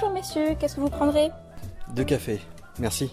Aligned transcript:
Bonjour 0.00 0.14
messieurs, 0.14 0.54
qu'est-ce 0.60 0.76
que 0.76 0.80
vous 0.80 0.90
prendrez? 0.90 1.30
Deux 1.96 2.04
cafés, 2.04 2.38
merci. 2.78 3.10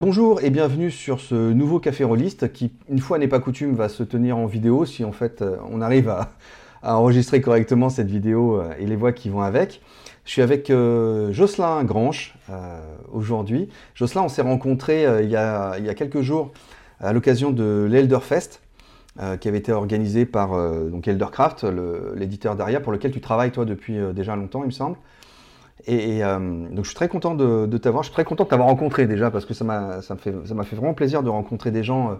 Bonjour 0.00 0.44
et 0.44 0.50
bienvenue 0.50 0.92
sur 0.92 1.18
ce 1.18 1.34
nouveau 1.34 1.80
café 1.80 2.04
rolliste 2.04 2.52
qui, 2.52 2.72
une 2.88 3.00
fois 3.00 3.18
n'est 3.18 3.26
pas 3.26 3.40
coutume, 3.40 3.74
va 3.74 3.88
se 3.88 4.04
tenir 4.04 4.38
en 4.38 4.46
vidéo 4.46 4.84
si 4.84 5.02
en 5.02 5.10
fait 5.10 5.42
euh, 5.42 5.56
on 5.68 5.80
arrive 5.80 6.08
à, 6.08 6.30
à 6.84 6.98
enregistrer 6.98 7.40
correctement 7.40 7.90
cette 7.90 8.06
vidéo 8.06 8.60
euh, 8.60 8.74
et 8.78 8.86
les 8.86 8.94
voix 8.94 9.10
qui 9.10 9.28
vont 9.28 9.40
avec. 9.40 9.82
Je 10.26 10.32
suis 10.32 10.42
avec 10.42 10.70
euh, 10.70 11.32
Jocelyn 11.32 11.84
Grange 11.84 12.34
euh, 12.50 12.80
aujourd'hui. 13.12 13.68
Jocelyn, 13.94 14.22
on 14.22 14.28
s'est 14.28 14.42
rencontré 14.42 15.06
il, 15.22 15.30
y 15.30 15.36
a, 15.36 15.78
il 15.78 15.86
y 15.86 15.88
a 15.88 15.94
quelques 15.94 16.20
jours 16.20 16.52
à 17.00 17.12
l'occasion 17.12 17.52
de 17.52 17.86
l'Elderfest 17.88 18.60
qui 19.40 19.48
avait 19.48 19.56
été 19.56 19.72
organisé 19.72 20.26
par 20.26 20.50
donc 20.90 21.08
Eldercraft, 21.08 21.64
l'éditeur 22.14 22.54
derrière, 22.54 22.82
pour 22.82 22.92
lequel 22.92 23.12
tu 23.12 23.22
travailles 23.22 23.50
toi 23.50 23.64
depuis 23.64 23.96
déjà 24.14 24.36
longtemps, 24.36 24.62
il 24.62 24.66
me 24.66 24.70
semble. 24.70 24.98
Et, 25.86 26.20
donc 26.20 26.84
je 26.84 26.88
suis 26.88 26.94
très 26.94 27.08
content 27.08 27.34
de, 27.34 27.78
t'avoir, 27.78 28.02
je 28.02 28.08
suis 28.08 28.12
très 28.14 28.24
content 28.24 28.44
de 28.44 28.50
t'avoir 28.50 28.68
rencontré 28.68 29.06
déjà 29.06 29.30
parce 29.30 29.46
que 29.46 29.54
ça 29.54 29.64
m'a 29.64 30.02
fait, 30.02 30.34
fait 30.64 30.76
vraiment 30.76 30.92
plaisir 30.92 31.22
de 31.22 31.30
rencontrer 31.30 31.70
des 31.70 31.82
gens 31.82 32.18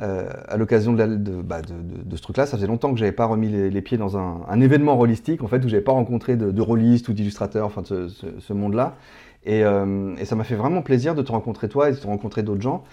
euh, 0.00 0.28
à 0.46 0.56
l'occasion 0.56 0.92
de, 0.92 1.06
bah, 1.42 1.60
de, 1.60 2.16
ce 2.16 2.22
truc-là. 2.22 2.46
Ça 2.46 2.56
faisait 2.56 2.68
longtemps 2.68 2.92
que 2.92 2.98
j'avais 2.98 3.10
pas 3.10 3.26
remis 3.26 3.48
les, 3.48 3.82
pieds 3.82 3.98
dans 3.98 4.16
un, 4.16 4.60
événement 4.60 4.96
rollistique, 4.96 5.42
en 5.42 5.48
fait, 5.48 5.64
où 5.64 5.68
j'avais 5.68 5.82
pas 5.82 5.92
rencontré 5.92 6.36
de, 6.36 6.60
rôlistes 6.60 7.08
ou 7.08 7.12
d'illustrateurs, 7.12 7.66
enfin, 7.66 7.82
ce, 7.84 8.08
ce, 8.08 8.52
monde-là. 8.52 8.96
Et, 9.44 9.64
euh, 9.64 10.14
et, 10.16 10.24
ça 10.24 10.36
m'a 10.36 10.44
fait 10.44 10.54
vraiment 10.54 10.82
plaisir 10.82 11.16
de 11.16 11.22
te 11.22 11.32
rencontrer 11.32 11.68
toi 11.68 11.88
et 11.88 11.92
de 11.92 11.96
te 11.96 12.06
rencontrer 12.06 12.44
d'autres 12.44 12.62
gens. 12.62 12.84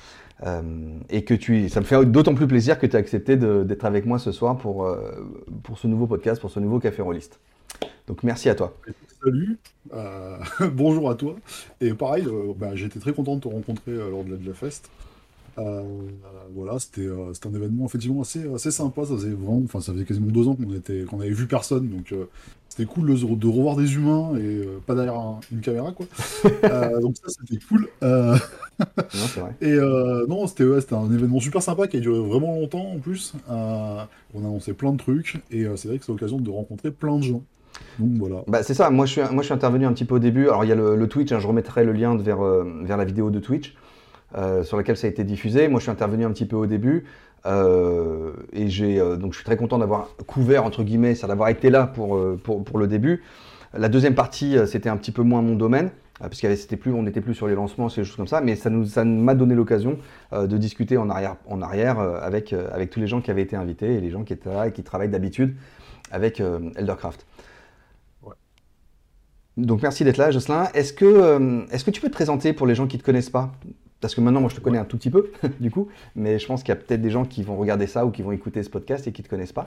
Euh, 0.45 0.61
et 1.09 1.23
que 1.23 1.33
tu, 1.35 1.69
ça 1.69 1.79
me 1.79 1.85
fait 1.85 2.03
d'autant 2.05 2.33
plus 2.33 2.47
plaisir 2.47 2.79
que 2.79 2.87
tu 2.87 2.95
as 2.95 2.99
accepté 2.99 3.37
d'être 3.37 3.85
avec 3.85 4.05
moi 4.05 4.17
ce 4.17 4.31
soir 4.31 4.57
pour, 4.57 4.91
pour 5.63 5.77
ce 5.77 5.87
nouveau 5.87 6.07
podcast, 6.07 6.41
pour 6.41 6.49
ce 6.49 6.59
nouveau 6.59 6.79
café 6.79 7.03
rolliste. 7.03 7.39
Donc 8.07 8.23
merci 8.23 8.49
à 8.49 8.55
toi. 8.55 8.75
Salut, 9.23 9.57
bonjour 10.73 11.09
à 11.09 11.15
toi. 11.15 11.35
Et 11.81 11.93
pareil, 11.93 12.27
bah, 12.57 12.71
été 12.75 12.99
très 12.99 13.13
content 13.13 13.35
de 13.35 13.41
te 13.41 13.47
rencontrer 13.47 13.93
lors 13.93 14.23
de 14.23 14.31
la, 14.31 14.37
de. 14.37 14.53
Euh, 15.57 15.83
voilà, 16.53 16.79
c'était 16.79 17.01
euh, 17.07 17.33
c'était 17.33 17.47
un 17.47 17.53
événement 17.53 17.85
effectivement 17.85 18.21
assez, 18.21 18.45
assez 18.53 18.71
sympa. 18.71 19.05
Ça 19.05 19.13
faisait 19.15 19.29
vraiment, 19.31 19.61
enfin, 19.63 19.79
ça 19.81 19.93
faisait 19.93 20.05
quasiment 20.05 20.27
deux 20.27 20.47
ans 20.47 20.55
qu'on 20.55 20.73
était, 20.73 21.03
qu'on 21.05 21.19
avait 21.21 21.29
vu 21.31 21.47
personne, 21.47 21.89
donc 21.89 22.11
euh, 22.11 22.25
c'était 22.67 22.85
cool 22.85 23.07
de, 23.07 23.35
de 23.35 23.47
revoir 23.47 23.75
des 23.77 23.93
humains 23.95 24.35
et 24.37 24.41
euh, 24.43 24.79
pas 24.85 24.95
derrière 24.95 25.15
un- 25.15 25.39
une 25.51 25.61
caméra, 25.61 25.91
quoi. 25.93 26.05
Euh, 26.69 26.99
donc 26.99 27.15
ça, 27.17 27.27
c'était 27.29 27.63
cool. 27.65 27.87
Euh, 28.03 28.35
Non, 29.13 29.27
vrai. 29.35 29.55
et 29.61 29.75
non, 30.27 30.47
c'était 30.47 30.65
ouais, 30.65 30.79
un 30.93 31.11
événement 31.13 31.39
super 31.39 31.61
sympa 31.61 31.87
qui 31.87 31.97
a 31.97 31.99
duré 31.99 32.19
vraiment 32.19 32.55
longtemps 32.55 32.91
en 32.93 32.99
plus. 32.99 33.33
On 33.47 33.53
a 33.55 34.09
annoncé 34.35 34.73
plein 34.73 34.91
de 34.91 34.97
trucs 34.97 35.41
et 35.51 35.65
c'est 35.75 35.87
vrai 35.87 35.99
que 35.99 36.05
c'est 36.05 36.11
l'occasion 36.11 36.39
de 36.39 36.49
rencontrer 36.49 36.91
plein 36.91 37.17
de 37.17 37.23
gens. 37.23 37.43
Donc 37.99 38.11
voilà. 38.17 38.43
Bah, 38.47 38.61
c'est 38.63 38.73
ça, 38.75 38.89
moi 38.91 39.05
je, 39.05 39.11
suis, 39.13 39.21
moi 39.31 39.41
je 39.41 39.45
suis 39.45 39.53
intervenu 39.53 39.85
un 39.85 39.93
petit 39.93 40.05
peu 40.05 40.15
au 40.15 40.19
début. 40.19 40.43
Alors 40.49 40.63
il 40.63 40.67
y 40.67 40.71
a 40.71 40.75
le, 40.75 40.95
le 40.95 41.07
Twitch, 41.07 41.31
hein, 41.31 41.39
je 41.39 41.47
remettrai 41.47 41.83
le 41.83 41.93
lien 41.93 42.15
vers, 42.15 42.39
vers 42.41 42.97
la 42.97 43.05
vidéo 43.05 43.31
de 43.31 43.39
Twitch 43.39 43.75
euh, 44.37 44.63
sur 44.63 44.77
laquelle 44.77 44.97
ça 44.97 45.07
a 45.07 45.09
été 45.09 45.23
diffusé. 45.23 45.67
Moi 45.67 45.79
je 45.79 45.83
suis 45.83 45.91
intervenu 45.91 46.25
un 46.25 46.31
petit 46.31 46.45
peu 46.45 46.55
au 46.55 46.65
début. 46.65 47.05
euh, 47.45 48.33
et 48.53 48.69
j'ai 48.69 48.99
euh, 48.99 49.17
donc 49.17 49.33
je 49.33 49.37
suis 49.37 49.45
très 49.45 49.57
content 49.57 49.77
d'avoir 49.77 50.09
couvert 50.25 50.65
entre 50.65 50.83
guillemets, 50.83 51.15
c'est 51.15 51.27
d'avoir 51.27 51.49
été 51.49 51.69
là 51.69 51.87
pour, 51.87 52.19
pour, 52.43 52.63
pour 52.63 52.79
le 52.79 52.87
début. 52.87 53.23
La 53.73 53.89
deuxième 53.89 54.15
partie, 54.15 54.55
c'était 54.67 54.89
un 54.89 54.97
petit 54.97 55.11
peu 55.11 55.21
moins 55.21 55.41
mon 55.41 55.55
domaine, 55.55 55.91
parce 56.19 56.39
c'était 56.39 56.77
plus, 56.77 56.93
on 56.93 57.03
n'était 57.03 57.19
plus 57.19 57.33
sur 57.33 57.45
les 57.45 57.55
lancements, 57.55 57.89
ces 57.89 58.05
choses 58.05 58.15
comme 58.15 58.27
ça, 58.27 58.39
mais 58.39 58.55
ça 58.55 58.69
nous, 58.69 58.85
ça 58.85 59.03
m'a 59.03 59.35
donné 59.35 59.53
l'occasion 59.53 59.97
de 60.31 60.57
discuter 60.57 60.97
en 60.97 61.09
arrière, 61.09 61.35
en 61.45 61.61
arrière 61.61 61.99
avec, 61.99 62.53
avec 62.53 62.89
tous 62.89 63.01
les 63.01 63.07
gens 63.07 63.19
qui 63.19 63.31
avaient 63.31 63.41
été 63.41 63.57
invités 63.57 63.95
et 63.95 63.99
les 63.99 64.11
gens 64.11 64.23
qui 64.23 64.31
étaient 64.31 64.49
là 64.49 64.67
et 64.67 64.71
qui 64.71 64.81
travaillent 64.81 65.09
d'habitude 65.09 65.57
avec 66.09 66.41
Eldercraft. 66.77 67.25
Donc 69.57 69.81
merci 69.81 70.05
d'être 70.05 70.17
là, 70.17 70.31
Jocelyn. 70.31 70.69
Est-ce 70.73 70.93
que, 70.93 71.65
est-ce 71.69 71.83
que 71.83 71.91
tu 71.91 71.99
peux 71.99 72.07
te 72.09 72.13
présenter 72.13 72.53
pour 72.53 72.65
les 72.65 72.75
gens 72.75 72.87
qui 72.87 72.95
ne 72.95 73.01
te 73.01 73.05
connaissent 73.05 73.29
pas? 73.29 73.51
Parce 74.05 74.13
que 74.13 74.21
maintenant, 74.21 74.39
moi, 74.41 74.51
je 74.51 74.55
te 74.55 74.61
connais 74.61 74.77
un 74.77 74.85
tout 74.85 74.97
petit 74.97 75.09
peu, 75.09 75.31
du 75.59 75.71
coup, 75.71 75.87
mais 76.15 76.37
je 76.37 76.45
pense 76.45 76.61
qu'il 76.61 76.69
y 76.69 76.73
a 76.73 76.75
peut-être 76.75 77.01
des 77.01 77.09
gens 77.09 77.25
qui 77.25 77.41
vont 77.41 77.57
regarder 77.57 77.87
ça 77.87 78.05
ou 78.05 78.11
qui 78.11 78.21
vont 78.21 78.31
écouter 78.31 78.61
ce 78.61 78.69
podcast 78.69 79.07
et 79.07 79.11
qui 79.11 79.23
ne 79.23 79.25
te 79.25 79.29
connaissent 79.31 79.51
pas. 79.51 79.65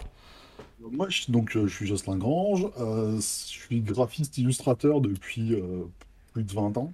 Moi, 0.92 1.08
je, 1.08 1.32
donc, 1.32 1.56
euh, 1.56 1.66
je 1.66 1.74
suis 1.74 1.88
Jocelyn 1.88 2.18
Grange, 2.18 2.68
euh, 2.78 3.16
je 3.16 3.20
suis 3.20 3.80
graphiste 3.80 4.38
illustrateur 4.38 5.00
depuis 5.00 5.54
euh, 5.54 5.82
plus 6.34 6.44
de 6.44 6.52
20 6.52 6.76
ans. 6.78 6.92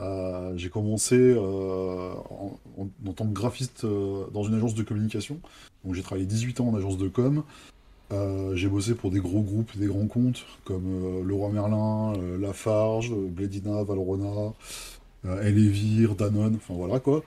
Euh, 0.00 0.52
j'ai 0.56 0.68
commencé 0.68 1.16
euh, 1.18 2.12
en, 2.30 2.56
en- 2.78 3.08
en 3.08 3.12
tant 3.12 3.26
que 3.26 3.32
graphiste 3.32 3.82
euh, 3.82 4.26
dans 4.32 4.44
une 4.44 4.54
agence 4.54 4.76
de 4.76 4.84
communication. 4.84 5.40
Donc, 5.84 5.94
j'ai 5.94 6.02
travaillé 6.02 6.26
18 6.26 6.60
ans 6.60 6.68
en 6.68 6.76
agence 6.76 6.96
de 6.96 7.08
com. 7.08 7.42
Euh, 8.12 8.54
j'ai 8.54 8.68
bossé 8.68 8.94
pour 8.94 9.10
des 9.10 9.18
gros 9.18 9.42
groupes, 9.42 9.76
des 9.76 9.86
grands 9.88 10.06
comptes 10.06 10.46
comme 10.64 10.86
euh, 10.86 11.24
Leroy 11.24 11.50
Merlin, 11.50 12.12
euh, 12.16 12.38
Lafarge, 12.38 13.10
euh, 13.12 13.26
Bledina, 13.28 13.82
Valrhona, 13.82 14.24
euh, 14.26 14.50
Elevir, 15.24 16.14
Danone, 16.14 16.56
enfin 16.56 16.74
voilà 16.74 17.00
quoi. 17.00 17.22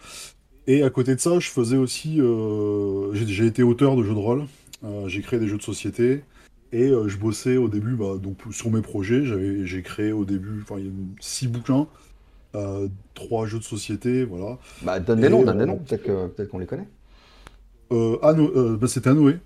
Et 0.68 0.84
à 0.84 0.90
côté 0.90 1.16
de 1.16 1.20
ça, 1.20 1.40
je 1.40 1.50
faisais 1.50 1.78
aussi. 1.78 2.22
euh, 2.22 3.14
j'ai 3.14 3.46
été 3.46 3.64
auteur 3.64 3.96
de 3.96 4.04
jeux 4.04 4.14
de 4.14 4.20
rôle. 4.20 4.46
Euh, 4.84 5.08
j'ai 5.08 5.22
créé 5.22 5.40
des 5.40 5.48
jeux 5.48 5.58
de 5.58 5.64
société 5.64 6.24
et 6.72 6.90
euh, 6.90 7.08
je 7.08 7.18
bossais 7.18 7.58
au 7.58 7.68
début 7.68 7.96
bah, 7.96 8.18
donc, 8.22 8.38
sur 8.52 8.72
mes 8.72 8.82
projets. 8.82 9.24
J'ai 9.26 9.82
créé 9.82 10.12
au 10.12 10.26
début 10.26 10.64
six 11.20 11.48
bouquins, 11.48 11.88
euh, 12.56 12.88
trois 13.14 13.46
jeux 13.46 13.60
de 13.60 13.64
société, 13.64 14.24
voilà. 14.24 14.58
Bah, 14.82 15.00
donne 15.00 15.22
des 15.22 15.30
noms, 15.30 15.44
donne 15.44 15.58
des 15.58 15.64
euh, 15.64 15.68
noms, 15.68 15.78
peut-être 15.78 16.50
qu'on 16.50 16.60
les 16.60 16.66
connaît. 16.66 16.88
Euh, 17.92 18.18
euh, 18.24 18.78
bah, 18.78 18.88
c'était 18.88 19.10
Anoé. 19.10 19.38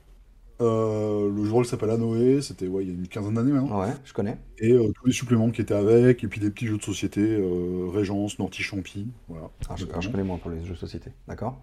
Euh, 0.62 1.30
le 1.30 1.46
jeu 1.46 1.52
rôle 1.52 1.66
s'appelle 1.66 1.90
Anoé, 1.90 2.42
c'était 2.42 2.68
ouais, 2.68 2.84
il 2.84 2.90
y 2.90 2.92
a 2.92 2.96
une 2.96 3.08
quinzaine 3.08 3.34
d'années 3.34 3.52
maintenant. 3.52 3.82
Ouais, 3.82 3.94
je 4.06 4.14
connais. 4.14 4.38
Et 4.58 4.72
euh, 4.72 4.92
tous 4.94 5.08
les 5.08 5.14
suppléments 5.14 5.52
qui 5.52 5.62
étaient 5.62 5.74
avec, 5.74 6.24
et 6.24 6.28
puis 6.28 6.40
des 6.40 6.50
petits 6.50 6.68
jeux 6.68 6.78
de 6.78 6.84
société, 6.84 7.22
euh, 7.22 7.90
Régence, 7.92 8.40
Norty 8.40 8.64
Champi, 8.64 9.08
voilà. 9.28 9.50
Je, 9.76 9.86
alors, 9.86 10.02
je 10.02 10.10
connais 10.10 10.24
moins 10.24 10.38
pour 10.38 10.52
les 10.52 10.64
jeux 10.66 10.74
de 10.74 10.80
société, 10.80 11.12
d'accord 11.28 11.62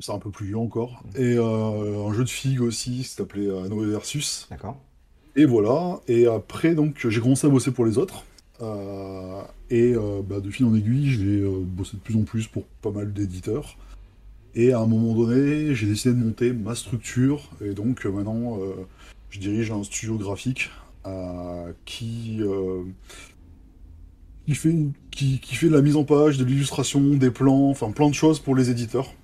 C'est 0.00 0.12
un 0.12 0.18
peu 0.18 0.30
plus 0.30 0.46
vieux 0.46 0.58
encore. 0.58 1.02
Et 1.16 1.38
un 1.38 2.12
jeu 2.12 2.24
de 2.24 2.28
figues 2.28 2.60
aussi, 2.60 3.04
s'appelait 3.04 3.48
Anoé 3.64 3.86
Versus. 3.86 4.46
D'accord. 4.50 4.78
Et 5.36 5.46
voilà, 5.46 6.00
et 6.08 6.26
après, 6.26 6.74
donc, 6.74 7.06
j'ai 7.08 7.20
commencé 7.20 7.46
à 7.46 7.50
bosser 7.50 7.70
pour 7.70 7.86
les 7.86 7.96
autres. 7.96 8.24
Et 9.70 9.94
bah, 10.28 10.40
de 10.40 10.50
fil 10.50 10.66
en 10.66 10.74
aiguille, 10.74 11.08
j'ai 11.08 11.42
bossé 11.62 11.96
de 11.96 12.02
plus 12.02 12.16
en 12.16 12.24
plus 12.24 12.48
pour 12.48 12.64
pas 12.82 12.90
mal 12.90 13.14
d'éditeurs. 13.14 13.78
Et 14.54 14.72
à 14.72 14.80
un 14.80 14.86
moment 14.86 15.14
donné, 15.14 15.74
j'ai 15.74 15.86
décidé 15.86 16.14
de 16.14 16.18
monter 16.24 16.52
ma 16.52 16.74
structure. 16.74 17.50
Et 17.64 17.70
donc, 17.72 18.04
euh, 18.04 18.10
maintenant, 18.10 18.58
euh, 18.58 18.72
je 19.30 19.38
dirige 19.38 19.70
un 19.70 19.82
studio 19.84 20.16
graphique 20.16 20.70
euh, 21.06 21.72
qui, 21.84 22.40
qui, 24.46 24.54
fait, 24.54 24.74
qui, 25.10 25.38
fait 25.54 25.68
de 25.68 25.74
la 25.74 25.82
mise 25.82 25.96
en 25.96 26.04
page, 26.04 26.36
de 26.38 26.44
l'illustration, 26.44 27.00
des 27.00 27.30
plans, 27.30 27.70
enfin 27.70 27.90
plein 27.92 28.08
de 28.08 28.14
choses 28.14 28.40
pour 28.40 28.54
les 28.56 28.70
éditeurs. 28.70 29.14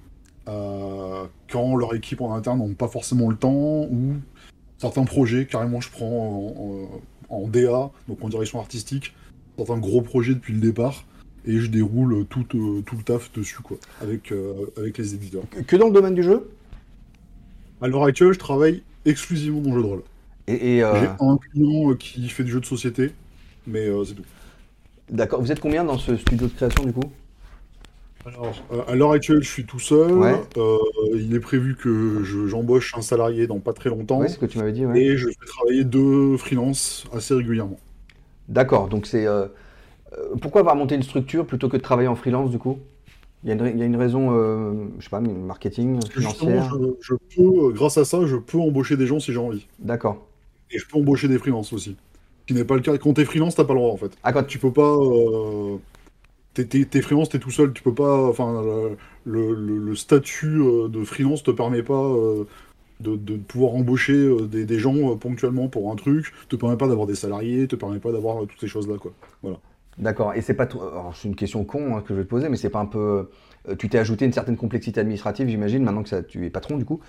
Quand 0.47 1.77
leur 1.77 1.95
équipe 1.95 2.21
en 2.21 2.33
interne 2.35 2.59
n'ont 2.61 2.75
pas 2.75 2.87
forcément 2.89 3.29
le 3.29 3.37
temps 3.37 3.83
ou 3.91 4.15
certains 4.79 5.05
projets, 5.05 5.47
carrément, 5.47 5.81
je 5.81 5.91
prends 5.91 6.07
en, 6.07 7.35
en- 7.35 7.37
en 7.43 7.49
DA, 7.49 7.91
donc 8.09 8.23
en 8.23 8.29
direction 8.29 8.61
artistique, 8.61 9.13
certains 9.57 9.79
gros 9.79 10.03
projets 10.03 10.35
depuis 10.35 10.55
le 10.55 10.61
départ, 10.61 11.05
et 11.47 11.59
je 11.59 11.67
déroule 11.69 12.27
tout, 12.27 12.45
euh, 12.55 12.83
tout 12.83 12.97
le 12.97 13.03
taf 13.03 13.33
dessus, 13.33 13.59
quoi, 13.63 13.77
avec, 14.01 14.33
euh, 14.33 14.67
avec 14.77 14.99
les 14.99 15.15
éditeurs. 15.15 15.45
Que, 15.67 15.77
dans 15.77 15.87
le 15.89 15.93
domaine 15.93 16.15
du 16.15 16.23
jeu? 16.23 16.49
À 17.81 17.89
l'heure 17.89 18.05
actuelle, 18.05 18.33
je 18.33 18.39
travaille 18.39 18.83
exclusivement 19.05 19.61
dans 19.61 19.71
le 19.71 19.77
jeu 19.77 19.83
de 19.83 19.87
rôle. 19.89 20.03
Et, 20.49 20.77
et, 20.77 20.83
euh, 20.83 21.01
J'ai 21.01 21.09
un 21.21 21.37
client 21.39 21.95
qui 21.95 22.29
fait 22.29 22.45
du 22.45 22.51
jeu 22.53 22.61
de 22.61 22.67
société, 22.67 23.13
mais 23.67 23.89
c'est 24.05 24.15
tout. 24.15 24.23
d'accord, 25.11 25.41
vous 25.41 25.53
êtes 25.53 25.61
combien 25.61 25.85
dans 25.85 25.99
ce 25.99 26.17
studio 26.17 26.47
de 26.47 26.53
création 26.53 26.85
du 26.85 26.93
coup? 26.93 27.11
Alors, 28.25 28.57
à 28.89 28.95
l'heure 28.97 29.13
actuelle, 29.13 29.43
je 29.43 29.49
suis 29.49 29.65
tout 29.67 29.79
seul. 29.79 30.13
Ouais. 30.13 30.43
Euh, 30.57 30.79
il 31.15 31.33
est 31.35 31.41
prévu 31.41 31.77
que 31.77 32.25
je- 32.25 32.49
j'embauche 32.49 32.93
un 32.97 33.03
salarié 33.03 33.47
dans 33.47 33.61
pas 33.61 33.73
très 33.73 33.89
longtemps, 33.89 34.19
Oui, 34.21 34.29
c'est 34.29 34.35
ce 34.35 34.39
que 34.41 34.47
tu 34.47 34.59
m'avais 34.59 34.73
dit. 34.73 34.85
ouais. 34.85 35.01
et 35.01 35.17
je 35.17 35.29
fais 35.29 35.47
travailler 35.47 35.85
deux 35.85 36.37
freelances 36.37 37.05
assez 37.13 37.35
régulièrement. 37.35 37.79
D'accord, 38.49 38.89
donc 38.89 39.07
c'est. 39.07 39.27
euh, 39.27 39.47
pourquoi 40.41 40.61
avoir 40.61 40.77
monté 40.77 40.95
une 40.95 41.03
structure 41.03 41.47
plutôt 41.47 41.69
que 41.69 41.77
de 41.77 41.83
travailler 41.83 42.09
en 42.09 42.17
freelance 42.17 42.51
du 42.51 42.59
coup? 42.59 42.79
Il 43.45 43.49
y, 43.49 43.53
a 43.53 43.55
une, 43.55 43.63
ra- 43.63 43.69
il 43.69 43.79
y 43.79 43.83
a 43.83 43.85
une 43.85 43.97
raison, 43.97 44.31
euh, 44.33 44.87
je 44.99 45.05
sais 45.05 45.11
pas, 45.11 45.21
marketing, 45.21 46.01
financière 46.09 46.69
je, 46.73 46.87
je 47.01 47.15
peux, 47.37 47.67
euh, 47.69 47.71
grâce 47.71 47.97
à 47.99 48.05
ça, 48.05 48.27
je 48.27 48.37
peux 48.37 48.59
embaucher 48.59 48.97
des 48.97 49.07
gens 49.07 49.21
si 49.21 49.33
j'ai 49.33 49.39
envie. 49.39 49.67
D'accord. 49.79 50.27
Et 50.71 50.79
je 50.79 50.87
peux 50.89 50.99
embaucher 50.99 51.29
des 51.29 51.39
freelances 51.39 51.73
aussi. 51.73 51.97
Ce 52.43 52.47
qui 52.47 52.55
n'est 52.55 52.65
pas 52.65 52.75
le 52.75 52.81
cas. 52.81 52.97
Quand 52.99 53.13
t'es 53.13 53.25
freelance, 53.25 53.55
t'as 53.55 53.65
pas 53.65 53.75
le 53.75 53.81
droit 53.81 53.93
en 53.93 53.97
fait. 53.97 54.17
Ah, 54.23 54.33
quand 54.33 54.45
Tu 54.45 54.59
peux 54.59 54.73
pas. 54.73 54.97
Euh... 54.97 55.77
T'es, 56.55 57.03
freelance, 57.03 57.29
t'es 57.29 57.39
tout 57.39 57.51
seul. 57.51 57.73
Tu 57.73 57.83
peux 57.83 57.95
pas. 57.95 58.29
Enfin, 58.29 58.63
le, 58.63 58.97
le- 59.25 59.55
le- 59.55 59.79
le 59.79 59.95
statut 59.95 60.61
euh, 60.61 60.89
de 60.89 61.05
freelance 61.05 61.43
te 61.43 61.51
permet 61.51 61.83
pas 61.83 62.03
euh, 62.03 62.45
de, 63.01 63.17
de 63.17 63.37
pouvoir 63.37 63.75
embaucher 63.75 64.15
euh, 64.15 64.47
des, 64.47 64.65
des 64.65 64.79
gens 64.79 64.97
euh, 65.13 65.17
ponctuellement 65.17 65.69
pour 65.69 65.93
un 65.93 65.97
truc. 65.97 66.33
Te 66.49 66.57
permet 66.57 66.77
pas 66.77 66.89
d'avoir 66.89 67.07
des 67.07 67.15
salariés. 67.15 67.69
Te 67.69 67.77
permet 67.77 67.99
pas 68.01 68.13
d'avoir 68.13 68.43
euh, 68.43 68.47
toutes 68.47 68.61
ces 68.61 68.69
choses 68.69 68.89
là 68.89 68.97
quoi. 68.99 69.13
Voilà. 69.43 69.59
D'accord. 69.99 70.35
Et 70.35 70.43
c'est 70.43 70.55
pas 70.55 70.67
tout. 70.67 70.81
Alors, 70.83 71.15
c'est 71.17 71.27
une 71.29 71.37
question 71.37 71.65
con 71.65 71.97
hein, 71.97 72.03
que 72.03 72.09
je 72.15 72.19
vais 72.19 72.25
te 72.25 72.29
poser, 72.29 72.49
mais 72.51 72.57
c'est 72.57 72.69
pas 72.71 72.81
un 72.81 72.87
peu. 72.87 73.31
euh, 73.69 73.75
Tu 73.77 73.89
t'es 73.89 73.99
ajouté 73.99 74.27
une 74.27 74.33
certaine 74.33 74.57
complexité 74.57 75.01
administrative, 75.01 75.49
j'imagine, 75.49 75.83
maintenant 75.83 76.03
que 76.03 76.09
ça, 76.11 76.23
tu 76.23 76.45
es 76.45 76.51
patron 76.51 76.77
du 76.77 76.85
coup. 76.85 77.01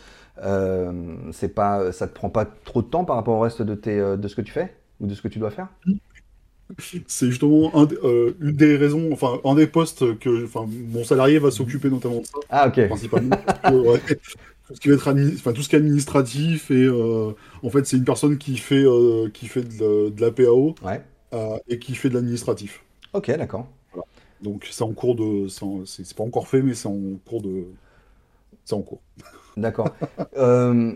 Euh, 0.44 1.16
c'est 1.34 1.50
pas, 1.54 1.92
ça 1.92 2.08
te 2.08 2.14
prend 2.14 2.30
pas 2.30 2.46
trop 2.46 2.82
de 2.82 2.88
temps 2.88 3.04
par 3.06 3.18
rapport 3.18 3.36
au 3.38 3.42
reste 3.42 3.62
de, 3.62 3.76
tes, 3.76 4.00
euh, 4.00 4.16
de 4.18 4.28
ce 4.28 4.36
que 4.36 4.42
tu 4.42 4.52
fais 4.54 4.74
ou 5.02 5.08
de 5.08 5.14
ce 5.16 5.22
que 5.22 5.28
tu 5.28 5.40
dois 5.40 5.52
faire? 5.52 5.68
C'est 7.08 7.28
justement 7.28 7.72
un 7.78 7.88
euh, 8.04 8.34
une 8.42 8.52
des 8.56 8.76
raisons, 8.76 9.10
enfin, 9.14 9.40
un 9.46 9.56
des 9.56 9.68
postes 9.68 10.20
que 10.20 10.44
enfin, 10.44 10.66
mon 10.68 11.04
salarié 11.06 11.40
va 11.40 11.50
s'occuper 11.50 11.90
notamment 11.90 12.20
de 12.20 12.26
ça, 12.26 12.38
Ah, 12.50 12.68
ok. 12.68 12.80
principalement. 12.88 13.38
parce 13.46 13.60
que, 13.60 13.72
ouais, 13.72 14.00
tout 14.68 14.76
ce 14.76 14.82
qui 14.82 14.90
va 14.90 14.96
être 14.96 15.10
enfin, 15.36 15.54
tout 15.54 15.62
ce 15.64 15.70
qui 15.70 15.76
est 15.76 15.80
administratif 15.80 16.72
et 16.72 16.84
euh, 16.86 17.32
en 17.64 17.70
fait, 17.70 17.86
c'est 17.88 17.98
une 17.98 18.06
personne 18.06 18.38
qui 18.38 18.58
fait, 18.58 18.86
qui 19.34 19.48
fait 19.48 19.64
de, 19.64 20.10
de 20.10 20.22
la 20.22 20.32
PAO 20.32 20.76
Ouais. 20.82 21.04
Euh, 21.34 21.58
et 21.68 21.80
qui 21.80 21.96
fait 21.96 22.10
de 22.10 22.16
l'administratif. 22.16 22.84
Ok, 23.14 23.30
d'accord. 23.38 23.68
Donc 24.42 24.68
c'est 24.70 24.84
en 24.84 24.94
cours 24.94 25.16
de, 25.16 25.48
c'est 25.86 26.16
pas 26.16 26.24
encore 26.24 26.48
fait, 26.48 26.62
mais 26.62 26.74
c'est 26.74 26.88
en 26.88 27.00
cours 27.28 27.42
de, 27.42 27.66
c'est 28.66 28.76
en 28.76 28.82
cours. 28.82 29.02
D'accord. 29.58 29.90
Euh, 30.38 30.94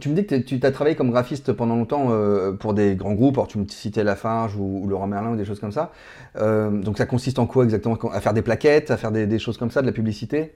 tu 0.00 0.08
me 0.08 0.14
dis 0.14 0.24
que 0.24 0.36
tu 0.36 0.60
as 0.62 0.70
travaillé 0.70 0.94
comme 0.94 1.10
graphiste 1.10 1.52
pendant 1.52 1.74
longtemps 1.74 2.12
euh, 2.12 2.52
pour 2.52 2.72
des 2.72 2.94
grands 2.94 3.14
groupes, 3.14 3.36
alors 3.38 3.48
tu 3.48 3.58
me 3.58 3.66
citais 3.66 4.04
Lafarge 4.04 4.54
ou, 4.54 4.82
ou 4.84 4.86
Laurent 4.86 5.08
Merlin 5.08 5.32
ou 5.32 5.36
des 5.36 5.44
choses 5.44 5.58
comme 5.58 5.72
ça. 5.72 5.90
Donc 6.36 6.98
ça 6.98 7.06
consiste 7.06 7.40
en 7.40 7.46
quoi 7.46 7.64
exactement? 7.64 7.96
À 8.12 8.20
faire 8.20 8.34
des 8.34 8.42
plaquettes, 8.42 8.92
à 8.92 8.96
faire 8.96 9.10
des, 9.10 9.26
des 9.26 9.40
choses 9.40 9.58
comme 9.58 9.72
ça, 9.72 9.82
de 9.82 9.86
la 9.86 9.92
publicité? 9.92 10.52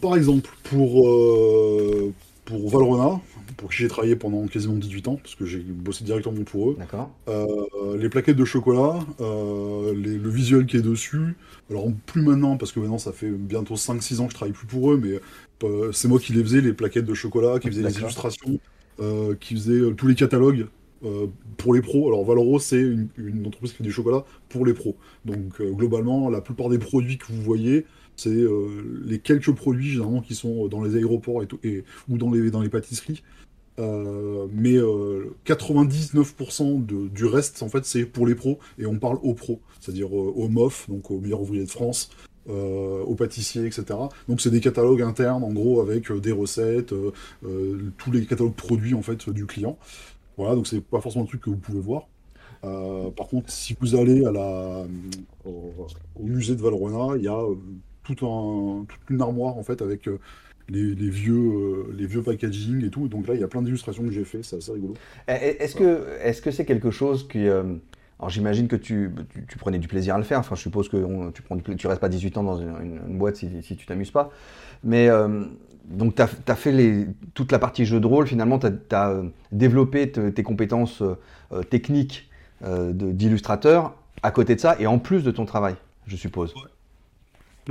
Par 0.00 0.16
exemple, 0.16 0.50
pour, 0.64 1.06
pour 2.44 2.68
Valrhona, 2.68 3.20
pour 3.56 3.70
qui 3.70 3.76
j'ai 3.78 3.88
travaillé 3.88 4.16
pendant 4.16 4.46
quasiment 4.48 4.74
18 4.74 5.08
ans, 5.08 5.16
parce 5.16 5.34
que 5.36 5.46
j'ai 5.46 5.60
bossé 5.60 6.04
directement 6.04 6.42
pour 6.44 6.70
eux, 6.70 6.76
D'accord. 6.78 7.10
euh, 7.28 7.96
les 7.96 8.08
plaquettes 8.08 8.36
de 8.36 8.44
chocolat, 8.44 8.98
euh, 9.20 9.94
les- 9.94 10.18
le 10.18 10.28
visuel 10.28 10.66
qui 10.66 10.76
est 10.76 10.82
dessus, 10.82 11.36
alors 11.70 11.86
plus 12.06 12.22
maintenant, 12.22 12.56
parce 12.56 12.72
que 12.72 12.80
maintenant 12.80 12.98
ça 12.98 13.12
fait 13.12 13.30
bientôt 13.30 13.76
5-6 13.76 14.20
ans 14.20 14.24
que 14.26 14.32
je 14.32 14.36
travaille 14.36 14.52
plus 14.54 14.66
pour 14.66 14.92
eux, 14.92 15.00
mais 15.02 15.20
euh, 15.64 15.92
c'est 15.92 16.08
moi 16.08 16.18
qui 16.18 16.32
les 16.32 16.42
faisais, 16.42 16.60
les 16.60 16.72
plaquettes 16.72 17.04
de 17.06 17.14
chocolat, 17.14 17.58
qui 17.60 17.68
faisais 17.68 17.82
les 17.82 17.98
illustrations, 17.98 18.58
qui 19.40 19.54
faisait 19.54 19.72
euh, 19.74 19.94
tous 19.94 20.06
les 20.08 20.14
catalogues. 20.14 20.66
pour 21.56 21.74
les 21.74 21.82
pros, 21.82 22.06
alors 22.08 22.24
Valoro 22.24 22.58
c'est 22.60 22.80
une, 22.80 23.08
une 23.16 23.44
entreprise 23.46 23.72
qui 23.72 23.78
fait 23.78 23.84
du 23.84 23.90
chocolat 23.92 24.24
pour 24.48 24.64
les 24.64 24.72
pros. 24.72 24.96
Donc 25.24 25.60
globalement, 25.60 26.30
la 26.30 26.40
plupart 26.40 26.68
des 26.68 26.78
produits 26.78 27.18
que 27.18 27.26
vous 27.32 27.42
voyez, 27.42 27.86
c'est 28.16 28.30
euh, 28.30 29.02
les 29.04 29.18
quelques 29.18 29.52
produits 29.52 29.90
généralement 29.90 30.20
qui 30.20 30.34
sont 30.34 30.68
dans 30.68 30.82
les 30.82 30.96
aéroports 30.96 31.42
et, 31.64 31.84
ou 32.08 32.18
dans 32.18 32.30
les, 32.30 32.50
dans 32.50 32.60
les 32.62 32.68
pâtisseries. 32.68 33.22
Euh, 33.78 34.46
mais 34.52 34.76
euh, 34.76 35.34
99% 35.46 36.84
de- 36.84 37.08
du 37.08 37.24
reste, 37.24 37.62
en 37.62 37.68
fait, 37.68 37.84
c'est 37.84 38.04
pour 38.04 38.26
les 38.26 38.34
pros 38.34 38.58
et 38.78 38.86
on 38.86 38.98
parle 38.98 39.18
aux 39.22 39.34
pros, 39.34 39.60
c'est-à-dire 39.80 40.08
euh, 40.08 40.32
aux 40.36 40.48
MOF, 40.48 40.88
donc 40.90 41.10
aux 41.10 41.18
meilleurs 41.20 41.40
ouvriers 41.40 41.64
de 41.64 41.70
France, 41.70 42.10
euh, 42.50 43.02
aux 43.04 43.14
pâtissiers, 43.14 43.64
etc. 43.64 43.84
Donc 44.28 44.40
c'est 44.40 44.50
des 44.50 44.60
catalogues 44.60 45.02
internes, 45.02 45.42
en 45.44 45.52
gros, 45.52 45.80
avec 45.80 46.10
euh, 46.10 46.20
des 46.20 46.32
recettes, 46.32 46.92
euh, 46.92 47.12
euh, 47.46 47.90
tous 47.98 48.10
les 48.10 48.26
catalogues 48.26 48.54
produits 48.54 48.94
en 48.94 49.02
fait 49.02 49.30
du 49.30 49.46
client. 49.46 49.78
Voilà, 50.36 50.54
donc 50.54 50.66
c'est 50.66 50.80
pas 50.82 51.00
forcément 51.00 51.24
un 51.24 51.28
truc 51.28 51.40
que 51.42 51.50
vous 51.50 51.56
pouvez 51.56 51.80
voir. 51.80 52.08
Euh, 52.64 53.10
par 53.10 53.26
contre, 53.28 53.50
si 53.50 53.74
vous 53.80 53.94
allez 53.94 54.24
à 54.24 54.32
la, 54.32 54.84
au, 55.44 55.72
au 56.16 56.22
musée 56.24 56.54
de 56.54 56.60
Valrhona, 56.62 57.16
il 57.16 57.24
y 57.24 57.28
a 57.28 57.38
euh, 57.38 57.54
tout 58.04 58.26
un, 58.26 58.84
toute 58.84 59.10
une 59.10 59.20
armoire 59.22 59.56
en 59.56 59.62
fait 59.62 59.82
avec 59.82 60.08
euh, 60.08 60.18
les, 60.68 60.94
les 60.94 61.10
vieux, 61.10 61.34
euh, 61.34 61.94
les 61.96 62.06
vieux 62.06 62.22
packaging 62.22 62.84
et 62.84 62.90
tout. 62.90 63.08
Donc 63.08 63.26
là, 63.28 63.34
il 63.34 63.40
y 63.40 63.44
a 63.44 63.48
plein 63.48 63.62
d'illustrations 63.62 64.04
que 64.04 64.10
j'ai 64.10 64.24
fait, 64.24 64.42
c'est 64.42 64.56
assez 64.56 64.72
rigolo. 64.72 64.94
Est-ce 65.28 65.74
que 65.74 66.06
est-ce 66.22 66.42
que 66.42 66.50
c'est 66.50 66.64
quelque 66.64 66.90
chose 66.90 67.28
qui 67.28 67.46
euh, 67.48 67.62
alors 68.18 68.30
j'imagine 68.30 68.68
que 68.68 68.76
tu, 68.76 69.10
tu, 69.32 69.44
tu 69.46 69.58
prenais 69.58 69.78
du 69.80 69.88
plaisir 69.88 70.14
à 70.14 70.18
le 70.18 70.24
faire. 70.24 70.38
Enfin, 70.38 70.54
je 70.54 70.60
suppose 70.60 70.88
que 70.88 70.96
on- 70.96 71.32
tu 71.32 71.42
prends 71.42 71.56
du 71.56 71.62
tu 71.76 71.86
restes 71.88 72.00
pas 72.00 72.08
18 72.08 72.36
ans 72.38 72.44
dans 72.44 72.56
une, 72.58 72.68
une- 72.80 73.00
une 73.08 73.18
boîte 73.18 73.36
si, 73.36 73.48
si 73.62 73.76
tu 73.76 73.84
t'amuses 73.86 74.12
pas. 74.12 74.30
Mais 74.84 75.08
euh, 75.08 75.44
donc 75.90 76.14
tu 76.14 76.22
as, 76.22 76.54
fait 76.54 76.70
les, 76.72 77.06
toute 77.34 77.50
la 77.50 77.58
partie 77.58 77.84
jeu 77.84 77.98
de 77.98 78.06
rôle. 78.06 78.26
Finalement, 78.28 78.58
tu 78.60 78.68
as, 78.92 79.22
développé 79.50 80.10
te- 80.12 80.30
tes 80.30 80.42
compétences 80.44 81.02
euh, 81.02 81.62
techniques 81.64 82.30
euh, 82.64 82.92
d'illustrateur 82.92 83.94
à 84.22 84.30
côté 84.30 84.54
de 84.54 84.60
ça 84.60 84.76
et 84.78 84.86
en 84.86 84.98
plus 85.00 85.24
de 85.24 85.32
ton 85.32 85.44
travail, 85.44 85.74
je 86.06 86.14
suppose. 86.16 86.54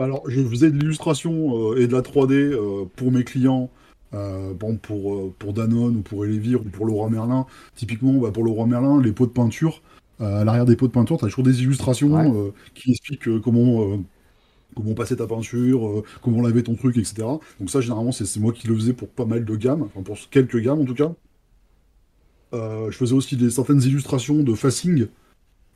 Bah 0.02 0.06
alors, 0.06 0.28
je 0.28 0.42
faisais 0.44 0.72
de 0.72 0.80
l'illustration 0.80 1.74
euh, 1.74 1.80
et 1.80 1.86
de 1.86 1.94
la 1.94 2.02
3D 2.02 2.34
euh, 2.34 2.86
pour 2.96 3.12
mes 3.12 3.24
clients, 3.24 3.70
euh, 4.16 4.52
bon, 4.52 4.76
pour, 4.76 5.32
pour 5.36 5.54
Danone 5.54 5.98
ou 5.98 6.02
pour 6.02 6.26
Elevir 6.26 6.62
ou 6.62 6.64
pour 6.64 6.88
Leroy 6.88 7.12
Merlin. 7.12 7.46
Typiquement, 7.76 8.14
bah, 8.14 8.32
pour 8.32 8.44
Leroy 8.44 8.66
Merlin, 8.66 9.00
les 9.00 9.12
pots 9.12 9.28
de 9.28 9.32
peinture, 9.32 9.84
euh, 10.20 10.42
à 10.42 10.44
l'arrière 10.44 10.66
des 10.66 10.76
pots 10.76 10.88
de 10.88 10.92
peinture, 10.92 11.20
tu 11.20 11.26
as 11.26 11.28
toujours 11.28 11.44
des 11.44 11.62
illustrations 11.62 12.14
Ouais. 12.14 12.36
euh, 12.36 12.50
qui 12.74 12.90
expliquent 12.90 13.40
comment, 13.42 14.00
comment 14.76 14.96
passer 14.96 15.18
ta 15.18 15.28
peinture, 15.28 16.04
comment 16.24 16.42
laver 16.42 16.64
ton 16.64 16.74
truc, 16.74 16.98
etc. 16.98 17.18
Donc 17.60 17.70
ça, 17.70 17.80
généralement, 17.80 18.12
c'est 18.12 18.40
moi 18.40 18.54
qui 18.54 18.66
le 18.68 18.74
faisais 18.74 18.94
pour 18.94 19.08
pas 19.08 19.26
mal 19.26 19.46
de 19.46 19.56
gammes, 19.56 19.84
enfin 19.84 20.02
pour 20.02 20.18
quelques 20.32 20.58
gammes 20.58 20.80
en 20.80 20.86
tout 20.86 20.96
cas. 20.96 21.12
Je 22.54 22.98
faisais 22.98 23.14
aussi 23.14 23.38
des, 23.38 23.52
certaines 23.52 23.84
illustrations 23.84 24.42
de 24.42 24.56
facing, 24.56 25.06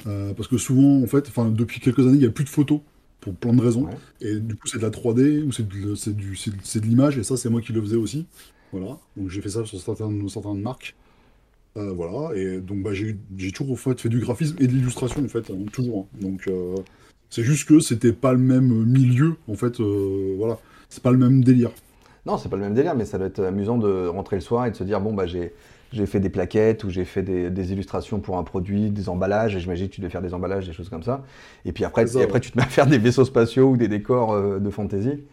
parce 0.03 0.47
que 0.47 0.57
souvent, 0.57 1.03
en 1.03 1.05
fait, 1.05 1.31
depuis 1.51 1.79
quelques 1.79 1.99
années, 1.99 2.15
il 2.15 2.21
n'y 2.21 2.25
a 2.25 2.31
plus 2.31 2.43
de 2.45 2.49
photos, 2.49 2.79
pour 3.21 3.33
plein 3.33 3.53
de 3.53 3.61
raisons. 3.61 3.85
Ouais. 3.85 3.93
Et 4.21 4.39
du 4.39 4.55
coup, 4.55 4.67
c'est 4.67 4.77
de 4.77 4.83
la 4.83 4.89
3D 4.89 5.43
ou 5.43 5.51
c'est 5.51 5.67
de, 5.67 6.85
l'image, 6.85 7.17
et 7.17 7.23
ça, 7.23 7.37
c'est 7.37 7.49
moi 7.49 7.61
qui 7.61 7.73
le 7.73 7.81
faisais 7.81 7.95
aussi. 7.97 8.25
Voilà. 8.71 8.97
Donc, 9.17 9.29
j'ai 9.29 9.41
fait 9.41 9.49
ça 9.49 9.65
sur 9.65 9.79
certaines, 9.79 10.27
certaines 10.29 10.61
marques. 10.61 10.95
Euh, 11.77 11.91
voilà. 11.93 12.35
Et 12.37 12.59
donc, 12.61 12.83
bah, 12.83 12.91
j'ai 12.93 13.17
toujours 13.51 13.73
en 13.73 13.75
fait, 13.77 13.99
fait 13.99 14.09
du 14.09 14.19
graphisme 14.19 14.55
et 14.59 14.67
de 14.67 14.71
l'illustration, 14.73 15.23
en 15.23 15.27
fait, 15.27 15.49
hein, 15.49 15.57
toujours. 15.71 16.07
hein. 16.13 16.17
Donc, 16.21 16.47
euh, 16.47 16.75
c'est 17.29 17.43
juste 17.43 17.67
que 17.67 17.79
c'était 17.79 18.13
pas 18.13 18.33
le 18.33 18.39
même 18.39 18.85
milieu, 18.85 19.35
en 19.47 19.55
fait. 19.55 19.79
euh, 19.79 20.35
voilà. 20.37 20.59
C'est 20.89 21.03
pas 21.03 21.11
le 21.11 21.17
même 21.17 21.43
délire. 21.43 21.71
Non, 22.25 22.37
c'est 22.37 22.49
pas 22.49 22.55
le 22.55 22.63
même 22.63 22.73
délire, 22.73 22.95
mais 22.95 23.05
ça 23.05 23.17
doit 23.17 23.27
être 23.27 23.43
amusant 23.43 23.77
de 23.77 24.07
rentrer 24.07 24.37
le 24.37 24.41
soir 24.41 24.65
et 24.65 24.71
de 24.71 24.75
se 24.75 24.83
dire 24.83 24.99
bon 24.99 25.13
bah 25.13 25.27
j'ai 25.27 25.53
j'ai 25.95 26.05
fait 26.05 26.19
des 26.19 26.29
plaquettes 26.29 26.83
ou 26.83 26.89
j'ai 26.89 27.05
fait 27.05 27.23
des, 27.23 27.49
des 27.49 27.71
illustrations 27.71 28.19
pour 28.19 28.37
un 28.37 28.43
produit, 28.43 28.91
des 28.91 29.09
emballages. 29.09 29.55
Et 29.55 29.59
j'imagine 29.59 29.87
que 29.87 29.93
tu 29.93 30.01
devais 30.01 30.11
faire 30.11 30.21
des 30.21 30.33
emballages, 30.33 30.67
des 30.67 30.73
choses 30.73 30.89
comme 30.89 31.03
ça. 31.03 31.23
Et 31.63 31.71
puis 31.71 31.85
après, 31.85 32.05
et 32.17 32.21
après 32.21 32.39
tu 32.39 32.51
te 32.51 32.57
mets 32.57 32.63
à 32.63 32.67
faire 32.67 32.87
des 32.87 32.97
vaisseaux 32.97 33.25
spatiaux 33.25 33.69
ou 33.69 33.77
des 33.77 33.87
décors 33.87 34.33
euh, 34.33 34.59
de 34.59 34.69
fantasy. 34.69 35.23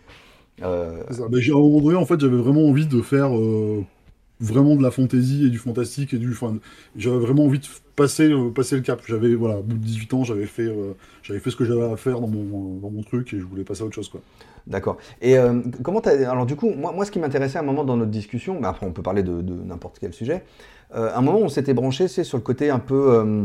Euh, 0.63 1.03
ça. 1.11 1.25
Mais 1.31 1.39
à 1.39 1.55
un 1.55 1.59
moment 1.59 1.81
donné, 1.81 1.97
en 1.97 2.07
fait, 2.07 2.21
j'avais 2.21 2.37
vraiment 2.37 2.67
envie 2.69 2.87
de 2.87 3.01
faire 3.01 3.37
euh, 3.37 3.85
vraiment 4.43 4.77
de 4.77 4.83
la 4.83 4.91
fantaisie 4.91 5.47
et 5.47 5.51
du 5.51 5.59
fantastique 5.59 6.13
et 6.13 6.19
du. 6.19 6.31
Enfin, 6.31 6.57
j'avais 6.97 7.19
vraiment 7.19 7.45
envie 7.45 7.61
de 7.61 7.67
passer, 7.97 8.31
euh, 8.31 8.51
passer 8.51 8.77
le 8.77 8.83
cap. 8.83 9.01
J'avais, 9.07 9.35
voilà, 9.35 9.59
au 9.59 9.63
bout 9.63 9.77
de 9.77 9.85
18 9.85 10.15
ans, 10.15 10.25
j'avais 10.25 10.47
fait, 10.47 10.67
euh, 10.67 10.93
j'avais 11.23 11.41
fait 11.41 11.51
ce 11.51 11.57
que 11.57 11.65
j'avais 11.65 11.85
à 11.85 11.97
faire 11.97 12.21
dans 12.21 12.29
mon, 12.29 12.77
dans 12.79 12.91
mon 12.91 13.03
truc 13.03 13.33
et 13.33 13.39
je 13.39 13.45
voulais 13.45 13.65
passer 13.65 13.83
à 13.83 13.87
autre 13.87 13.95
chose, 13.95 14.09
quoi. 14.09 14.21
D'accord. 14.67 14.99
Et 15.21 15.37
euh, 15.39 15.61
comment 15.83 16.01
t'as... 16.01 16.31
Alors 16.31 16.47
du 16.47 16.55
coup, 16.55 16.71
moi, 16.71 16.93
moi 16.93 17.05
ce 17.05 17.11
qui 17.11 17.19
m'intéressait 17.19 17.59
à 17.59 17.63
un 17.63 17.65
moment 17.65 17.85
dans 17.85 17.97
notre 17.97 18.11
discussion, 18.11 18.61
mais 18.61 18.69
après 18.69 18.87
on 18.87 18.93
peut 18.93 19.03
parler 19.03 19.23
de, 19.23 19.41
de 19.41 19.55
n'importe 19.55 19.99
quel 19.99 20.13
sujet, 20.13 20.45
euh, 20.95 21.11
à 21.13 21.19
un 21.19 21.23
moment 21.23 21.39
on 21.39 21.49
s'était 21.49 21.75
branché, 21.75 22.07
c'est 22.07 22.25
sur 22.25 22.39
le 22.39 22.43
côté 22.43 22.71
un 22.71 22.79
peu, 22.79 23.13
euh, 23.13 23.45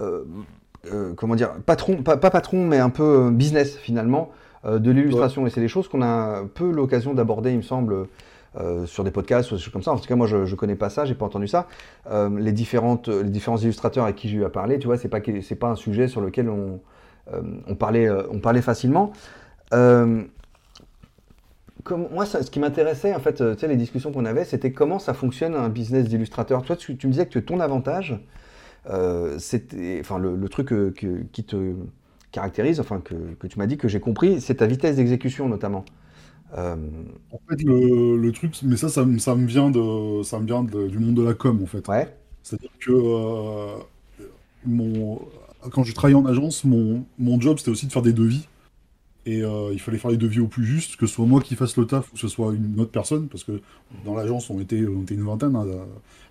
euh, 0.00 0.24
euh, 0.92 1.14
comment 1.14 1.36
dire, 1.36 1.52
patron, 1.64 2.02
pas, 2.02 2.16
pas 2.16 2.30
patron, 2.30 2.66
mais 2.66 2.78
un 2.78 2.90
peu 2.90 3.26
euh, 3.26 3.30
business 3.30 3.76
finalement, 3.76 4.30
euh, 4.64 4.78
de 4.78 4.90
l'illustration. 4.90 5.46
Et 5.46 5.50
c'est 5.50 5.60
des 5.60 5.68
choses 5.68 5.88
qu'on 5.88 6.02
a 6.02 6.42
peu 6.54 6.70
l'occasion 6.70 7.14
d'aborder, 7.14 7.52
il 7.52 7.58
me 7.58 7.62
semble, 7.62 8.08
euh, 8.56 8.86
sur 8.86 9.04
des 9.04 9.10
podcasts 9.10 9.50
ou 9.50 9.56
des 9.56 9.60
choses 9.60 9.72
comme 9.72 9.82
ça. 9.82 9.92
En 9.92 9.98
tout 9.98 10.06
cas, 10.06 10.16
moi 10.16 10.26
je, 10.26 10.36
ne 10.36 10.54
connais 10.54 10.76
pas 10.76 10.90
ça, 10.90 11.04
j'ai 11.04 11.14
pas 11.14 11.26
entendu 11.26 11.48
ça. 11.48 11.68
Euh, 12.10 12.30
les, 12.38 12.52
différentes, 12.52 13.08
les 13.08 13.30
différents 13.30 13.58
illustrateurs 13.58 14.04
avec 14.04 14.16
qui 14.16 14.28
j'ai 14.28 14.38
eu 14.38 14.44
à 14.44 14.50
parler, 14.50 14.78
tu 14.78 14.86
vois, 14.86 14.96
c'est 14.96 15.08
pas, 15.08 15.20
pas 15.20 15.68
un 15.68 15.76
sujet 15.76 16.08
sur 16.08 16.20
lequel 16.20 16.48
on, 16.48 16.80
euh, 17.32 17.74
parlait, 17.74 18.08
euh, 18.08 18.24
on 18.30 18.38
parlait 18.38 18.62
facilement. 18.62 19.12
Euh, 19.72 20.24
moi, 21.90 22.26
ce 22.26 22.50
qui 22.50 22.60
m'intéressait, 22.60 23.14
en 23.14 23.18
fait, 23.18 23.40
euh, 23.40 23.54
tu 23.54 23.60
sais, 23.60 23.68
les 23.68 23.76
discussions 23.76 24.12
qu'on 24.12 24.24
avait, 24.24 24.44
c'était 24.44 24.72
comment 24.72 24.98
ça 24.98 25.14
fonctionne 25.14 25.54
un 25.54 25.68
business 25.68 26.04
d'illustrateur. 26.08 26.62
Toi, 26.62 26.76
tu, 26.76 26.92
me 26.92 27.12
disais 27.12 27.26
que 27.26 27.38
ton 27.38 27.60
avantage, 27.60 28.18
euh, 28.90 29.38
c'était, 29.38 29.98
enfin, 30.00 30.18
le, 30.18 30.48
truc 30.48 30.72
euh, 30.72 30.94
qui 31.32 31.44
te 31.44 31.74
caractérise, 32.30 32.80
enfin, 32.80 33.00
que, 33.00 33.14
que 33.38 33.46
tu 33.46 33.58
m'as 33.58 33.66
dit, 33.66 33.78
que 33.78 33.88
j'ai 33.88 34.00
compris, 34.00 34.40
c'est 34.40 34.56
ta 34.56 34.66
vitesse 34.66 34.96
d'exécution, 34.96 35.48
notamment. 35.48 35.84
Euh, 36.58 36.76
En 37.30 37.38
fait, 37.48 37.62
le, 37.62 38.16
le 38.18 38.32
truc, 38.32 38.54
mais 38.62 38.76
ça, 38.76 38.88
ça, 38.88 39.04
me- 39.04 39.18
ça 39.18 39.34
me 39.34 39.46
vient 39.46 39.70
de, 39.70 40.22
ça 40.22 40.38
me 40.38 40.46
vient 40.46 40.62
de- 40.64 40.88
du 40.88 40.98
monde 40.98 41.14
de 41.14 41.22
la 41.22 41.34
com, 41.34 41.62
en 41.62 41.66
fait. 41.66 41.86
ouais, 41.88 42.14
C'est-à-dire 42.42 42.70
que 42.80 42.92
euh, 42.92 43.76
mon, 44.66 45.20
quand 45.72 45.84
j'ai 45.84 45.94
travaillé 45.94 46.16
en 46.16 46.26
agence, 46.26 46.64
mon, 46.64 47.04
mon 47.18 47.40
job 47.40 47.58
c'était 47.58 47.70
aussi 47.70 47.86
de 47.86 47.92
faire 47.92 48.02
des 48.02 48.12
devis. 48.12 48.48
Et 49.26 49.42
euh, 49.44 49.70
il 49.72 49.80
fallait 49.80 49.98
faire 49.98 50.10
les 50.12 50.16
devis 50.18 50.40
au 50.40 50.48
plus 50.48 50.64
juste, 50.66 50.96
que 50.96 51.06
ce 51.06 51.14
soit 51.14 51.26
moi 51.26 51.40
qui 51.42 51.56
fasse 51.56 51.76
le 51.76 51.86
taf 51.86 52.10
ou 52.10 52.14
que 52.14 52.20
ce 52.20 52.28
soit 52.28 52.54
une 52.54 52.80
autre 52.80 52.92
personne, 52.92 53.28
parce 53.28 53.44
que 53.44 53.60
dans 54.04 54.14
l'agence 54.14 54.50
on 54.50 54.60
était, 54.60 54.86
on 54.86 55.02
était 55.02 55.14
une 55.14 55.24
vingtaine, 55.24 55.56
hein, 55.56 55.66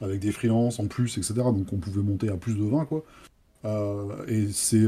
avec 0.01 0.19
des 0.21 0.31
freelances 0.31 0.79
en 0.79 0.87
plus, 0.87 1.17
etc. 1.17 1.51
Donc 1.53 1.73
on 1.73 1.77
pouvait 1.77 2.01
monter 2.03 2.29
à 2.29 2.37
plus 2.37 2.55
de 2.57 2.63
20, 2.63 2.85
quoi. 2.85 3.03
Et 4.27 4.47
c'est 4.51 4.85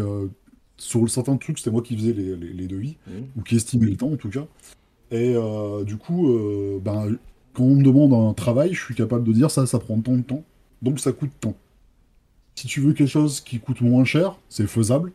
sur 0.77 1.09
certains 1.09 1.37
trucs, 1.37 1.59
c'était 1.59 1.71
moi 1.71 1.81
qui 1.81 1.95
faisais 1.95 2.13
les, 2.13 2.35
les- 2.35 2.53
les 2.53 2.67
devis, 2.67 2.97
Mhm. 3.07 3.27
ou 3.37 3.41
qui 3.43 3.55
estimais 3.55 3.85
le 3.87 3.95
temps 3.97 4.11
en 4.11 4.17
tout 4.17 4.29
cas. 4.29 4.45
Et 5.13 5.33
euh, 5.35 5.83
du 5.85 5.95
coup, 5.95 6.29
euh, 6.33 6.79
ben, 6.83 7.15
quand 7.53 7.63
on 7.63 7.75
me 7.75 7.83
demande 7.83 8.13
un 8.13 8.33
travail, 8.33 8.73
je 8.73 8.83
suis 8.83 8.95
capable 8.95 9.23
de 9.23 9.31
dire 9.31 9.49
ça, 9.51 9.65
ça 9.65 9.79
prend 9.79 9.99
tant 10.01 10.17
de 10.17 10.23
temps, 10.23 10.43
donc 10.81 10.99
ça 10.99 11.11
coûte 11.13 11.29
tant. 11.39 11.53
Si 12.55 12.67
tu 12.67 12.81
veux 12.81 12.93
quelque 12.93 13.07
chose 13.09 13.39
qui 13.41 13.59
coûte 13.59 13.81
moins 13.81 14.03
cher, 14.05 14.37
c'est 14.49 14.67
faisable, 14.67 15.11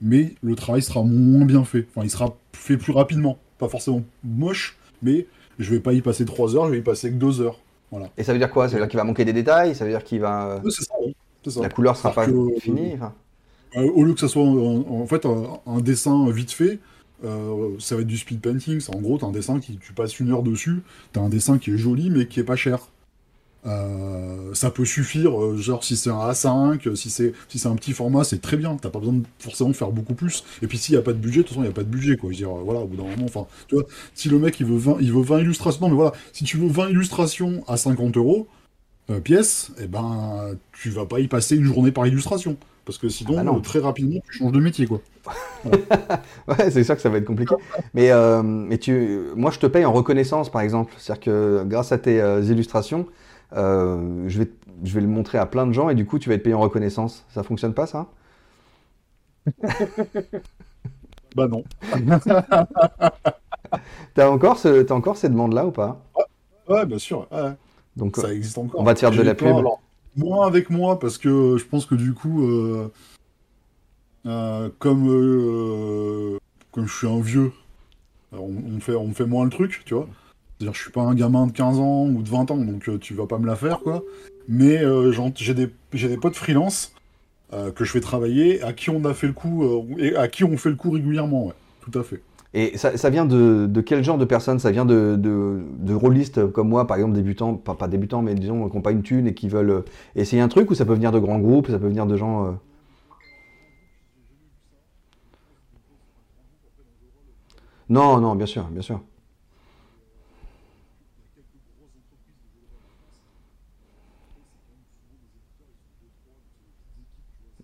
mais 0.00 0.34
le 0.42 0.54
travail 0.54 0.82
sera 0.82 1.02
moins 1.02 1.44
bien 1.44 1.64
fait. 1.64 1.86
Enfin, 1.90 2.04
il 2.04 2.10
sera 2.10 2.36
fait 2.52 2.76
plus 2.76 2.92
rapidement. 2.92 3.38
Pas 3.58 3.68
forcément 3.68 4.02
moche, 4.22 4.76
mais 5.02 5.26
je 5.58 5.70
vais 5.70 5.80
pas 5.80 5.92
y 5.94 6.00
passer 6.02 6.24
3 6.24 6.54
heures, 6.56 6.66
je 6.66 6.72
vais 6.72 6.78
y 6.78 6.82
passer 6.82 7.10
que 7.10 7.16
2 7.16 7.40
heures. 7.40 7.60
Voilà. 7.90 8.10
Et 8.18 8.24
ça 8.24 8.32
veut 8.32 8.38
dire 8.38 8.50
quoi? 8.50 8.68
Ça 8.68 8.74
veut 8.74 8.80
dire 8.82 8.88
qu'il 8.88 8.98
va 8.98 9.04
manquer 9.04 9.24
des 9.24 9.32
détails? 9.32 9.74
Ça 9.74 9.84
veut 9.84 9.90
dire 9.90 10.04
qu'il 10.04 10.20
va. 10.20 10.60
C'est 10.68 10.84
ça, 10.84 10.94
oui. 11.04 11.14
Ça. 11.46 11.60
La 11.60 11.68
couleur 11.68 11.96
sera 11.96 12.12
pas 12.12 12.26
que- 12.26 12.58
finie 12.60 12.94
enfin, 12.94 13.12
Euh, 13.76 13.90
au 13.94 14.04
lieu 14.04 14.14
que 14.14 14.20
ça 14.20 14.28
soit 14.28 14.42
en, 14.42 14.84
en 14.88 15.06
fait 15.06 15.26
un, 15.26 15.60
un 15.66 15.80
dessin 15.80 16.30
vite 16.30 16.52
fait, 16.52 16.78
euh, 17.24 17.78
ça 17.78 17.96
va 17.96 18.02
être 18.02 18.06
du 18.06 18.18
speed 18.18 18.40
painting. 18.40 18.80
En 18.94 19.00
gros, 19.00 19.18
t'as 19.18 19.26
un 19.26 19.32
dessin 19.32 19.60
qui 19.60 19.78
tu 19.78 19.92
passes 19.92 20.20
une 20.20 20.30
heure 20.30 20.42
dessus, 20.42 20.82
t'as 21.12 21.20
un 21.20 21.28
dessin 21.28 21.58
qui 21.58 21.72
est 21.72 21.78
joli 21.78 22.10
mais 22.10 22.26
qui 22.26 22.40
est 22.40 22.44
pas 22.44 22.56
cher. 22.56 22.88
Euh, 23.66 24.52
ça 24.52 24.70
peut 24.70 24.84
suffire, 24.84 25.40
euh, 25.42 25.56
genre 25.56 25.84
si 25.84 25.96
c'est 25.96 26.10
un 26.10 26.30
A5, 26.30 26.86
euh, 26.86 26.94
si 26.94 27.08
c'est 27.08 27.32
si 27.48 27.66
un 27.66 27.76
petit 27.76 27.92
format, 27.92 28.22
c'est 28.24 28.40
très 28.40 28.56
bien. 28.56 28.76
T'as 28.76 28.90
pas 28.90 28.98
besoin 28.98 29.14
de 29.14 29.24
forcément 29.38 29.72
faire 29.72 29.90
beaucoup 29.90 30.14
plus. 30.14 30.44
Et 30.60 30.66
puis 30.66 30.76
s'il 30.76 30.94
y 30.94 30.98
a 30.98 31.02
pas 31.02 31.14
de 31.14 31.18
budget, 31.18 31.38
de 31.38 31.42
toute 31.44 31.50
façon 31.50 31.62
il 31.62 31.66
y 31.66 31.70
a 31.70 31.72
pas 31.72 31.82
de 31.82 31.88
budget 31.88 32.16
quoi. 32.16 32.30
Je 32.30 32.36
dire, 32.36 32.50
voilà, 32.50 32.80
au 32.80 32.86
bout 32.86 32.96
d'un 32.96 33.04
moment, 33.04 33.24
enfin, 33.24 33.46
tu 33.68 33.76
vois, 33.76 33.84
si 34.14 34.28
le 34.28 34.38
mec 34.38 34.60
il 34.60 34.66
veut 34.66 34.76
20, 34.76 34.98
il 35.00 35.12
veut 35.12 35.22
20 35.22 35.40
illustrations, 35.40 35.88
mais 35.88 35.94
voilà, 35.94 36.12
si 36.32 36.44
tu 36.44 36.58
veux 36.58 36.68
20 36.68 36.90
illustrations 36.90 37.64
à 37.66 37.76
50 37.76 38.16
euros 38.16 38.46
pièce, 39.22 39.70
eh 39.80 39.86
ben 39.86 40.56
tu 40.72 40.88
vas 40.90 41.04
pas 41.04 41.20
y 41.20 41.28
passer 41.28 41.56
une 41.56 41.64
journée 41.64 41.92
par 41.92 42.06
illustration. 42.06 42.56
Parce 42.84 42.98
que 42.98 43.08
sinon, 43.08 43.38
Ah 43.38 43.44
bah 43.44 43.60
très 43.62 43.78
rapidement, 43.78 44.20
tu 44.30 44.38
changes 44.38 44.52
de 44.52 44.60
métier, 44.60 44.86
quoi. 44.86 45.00
Ouais, 46.48 46.70
c'est 46.70 46.84
sûr 46.84 46.94
que 46.96 47.00
ça 47.02 47.08
va 47.08 47.18
être 47.18 47.24
compliqué. 47.24 47.54
Mais, 47.94 48.10
euh, 48.10 48.42
mais 48.42 48.78
tu, 48.78 49.20
moi, 49.34 49.50
je 49.50 49.58
te 49.58 49.66
paye 49.66 49.84
en 49.84 49.92
reconnaissance, 49.92 50.50
par 50.50 50.60
exemple. 50.60 50.92
C'est-à-dire 50.98 51.24
que 51.24 51.64
grâce 51.66 51.92
à 51.92 51.98
tes 51.98 52.20
euh, 52.20 52.42
illustrations, 52.42 53.06
euh, 53.56 54.24
je, 54.28 54.38
vais, 54.40 54.50
je 54.82 54.94
vais 54.94 55.00
le 55.00 55.06
montrer 55.06 55.38
à 55.38 55.46
plein 55.46 55.66
de 55.66 55.72
gens 55.72 55.88
et 55.88 55.94
du 55.94 56.04
coup, 56.06 56.18
tu 56.18 56.28
vas 56.28 56.34
être 56.34 56.42
payé 56.42 56.54
en 56.54 56.60
reconnaissance. 56.60 57.24
Ça 57.30 57.42
fonctionne 57.42 57.74
pas, 57.74 57.86
ça? 57.86 58.08
Bah 61.34 61.48
non. 61.48 61.64
T'as 64.14 64.28
encore, 64.28 64.58
ce, 64.58 64.82
t'as 64.82 64.94
encore 64.94 65.16
ces 65.16 65.28
demandes-là 65.28 65.66
ou 65.66 65.72
pas? 65.72 66.00
Ouais, 66.68 66.86
bien 66.86 66.98
sûr. 66.98 67.26
ouais. 67.32 67.52
Donc, 67.96 68.16
Ça 68.16 68.32
existe 68.32 68.58
encore. 68.58 68.80
on 68.80 68.84
va 68.84 68.94
te 68.94 69.00
faire 69.00 69.10
de 69.10 69.22
la 69.22 69.34
pub. 69.34 69.48
alors, 69.48 69.80
moins 70.16 70.46
avec 70.46 70.70
moi, 70.70 70.98
parce 70.98 71.18
que 71.18 71.56
je 71.58 71.64
pense 71.64 71.86
que 71.86 71.94
du 71.94 72.12
coup, 72.14 72.44
euh, 72.44 72.90
euh, 74.26 74.70
comme, 74.78 75.08
euh, 75.08 76.38
comme 76.72 76.86
je 76.86 76.96
suis 76.96 77.06
un 77.06 77.20
vieux, 77.20 77.52
on, 78.32 78.48
me 78.48 78.80
fait, 78.80 78.94
on 78.94 79.12
fait 79.12 79.26
moins 79.26 79.44
le 79.44 79.50
truc, 79.50 79.82
tu 79.84 79.94
vois. 79.94 80.08
C'est-à-dire, 80.58 80.74
je 80.74 80.82
suis 80.82 80.90
pas 80.90 81.02
un 81.02 81.14
gamin 81.14 81.46
de 81.46 81.52
15 81.52 81.78
ans 81.78 82.06
ou 82.06 82.22
de 82.22 82.28
20 82.28 82.50
ans, 82.50 82.56
donc 82.56 82.88
euh, 82.88 82.98
tu 82.98 83.14
vas 83.14 83.26
pas 83.26 83.38
me 83.38 83.46
la 83.46 83.56
faire, 83.56 83.80
quoi. 83.80 84.02
Mais 84.48 84.78
euh, 84.82 85.12
j'ai 85.36 85.54
des, 85.54 85.70
des 85.92 86.16
potes 86.16 86.36
freelance 86.36 86.94
euh, 87.52 87.70
que 87.70 87.84
je 87.84 87.92
fais 87.92 88.00
travailler, 88.00 88.62
à 88.62 88.72
qui 88.72 88.90
on 88.90 89.04
a 89.04 89.14
fait 89.14 89.26
le 89.26 89.32
coup, 89.32 89.64
euh, 89.64 89.98
et 89.98 90.16
à 90.16 90.28
qui 90.28 90.44
on 90.44 90.56
fait 90.56 90.70
le 90.70 90.76
coup 90.76 90.90
régulièrement, 90.90 91.46
ouais. 91.46 91.54
Tout 91.80 91.98
à 91.98 92.02
fait. 92.02 92.22
Et 92.56 92.78
ça, 92.78 93.10
vient 93.10 93.26
de, 93.26 93.66
de 93.68 93.80
quel 93.80 94.04
genre 94.04 94.16
de 94.18 94.24
personnes? 94.24 94.60
Ça 94.60 94.70
vient 94.70 94.84
de, 94.84 95.16
de, 95.18 95.60
de 95.78 95.94
rôlistes 95.94 96.46
comme 96.52 96.68
moi, 96.68 96.86
par 96.86 96.96
exemple, 96.96 97.14
débutants, 97.14 97.54
pas, 97.54 97.74
pas 97.74 97.88
débutants, 97.88 98.22
mais 98.22 98.34
disons, 98.36 98.68
qui 98.68 98.76
n'ont 98.76 98.82
pas 98.82 98.92
une 98.92 99.02
thune 99.02 99.26
et 99.26 99.34
qui 99.34 99.48
veulent 99.48 99.70
euh, 99.70 99.82
essayer 100.14 100.40
un 100.40 100.48
truc, 100.48 100.70
ou 100.70 100.74
ça 100.74 100.84
peut 100.84 100.94
venir 100.94 101.10
de 101.12 101.18
grands 101.18 101.40
groupes, 101.40 101.66
ça 101.68 101.78
peut 101.80 101.88
venir 101.88 102.06
de 102.06 102.16
gens. 102.16 102.46
euh, 102.46 102.52
Non, 107.88 108.20
non, 108.20 108.34
bien 108.36 108.46
sûr, 108.46 108.64
bien 108.68 108.82
sûr. 108.82 109.00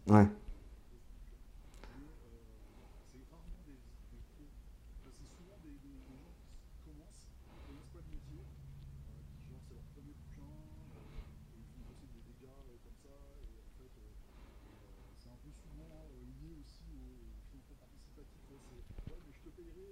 Ouais. 0.09 0.29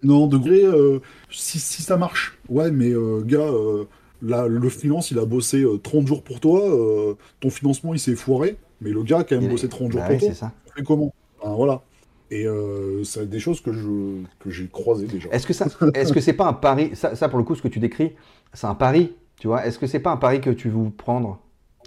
Non, 0.02 0.26
de 0.28 0.36
gré, 0.38 0.62
euh, 0.64 1.00
si, 1.30 1.58
si 1.58 1.82
ça 1.82 1.96
marche. 1.96 2.38
Ouais, 2.48 2.70
mais 2.70 2.90
euh, 2.92 3.20
gars, 3.24 3.40
euh, 3.40 3.84
là, 4.22 4.46
le 4.46 4.68
freelance, 4.68 5.10
il 5.10 5.18
a 5.18 5.24
bossé 5.24 5.62
euh, 5.62 5.78
30 5.78 6.06
jours 6.06 6.22
pour 6.22 6.40
toi, 6.40 6.60
euh, 6.68 7.14
ton 7.40 7.50
financement, 7.50 7.94
il 7.94 8.00
s'est 8.00 8.14
foiré, 8.14 8.58
mais 8.80 8.90
le 8.90 9.02
gars 9.02 9.18
a 9.18 9.24
quand 9.24 9.34
même 9.36 9.44
Il- 9.44 9.50
bossé 9.50 9.68
30 9.68 9.90
jours 9.90 10.00
Bah 10.00 10.06
pour 10.06 10.14
oui, 10.14 10.20
toi, 10.20 10.28
c'est 10.28 10.34
ça. 10.34 10.52
fais 10.76 10.82
comment? 10.84 11.12
Voilà. 11.42 11.82
Et 12.30 12.46
euh, 12.46 13.04
c'est 13.04 13.28
des 13.28 13.40
choses 13.40 13.60
que 13.62 13.72
je 13.72 14.22
que 14.38 14.50
j'ai 14.50 14.68
croisées 14.68 15.06
déjà. 15.06 15.30
Est-ce 15.30 15.46
que 15.46 15.52
ça, 15.54 15.66
est-ce 15.94 16.12
que 16.12 16.20
c'est 16.20 16.32
pas 16.34 16.46
un 16.46 16.52
pari 16.52 16.94
ça, 16.94 17.16
ça, 17.16 17.28
pour 17.28 17.38
le 17.38 17.44
coup, 17.44 17.54
ce 17.54 17.62
que 17.62 17.68
tu 17.68 17.78
décris, 17.80 18.12
c'est 18.52 18.66
un 18.66 18.74
pari, 18.74 19.14
tu 19.40 19.46
vois? 19.46 19.66
Est-ce 19.66 19.78
que 19.78 19.86
c'est 19.86 20.00
pas 20.00 20.10
un 20.12 20.16
pari 20.18 20.40
que 20.40 20.50
tu 20.50 20.68
veux 20.68 20.90
prendre, 20.90 21.40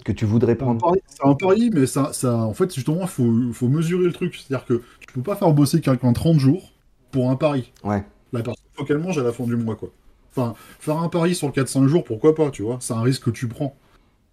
que 0.04 0.12
tu 0.12 0.24
voudrais 0.24 0.56
prendre? 0.56 0.90
c'est 1.06 1.24
un 1.24 1.34
pari, 1.34 1.70
mais 1.72 1.86
ça, 1.86 2.12
ça, 2.12 2.36
en 2.38 2.54
fait, 2.54 2.74
justement, 2.74 3.02
il 3.02 3.06
faut, 3.08 3.52
faut 3.52 3.68
mesurer 3.68 4.04
le 4.06 4.12
truc. 4.12 4.34
C'est-à-dire 4.34 4.66
que 4.66 4.82
tu 5.06 5.14
peux 5.14 5.22
pas 5.22 5.36
faire 5.36 5.52
bosser 5.52 5.80
quelqu'un 5.80 6.12
30 6.12 6.38
jours 6.38 6.71
pour 7.12 7.30
un 7.30 7.36
pari. 7.36 7.72
Ouais. 7.84 8.04
La 8.32 8.42
personne, 8.42 8.64
faut 8.74 8.84
qu'elle 8.84 8.98
mange 8.98 9.18
à 9.18 9.22
la 9.22 9.32
fin 9.32 9.44
du 9.44 9.56
mois, 9.56 9.76
quoi. 9.76 9.90
Enfin, 10.34 10.54
faire 10.80 10.98
un 10.98 11.08
pari 11.10 11.34
sur 11.34 11.52
4-5 11.52 11.86
jours, 11.88 12.04
pourquoi 12.04 12.34
pas, 12.34 12.50
tu 12.50 12.62
vois? 12.62 12.78
C'est 12.80 12.94
un 12.94 13.02
risque 13.02 13.24
que 13.24 13.30
tu 13.30 13.48
prends. 13.48 13.76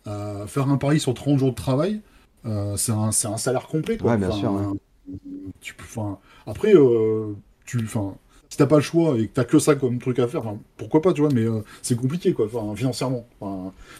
Euh, 0.07 0.47
faire 0.47 0.69
un 0.69 0.77
pari 0.77 0.99
sur 0.99 1.13
30 1.13 1.39
jours 1.39 1.51
de 1.51 1.55
travail, 1.55 2.01
euh, 2.45 2.77
c'est 2.77 2.93
un, 2.93 3.09
un 3.09 3.37
salaire 3.37 3.67
complet, 3.67 3.97
quoi. 3.97 4.11
Ouais, 4.11 4.17
bien 4.17 4.31
sûr, 4.31 4.51
ouais. 4.53 4.63
euh, 4.63 4.73
Tu, 5.61 5.73
peux- 5.75 5.83
enfin, 5.85 6.19
après, 6.47 6.73
tu, 7.65 7.79
enfin, 7.83 8.15
si 8.49 8.57
t'as 8.57 8.65
pas 8.65 8.77
le 8.77 8.81
choix 8.81 9.17
et 9.19 9.27
que 9.27 9.33
t'as 9.33 9.43
que 9.45 9.59
ça 9.59 9.75
comme 9.75 9.99
truc 9.99 10.19
à 10.19 10.27
faire, 10.27 10.43
pourquoi 10.77 11.01
pas, 11.01 11.13
tu 11.13 11.21
vois, 11.21 11.29
mais 11.33 11.43
euh, 11.43 11.61
c'est 11.81 11.95
compliqué, 11.95 12.33
quoi, 12.33 12.47
enfin, 12.53 12.75
financièrement. 12.75 13.25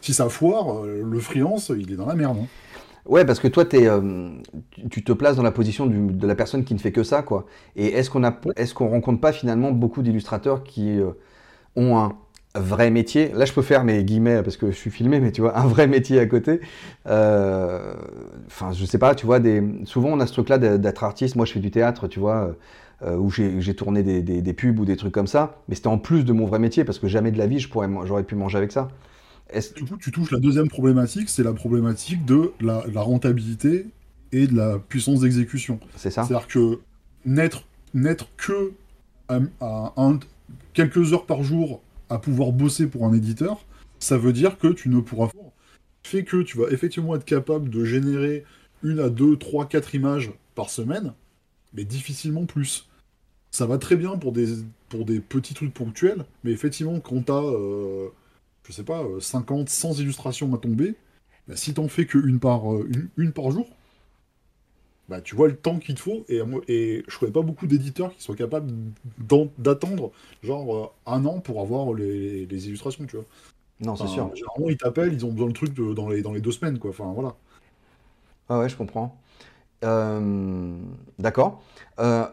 Si 0.02 0.14
ça 0.14 0.30
foire, 0.30 0.84
euh, 0.86 1.04
le 1.04 1.20
freelance, 1.20 1.72
il 1.78 1.92
est 1.92 1.96
dans 1.96 2.06
la 2.08 2.16
merde. 2.16 2.38
hein. 2.42 2.48
Ouais, 3.06 3.25
parce 3.25 3.39
que 3.39 3.48
toi, 3.48 3.65
euh, 3.74 4.29
tu- 4.91 5.03
te 5.03 5.12
places 5.13 5.36
dans 5.38 5.44
la 5.44 5.51
position 5.51 5.86
du- 5.88 6.12
de 6.13 6.27
la 6.27 6.36
personne 6.36 6.63
qui 6.63 6.74
ne 6.74 6.79
fait 6.79 6.91
que 6.91 7.03
ça, 7.03 7.22
quoi. 7.24 7.46
Et 7.75 7.88
est-ce 7.88 8.10
qu'on 8.10 8.22
qu'on 8.75 8.89
rencontre 8.89 9.22
pas 9.22 9.32
finalement 9.32 9.72
beaucoup 9.72 10.01
d'illustrateurs 10.03 10.63
qui 10.63 11.00
euh, 11.00 11.12
ont 11.75 11.98
un 11.98 12.13
vrai 12.56 12.91
métier? 12.91 13.32
Là, 13.34 13.46
je 13.46 13.53
peux 13.53 13.62
faire 13.63 13.84
mes 13.86 14.03
guillemets 14.03 14.44
parce 14.44 14.58
que 14.58 14.72
je 14.72 14.77
suis 14.77 14.91
filmé, 14.91 15.20
mais 15.22 15.32
tu 15.34 15.41
vois, 15.41 15.58
un 15.60 15.68
vrai 15.68 15.88
métier 15.88 16.20
à 16.20 16.25
côté. 16.27 16.62
Euh, 17.08 17.96
Enfin, 18.48 18.72
je 18.74 18.86
sais 18.86 18.98
pas, 19.00 19.15
tu 19.15 19.25
vois, 19.27 19.39
des... 19.39 19.63
souvent 19.86 20.10
on 20.12 20.20
a 20.20 20.27
ce 20.27 20.34
truc-là 20.34 20.58
d'être 20.60 21.03
artiste. 21.03 21.36
Moi, 21.38 21.46
je 21.46 21.53
fais 21.53 21.60
du 21.62 21.72
théâtre, 21.72 22.08
tu 22.08 22.20
vois, 22.20 22.56
euh, 23.03 23.15
où 23.18 23.29
j'ai 23.32 23.75
tourné 23.75 24.03
des, 24.03 24.22
des- 24.24 24.41
des 24.41 24.53
pubs 24.53 24.79
ou 24.79 24.86
des 24.86 24.98
trucs 24.98 25.13
comme 25.13 25.27
ça. 25.27 25.58
Mais 25.70 25.75
c'était 25.75 25.88
en 25.89 25.98
plus 26.00 26.25
de 26.25 26.34
mon 26.34 26.46
vrai 26.46 26.60
métier 26.60 26.84
parce 26.86 27.00
que 27.00 27.08
jamais 27.08 27.32
de 27.32 27.38
la 27.39 27.48
vie, 27.48 27.60
j'aurais 27.60 28.24
pu 28.24 28.36
manger 28.36 28.58
avec 28.60 28.72
ça. 28.72 28.89
Du 29.75 29.86
coup, 29.86 29.98
tu 29.98 30.12
touches 30.12 30.32
la 30.32 30.39
deuxième 30.39 30.68
problématique, 30.68 31.29
c'est 31.29 31.44
la 31.44 31.53
problématique 31.53 32.24
de 32.25 32.51
la, 32.62 32.86
la 32.94 33.01
rentabilité 33.01 33.88
et 34.32 34.46
de 34.48 34.56
la 34.56 34.77
puissance 34.77 35.22
d'exécution. 35.22 35.79
C'est 35.96 36.12
ça 36.12 36.24
C'est-à-dire 36.24 36.48
que 36.48 36.79
n'être 37.25 37.63
n'être 37.96 38.27
que 38.38 38.72
à, 39.27 39.39
à 39.60 39.94
un- 39.98 40.20
quelques 40.74 41.13
heures 41.13 41.25
par 41.25 41.41
jour 41.44 41.82
à 42.10 42.20
pouvoir 42.20 42.51
bosser 42.51 42.86
pour 42.88 43.06
un 43.06 43.13
éditeur, 43.13 43.65
ça 44.00 44.18
veut 44.18 44.34
dire 44.34 44.58
que 44.60 44.68
tu 44.68 44.89
ne 44.89 45.00
pourras 45.00 45.29
fait 46.03 46.24
que 46.24 46.41
tu 46.44 46.58
vas 46.58 46.70
effectivement 46.70 47.15
être 47.15 47.25
capable 47.25 47.70
de 47.70 47.84
générer 47.86 48.46
une 48.84 49.00
à 49.00 49.10
deux, 49.10 49.38
trois, 49.38 49.68
quatre 49.68 49.96
images 49.96 50.32
par 50.56 50.70
semaine, 50.70 51.13
mais 51.74 51.86
difficilement 51.86 52.46
plus. 52.46 52.88
Ça 53.51 53.65
va 53.65 53.77
très 53.79 53.96
bien 53.96 54.18
pour 54.18 54.32
des, 54.32 54.48
pour 54.89 55.06
des 55.06 55.20
petits 55.20 55.53
trucs 55.56 55.74
ponctuels, 55.74 56.25
mais 56.44 56.51
effectivement, 56.51 57.00
quand 57.00 57.24
t'as, 57.25 57.44
euh, 57.44 58.10
je 58.70 58.74
sais 58.74 58.86
pas, 58.86 59.04
euh, 59.04 59.20
50, 59.22 59.70
100 59.70 59.94
illustrations 60.00 60.54
à 60.56 60.60
tomber, 60.60 60.96
bah, 61.50 61.58
si 61.58 61.74
t'en 61.76 61.90
fais 61.90 62.06
qu'une 62.08 62.40
par, 62.40 62.74
euh, 62.74 62.88
une, 62.90 63.10
une 63.18 63.34
par 63.34 63.52
jour, 63.52 63.68
bah, 65.08 65.22
tu 65.22 65.36
vois 65.36 65.48
le 65.48 65.56
temps 65.56 65.80
qu'il 65.80 65.96
te 65.96 66.00
faut, 66.02 66.24
et, 66.30 66.42
moi- 66.44 66.62
et 66.68 67.04
je 67.08 67.18
connais 67.18 67.32
pas 67.32 67.42
beaucoup 67.42 67.66
d'éditeurs 67.66 68.14
qui 68.16 68.22
soient 68.22 68.36
capables 68.36 68.72
d'attendre 69.58 70.12
genre 70.44 70.76
euh, 70.76 70.88
un 71.08 71.26
an 71.26 71.40
pour 71.40 71.62
avoir 71.62 71.94
les, 71.94 72.46
les 72.46 72.68
illustrations, 72.68 73.06
tu 73.08 73.16
vois. 73.16 73.26
Non, 73.82 73.96
c'est 73.96 74.04
Enfin, 74.06 74.14
sûr. 74.14 74.36
Généralement, 74.36 74.70
ils 74.70 74.78
t'appellent, 74.78 75.14
ils 75.14 75.26
ont 75.26 75.32
besoin 75.32 75.48
de 75.50 75.54
trucs 75.54 75.74
de- 75.74 75.94
dans, 75.94 76.10
les, 76.10 76.22
dans 76.22 76.34
les 76.34 76.42
deux 76.42 76.52
semaines, 76.52 76.80
quoi. 76.80 76.92
Enfin, 76.92 77.12
voilà. 77.14 77.36
Ah 78.50 78.60
ouais, 78.60 78.70
je 78.70 78.76
comprends. 78.76 79.20
Euh, 79.84 80.78
D'accord. 81.20 81.64
Euh, 82.00 82.28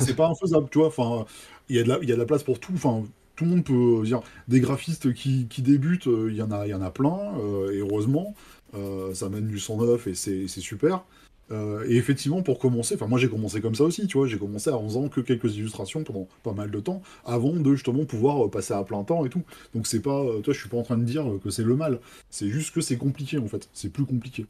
c'est 0.00 0.14
pas 0.16 0.28
infaisable, 0.28 0.68
tu 0.70 0.78
vois. 0.78 0.88
Enfin, 0.88 1.24
il 1.68 1.76
y 1.76 1.78
a 1.78 1.82
de 1.82 1.88
la, 1.88 1.98
y 1.98 2.12
a 2.12 2.14
de 2.14 2.20
la 2.20 2.26
place 2.26 2.42
pour 2.42 2.60
tout. 2.60 2.72
Enfin, 2.74 3.04
tout 3.40 3.46
le 3.46 3.52
monde 3.52 3.64
peut 3.64 4.02
dire 4.04 4.20
des 4.48 4.60
graphistes 4.60 5.14
qui, 5.14 5.46
débutent, 5.62 6.08
euh, 6.08 6.28
il 6.30 6.36
y 6.36 6.42
en 6.42 6.50
a, 6.50 6.66
il 6.66 6.70
y 6.70 6.74
en 6.74 6.82
a 6.82 6.90
plein. 6.90 7.18
euh, 7.38 7.72
et 7.72 7.78
heureusement, 7.78 8.34
euh, 8.74 9.14
ça 9.14 9.30
mène 9.30 9.46
du 9.48 9.58
109 9.58 10.06
et 10.08 10.14
c'est 10.14 10.46
super. 10.48 11.04
Euh, 11.50 11.84
et 11.88 11.96
effectivement, 11.96 12.42
pour 12.42 12.58
commencer, 12.58 12.94
enfin 12.96 13.06
moi 13.06 13.18
j'ai 13.18 13.28
commencé 13.30 13.60
comme 13.62 13.74
ça 13.74 13.84
aussi, 13.84 14.06
tu 14.06 14.18
vois, 14.18 14.26
j'ai 14.26 14.38
commencé 14.38 14.68
en 14.70 14.84
faisant 14.84 15.08
que 15.08 15.20
quelques 15.22 15.56
illustrations 15.56 16.04
pendant 16.04 16.28
pas 16.42 16.52
mal 16.52 16.70
de 16.70 16.80
temps, 16.80 17.00
avant 17.24 17.54
de 17.54 17.72
justement 17.72 18.04
pouvoir 18.04 18.44
euh, 18.44 18.50
passer 18.50 18.74
à 18.74 18.84
plein 18.84 19.02
temps 19.04 19.24
et 19.24 19.30
tout. 19.30 19.42
Donc 19.74 19.86
c'est 19.86 20.00
pas, 20.00 20.20
euh, 20.20 20.40
toi, 20.42 20.52
je 20.52 20.60
suis 20.60 20.68
pas 20.68 20.76
en 20.76 20.82
train 20.82 20.98
de 20.98 21.04
dire 21.04 21.24
que 21.42 21.48
c'est 21.50 21.64
le 21.64 21.76
mal, 21.76 21.98
c'est 22.28 22.50
juste 22.50 22.74
que 22.74 22.82
c'est 22.82 22.98
compliqué 22.98 23.38
en 23.38 23.48
fait, 23.48 23.68
c'est 23.72 23.88
plus 23.90 24.04
compliqué. 24.04 24.46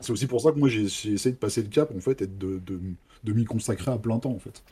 C'est 0.00 0.12
aussi 0.12 0.26
pour 0.26 0.40
ça 0.40 0.52
que 0.52 0.58
moi 0.58 0.68
j'ai 0.68 0.82
essayé 0.82 1.32
de 1.32 1.38
passer 1.38 1.62
le 1.62 1.68
cap 1.68 1.90
en 1.96 2.00
fait 2.00 2.22
et 2.22 2.26
de, 2.26 2.58
de, 2.58 2.80
de 3.24 3.32
m'y 3.32 3.44
consacrer 3.44 3.90
à 3.90 3.98
plein 3.98 4.18
temps 4.18 4.32
en 4.32 4.38
fait. 4.38 4.62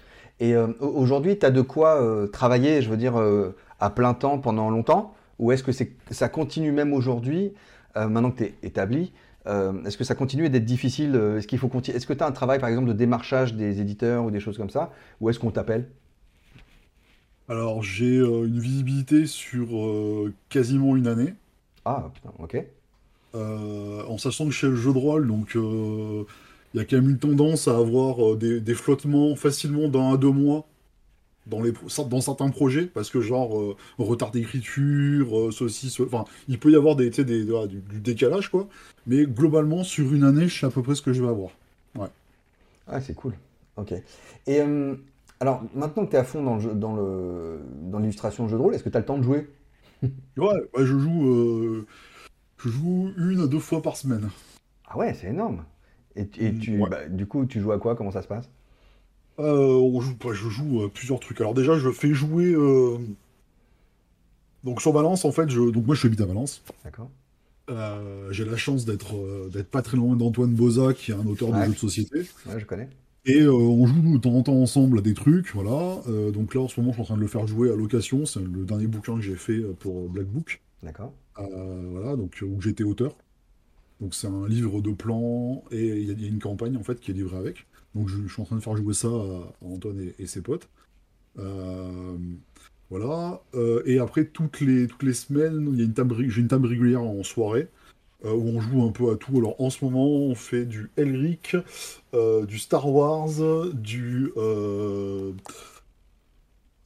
Et 0.40 0.54
euh, 0.54 0.68
aujourd'hui, 0.80 1.38
tu 1.38 1.46
as 1.46 1.50
de 1.50 1.60
quoi 1.60 2.02
euh, 2.02 2.26
travailler, 2.26 2.82
je 2.82 2.90
veux 2.90 2.96
dire, 2.96 3.16
euh, 3.16 3.54
à 3.80 3.90
plein 3.90 4.14
temps 4.14 4.38
pendant 4.38 4.70
longtemps? 4.70 5.14
Ou 5.38 5.52
est-ce 5.52 5.62
que 5.62 5.72
c'est, 5.72 5.92
ça 6.10 6.28
continue 6.28 6.72
même 6.72 6.92
aujourd'hui, 6.92 7.52
maintenant 7.96 8.30
que 8.30 8.38
tu 8.38 8.44
es 8.44 8.54
établi 8.62 9.12
Est-ce 9.46 9.96
que 9.96 10.04
ça 10.04 10.14
continue 10.14 10.48
d'être 10.48 10.64
difficile 10.64 11.16
Est-ce 11.36 11.48
qu'il 11.48 11.58
faut 11.58 11.68
Est-ce 11.68 12.06
que 12.06 12.12
tu 12.12 12.22
as 12.22 12.26
un 12.26 12.32
travail, 12.32 12.60
par 12.60 12.68
exemple, 12.68 12.86
de 12.86 12.92
démarchage 12.92 13.54
des 13.54 13.80
éditeurs 13.80 14.24
ou 14.24 14.30
des 14.30 14.38
choses 14.38 14.56
comme 14.56 14.70
ça? 14.70 14.92
Ou 15.20 15.30
est-ce 15.30 15.40
qu'on 15.40 15.50
t'appelle? 15.50 15.88
Alors, 17.48 17.82
j'ai 17.82 18.18
une 18.18 18.60
visibilité 18.60 19.26
sur 19.26 19.66
quasiment 20.50 20.94
une 20.94 21.08
année. 21.08 21.34
Ah, 21.84 22.10
putain, 22.14 22.32
ok. 22.38 22.64
En 23.34 24.18
sachant 24.18 24.46
que 24.46 24.52
suis 24.52 24.66
le 24.66 24.76
jeu 24.76 24.92
de 24.92 24.98
rôle, 24.98 25.26
donc 25.26 25.56
il 26.74 26.78
y 26.78 26.80
a 26.80 26.84
quand 26.84 26.96
même 26.96 27.10
une 27.10 27.18
tendance 27.18 27.68
à 27.68 27.76
avoir 27.76 28.34
euh, 28.34 28.36
des, 28.36 28.74
flottements 28.74 29.36
facilement 29.36 29.88
dans 29.88 30.12
un 30.12 30.16
deux 30.16 30.32
mois 30.32 30.66
dans, 31.46 31.62
les, 31.62 31.72
dans 32.10 32.20
certains 32.20 32.48
projets, 32.48 32.86
parce 32.86 33.10
que 33.10 33.20
genre 33.20 33.60
euh, 33.60 33.76
retard 33.98 34.32
d'écriture, 34.32 35.38
euh, 35.38 35.50
ceci, 35.52 35.94
enfin, 36.02 36.24
il 36.48 36.58
peut 36.58 36.72
y 36.72 36.76
avoir 36.76 36.96
des, 36.96 37.10
des, 37.10 37.44
du, 37.44 38.00
décalage, 38.00 38.48
quoi. 38.48 38.66
Mais 39.06 39.24
globalement, 39.24 39.84
sur 39.84 40.12
une 40.12 40.24
année, 40.24 40.48
je 40.48 40.60
sais 40.60 40.66
à 40.66 40.70
peu 40.70 40.82
près 40.82 40.94
ce 40.94 41.02
que 41.02 41.12
je 41.12 41.22
vais 41.22 41.28
avoir. 41.28 41.50
Ouais. 41.96 42.08
Ah, 42.88 43.00
c'est 43.00 43.14
cool. 43.14 43.34
Ok. 43.76 43.92
Et 44.46 44.60
alors, 45.38 45.62
maintenant 45.74 46.06
que 46.06 46.10
tu 46.10 46.16
es 46.16 46.18
à 46.18 46.24
fond 46.24 46.42
dans, 46.42 46.56
le 46.56 46.74
dans, 46.74 46.96
le, 46.96 47.60
dans 47.82 47.98
l'illustration 47.98 48.48
jeu 48.48 48.56
de 48.56 48.62
rôle, 48.62 48.74
est-ce 48.74 48.82
que 48.82 48.88
tu 48.88 48.96
as 48.96 49.00
le 49.00 49.06
temps 49.06 49.18
de 49.18 49.22
jouer? 49.22 49.48
Ouais, 50.36 50.68
je 50.78 50.98
joue, 50.98 51.84
je 52.64 52.70
joue 52.70 53.12
une 53.18 53.40
à 53.40 53.46
deux 53.46 53.58
fois 53.58 53.82
par 53.82 53.96
semaine. 53.96 54.30
Ah 54.86 54.96
ouais, 54.96 55.14
c'est 55.14 55.28
énorme. 55.28 55.64
Et, 56.16 56.26
tu, 56.26 56.78
bah, 56.78 57.08
du 57.08 57.26
coup, 57.26 57.44
tu 57.44 57.60
joues 57.60 57.72
à 57.72 57.78
quoi? 57.78 57.96
Comment 57.96 58.12
ça 58.12 58.22
se 58.22 58.28
passe? 58.28 58.48
Euh, 59.38 59.72
on 59.72 60.00
joue, 60.00 60.14
Je 60.32 60.48
joue 60.48 60.82
à 60.84 60.88
plusieurs 60.88 61.20
trucs. 61.20 61.40
Alors 61.40 61.54
déjà, 61.54 61.76
je 61.76 61.90
fais 61.90 62.14
jouer... 62.14 62.52
Euh, 62.52 62.98
donc 64.62 64.80
sur 64.80 64.92
Valence, 64.92 65.24
en 65.24 65.32
fait, 65.32 65.50
je... 65.50 65.60
donc 65.60 65.84
moi 65.86 65.94
je 65.94 66.08
suis 66.08 66.22
à 66.22 66.26
Valence. 66.26 66.62
D'accord. 66.84 67.10
Euh, 67.70 68.28
j'ai 68.30 68.44
la 68.44 68.56
chance 68.56 68.84
d'être 68.84 69.14
d'être 69.50 69.70
pas 69.70 69.82
très 69.82 69.96
loin 69.96 70.16
d'Antoine 70.16 70.54
Boza, 70.54 70.94
qui 70.94 71.10
est 71.10 71.14
un 71.14 71.26
auteur 71.26 71.50
de 71.50 71.62
jeux 71.64 71.72
de 71.72 71.76
société. 71.76 72.18
Ouais, 72.46 72.58
je 72.58 72.64
connais. 72.64 72.88
Et 73.26 73.46
on 73.46 73.86
joue 73.86 74.16
de 74.16 74.18
temps 74.18 74.34
en 74.34 74.42
temps 74.42 74.60
ensemble 74.60 74.98
à 74.98 75.02
des 75.02 75.14
trucs, 75.14 75.54
voilà. 75.54 76.00
donc 76.32 76.54
là, 76.54 76.60
en 76.62 76.68
ce 76.68 76.80
moment, 76.80 76.92
je 76.92 76.96
suis 76.96 77.02
en 77.02 77.06
train 77.06 77.16
de 77.16 77.20
le 77.20 77.26
faire 77.26 77.46
jouer 77.46 77.70
à 77.70 77.76
location. 77.76 78.24
C'est 78.24 78.40
le 78.40 78.64
dernier 78.64 78.86
bouquin 78.86 79.16
que 79.16 79.22
j'ai 79.22 79.34
fait 79.34 79.60
pour 79.80 80.08
Black 80.08 80.26
Book. 80.26 80.62
D'accord. 80.82 81.12
Voilà, 81.36 82.16
donc 82.16 82.42
où 82.42 82.60
j'étais 82.60 82.84
auteur. 82.84 83.16
Donc 84.00 84.14
c'est 84.14 84.26
un 84.26 84.46
livre 84.48 84.80
de 84.80 84.92
plans 84.92 85.64
et 85.70 85.86
il 85.86 86.20
y, 86.20 86.24
a 86.24 86.28
une 86.28 86.40
campagne 86.40 86.76
en 86.76 86.82
fait 86.82 87.00
qui 87.00 87.10
est 87.10 87.14
livrée 87.14 87.38
avec. 87.38 87.66
Donc 87.94 88.08
je, 88.08 88.26
suis 88.26 88.42
en 88.42 88.44
train 88.44 88.56
de 88.56 88.60
faire 88.60 88.76
jouer 88.76 88.94
ça 88.94 89.08
à, 89.08 89.64
Antoine 89.64 90.12
et, 90.18 90.26
ses 90.26 90.42
potes. 90.42 90.68
Euh, 91.38 92.16
voilà. 92.90 93.40
Euh, 93.54 93.82
et 93.86 93.98
après 93.98 94.26
toutes 94.26 94.60
les 94.60 94.86
toutes 94.88 95.04
les 95.04 95.14
semaines, 95.14 95.68
il 95.72 95.78
y 95.78 95.82
a 95.82 95.84
une 95.84 95.94
table, 95.94 96.28
j'ai 96.28 96.40
une 96.40 96.48
table 96.48 96.66
régulière 96.66 97.02
en 97.02 97.22
soirée 97.22 97.68
euh, 98.24 98.32
où 98.32 98.48
on 98.48 98.60
joue 98.60 98.82
un 98.82 98.90
peu 98.90 99.10
à 99.10 99.16
tout. 99.16 99.38
Alors 99.38 99.60
en 99.60 99.70
ce 99.70 99.84
moment, 99.84 100.06
on 100.06 100.34
fait 100.34 100.64
du 100.64 100.90
Elric, 100.96 101.56
du 102.12 102.58
Star 102.58 102.88
Wars, 102.92 103.30
du 103.74 104.32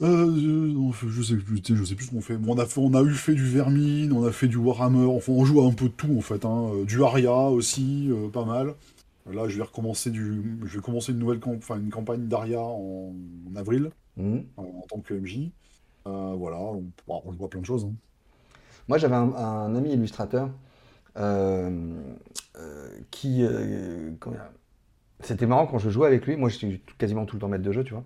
euh, 0.00 0.92
je 0.92 1.22
sais 1.22 1.36
plus, 1.36 1.60
je 1.64 1.84
sais 1.84 1.94
plus 1.96 2.06
ce 2.06 2.10
qu'on 2.12 2.20
fait. 2.20 2.38
on 2.46 2.56
a 2.58 2.66
fait, 2.66 2.80
on 2.80 2.94
a 2.94 3.02
eu 3.02 3.14
fait 3.14 3.34
du 3.34 3.44
Vermine, 3.44 4.12
on 4.12 4.24
a 4.24 4.30
fait 4.30 4.46
du 4.46 4.56
Warhammer. 4.56 5.06
Enfin, 5.06 5.32
on 5.32 5.44
joue 5.44 5.60
à 5.60 5.66
un 5.66 5.72
peu 5.72 5.86
de 5.86 5.94
tout 5.94 6.16
en 6.16 6.20
fait. 6.20 6.44
Hein. 6.44 6.70
Euh, 6.72 6.84
du 6.84 7.02
Aria 7.02 7.32
aussi, 7.32 8.08
euh, 8.10 8.28
pas 8.28 8.44
mal. 8.44 8.74
Là, 9.30 9.48
je 9.48 9.56
vais 9.56 9.64
recommencer 9.64 10.10
du, 10.10 10.58
je 10.64 10.76
vais 10.76 10.82
commencer 10.82 11.12
une 11.12 11.18
nouvelle, 11.18 11.40
enfin 11.44 11.76
une 11.78 11.90
campagne 11.90 12.28
d'Aria 12.28 12.60
en... 12.62 13.12
avril 13.56 13.90
mmh. 14.16 14.38
en 14.56 14.84
tant 14.88 15.00
que 15.00 15.12
MJ. 15.14 15.50
voilà, 16.06 16.58
on, 16.58 16.84
on 17.08 17.32
voit 17.32 17.50
plein 17.50 17.60
de 17.60 17.66
choses. 17.66 17.84
Hein. 17.84 17.92
Moi, 18.88 18.96
j'avais 18.96 19.16
un, 19.16 19.74
ami 19.74 19.92
illustrateur 19.92 20.48
qui, 23.10 23.44
c'était 25.20 25.46
marrant 25.46 25.66
quand 25.66 25.78
je 25.78 25.90
jouais 25.90 26.06
avec 26.06 26.24
lui. 26.24 26.36
Moi, 26.36 26.48
je 26.48 26.56
suis 26.56 26.80
quasiment 26.96 27.26
tout 27.26 27.36
le 27.36 27.40
temps 27.40 27.48
maître 27.48 27.64
de 27.64 27.72
jeu, 27.72 27.84
tu 27.84 27.92
vois 27.92 28.04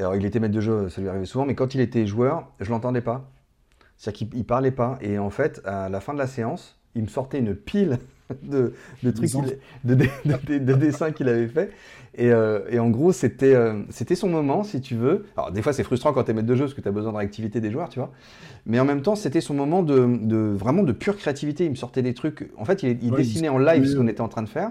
alors, 0.00 0.16
il 0.16 0.24
était 0.24 0.40
maître 0.40 0.54
de 0.54 0.60
jeu, 0.60 0.88
ça 0.88 1.00
lui 1.00 1.08
arrivait 1.08 1.26
souvent, 1.26 1.44
mais 1.44 1.54
quand 1.54 1.74
il 1.74 1.80
était 1.80 2.06
joueur, 2.06 2.50
je 2.60 2.70
l'entendais 2.70 3.00
pas. 3.00 3.30
C'est-à-dire 3.96 4.28
qu'il 4.30 4.44
parlait 4.44 4.70
pas. 4.70 4.98
Et 5.00 5.18
en 5.18 5.30
fait, 5.30 5.60
à 5.64 5.88
la 5.88 6.00
fin 6.00 6.14
de 6.14 6.18
la 6.18 6.28
séance, 6.28 6.78
il 6.94 7.02
me 7.02 7.08
sortait 7.08 7.38
une 7.38 7.54
pile 7.54 7.98
de, 8.42 8.74
trucs, 9.02 9.30
de, 9.84 10.74
dessins 10.74 11.10
qu'il 11.10 11.28
avait 11.28 11.48
fait. 11.48 11.70
Euh, 12.20 12.66
et, 12.70 12.78
en 12.78 12.90
gros, 12.90 13.12
c'était 13.12 13.54
euh, 13.54 13.82
c'était 13.90 14.14
son 14.14 14.28
moment, 14.28 14.64
si 14.64 14.80
tu 14.80 14.94
veux. 14.94 15.26
Alors, 15.36 15.50
des 15.52 15.62
fois, 15.62 15.72
c'est 15.72 15.84
frustrant 15.84 16.12
quand 16.12 16.24
tu 16.24 16.30
es 16.30 16.34
maître 16.34 16.46
de 16.46 16.54
jeu 16.54 16.64
parce 16.64 16.74
que 16.74 16.80
tu 16.80 16.88
as 16.88 16.92
besoin 16.92 17.12
de 17.12 17.18
réactivité 17.18 17.60
des 17.60 17.70
joueurs, 17.70 17.88
tu 17.88 17.98
vois. 17.98 18.12
Mais 18.66 18.78
en 18.80 18.84
même 18.84 19.02
temps, 19.02 19.14
c'était 19.14 19.40
son 19.40 19.54
moment 19.54 19.82
de, 19.82 20.52
vraiment 20.54 20.82
de 20.82 20.92
pure 20.92 21.16
créativité. 21.16 21.64
Il 21.64 21.70
me 21.70 21.76
sortait 21.76 22.02
des 22.02 22.14
trucs. 22.14 22.50
En 22.56 22.64
fait, 22.64 22.82
il, 22.82 23.10
dessinait 23.10 23.48
en 23.48 23.58
live 23.58 23.84
ce 23.86 23.96
qu'on 23.96 24.08
était 24.08 24.20
en 24.20 24.28
train 24.28 24.42
de 24.42 24.48
faire. 24.48 24.70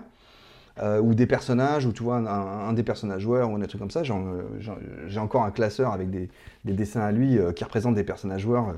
Euh, 0.80 1.00
ou 1.02 1.16
des 1.16 1.26
personnages, 1.26 1.88
ou 1.88 1.92
tu 1.92 2.04
vois, 2.04 2.18
un, 2.18 2.74
des 2.74 2.84
personnages 2.84 3.22
joueurs, 3.22 3.50
ou 3.50 3.56
un 3.56 3.62
truc 3.62 3.80
comme 3.80 3.92
ça. 3.92 4.04
J'ai 4.04 5.20
encore 5.20 5.44
un 5.44 5.52
classeur 5.52 5.92
avec 5.92 6.10
des, 6.12 6.30
dessins 6.66 7.02
à 7.02 7.12
lui 7.12 7.38
euh, 7.38 7.52
qui 7.52 7.64
représentent 7.64 7.96
des 7.96 8.04
personnages 8.04 8.42
joueurs 8.42 8.76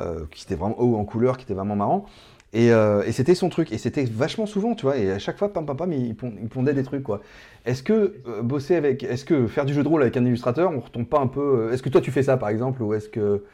euh, 0.00 0.24
qui 0.32 0.44
étaient 0.44 0.56
vraiment 0.56 0.80
haut 0.80 0.96
en 0.96 1.04
couleur, 1.04 1.36
qui 1.36 1.44
étaient 1.44 1.54
vraiment 1.54 1.76
marrants. 1.76 2.06
Et, 2.52 2.72
c'était 3.12 3.36
son 3.36 3.48
truc. 3.48 3.70
Et 3.70 3.78
c'était 3.78 4.04
vachement 4.04 4.46
souvent, 4.46 4.74
tu 4.74 4.86
vois. 4.86 4.96
Et 4.96 5.12
à 5.12 5.20
chaque 5.20 5.38
fois, 5.38 5.52
pam, 5.52 5.64
pam, 5.64 5.76
pam, 5.76 5.92
il, 5.92 6.16
pondait 6.16 6.74
des 6.74 6.82
trucs, 6.82 7.04
quoi. 7.04 7.20
Est-ce 7.64 7.84
que 7.84 8.16
bosser 8.42 8.74
avec. 8.74 9.04
Est-ce 9.04 9.24
que 9.24 9.46
faire 9.46 9.64
du 9.64 9.72
jeu 9.72 9.84
de 9.84 9.88
rôle 9.88 10.02
avec 10.02 10.16
un 10.16 10.24
illustrateur, 10.24 10.72
on 10.72 10.80
retombe 10.80 11.06
pas 11.06 11.20
un 11.20 11.28
peu. 11.28 11.72
Est-ce 11.72 11.82
que 11.82 11.90
toi, 11.90 12.00
tu 12.00 12.10
fais 12.10 12.24
ça, 12.24 12.36
par 12.36 12.48
exemple, 12.48 12.82
ou 12.82 12.92
est-ce 12.92 13.08
que. 13.08 13.44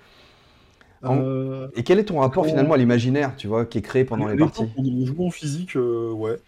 Et 1.77 1.83
quel 1.85 1.99
est 1.99 2.05
ton 2.05 2.21
rapport 2.21 2.47
finalement 2.47 2.73
à 2.73 2.79
l'imaginaire, 2.79 3.37
tu 3.37 3.49
vois, 3.49 3.67
qui 3.67 3.79
est 3.79 3.83
créé 3.83 4.05
pendant 4.05 4.29
les, 4.29 4.39
parties? 4.39 4.67
en 5.19 5.31
physique, 5.31 5.77
ouais. 5.77 6.39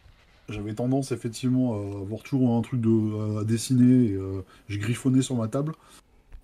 J'avais 0.49 0.75
tendance 0.75 1.13
effectivement 1.13 1.75
à 1.75 2.01
avoir 2.01 2.23
toujours 2.23 2.57
un 2.57 2.63
truc 2.63 2.81
de, 2.81 3.41
à 3.41 3.45
dessiner 3.45 4.13
et 4.13 4.15
euh, 4.15 4.43
je 4.69 4.79
griffonnais 4.79 5.21
sur 5.21 5.35
ma 5.37 5.49
table. 5.49 5.75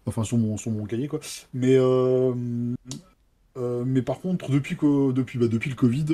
Enfin 0.07 0.25
sur 0.25 0.37
mon, 0.37 0.59
sur 0.59 0.71
mon 0.71 0.85
cahier 0.85 1.09
quoi. 1.09 1.21
Mais, 1.55 1.77
euh, 1.79 2.35
euh, 3.57 3.85
mais 3.87 4.03
par 4.03 4.21
contre, 4.21 4.51
depuis, 4.51 4.77
que, 4.77 5.13
depuis, 5.13 5.39
bah, 5.39 5.49
depuis 5.49 5.71
le 5.71 5.77
Covid, 5.77 6.05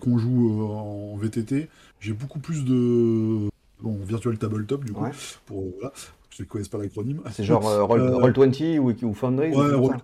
qu'on 0.00 0.18
joue 0.18 0.66
en 0.66 1.16
VTT, 1.16 1.68
j'ai 2.00 2.12
beaucoup 2.12 2.40
plus 2.40 2.64
de. 2.64 3.48
Bon, 3.80 3.96
Virtual 4.04 4.36
Tabletop 4.36 4.84
du 4.84 4.92
coup. 4.92 5.04
Pour, 5.44 5.64
voilà, 5.78 5.92
ceux 6.30 6.44
qui 6.44 6.50
connaissent 6.50 6.68
pas 6.68 6.78
l'acronyme. 6.78 7.20
C'est 7.30 7.44
genre 7.44 7.62
Roll20 7.62 8.78
ou, 8.78 8.90
ou 8.90 9.14
Foundry 9.14 9.50
Ouais, 9.50 9.68
Roll20, 9.68 10.00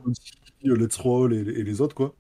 Let's 0.63 0.97
Roll 0.97 1.35
et 1.35 1.65
les 1.65 1.81
autres 1.81 1.97
quoi. 1.97 2.15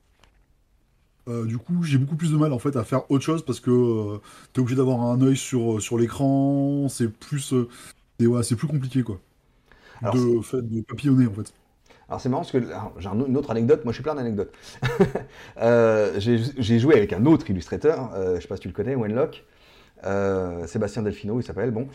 Euh, 1.28 1.46
du 1.46 1.58
coup, 1.58 1.82
j'ai 1.84 1.98
beaucoup 1.98 2.16
plus 2.16 2.32
de 2.32 2.36
mal 2.36 2.52
en 2.52 2.58
fait 2.58 2.76
à 2.76 2.84
faire 2.84 3.08
autre 3.10 3.24
chose 3.24 3.44
parce 3.44 3.60
que 3.60 3.70
euh, 3.70 4.18
tu 4.52 4.58
es 4.58 4.60
obligé 4.60 4.76
d'avoir 4.76 5.02
un 5.02 5.20
œil 5.22 5.36
sur, 5.36 5.74
euh, 5.74 5.80
sur 5.80 5.98
l'écran, 5.98 6.88
c'est 6.88 7.08
plus 7.08 7.54
c'est 8.42 8.56
plus 8.56 8.68
compliqué 8.68 9.02
quoi. 9.02 9.18
de 10.12 10.40
fait 10.42 10.62
de 10.62 10.80
papillonner 10.82 11.26
en 11.26 11.32
fait. 11.32 11.52
Alors 12.08 12.20
c'est 12.20 12.28
marrant 12.28 12.42
parce 12.42 12.52
que 12.52 12.60
j'ai 12.98 13.08
une 13.08 13.36
autre 13.36 13.50
anecdote, 13.50 13.84
moi 13.84 13.92
je 13.92 13.96
suis 13.96 14.02
plein 14.02 14.14
d'anecdotes. 14.14 14.52
j'ai 16.18 16.78
joué 16.78 16.96
avec 16.96 17.12
un 17.12 17.24
autre 17.26 17.48
illustrateur, 17.50 18.10
je 18.34 18.40
sais 18.40 18.48
pas 18.48 18.56
si 18.56 18.62
tu 18.62 18.68
le 18.68 18.74
connais, 18.74 18.94
Wenlock. 18.94 19.44
Sébastien 20.66 21.02
Delfino, 21.02 21.40
il 21.40 21.44
s'appelle, 21.44 21.70
bon. 21.70 21.88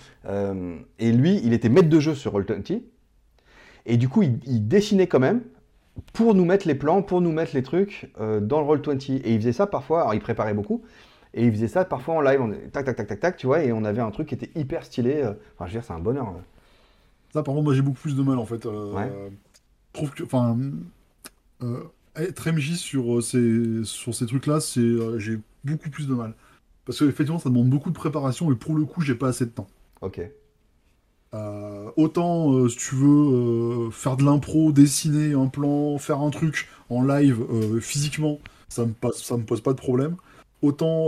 et 0.99 1.11
lui, 1.11 1.39
il 1.43 1.53
était 1.53 1.69
maître 1.69 1.89
de 1.89 1.99
jeu 1.99 2.15
sur 2.15 2.33
Roll20. 2.33 2.81
Et 3.85 3.97
du 3.97 4.09
coup, 4.09 4.23
il 4.23 4.67
dessinait 4.67 5.07
quand 5.07 5.19
même, 5.19 5.41
pour 6.13 6.33
nous 6.33 6.45
mettre 6.45 6.67
les 6.67 6.75
plans, 6.75 7.01
pour 7.01 7.21
nous 7.21 7.31
mettre 7.31 7.55
les 7.55 7.63
trucs 7.63 8.11
euh, 8.19 8.39
dans 8.39 8.61
le 8.61 8.67
Roll20. 8.67 9.21
Et 9.23 9.33
il 9.33 9.39
faisait 9.39 9.53
ça 9.53 9.67
parfois, 9.67 10.01
alors 10.01 10.13
il 10.13 10.19
préparait 10.19 10.53
beaucoup, 10.53 10.83
et 11.33 11.45
il 11.45 11.51
faisait 11.51 11.67
ça 11.67 11.85
parfois 11.85 12.15
en 12.15 12.21
live, 12.21 12.41
on, 12.41 12.51
tac, 12.71 12.85
tac, 12.85 12.95
tac, 12.95 13.07
tac, 13.07 13.19
tac, 13.19 13.37
tu 13.37 13.47
vois, 13.47 13.63
et 13.63 13.71
on 13.71 13.83
avait 13.83 14.01
un 14.01 14.11
truc 14.11 14.29
qui 14.29 14.35
était 14.35 14.51
hyper 14.59 14.83
stylé. 14.83 15.21
Euh, 15.21 15.33
enfin, 15.55 15.65
je 15.67 15.73
veux 15.73 15.79
dire, 15.79 15.83
c'est 15.83 15.93
un 15.93 15.99
bonheur. 15.99 16.33
Ça, 17.33 17.43
par 17.43 17.53
contre, 17.53 17.65
moi 17.65 17.73
j'ai 17.73 17.81
beaucoup 17.81 17.99
plus 17.99 18.15
de 18.15 18.23
mal 18.23 18.37
en 18.37 18.45
fait. 18.45 18.65
Euh, 18.65 19.29
je 19.93 19.93
trouve 19.93 20.11
que, 20.11 20.23
enfin, 20.23 20.57
être 22.15 22.51
MJ 22.51 22.75
sur 22.75 23.21
ces, 23.21 23.83
sur 23.83 24.15
ces 24.15 24.25
trucs-là, 24.25 24.59
c'est, 24.59 25.19
j'ai 25.19 25.39
beaucoup 25.63 25.89
plus 25.89 26.07
de 26.07 26.13
mal. 26.13 26.33
Parce 26.85 26.99
qu'effectivement, 26.99 27.39
ça 27.39 27.49
demande 27.49 27.69
beaucoup 27.69 27.89
de 27.89 27.95
préparation, 27.95 28.51
et 28.51 28.55
pour 28.55 28.75
le 28.75 28.85
coup, 28.85 29.01
j'ai 29.01 29.15
pas 29.15 29.27
assez 29.27 29.45
de 29.45 29.51
temps. 29.51 29.67
Ok. 30.01 30.21
Euh, 31.37 31.91
autant, 31.95 32.53
euh, 32.53 32.69
si 32.69 32.77
tu 32.77 32.95
veux, 32.95 33.07
euh, 33.87 33.91
faire 33.91 34.17
de 34.17 34.23
l'impro, 34.23 34.71
dessiner 34.71 35.33
un 35.33 35.47
plan, 35.47 35.97
faire 35.97 36.19
un 36.21 36.29
truc 36.29 36.67
en 36.89 37.03
live 37.03 37.43
physiquement, 37.81 38.39
ça 38.69 38.85
me, 38.85 38.93
passe, 38.93 39.23
ça 39.23 39.37
me 39.37 39.43
pose 39.43 39.61
pas 39.61 39.73
de 39.73 39.77
problème. 39.77 40.15
Autant 40.61 41.07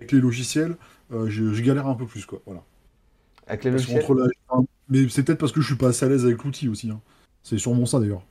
avec 0.00 0.12
les 0.12 0.20
logiciels, 0.20 0.76
je, 1.10 1.62
galère 1.62 1.86
un 1.86 1.94
peu 1.94 2.06
plus, 2.06 2.26
quoi. 2.26 2.40
Voilà. 2.46 2.62
Avec 3.46 3.64
les 3.64 3.70
logiciels 3.70 4.04
Mais 4.88 5.08
c'est 5.08 5.22
peut-être 5.22 5.38
parce 5.38 5.52
que 5.52 5.60
je 5.60 5.66
suis 5.66 5.76
pas 5.76 5.88
assez 5.88 6.04
à 6.04 6.08
l'aise 6.08 6.24
avec 6.24 6.42
l'outil 6.42 6.68
aussi. 6.68 6.90
Hein. 6.90 7.00
C'est 7.42 7.58
sûrement 7.58 7.86
ça 7.86 8.00
d'ailleurs. 8.00 8.22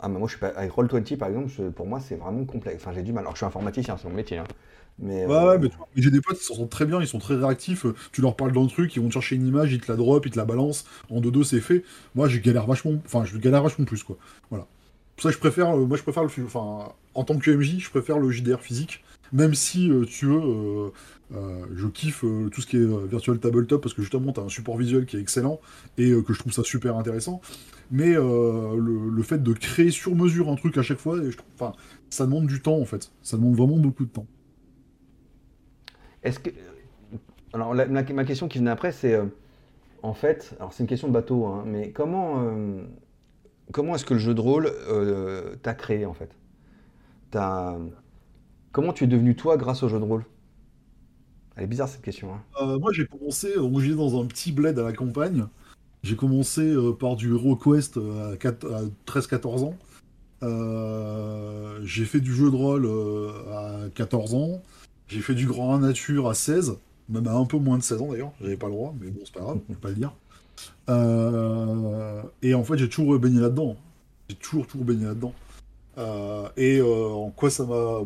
Ah, 0.00 0.08
mais 0.08 0.18
moi, 0.18 0.26
je 0.26 0.32
suis 0.32 0.40
pas. 0.40 0.48
Avec 0.48 0.72
Roll20, 0.72 1.16
par 1.16 1.28
exemple, 1.28 1.48
je- 1.48 1.68
pour 1.68 1.86
moi, 1.86 2.00
c'est 2.00 2.16
vraiment 2.16 2.44
complexe. 2.44 2.82
Enfin, 2.82 2.92
j'ai 2.92 3.02
du 3.02 3.12
mal. 3.12 3.22
Alors, 3.22 3.34
je 3.34 3.38
suis 3.38 3.46
informaticien, 3.46 3.96
c'est 3.96 4.08
mon 4.08 4.14
métier. 4.14 4.38
hein. 4.38 4.44
Mais. 4.98 5.26
Ouais, 5.26 5.32
euh, 5.34 5.50
ouais, 5.52 5.58
mais 5.58 5.68
tu 5.68 5.76
vois, 5.76 5.88
j'ai 5.96 6.10
des 6.10 6.20
potes 6.20 6.38
qui 6.38 6.44
s'en 6.44 6.54
sortent 6.54 6.70
très 6.70 6.86
bien, 6.86 7.00
ils 7.00 7.06
sont 7.06 7.18
très 7.18 7.34
réactifs. 7.36 7.86
Tu 8.12 8.20
leur 8.20 8.36
parles 8.36 8.52
d'un 8.52 8.66
truc, 8.66 8.94
ils 8.96 9.02
vont 9.02 9.08
te 9.08 9.12
chercher 9.14 9.36
une 9.36 9.46
image, 9.46 9.72
ils 9.72 9.80
te 9.80 9.90
la 9.90 9.96
drop, 9.96 10.24
ils 10.26 10.30
te 10.32 10.38
la 10.38 10.44
balancent. 10.44 10.84
En 11.10 11.20
2-2, 11.20 11.44
c'est 11.44 11.60
fait. 11.60 11.84
Moi, 12.14 12.28
je 12.28 12.38
galère 12.38 12.66
vachement. 12.66 12.94
Enfin, 13.04 13.24
je 13.24 13.36
galère 13.38 13.62
vachement 13.62 13.84
plus, 13.84 14.02
quoi. 14.04 14.16
Voilà. 14.50 14.66
Pour 15.16 15.22
ça, 15.24 15.30
je 15.30 15.38
préfère. 15.38 15.76
euh, 15.76 15.84
moi, 15.86 15.96
je 15.96 16.02
préfère 16.02 16.22
le. 16.22 16.28
fi- 16.28 16.42
Enfin, 16.42 16.92
en 17.14 17.24
tant 17.24 17.38
que 17.38 17.50
MJ, 17.50 17.78
je 17.80 17.90
préfère 17.90 18.18
le 18.18 18.30
JDR 18.30 18.60
physique. 18.60 19.02
Même 19.32 19.54
si, 19.54 19.90
euh, 19.90 20.04
tu 20.04 20.26
veux, 20.26 20.40
euh, 21.34 21.64
je 21.74 21.86
kiffe 21.88 22.20
tout 22.52 22.60
ce 22.60 22.66
qui 22.66 22.76
est 22.76 23.06
Virtual 23.08 23.38
Tabletop 23.38 23.82
parce 23.82 23.94
que 23.94 24.02
justement, 24.02 24.32
tu 24.32 24.40
as 24.40 24.44
un 24.44 24.48
support 24.48 24.76
visuel 24.76 25.06
qui 25.06 25.16
est 25.16 25.20
excellent 25.20 25.60
et 25.98 26.10
que 26.22 26.32
je 26.32 26.38
trouve 26.38 26.52
ça 26.52 26.62
super 26.62 26.96
intéressant. 26.96 27.40
Mais 27.90 28.14
le, 28.14 29.10
le 29.10 29.22
fait 29.22 29.42
de 29.42 29.52
créer 29.52 29.90
sur 29.90 30.14
mesure 30.14 30.48
un 30.50 30.56
truc 30.56 30.76
à 30.78 30.82
chaque 30.82 30.98
fois, 30.98 31.18
et 31.18 31.30
je 31.30 31.36
trouve, 31.36 31.50
enfin, 31.58 31.72
ça 32.10 32.24
demande 32.26 32.46
du 32.46 32.60
temps 32.62 32.78
en 32.78 32.84
fait. 32.84 33.10
Ça 33.22 33.36
demande 33.36 33.56
vraiment 33.56 33.76
beaucoup 33.78 34.04
de 34.04 34.10
temps. 34.10 34.26
Est-ce 36.24 36.40
que. 36.40 36.50
Alors, 37.52 37.74
ma 37.74 38.24
question 38.24 38.48
qui 38.48 38.58
venait 38.58 38.70
après, 38.70 38.92
c'est. 38.92 39.14
euh, 39.14 39.26
en 40.02 40.14
fait, 40.14 40.54
alors 40.58 40.72
c'est 40.72 40.82
une 40.82 40.88
question 40.88 41.08
de 41.08 41.12
bateau, 41.12 41.46
hein, 41.46 41.62
mais 41.66 41.90
comment. 41.90 42.42
euh, 42.42 42.82
comment 43.72 43.94
est-ce 43.94 44.04
que 44.04 44.14
le 44.14 44.20
jeu 44.20 44.34
de 44.34 44.40
rôle 44.40 44.66
euh, 44.88 45.54
t'a 45.62 45.74
créé, 45.74 46.04
en 46.06 46.14
fait? 46.14 46.30
T'as- 47.30 47.78
Comment 48.72 48.92
tu 48.92 49.04
es 49.04 49.06
devenu 49.06 49.36
toi 49.36 49.56
grâce 49.56 49.84
au 49.84 49.88
jeu 49.88 50.00
de 50.00 50.04
rôle? 50.04 50.24
Elle 51.56 51.62
est 51.64 51.68
bizarre 51.68 51.88
cette 51.88 52.02
question. 52.02 52.30
hein. 52.34 52.76
Moi, 52.80 52.92
j'ai 52.92 53.06
commencé, 53.06 53.54
donc 53.54 53.78
j'étais 53.78 53.94
dans 53.94 54.20
un 54.20 54.26
petit 54.26 54.50
bled 54.50 54.76
à 54.80 54.82
la 54.82 54.92
campagne. 54.92 55.46
J'ai 56.02 56.16
commencé 56.16 56.74
par 56.98 57.14
du 57.14 57.32
HeroQuest 57.32 57.98
à, 57.98 58.36
quatre- 58.36 58.72
à 58.74 58.82
13-14 59.06 59.62
ans. 59.62 59.76
J'ai 61.84 62.04
fait 62.04 62.20
du 62.20 62.32
jeu 62.34 62.50
de 62.50 62.56
rôle 62.56 62.88
à 63.52 63.88
14 63.94 64.34
ans. 64.34 64.60
J'ai 65.08 65.20
fait 65.20 65.34
du 65.34 65.46
grand 65.46 65.78
nature 65.78 66.28
à 66.28 66.34
16, 66.34 66.78
même 67.08 67.26
à 67.28 67.34
un 67.34 67.44
peu 67.44 67.58
moins 67.58 67.78
de 67.78 67.82
16 67.82 68.02
ans 68.02 68.08
d'ailleurs. 68.12 68.32
J'avais 68.40 68.56
pas 68.56 68.66
le 68.66 68.72
droit, 68.72 68.94
mais 69.00 69.10
bon, 69.10 69.20
c'est 69.24 69.34
pas 69.34 69.40
grave, 69.40 69.58
je 69.68 69.74
vais 69.74 69.80
pas 69.80 69.88
le 69.90 69.94
dire. 69.94 70.14
Euh, 70.88 72.22
et 72.42 72.54
en 72.54 72.64
fait, 72.64 72.78
j'ai 72.78 72.88
toujours 72.88 73.18
baigné 73.18 73.40
là-dedans. 73.40 73.76
J'ai 74.28 74.36
toujours, 74.36 74.66
toujours 74.66 74.86
baigné 74.86 75.04
là-dedans. 75.04 75.34
Euh, 75.98 76.48
et 76.56 76.78
euh, 76.80 77.08
en 77.10 77.30
quoi 77.30 77.50
ça 77.50 77.64
m'a 77.64 78.00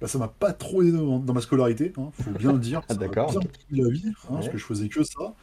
bah, 0.00 0.08
ça 0.08 0.18
m'a 0.18 0.28
pas 0.28 0.52
trop 0.54 0.82
aidé 0.82 0.92
dans, 0.92 1.18
dans 1.18 1.34
ma 1.34 1.42
scolarité, 1.42 1.92
hein, 1.98 2.10
faut 2.14 2.30
bien 2.30 2.52
le 2.52 2.58
dire. 2.58 2.82
Ah, 2.88 2.94
d'accord. 2.94 3.32
la 3.70 3.88
vie, 3.90 4.02
hein, 4.08 4.14
parce 4.30 4.48
que 4.48 4.56
je 4.58 4.64
faisais 4.64 4.88
que 4.88 5.02
ça. 5.04 5.34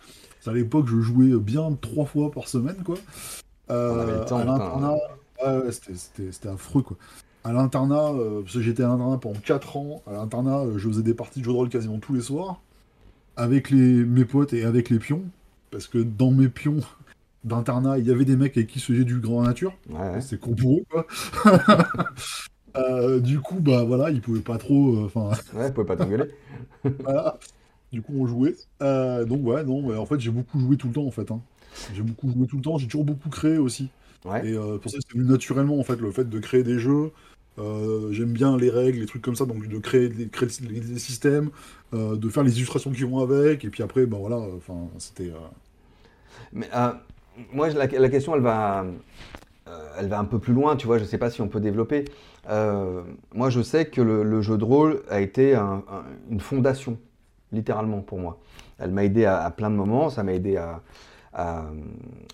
À 0.47 0.53
l'époque, 0.53 0.87
je 0.87 0.99
jouais 1.01 1.37
bien 1.37 1.77
trois 1.81 2.05
fois 2.05 2.31
par 2.31 2.47
semaine, 2.47 2.77
quoi. 2.83 2.97
C'était- 5.71 5.95
c'était 5.95 6.31
c'était 6.31 6.49
affreux, 6.49 6.81
quoi. 6.81 6.97
À 7.47 7.53
l'internat, 7.53 8.11
euh, 8.13 8.41
parce 8.41 8.55
que 8.55 8.61
j'étais 8.61 8.83
à 8.83 8.87
l'internat 8.89 9.17
pendant 9.19 9.39
4 9.39 9.77
ans, 9.77 10.01
à 10.05 10.11
l'internat, 10.11 10.59
euh, 10.65 10.77
je 10.77 10.89
faisais 10.89 11.01
des 11.03 11.13
parties 11.13 11.39
de 11.39 11.45
jeux 11.45 11.51
de 11.51 11.55
rôle 11.57 11.69
quasiment 11.69 11.97
tous 11.99 12.13
les 12.13 12.21
soirs, 12.21 12.61
avec 13.37 13.69
les, 13.69 14.03
mes 14.05 14.25
potes 14.25 14.53
et 14.53 14.65
avec 14.65 14.89
les 14.89 14.99
pions, 14.99 15.23
parce 15.71 15.87
que 15.87 15.99
dans 15.99 16.31
mes 16.31 16.49
pions 16.49 16.79
d'internat, 17.45 17.99
il 17.99 18.07
y 18.07 18.11
avait 18.11 18.25
des 18.25 18.35
mecs 18.37 18.57
avec 18.57 18.69
qui 18.69 18.79
se 18.79 18.91
faisait 18.91 19.05
du 19.05 19.19
grand 19.19 19.43
nature. 19.43 19.73
Ouais. 19.89 20.21
C'est 20.21 20.39
con 20.39 20.55
pour 20.55 20.79
eux, 20.79 20.83
quoi. 20.89 21.07
Euh, 22.75 23.19
du 23.19 23.39
coup, 23.39 23.59
bah 23.59 23.83
voilà, 23.83 24.11
ils 24.11 24.21
pouvaient 24.21 24.41
pas 24.41 24.57
trop. 24.59 25.03
Enfin, 25.05 25.31
Ouais, 25.55 25.67
vous 25.67 25.73
pouvez 25.73 25.87
pas 25.87 25.95
t'engueuler. 25.95 26.29
voilà. 26.99 27.39
Du 27.91 28.01
coup, 28.03 28.13
on 28.19 28.27
jouait. 28.27 28.55
Donc, 28.79 29.45
ouais, 29.47 29.63
non, 29.63 29.81
mais 29.89 29.95
en 29.97 30.05
fait, 30.05 30.19
j'ai 30.19 30.31
beaucoup 30.31 30.59
joué 30.59 30.77
tout 30.77 30.87
le 30.87 30.93
temps, 30.93 31.05
en 31.07 31.11
fait. 31.11 31.31
hein. 31.31 31.41
J'ai 31.95 32.03
beaucoup 32.03 32.29
joué 32.31 32.45
tout 32.47 32.57
le 32.57 32.61
temps. 32.61 32.77
J'ai 32.77 32.87
toujours 32.87 33.05
beaucoup 33.05 33.29
créé 33.29 33.57
aussi. 33.57 33.89
Ouais. 34.25 34.47
Et 34.47 34.53
euh, 34.53 34.77
pour 34.77 34.91
ça, 34.91 34.97
c'est 35.01 35.17
venu 35.17 35.27
naturellement, 35.27 35.79
en 35.79 35.83
fait, 35.83 35.95
le 35.99 36.11
fait 36.11 36.29
de 36.29 36.39
créer 36.39 36.63
des 36.63 36.79
jeux. 36.79 37.11
Euh, 37.59 38.11
J'aime 38.11 38.33
bien 38.33 38.57
les 38.57 38.69
règles, 38.69 38.99
les 38.99 39.05
trucs 39.07 39.21
comme 39.21 39.35
ça, 39.35 39.45
donc 39.45 39.67
de 39.67 39.77
créer, 39.79 40.09
des- 40.09 40.29
systèmes, 40.99 41.49
euh, 41.93 42.15
de 42.15 42.29
faire 42.29 42.43
les 42.43 42.55
illustrations 42.57 42.91
qui 42.91 43.03
vont 43.03 43.19
avec, 43.19 43.65
et 43.65 43.69
puis 43.69 43.83
après, 43.83 44.05
bah 44.05 44.17
voilà, 44.19 44.37
enfin, 44.37 44.75
c'était. 44.99 45.29
euh, 45.31 45.37
Mais 46.53 46.69
euh, 46.75 46.91
moi, 47.53 47.69
la, 47.69 47.87
question, 48.09 48.35
elle 48.35 48.41
va, 48.41 48.85
euh, 49.67 49.89
elle 49.99 50.07
va 50.07 50.19
un 50.19 50.25
peu 50.25 50.39
plus 50.39 50.53
loin, 50.53 50.75
tu 50.75 50.87
vois. 50.87 50.97
Je 50.99 51.05
sais 51.05 51.17
pas 51.17 51.29
si 51.29 51.41
on 51.41 51.47
peut 51.47 51.59
développer. 51.59 52.05
Euh, 52.49 53.03
moi, 53.33 53.49
je 53.49 53.61
sais 53.61 53.87
que 53.87 54.01
le, 54.01 54.41
jeu 54.41 54.57
de 54.57 54.63
rôle 54.63 55.03
a 55.09 55.21
été 55.21 55.55
un- 55.55 55.83
un- 55.91 56.05
une 56.31 56.39
fondation, 56.41 56.97
littéralement, 57.51 58.01
pour 58.01 58.19
moi. 58.19 58.39
Elle 58.79 58.91
m'a 58.91 59.03
aidé 59.05 59.25
à 59.25 59.49
plein 59.51 59.69
de 59.69 59.75
moments. 59.75 60.09
Ça 60.09 60.23
m'a 60.23 60.33
aidé 60.33 60.57
à, 60.57 60.81
à- 61.33 61.65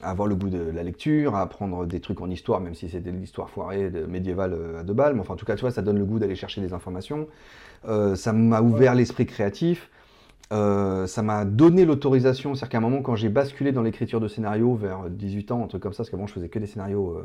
à 0.01 0.09
avoir 0.11 0.27
le 0.27 0.35
goût 0.35 0.49
de 0.49 0.59
la 0.59 0.83
lecture, 0.83 1.35
à 1.35 1.41
apprendre 1.41 1.85
des 1.85 1.99
trucs 1.99 2.21
en 2.21 2.29
histoire, 2.29 2.59
même 2.61 2.75
si 2.75 2.89
c'était 2.89 3.11
de 3.11 3.17
l'histoire 3.17 3.49
foirée 3.49 3.89
de, 3.89 4.05
médiévale 4.05 4.53
euh, 4.53 4.79
à 4.79 4.83
deux 4.83 4.93
balles. 4.93 5.13
Mais 5.15 5.21
enfin, 5.21 5.33
en 5.33 5.37
tout 5.37 5.45
cas, 5.45 5.55
tu 5.55 5.61
vois, 5.61 5.71
ça 5.71 5.81
donne 5.81 5.97
le 5.99 6.05
goût 6.05 6.19
d'aller 6.19 6.35
chercher 6.35 6.61
des 6.61 6.73
informations. 6.73 7.27
Euh, 7.87 8.15
ça 8.15 8.33
m'a 8.33 8.61
ouvert 8.61 8.95
l'esprit 8.95 9.25
créatif. 9.25 9.89
Euh, 10.53 11.07
ça 11.07 11.23
m'a 11.23 11.45
donné 11.45 11.85
l'autorisation, 11.85 12.55
c'est-à-dire 12.55 12.69
qu'à 12.71 12.77
un 12.79 12.81
moment, 12.81 13.01
quand 13.01 13.15
j'ai 13.15 13.29
basculé 13.29 13.71
dans 13.71 13.81
l'écriture 13.83 14.19
de 14.21 14.27
scénarios 14.27 14.75
vers 14.75 15.09
18 15.09 15.51
ans, 15.51 15.63
un 15.63 15.67
truc 15.67 15.81
comme 15.83 15.93
ça, 15.93 15.99
parce 15.99 16.09
qu'avant 16.11 16.27
je 16.27 16.33
faisais 16.33 16.49
que 16.49 16.59
des 16.59 16.67
scénarios 16.67 17.17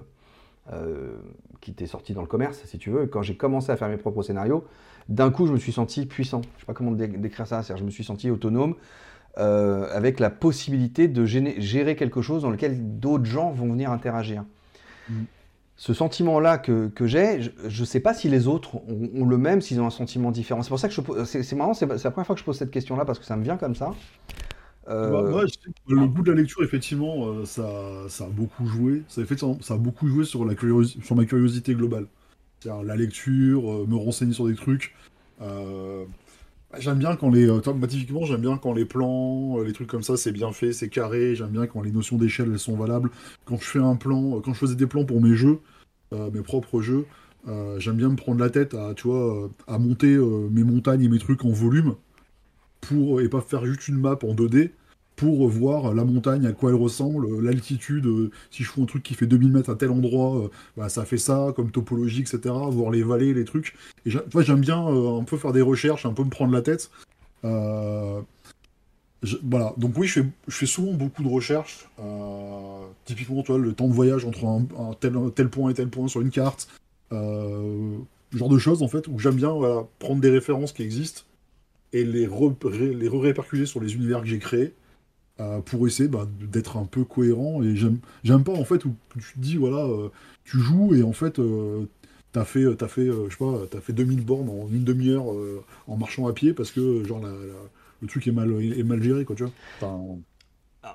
euh, 0.72 1.16
qui 1.61 1.70
étaient 1.70 1.87
sortis 1.87 2.12
dans 2.14 2.20
le 2.20 2.26
commerce, 2.26 2.61
si 2.66 2.78
tu 2.78 2.90
veux, 2.90 3.07
quand 3.07 3.22
j'ai 3.22 3.37
commencé 3.37 3.72
à 3.72 3.76
faire 3.76 3.88
mes 3.88 3.96
propres 3.96 4.22
scénarios, 4.22 4.64
d'un 5.09 5.31
coup 5.31 5.46
je 5.46 5.52
me 5.52 5.59
suis 5.59 5.72
senti 5.72 6.04
puissant. 6.07 6.42
Je 6.57 6.61
sais 6.61 6.66
pas 6.66 6.74
comment 6.74 6.92
dé- 6.92 7.09
décrire 7.09 7.46
ça, 7.46 7.62
c'est-à-dire 7.62 7.81
je 7.81 7.87
me 7.87 7.90
suis 7.90 8.04
senti 8.04 8.31
autonome, 8.31 8.74
euh, 9.38 9.88
avec 9.92 10.20
la 10.20 10.31
possibilité 10.31 11.09
de 11.09 11.24
gérer 11.24 11.96
quelque 11.96 12.22
chose 12.22 12.42
dans 12.42 12.51
lequel 12.51 12.98
d'autres 12.98 13.24
gens 13.27 13.51
vont 13.53 13.70
venir 13.70 13.90
interagir. 13.92 14.44
Mm. 15.09 15.14
Ce 15.77 15.94
sentiment-là 15.94 16.59
que, 16.59 16.88
que 16.88 17.07
j'ai, 17.07 17.40
je 17.68 17.81
ne 17.83 17.87
sais 17.87 18.01
pas 18.01 18.12
si 18.12 18.29
les 18.29 18.48
autres 18.48 18.77
ont, 18.77 19.11
ont 19.14 19.24
le 19.27 19.38
même, 19.38 19.61
s'ils 19.61 19.81
ont 19.81 19.87
un 19.87 19.90
sentiment 19.90 20.33
différent. 20.33 20.62
C'est 20.62 20.70
pour 20.70 20.81
ça 20.81 20.88
que 20.88 20.94
je 20.94 21.01
pose- 21.01 21.24
c'est 21.24 21.53
marrant, 21.55 21.72
c'est 21.74 21.87
la 21.87 22.11
première 22.11 22.27
fois 22.27 22.35
que 22.35 22.40
je 22.40 22.44
pose 22.44 22.59
cette 22.59 22.72
question-là 22.72 23.05
parce 23.05 23.20
que 23.20 23.24
ça 23.24 23.37
me 23.37 23.44
vient 23.44 23.57
comme 23.57 23.77
ça. 23.77 23.94
Euh, 24.88 25.11
Bah, 25.11 25.31
moi, 25.31 25.42
je 25.46 25.53
sais 25.53 25.70
que 25.87 25.94
le 25.94 26.07
goût 26.09 26.22
de 26.22 26.33
la 26.33 26.40
lecture, 26.40 26.64
effectivement, 26.64 27.27
euh, 27.29 27.44
ça, 27.44 27.68
ça 28.09 28.24
a 28.24 28.29
beaucoup 28.29 28.66
joué. 28.66 29.03
Ça 29.09 29.20
a, 29.20 29.24
effectivement- 29.24 29.59
ça 29.61 29.74
a 29.74 29.77
beaucoup 29.77 30.09
joué 30.09 30.24
sur, 30.24 30.44
la 30.44 30.55
curiosi- 30.55 31.03
sur 31.05 31.14
ma 31.14 31.24
curiosité 31.27 31.74
globale. 31.74 32.07
C'est-à-dire 32.61 32.83
la 32.83 32.96
lecture, 32.96 33.70
euh, 33.70 33.87
me 33.87 33.96
renseigner 33.96 34.33
sur 34.33 34.46
des 34.48 34.55
trucs. 34.57 34.94
Euh, 35.42 36.05
j'aime 36.76 36.98
bien 36.98 37.16
quand 37.16 37.31
les. 37.31 37.48
euh, 37.48 37.61
j'aime 38.24 38.40
bien 38.40 38.59
quand 38.59 38.72
les 38.72 38.85
plans, 38.85 39.59
euh, 39.59 39.64
les 39.64 39.72
trucs 39.72 39.88
comme 39.88 40.02
ça, 40.02 40.16
c'est 40.16 40.33
bien 40.33 40.52
fait, 40.52 40.72
c'est 40.72 40.88
carré. 40.88 41.35
J'aime 41.35 41.50
bien 41.50 41.66
quand 41.66 41.83
les 41.83 41.90
notions 41.90 42.16
d'échelle, 42.16 42.50
elles 42.52 42.59
sont 42.59 42.76
valables. 42.76 43.11
Quand 43.44 43.57
je 43.57 43.64
fais 43.64 43.78
un 43.78 43.96
plan, 43.96 44.37
euh, 44.37 44.40
quand 44.40 44.52
je 44.52 44.59
faisais 44.59 44.76
des 44.76 44.87
plans 44.87 45.04
pour 45.04 45.20
mes 45.20 45.35
jeux, 45.35 45.61
mes 46.12 46.40
propres 46.40 46.81
jeux, 46.81 47.04
j'aime 47.78 47.96
bien 47.96 48.09
me 48.09 48.16
prendre 48.16 48.40
la 48.40 48.48
tête 48.48 48.72
à, 48.72 48.94
tu 48.94 49.09
à 49.66 49.78
monter 49.78 50.16
mes 50.16 50.64
montagnes 50.64 51.02
et 51.02 51.09
mes 51.09 51.18
trucs 51.18 51.44
en 51.44 51.50
volume 51.50 51.96
pour 52.81 53.20
et 53.20 53.28
pas 53.28 53.42
faire 53.42 53.66
juste 53.66 53.88
une 53.88 53.98
map 53.98 54.18
en 54.22 54.35
2D 54.35 54.70
pour 55.18 55.48
voir 55.48 55.92
la 55.94 56.04
montagne, 56.04 56.46
à 56.46 56.52
quoi 56.52 56.70
elle 56.70 56.76
ressemble, 56.76 57.26
euh, 57.26 57.40
l'altitude, 57.40 58.07
euh, 58.07 58.31
si 58.52 58.62
je 58.62 58.70
fais 58.70 58.81
un 58.81 58.85
truc 58.85 59.02
qui 59.02 59.14
fait 59.14 59.26
2000 59.26 59.50
mètres 59.50 59.68
à 59.68 59.74
tel 59.74 59.90
endroit, 59.90 60.44
euh, 60.44 60.48
bah, 60.76 60.88
ça 60.88 61.04
fait 61.04 61.18
ça, 61.18 61.52
comme 61.57 61.72
topologie, 61.72 62.20
etc. 62.20 62.54
Voir 62.70 62.92
les 62.92 63.02
vallées, 63.02 63.35
les 63.35 63.44
trucs. 63.44 63.74
Et 64.07 64.11
j'aime 64.11 64.61
bien 64.61 64.78
un 64.78 65.24
peu 65.24 65.37
faire 65.37 65.52
des 65.52 65.61
recherches, 65.61 66.07
un 66.07 66.12
peu 66.12 66.22
me 66.22 66.31
prendre 66.31 66.52
la 66.52 66.62
tête. 66.62 66.92
Voilà, 67.42 68.22
donc 69.76 69.98
oui, 69.98 70.07
je 70.07 70.22
fais, 70.48 70.66
souvent 70.66 70.92
beaucoup 70.92 71.24
de 71.24 71.28
recherches. 71.28 71.88
Typiquement, 73.04 73.42
tu 73.42 73.59
le 73.59 73.72
temps 73.72 73.88
de 73.88 73.92
voyage 73.92 74.24
entre 74.24 74.44
un, 74.44 74.66
tel, 75.00 75.16
tel 75.35 75.48
point 75.48 75.70
et 75.70 75.74
tel 75.74 75.88
point 75.88 76.07
sur 76.07 76.20
une 76.20 76.31
carte. 76.31 76.68
Genre 77.11 78.48
de 78.48 78.59
choses, 78.59 78.85
en 78.85 78.88
fait, 78.88 79.09
où 79.09 79.18
j'aime 79.18 79.35
bien 79.35 79.52
prendre 79.98 80.20
des 80.20 80.31
références 80.31 80.72
qui 80.72 80.85
existent 80.85 81.22
et 81.92 82.04
les, 82.04 82.28
re- 82.28 82.54
les 82.70 83.09
répercuter 83.09 83.66
sur 83.66 83.81
les 83.81 83.96
univers 83.96 84.20
que 84.20 84.28
j'ai 84.28 84.38
créés 84.38 84.74
pour 85.64 85.87
essayer 85.87 86.09
bah, 86.09 86.27
d'être 86.40 86.77
un 86.77 86.85
peu 86.85 87.05
cohérent. 87.05 87.62
Et 87.62 87.74
j'aime 87.77 88.44
pas, 88.44 88.53
en 88.53 88.64
fait, 88.64 88.85
où 88.85 88.94
tu 89.20 89.35
te 89.35 89.38
dis, 89.40 89.57
voilà, 89.57 89.85
euh, 89.87 90.09
tu 90.44 90.59
joues 90.61 90.94
et 90.94 91.03
en 91.03 91.12
fait, 91.12 91.38
euh, 91.38 91.87
t'as 92.33 92.44
fait, 92.44 92.64
t'as 92.77 92.88
fait, 92.88 93.03
euh, 93.09 93.29
je 93.29 93.37
sais 93.37 93.68
pas, 93.70 93.81
fait 93.81 93.92
2000 93.92 94.24
bornes 94.24 94.48
en 94.48 94.68
une 94.68 94.85
demi-heure 94.85 95.33
euh, 95.33 95.64
en 95.87 95.96
marchant 95.96 96.27
à 96.27 96.33
pied 96.33 96.53
parce 96.53 96.70
que, 96.70 97.05
genre, 97.05 97.20
la- 97.20 97.33
le 98.01 98.07
truc 98.09 98.27
est 98.29 98.33
mal, 98.33 99.03
géré, 99.03 99.24
quoi, 99.24 99.35
tu 99.37 99.44
vois. 99.44 99.53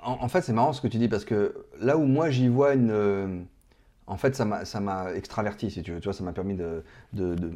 En, 0.04 0.28
fait, 0.30 0.42
c'est 0.42 0.54
marrant 0.54 0.74
ce 0.74 0.82
que 0.82 0.88
tu 0.88 0.98
dis 0.98 1.08
parce 1.10 1.26
que 1.26 1.54
là 1.80 1.98
où 1.98 2.06
moi 2.06 2.30
j'y 2.30 2.48
vois 2.48 2.74
une. 2.74 2.90
euh, 2.92 3.42
en 4.08 4.18
fait, 4.18 4.36
ça 4.36 4.46
m'a 4.80 5.14
extraverti, 5.14 5.72
si 5.72 5.84
tu 5.84 5.92
veux. 5.92 6.00
Vois, 6.00 6.14
ça 6.14 6.24
m'a 6.24 6.34
permis 6.34 6.56
de, 6.56 6.84
de, 7.14 7.36
de, 7.36 7.52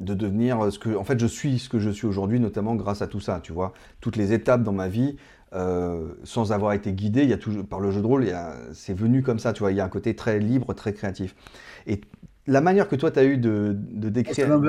de 0.00 0.14
devenir 0.14 0.70
ce 0.72 0.78
que. 0.78 0.94
En 0.96 1.04
fait, 1.04 1.18
je 1.18 1.26
suis 1.26 1.58
ce 1.58 1.68
que 1.68 1.78
je 1.78 1.90
suis 1.90 2.06
aujourd'hui, 2.06 2.40
notamment 2.40 2.74
grâce 2.74 3.02
à 3.02 3.06
tout 3.06 3.20
ça, 3.20 3.40
tu 3.42 3.52
vois. 3.52 3.72
Toutes 4.00 4.16
les 4.16 4.32
étapes 4.32 4.62
dans 4.62 4.72
ma 4.72 4.88
vie, 4.88 5.16
euh, 5.54 6.14
sans 6.24 6.52
avoir 6.52 6.72
été 6.72 6.92
guidé, 6.92 7.22
il 7.22 7.30
y 7.30 7.32
a 7.32 7.38
toujours, 7.38 7.66
par 7.66 7.80
le 7.80 7.90
jeu 7.90 8.00
de 8.02 8.06
rôle, 8.06 8.26
c'est 8.72 8.94
venu 8.94 9.22
comme 9.22 9.38
ça, 9.38 9.52
tu 9.52 9.60
vois. 9.60 9.72
Il 9.72 9.76
y 9.76 9.80
a 9.80 9.84
un 9.84 9.88
côté 9.88 10.16
très 10.16 10.38
libre, 10.38 10.74
très 10.74 10.92
créatif. 10.92 11.34
Et 11.86 12.00
la 12.46 12.60
manière 12.60 12.88
que 12.88 12.96
toi 12.96 13.10
tu 13.10 13.18
as 13.18 13.24
eu 13.24 13.38
de, 13.38 13.74
de 13.74 14.08
décrire 14.08 14.60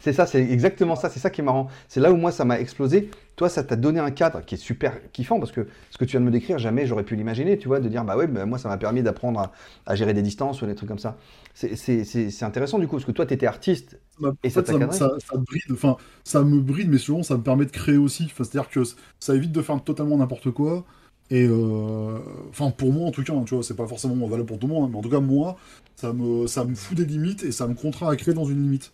c'est 0.00 0.12
ça, 0.12 0.26
c'est 0.26 0.40
exactement 0.40 0.96
ça, 0.96 1.08
c'est 1.08 1.20
ça 1.20 1.30
qui 1.30 1.40
est 1.40 1.44
marrant. 1.44 1.68
C'est 1.88 2.00
là 2.00 2.12
où 2.12 2.16
moi 2.16 2.32
ça 2.32 2.44
m'a 2.44 2.58
explosé. 2.58 3.10
Toi, 3.36 3.48
ça 3.48 3.62
t'a 3.62 3.76
donné 3.76 4.00
un 4.00 4.10
cadre 4.10 4.44
qui 4.44 4.56
est 4.56 4.58
super 4.58 4.92
kiffant 5.12 5.38
parce 5.38 5.52
que 5.52 5.66
ce 5.90 5.96
que 5.96 6.04
tu 6.04 6.10
viens 6.10 6.20
de 6.20 6.26
me 6.26 6.30
décrire, 6.30 6.58
jamais 6.58 6.86
j'aurais 6.86 7.04
pu 7.04 7.16
l'imaginer, 7.16 7.56
tu 7.56 7.68
vois, 7.68 7.80
de 7.80 7.88
dire 7.88 8.04
bah 8.04 8.16
ouais, 8.16 8.26
bah, 8.26 8.44
moi 8.44 8.58
ça 8.58 8.68
m'a 8.68 8.76
permis 8.76 9.02
d'apprendre 9.02 9.50
à, 9.86 9.94
gérer 9.94 10.12
des 10.12 10.22
distances 10.22 10.60
ou 10.60 10.66
des 10.66 10.74
trucs 10.74 10.88
comme 10.88 10.98
ça. 10.98 11.16
C'est 11.54 12.42
intéressant 12.42 12.78
du 12.78 12.86
coup 12.86 12.96
parce 12.96 13.06
que 13.06 13.12
toi 13.12 13.26
tu 13.26 13.34
étais 13.34 13.46
artiste 13.46 13.98
bah, 14.18 14.32
et 14.42 14.50
ça, 14.50 14.64
ça, 14.64 14.78
ça, 14.92 15.36
bride, 15.36 15.72
enfin, 15.72 15.96
ça 16.24 16.42
me 16.42 16.60
bride, 16.60 16.90
mais 16.90 16.98
souvent 16.98 17.22
ça 17.22 17.36
me 17.36 17.42
permet 17.42 17.64
de 17.64 17.70
créer 17.70 17.96
aussi. 17.96 18.30
C'est-à-dire 18.36 18.68
que 18.68 18.82
ça 19.20 19.34
évite 19.34 19.52
de 19.52 19.62
faire 19.62 19.82
totalement 19.82 20.16
n'importe 20.16 20.50
quoi. 20.50 20.84
Et 21.30 21.46
euh, 21.48 22.18
enfin, 22.48 22.70
pour 22.70 22.92
moi 22.92 23.06
en 23.06 23.12
tout 23.12 23.22
cas, 23.22 23.32
hein, 23.32 23.44
tu 23.46 23.54
vois, 23.54 23.62
c'est 23.62 23.76
pas 23.76 23.86
forcément 23.86 24.26
valable 24.26 24.46
pour 24.46 24.58
tout 24.58 24.66
le 24.66 24.74
monde, 24.74 24.84
hein, 24.84 24.88
mais 24.90 24.98
en 24.98 25.02
tout 25.02 25.10
cas, 25.10 25.20
moi, 25.20 25.56
ça 25.94 26.12
me, 26.12 26.46
ça 26.46 26.64
me 26.64 26.74
fout 26.74 26.96
des 26.96 27.04
limites 27.04 27.44
et 27.44 27.52
ça 27.52 27.68
me 27.68 27.74
contraint 27.74 28.08
à 28.08 28.16
créer 28.16 28.34
dans 28.34 28.44
une 28.44 28.60
limite. 28.62 28.92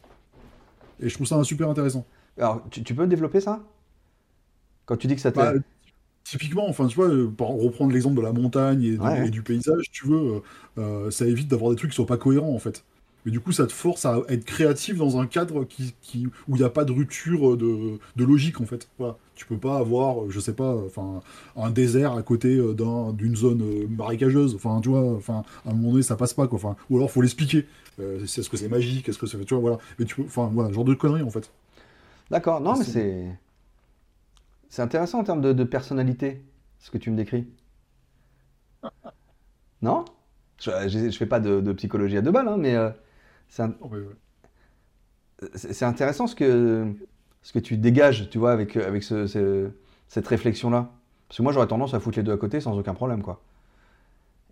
Et 1.01 1.09
je 1.09 1.15
trouve 1.15 1.27
ça 1.27 1.43
super 1.45 1.69
intéressant. 1.71 2.05
Alors, 2.39 2.63
tu, 2.71 2.95
peux 2.95 3.07
développer 3.07 3.41
ça? 3.41 3.65
Quand 4.85 4.97
tu 4.97 5.07
dis 5.07 5.15
que 5.15 5.21
ça 5.21 5.33
t'aide 5.33 5.55
bah, 5.57 5.61
Typiquement, 6.25 6.69
enfin, 6.69 6.89
tu 6.89 6.97
vois, 6.97 7.09
euh, 7.09 7.29
pour 7.29 7.63
reprendre 7.63 7.93
l'exemple 7.93 8.17
de 8.17 8.21
la 8.21 8.33
montagne 8.33 8.83
et, 8.83 9.31
du 9.31 9.43
paysage, 9.43 9.91
tu 9.93 10.07
veux, 10.09 10.43
euh, 10.77 11.11
ça 11.11 11.25
évite 11.25 11.49
d'avoir 11.49 11.71
des 11.71 11.77
trucs 11.77 11.91
qui 11.91 11.97
sont 11.97 12.05
pas 12.05 12.17
cohérents 12.17 12.53
en 12.53 12.59
fait. 12.59 12.85
Mais 13.25 13.33
du 13.33 13.41
coup, 13.41 13.53
ça 13.53 13.67
te 13.67 13.73
force 13.73 14.05
à 14.05 14.21
être 14.29 14.45
créatif 14.45 14.97
dans 14.97 15.19
un 15.19 15.27
cadre 15.27 15.65
qui, 15.65 15.95
qui 16.01 16.27
où 16.49 16.57
il 16.57 16.59
n'y 16.59 16.65
a 16.65 16.71
pas 16.71 16.85
de 16.85 16.93
rupture 16.93 17.57
de, 17.57 17.99
de, 18.17 18.25
logique, 18.25 18.61
en 18.61 18.67
fait. 18.67 18.89
Voilà. 18.99 19.17
Tu 19.37 19.45
peux 19.45 19.59
pas 19.59 19.77
avoir, 19.77 20.31
je 20.31 20.41
sais 20.41 20.55
pas, 20.55 20.75
enfin, 20.75 21.21
un 21.57 21.71
désert 21.71 22.13
à 22.13 22.23
côté 22.23 22.57
euh, 22.57 22.75
d'une 23.13 23.37
zone 23.37 23.63
euh, 23.63 23.87
marécageuse. 23.87 24.55
Enfin, 24.55 24.81
tu 24.81 24.89
vois, 24.89 25.15
enfin, 25.15 25.45
à 25.67 25.71
un 25.71 25.75
moment 25.75 25.93
donné, 25.93 26.03
ça 26.03 26.17
passe 26.17 26.33
pas, 26.33 26.49
quoi. 26.49 26.57
Enfin, 26.57 26.75
ou 26.89 26.97
alors, 26.97 27.11
faut 27.11 27.21
l'expliquer. 27.21 27.67
Euh, 28.01 28.25
est-ce 28.25 28.49
que 28.49 28.57
c'est 28.57 28.69
magique? 28.69 29.09
Est-ce 29.09 29.19
que 29.19 29.27
c'est... 29.27 29.39
Tu 29.45 29.55
vois, 29.55 29.61
voilà. 29.61 29.79
Mais 29.99 30.07
tu 30.07 30.17
peux, 30.17 30.23
enfin, 30.23 30.51
voilà, 30.53 30.73
genre 30.73 30.85
de 30.85 30.95
conneries, 30.95 31.23
en 31.23 31.31
fait. 31.31 31.51
D'accord. 32.31 32.63
Non, 32.63 32.77
mais 32.79 32.85
c'est... 32.85 33.27
C'est 34.71 34.83
intéressant 34.83 35.21
en 35.21 35.25
termes 35.25 35.43
de, 35.43 35.65
personnalité, 35.65 36.43
ce 36.81 36.91
que 36.91 36.99
tu 36.99 37.11
me 37.11 37.17
décris. 37.17 37.47
non? 39.83 40.05
Je, 40.59 40.71
je, 40.89 41.17
fais 41.17 41.27
pas 41.27 41.41
de, 41.41 41.73
psychologie 41.75 42.17
à 42.17 42.23
deux 42.23 42.33
balles, 42.33 42.49
hein, 42.49 42.57
mais... 42.59 42.75
C'est 45.55 45.85
intéressant 45.85 46.27
ce 46.27 46.35
que, 46.35 46.95
ce 47.47 47.53
que 47.53 47.61
tu 47.61 47.77
dégages, 47.77 48.29
tu 48.29 48.39
vois, 48.39 48.51
avec, 48.51 48.77
avec 48.77 49.05
cette 49.05 50.27
réflexion-là. 50.27 50.91
Parce 51.29 51.39
que 51.39 51.45
moi, 51.45 51.53
j'aurais 51.53 51.69
tendance 51.69 51.95
à 51.95 52.01
foutre 52.01 52.19
les 52.19 52.25
deux 52.25 52.33
à 52.33 52.37
côté 52.37 52.61
sans 52.61 52.77
aucun 52.77 52.93
problème, 52.93 53.23
quoi. 53.23 53.41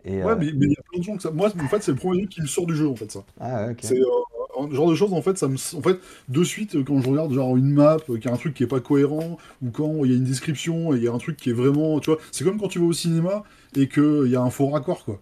Et, 0.05 0.23
ouais, 0.23 0.31
euh, 0.31 0.37
mais 0.39 0.47
il 0.47 0.71
y 0.71 0.77
a 0.79 0.83
plein 0.89 1.01
de 1.01 1.03
gens 1.03 1.17
que 1.17 1.23
ça. 1.23 1.33
Moi, 1.33 1.49
en 1.49 1.69
fait, 1.69 1.83
c'est 1.83 1.91
le 1.91 1.97
premier 1.97 2.19
truc 2.19 2.31
qui 2.31 2.41
me 2.41 2.47
sort 2.47 2.67
du 2.67 2.77
jeu, 2.77 2.87
en 2.87 2.95
fait, 2.95 3.11
ça. 3.11 3.25
Ah, 3.41 3.67
ok. 3.73 3.79
C'est 3.83 3.99
euh, 3.99 4.71
genre 4.71 4.89
de 4.89 4.95
choses, 4.95 5.13
en 5.13 5.23
fait, 5.23 5.37
ça 5.37 5.49
me. 5.49 5.57
En 5.77 5.83
fait, 5.83 5.99
de 6.29 6.45
suite, 6.45 6.85
quand 6.85 7.01
je 7.01 7.11
regarde, 7.11 7.33
genre, 7.33 7.57
une 7.57 7.73
map, 7.73 7.97
euh, 8.11 8.19
qui 8.19 8.29
a 8.29 8.33
un 8.33 8.37
truc 8.37 8.55
qui 8.55 8.63
est 8.63 8.69
pas 8.69 8.79
cohérent, 8.79 9.39
ou 9.61 9.71
quand 9.73 10.05
il 10.05 10.13
y 10.13 10.15
a 10.15 10.17
une 10.17 10.23
description 10.23 10.95
et 10.95 10.99
il 10.99 11.03
y 11.03 11.09
a 11.09 11.13
un 11.13 11.19
truc 11.19 11.37
qui 11.37 11.51
est 11.51 11.55
vraiment. 11.55 11.99
Tu 11.99 12.11
vois, 12.11 12.21
c'est 12.31 12.45
comme 12.45 12.61
quand 12.61 12.69
tu 12.69 12.79
vas 12.79 12.87
au 12.87 12.93
cinéma 12.93 13.43
et 13.75 13.89
qu'il 13.89 14.29
y 14.29 14.37
a 14.37 14.41
un 14.41 14.51
faux 14.51 14.69
raccord, 14.69 15.05
quoi. 15.05 15.21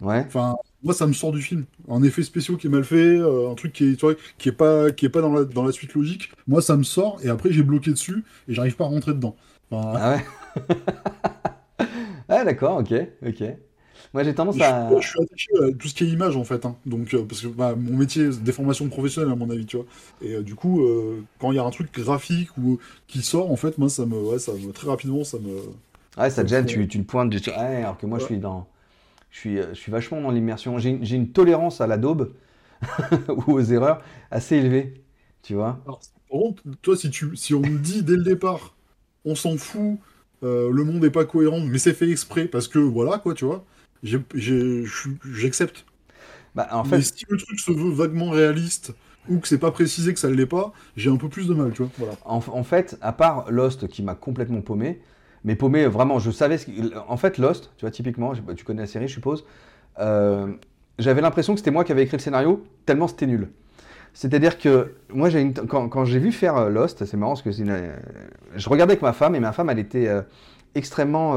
Ouais. 0.00 0.22
Enfin, 0.26 0.56
moi, 0.82 0.94
ça 0.94 1.06
me 1.06 1.12
sort 1.12 1.32
du 1.32 1.42
film. 1.42 1.64
Un 1.88 2.02
effet 2.02 2.22
spécial 2.22 2.56
qui 2.56 2.68
est 2.68 2.70
mal 2.70 2.84
fait, 2.84 3.18
euh, 3.18 3.50
un 3.50 3.54
truc 3.54 3.72
qui 3.72 3.92
est, 3.92 3.96
tu 3.96 4.06
vois, 4.06 4.14
qui 4.38 4.48
est 4.48 4.52
pas, 4.52 4.90
qui 4.92 5.06
est 5.06 5.08
pas 5.08 5.20
dans 5.20 5.32
la, 5.32 5.44
dans 5.44 5.64
la 5.64 5.72
suite 5.72 5.94
logique. 5.94 6.30
Moi, 6.46 6.62
ça 6.62 6.76
me 6.76 6.84
sort 6.84 7.18
et 7.22 7.28
après, 7.28 7.52
j'ai 7.52 7.62
bloqué 7.62 7.90
dessus 7.90 8.24
et 8.46 8.54
j'arrive 8.54 8.76
pas 8.76 8.84
à 8.84 8.88
rentrer 8.88 9.12
dedans. 9.12 9.34
Ah 9.72 10.16
ouais. 10.16 10.66
ah 12.28 12.44
d'accord, 12.44 12.78
ok, 12.78 12.94
ok. 13.26 13.44
Moi, 14.14 14.22
j'ai 14.22 14.34
tendance 14.34 14.58
à. 14.60 14.88
Je, 15.00 15.06
suis 15.06 15.20
attaché 15.20 15.48
à 15.60 15.72
tout 15.76 15.88
ce 15.88 15.94
qui 15.94 16.04
est 16.04 16.08
image 16.08 16.36
en 16.36 16.44
fait, 16.44 16.64
hein. 16.64 16.76
donc 16.86 17.12
euh, 17.12 17.24
parce 17.28 17.42
que 17.42 17.48
bah, 17.48 17.74
mon 17.76 17.96
métier, 17.98 18.32
c'est 18.32 18.42
des 18.42 18.52
formations 18.52 18.88
professionnelles 18.88 19.32
à 19.32 19.36
mon 19.36 19.50
avis, 19.50 19.66
tu 19.66 19.76
vois. 19.76 19.86
Et 20.22 20.36
euh, 20.36 20.42
du 20.42 20.54
coup, 20.54 20.80
quand 21.40 21.50
il 21.52 21.56
y 21.56 21.58
a 21.58 21.64
un 21.64 21.70
truc 21.70 21.92
graphique 21.92 22.56
ou 22.56 22.78
qui 23.08 23.20
sort, 23.20 23.50
en 23.50 23.56
fait, 23.56 23.76
moi, 23.78 23.90
ça 23.90 24.06
me, 24.06 24.16
ouais, 24.16 24.38
ça 24.38 24.52
me 24.52 24.72
très 24.72 24.88
rapidement, 24.88 25.24
ça 25.24 25.38
me. 25.38 25.60
Ouais, 26.16 26.30
ça 26.30 26.42
te 26.44 26.48
gêne, 26.48 26.66
tu, 26.66 26.88
tu 26.88 26.98
le 26.98 27.04
pointes, 27.04 27.38
tu... 27.40 27.50
Ouais, 27.50 27.56
alors 27.56 27.98
que 27.98 28.06
moi, 28.06 28.18
je 28.18 28.24
suis 28.24 28.38
dans 28.38 28.66
je 29.30 29.38
suis, 29.38 29.58
euh, 29.58 29.68
je 29.70 29.78
suis 29.78 29.92
vachement 29.92 30.20
dans 30.20 30.30
l'immersion. 30.30 30.78
J'ai, 30.78 30.90
une 30.90 31.32
tolérance 31.32 31.80
à 31.80 31.86
la 31.86 31.96
daube 31.96 32.32
ou 33.28 33.52
aux 33.52 33.62
erreurs 33.62 34.02
assez 34.30 34.56
élevée, 34.56 35.02
tu 35.42 35.54
vois. 35.54 35.80
par 35.84 35.98
contre, 36.30 36.62
toi, 36.82 36.96
si, 36.96 37.10
tu, 37.10 37.36
si 37.36 37.54
on 37.54 37.60
me 37.60 37.78
dit 37.78 38.02
dès 38.02 38.16
le 38.16 38.24
départ, 38.24 38.74
on 39.24 39.34
s'en 39.34 39.56
fout, 39.56 39.98
euh, 40.42 40.70
le 40.70 40.84
monde 40.84 41.02
n'est 41.02 41.10
pas 41.10 41.24
cohérent, 41.24 41.60
mais 41.60 41.78
c'est 41.78 41.94
fait 41.94 42.10
exprès, 42.10 42.46
parce 42.46 42.68
que 42.68 42.78
voilà, 42.78 43.18
quoi, 43.18 43.34
tu 43.34 43.44
vois, 43.44 43.64
j'accepte. 44.02 45.84
Bah, 46.54 46.68
en 46.72 46.84
fait... 46.84 46.96
Mais 46.98 47.02
si 47.02 47.24
le 47.28 47.36
truc 47.36 47.58
se 47.60 47.72
veut 47.72 47.90
vaguement 47.90 48.30
réaliste, 48.30 48.94
ou 49.28 49.38
que 49.38 49.48
c'est 49.48 49.58
pas 49.58 49.70
précisé 49.70 50.14
que 50.14 50.20
ça 50.20 50.28
ne 50.28 50.34
l'est 50.34 50.46
pas, 50.46 50.72
j'ai 50.96 51.10
un 51.10 51.16
peu 51.16 51.28
plus 51.28 51.48
de 51.48 51.54
mal, 51.54 51.72
tu 51.72 51.82
vois. 51.82 51.90
Voilà. 51.98 52.14
En, 52.24 52.36
en, 52.36 52.62
fait, 52.64 52.96
à 53.02 53.12
part 53.12 53.50
Lost 53.50 53.88
qui 53.88 54.02
m'a 54.02 54.14
complètement 54.14 54.62
paumé, 54.62 55.00
mais 55.44 55.56
paumé, 55.56 55.86
vraiment, 55.86 56.18
je 56.18 56.30
savais. 56.30 56.58
Ce 56.58 56.66
En 57.08 57.16
fait, 57.16 57.38
Lost, 57.38 57.70
tu 57.76 57.84
vois, 57.84 57.90
typiquement, 57.90 58.32
tu 58.56 58.64
connais 58.64 58.82
la 58.82 58.86
série, 58.86 59.08
je 59.08 59.14
suppose. 59.14 59.44
Euh, 59.98 60.48
j'avais 60.98 61.20
l'impression 61.20 61.54
que 61.54 61.58
c'était 61.58 61.70
moi 61.70 61.84
qui 61.84 61.92
avais 61.92 62.02
écrit 62.02 62.16
le 62.16 62.22
scénario, 62.22 62.64
tellement 62.86 63.08
c'était 63.08 63.26
nul. 63.26 63.48
C'est-à-dire 64.14 64.58
que 64.58 64.94
moi, 65.12 65.30
une... 65.30 65.54
quand, 65.54 66.04
j'ai 66.04 66.18
vu 66.18 66.32
faire 66.32 66.56
euh, 66.56 66.70
Lost, 66.70 67.04
c'est 67.04 67.16
marrant 67.16 67.32
parce 67.34 67.42
que 67.42 67.60
une... 67.60 67.92
je 68.56 68.68
regardais 68.68 68.92
avec 68.92 69.02
ma 69.02 69.12
femme 69.12 69.34
et 69.34 69.40
ma 69.40 69.52
femme, 69.52 69.70
elle 69.70 69.78
était 69.78 70.08
euh, 70.08 70.22
extrêmement. 70.74 71.36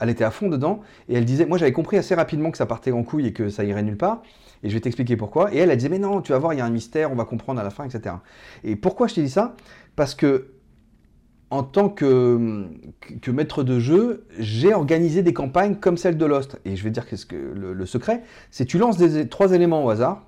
elle 0.00 0.10
était 0.10 0.24
à 0.24 0.30
fond 0.30 0.48
dedans 0.48 0.80
et 1.08 1.14
elle 1.14 1.24
disait. 1.24 1.46
Moi, 1.46 1.56
j'avais 1.56 1.72
compris 1.72 1.96
assez 1.96 2.14
rapidement 2.14 2.50
que 2.50 2.58
ça 2.58 2.66
partait 2.66 2.92
en 2.92 3.02
couille 3.02 3.28
et 3.28 3.32
que 3.32 3.48
ça 3.48 3.64
irait 3.64 3.82
nulle 3.82 3.96
part. 3.96 4.22
Et 4.62 4.68
je 4.68 4.74
vais 4.74 4.80
t'expliquer 4.80 5.16
pourquoi. 5.16 5.54
Et 5.54 5.58
elle, 5.58 5.70
elle 5.70 5.76
disait 5.78 5.88
Mais 5.88 5.98
non, 5.98 6.20
tu 6.20 6.32
vas 6.32 6.38
voir, 6.38 6.52
il 6.52 6.58
y 6.58 6.60
a 6.60 6.66
un 6.66 6.70
mystère, 6.70 7.10
on 7.10 7.14
va 7.14 7.24
comprendre 7.24 7.60
à 7.60 7.64
la 7.64 7.70
fin, 7.70 7.84
etc. 7.84 8.16
Et 8.64 8.76
pourquoi 8.76 9.06
je 9.06 9.14
t'ai 9.14 9.22
dit 9.22 9.30
ça? 9.30 9.56
Parce 9.96 10.14
que 10.14 10.48
en 11.50 11.64
tant 11.64 11.88
que, 11.88 12.68
maître 13.28 13.64
de 13.64 13.80
jeu, 13.80 14.24
j'ai 14.38 14.72
organisé 14.72 15.22
des 15.22 15.34
campagnes 15.34 15.74
comme 15.74 15.96
celle 15.96 16.16
de 16.16 16.24
Lost. 16.24 16.60
Et 16.64 16.76
je 16.76 16.84
vais 16.84 16.90
dire 16.90 17.06
qu'est-ce 17.06 17.26
que 17.26 17.36
le, 17.36 17.86
secret, 17.86 18.22
c'est 18.50 18.64
tu 18.64 18.78
lances 18.78 18.98
trois 19.28 19.52
éléments 19.52 19.84
au 19.84 19.90
hasard. 19.90 20.22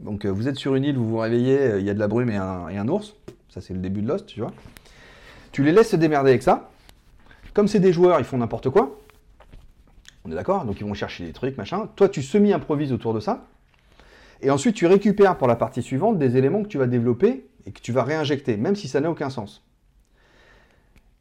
Donc 0.00 0.26
euh, 0.26 0.28
vous 0.28 0.46
êtes 0.46 0.56
sur 0.56 0.74
une 0.74 0.84
île, 0.84 0.98
vous 0.98 1.08
vous 1.08 1.18
réveillez, 1.18 1.58
euh, 1.58 1.80
il 1.80 1.86
y 1.86 1.90
a 1.90 1.94
de 1.94 1.98
la 1.98 2.06
brume 2.06 2.28
et 2.28 2.36
un, 2.36 2.68
et 2.68 2.76
un 2.76 2.86
ours. 2.86 3.16
Ça 3.48 3.62
c'est 3.62 3.72
le 3.72 3.80
début 3.80 4.02
de 4.02 4.08
Lost, 4.08 4.26
tu 4.26 4.40
vois. 4.40 4.52
Tu 5.52 5.64
les 5.64 5.72
laisses 5.72 5.88
se 5.88 5.96
démerder 5.96 6.28
avec 6.28 6.42
ça. 6.42 6.68
Comme 7.54 7.66
c'est 7.66 7.80
des 7.80 7.94
joueurs, 7.94 8.18
ils 8.18 8.26
font 8.26 8.36
n'importe 8.36 8.68
quoi. 8.68 8.98
On 10.26 10.30
est 10.30 10.34
d'accord? 10.34 10.66
Donc 10.66 10.78
ils 10.80 10.86
vont 10.86 10.92
chercher 10.92 11.24
des 11.24 11.32
trucs, 11.32 11.56
machin. 11.56 11.88
Toi 11.96 12.10
tu 12.10 12.22
semi-improvises 12.22 12.92
autour 12.92 13.14
de 13.14 13.20
ça. 13.20 13.46
Et 14.42 14.50
ensuite 14.50 14.76
tu 14.76 14.86
récupères 14.86 15.38
pour 15.38 15.48
la 15.48 15.56
partie 15.56 15.80
suivante 15.80 16.18
des 16.18 16.36
éléments 16.36 16.62
que 16.62 16.68
tu 16.68 16.76
vas 16.76 16.86
développer 16.86 17.46
et 17.64 17.72
que 17.72 17.80
tu 17.80 17.92
vas 17.92 18.02
réinjecter, 18.02 18.58
même 18.58 18.76
si 18.76 18.88
ça 18.88 19.00
n'a 19.00 19.10
aucun 19.10 19.30
sens. 19.30 19.66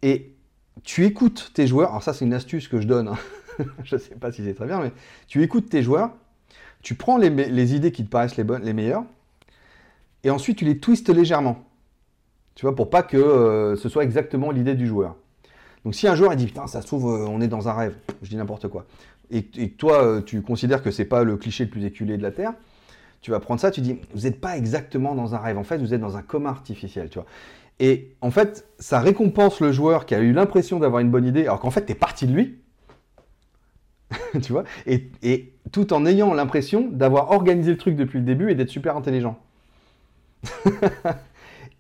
Et 0.02 0.36
tu 0.84 1.06
écoutes 1.06 1.52
tes 1.54 1.68
joueurs, 1.68 1.90
alors 1.90 2.04
ça 2.04 2.14
c'est 2.14 2.26
une 2.26 2.34
astuce 2.34 2.68
que 2.68 2.80
je 2.80 2.88
donne, 2.88 3.08
hein. 3.08 3.18
je 3.84 3.96
ne 3.96 4.00
sais 4.00 4.16
pas 4.16 4.32
si 4.32 4.44
c'est 4.44 4.54
très 4.54 4.66
bien, 4.66 4.80
mais 4.82 4.92
tu 5.28 5.42
écoutes 5.44 5.70
tes 5.70 5.82
joueurs, 5.82 6.12
tu 6.82 6.96
prends 6.96 7.18
les, 7.18 7.76
idées 7.76 7.92
qui 7.92 8.04
te 8.04 8.10
paraissent 8.10 8.38
les, 8.38 8.44
bonnes, 8.44 8.64
les 8.64 8.74
meilleures, 8.74 9.04
et 10.24 10.30
ensuite 10.30 10.58
tu 10.58 10.66
les 10.66 10.78
twistes 10.78 11.10
légèrement. 11.10 11.64
Tu 12.56 12.66
vois, 12.66 12.76
pour 12.76 12.90
pas 12.90 13.04
que 13.04 13.18
euh, 13.18 13.76
ce 13.76 13.90
soit 13.90 14.04
exactement 14.04 14.52
l'idée 14.52 14.76
du 14.76 14.88
joueur. 14.88 15.16
Donc 15.84 15.94
si 15.94 16.08
un 16.08 16.16
joueur 16.16 16.36
dit 16.36 16.46
putain 16.46 16.68
ça 16.68 16.82
se 16.82 16.88
trouve 16.88 17.14
euh, 17.14 17.28
on 17.28 17.42
est 17.42 17.48
dans 17.48 17.68
un 17.68 17.74
rêve, 17.74 17.96
je 18.22 18.30
dis 18.30 18.38
n'importe 18.38 18.68
quoi, 18.68 18.86
et, 19.32 19.46
et 19.58 19.72
toi 19.72 20.04
euh, 20.04 20.22
tu 20.22 20.42
considères 20.42 20.82
que 20.82 20.92
c'est 20.92 21.06
pas 21.06 21.24
le 21.24 21.38
cliché 21.38 21.66
le 21.66 21.70
plus 21.70 21.86
éculé 21.86 22.18
de 22.18 22.24
la 22.24 22.32
Terre, 22.32 22.54
tu 23.22 23.32
vas 23.32 23.40
prendre 23.40 23.60
ça, 23.60 23.72
tu 23.72 23.82
dis 23.82 24.00
vous 24.14 24.22
n'êtes 24.22 24.40
pas 24.42 24.58
exactement 24.58 25.16
dans 25.16 25.36
un 25.36 25.38
rêve, 25.38 25.58
en 25.58 25.64
fait 25.64 25.78
vous 25.78 25.94
êtes 25.94 26.02
dans 26.02 26.18
un 26.18 26.22
coma 26.22 26.50
artificiel, 26.50 27.10
tu 27.10 27.20
vois. 27.20 27.28
Et 27.80 28.16
en 28.22 28.32
fait, 28.32 28.68
ça 28.80 29.00
récompense 29.00 29.60
le 29.60 29.72
joueur 29.72 30.06
qui 30.06 30.16
a 30.16 30.20
eu 30.20 30.32
l'impression 30.32 30.80
d'avoir 30.80 31.02
une 31.02 31.12
bonne 31.12 31.26
idée, 31.26 31.42
alors 31.42 31.60
qu'en 31.60 31.72
fait, 31.72 31.86
tu 31.86 31.92
es 31.92 31.96
parti 31.96 32.26
de 32.26 32.34
lui. 32.34 32.60
tu 34.42 34.52
vois? 34.52 34.64
Et, 34.86 35.52
tout 35.72 35.94
en 35.94 36.06
ayant 36.06 36.34
l'impression 36.34 36.88
d'avoir 36.90 37.32
organisé 37.32 37.72
le 37.72 37.78
truc 37.78 37.96
depuis 37.96 38.20
le 38.20 38.26
début 38.26 38.52
et 38.52 38.56
d'être 38.56 38.70
super 38.70 38.96
intelligent. 38.96 39.40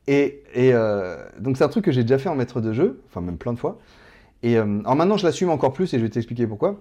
et, 0.08 0.44
euh, 0.58 1.24
donc, 1.40 1.58
c'est 1.58 1.64
un 1.64 1.70
truc 1.70 1.86
que 1.86 1.92
j'ai 1.92 2.02
déjà 2.02 2.18
fait 2.18 2.30
en 2.30 2.36
maître 2.36 2.62
de 2.62 2.74
jeu, 2.74 3.02
enfin, 3.08 3.22
même 3.22 3.38
plein 3.38 3.54
de 3.54 3.60
fois. 3.60 3.80
Et 4.44 4.58
euh, 4.58 4.80
alors 4.82 4.96
maintenant, 4.96 5.18
je 5.18 5.26
l'assume 5.26 5.50
encore 5.50 5.74
plus 5.74 5.94
et 5.94 5.98
je 5.98 6.04
vais 6.04 6.10
t'expliquer 6.10 6.46
pourquoi. 6.46 6.80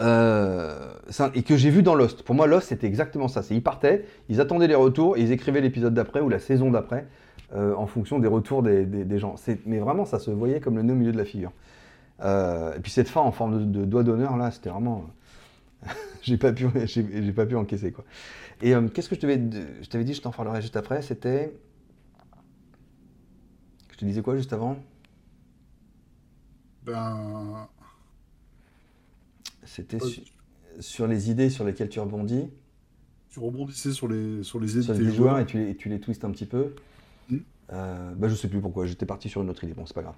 Euh, 0.00 0.92
et 1.34 1.42
que 1.42 1.56
j'ai 1.56 1.70
vu 1.70 1.82
dans 1.82 1.94
Lost. 1.94 2.22
Pour 2.22 2.34
moi, 2.34 2.46
Lost, 2.46 2.68
c'était 2.68 2.86
exactement 2.86 3.28
ça. 3.28 3.42
Ils 3.50 3.62
partaient, 3.62 4.04
ils 4.28 4.40
attendaient 4.40 4.68
les 4.68 4.74
retours 4.74 5.16
et 5.16 5.20
ils 5.20 5.32
écrivaient 5.32 5.60
l'épisode 5.60 5.94
d'après 5.94 6.20
ou 6.20 6.28
la 6.28 6.38
saison 6.38 6.70
d'après. 6.70 7.06
Euh, 7.54 7.74
en 7.74 7.86
fonction 7.86 8.18
des 8.18 8.28
retours 8.28 8.62
des, 8.62 9.18
gens. 9.18 9.34
Mais 9.66 9.78
vraiment, 9.78 10.06
ça 10.06 10.18
se 10.18 10.30
voyait 10.30 10.60
comme 10.60 10.76
le 10.76 10.82
nez 10.82 10.92
au 10.92 10.96
milieu 10.96 11.12
de 11.12 11.18
la 11.18 11.26
figure. 11.26 11.52
Euh, 12.20 12.74
et 12.74 12.80
puis 12.80 12.90
cette 12.90 13.08
fin 13.08 13.20
en 13.20 13.30
forme 13.30 13.70
de, 13.70 13.84
doigt 13.84 14.04
d'honneur, 14.04 14.36
là, 14.38 14.50
c'était 14.50 14.70
vraiment... 14.70 15.06
j'ai 16.22 16.38
pas, 16.38 16.52
pu, 16.52 16.66
j'ai, 16.84 17.32
pas 17.32 17.44
pu 17.44 17.56
encaisser, 17.56 17.92
quoi. 17.92 18.04
Et 18.62 18.74
euh, 18.74 18.88
qu'est-ce 18.88 19.08
que 19.10 19.16
je 19.16 19.20
t'avais, 19.20 19.40
je 19.82 19.88
t'avais 19.88 20.04
dit, 20.04 20.14
je 20.14 20.22
t'en 20.22 20.30
parlerai 20.30 20.62
juste 20.62 20.76
après, 20.76 21.02
c'était... 21.02 21.54
Je 23.90 23.98
te 23.98 24.04
disais 24.06 24.22
quoi 24.22 24.36
juste 24.36 24.52
avant? 24.54 24.78
Ben... 26.84 27.68
C'était 29.64 29.98
sur 30.80 31.06
les 31.06 31.30
idées 31.30 31.50
sur 31.50 31.64
lesquelles 31.64 31.90
tu 31.90 32.00
rebondis? 32.00 32.48
tu 33.28 33.40
rebondissais 33.40 33.92
sur 33.92 34.08
les, 34.08 34.42
sur 34.42 34.60
les 34.60 34.82
sur 34.82 34.92
les 34.92 35.04
joueurs 35.04 35.14
joueurs. 35.14 35.38
et 35.38 35.46
tu 35.46 35.56
les, 35.56 35.70
et 35.70 35.76
tu 35.76 35.88
les 35.88 36.00
twistes 36.00 36.24
un 36.24 36.30
petit 36.30 36.44
peu. 36.44 36.74
Euh, 37.72 38.12
bah, 38.16 38.28
je 38.28 38.34
sais 38.34 38.48
plus 38.48 38.60
pourquoi, 38.60 38.86
j'étais 38.86 39.06
parti 39.06 39.28
sur 39.28 39.42
une 39.42 39.50
autre 39.50 39.64
idée, 39.64 39.72
bon, 39.74 39.86
c'est 39.86 39.94
pas 39.94 40.02
grave. 40.02 40.16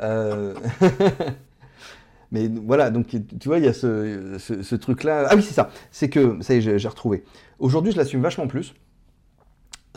Euh, 0.00 0.54
Mais 2.30 2.48
voilà, 2.48 2.90
donc 2.90 3.06
tu 3.08 3.48
vois, 3.48 3.58
il 3.58 3.64
y 3.64 3.68
a 3.68 3.72
ce, 3.72 4.36
ce- 4.38 4.62
ce 4.62 4.74
truc-là. 4.74 5.28
Ah 5.30 5.36
oui, 5.36 5.42
c'est 5.42 5.54
ça, 5.54 5.70
c'est 5.90 6.10
que, 6.10 6.42
ça 6.42 6.54
y 6.54 6.58
est, 6.58 6.78
j'ai 6.78 6.88
retrouvé. 6.88 7.24
Aujourd'hui, 7.58 7.92
je 7.92 7.96
l'assume 7.96 8.20
vachement 8.20 8.46
plus. 8.46 8.74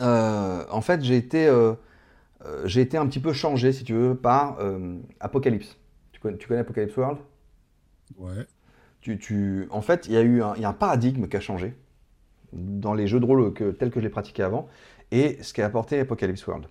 Euh, 0.00 0.64
en 0.70 0.80
fait, 0.80 1.02
j'ai 1.02 1.16
été, 1.16 1.46
euh, 1.46 1.74
j'ai 2.66 2.82
été 2.82 2.96
un 2.98 3.06
petit 3.06 3.20
peu 3.20 3.32
changé, 3.32 3.72
si 3.72 3.84
tu 3.84 3.94
veux, 3.94 4.16
par 4.16 4.58
Apocalypse. 5.20 5.78
Tu 6.12 6.20
connais, 6.20 6.38
tu 6.38 6.48
connais 6.48 6.60
Apocalypse 6.60 6.96
World? 6.96 7.18
Ouais. 8.16 8.46
tu, 9.00 9.18
tu- 9.18 9.66
En 9.70 9.82
fait, 9.82 10.06
il 10.06 10.12
y 10.12 10.16
a 10.16 10.22
eu 10.22 10.42
un, 10.42 10.54
y 10.56 10.64
a 10.64 10.68
un 10.68 10.72
paradigme 10.72 11.26
qui 11.28 11.36
a 11.36 11.40
changé 11.40 11.74
dans 12.52 12.94
les 12.94 13.06
jeux 13.08 13.20
de 13.20 13.26
rôle 13.26 13.54
que, 13.54 13.70
tels 13.72 13.90
que 13.90 14.00
je 14.00 14.04
les 14.04 14.10
pratiquais 14.10 14.42
avant 14.44 14.68
et 15.12 15.38
ce 15.42 15.54
qu'a 15.54 15.66
apporté 15.66 16.00
Apocalypse 16.00 16.46
World. 16.46 16.66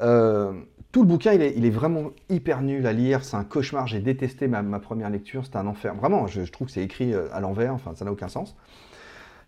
Euh, 0.00 0.52
tout 0.92 1.02
le 1.02 1.06
bouquin, 1.06 1.32
il 1.34 1.64
est, 1.64 1.70
vraiment 1.70 2.10
hyper 2.28 2.62
nul 2.62 2.86
à 2.86 2.92
lire. 2.92 3.22
C'est 3.24 3.36
un 3.36 3.44
cauchemar. 3.44 3.86
J'ai 3.86 4.00
détesté 4.00 4.48
ma, 4.48 4.62
première 4.80 5.08
lecture. 5.08 5.44
C'était 5.44 5.58
un 5.58 5.66
enfer. 5.66 5.94
Vraiment, 5.94 6.26
je, 6.26 6.42
trouve 6.42 6.66
que 6.66 6.72
c'est 6.72 6.82
écrit 6.82 7.14
euh, 7.14 7.28
à 7.32 7.40
l'envers. 7.40 7.74
Enfin, 7.74 7.92
ça 7.94 8.04
n'a 8.04 8.12
aucun 8.12 8.28
sens. 8.28 8.56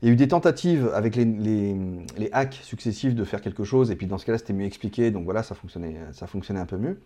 Il 0.03 0.09
y 0.09 0.11
a 0.11 0.15
eu 0.15 0.17
des 0.17 0.29
tentatives 0.29 0.91
avec 0.95 1.17
les, 1.17 1.77
hacks 2.33 2.61
successifs 2.62 3.15
de 3.15 3.25
faire 3.25 3.41
quelque 3.41 3.65
chose. 3.65 3.91
Et 3.91 3.97
puis 3.97 4.07
dans 4.07 4.19
ce 4.19 4.27
cas-là, 4.27 4.38
c'était 4.38 4.53
mieux 4.53 4.67
expliqué. 4.67 5.11
Donc 5.11 5.25
voilà, 5.25 5.43
ça 5.43 5.55
fonctionnait, 5.55 5.97
ça 6.12 6.27
fonctionnait 6.27 6.61
un 6.61 6.67
peu 6.67 6.77
mieux. 6.77 7.01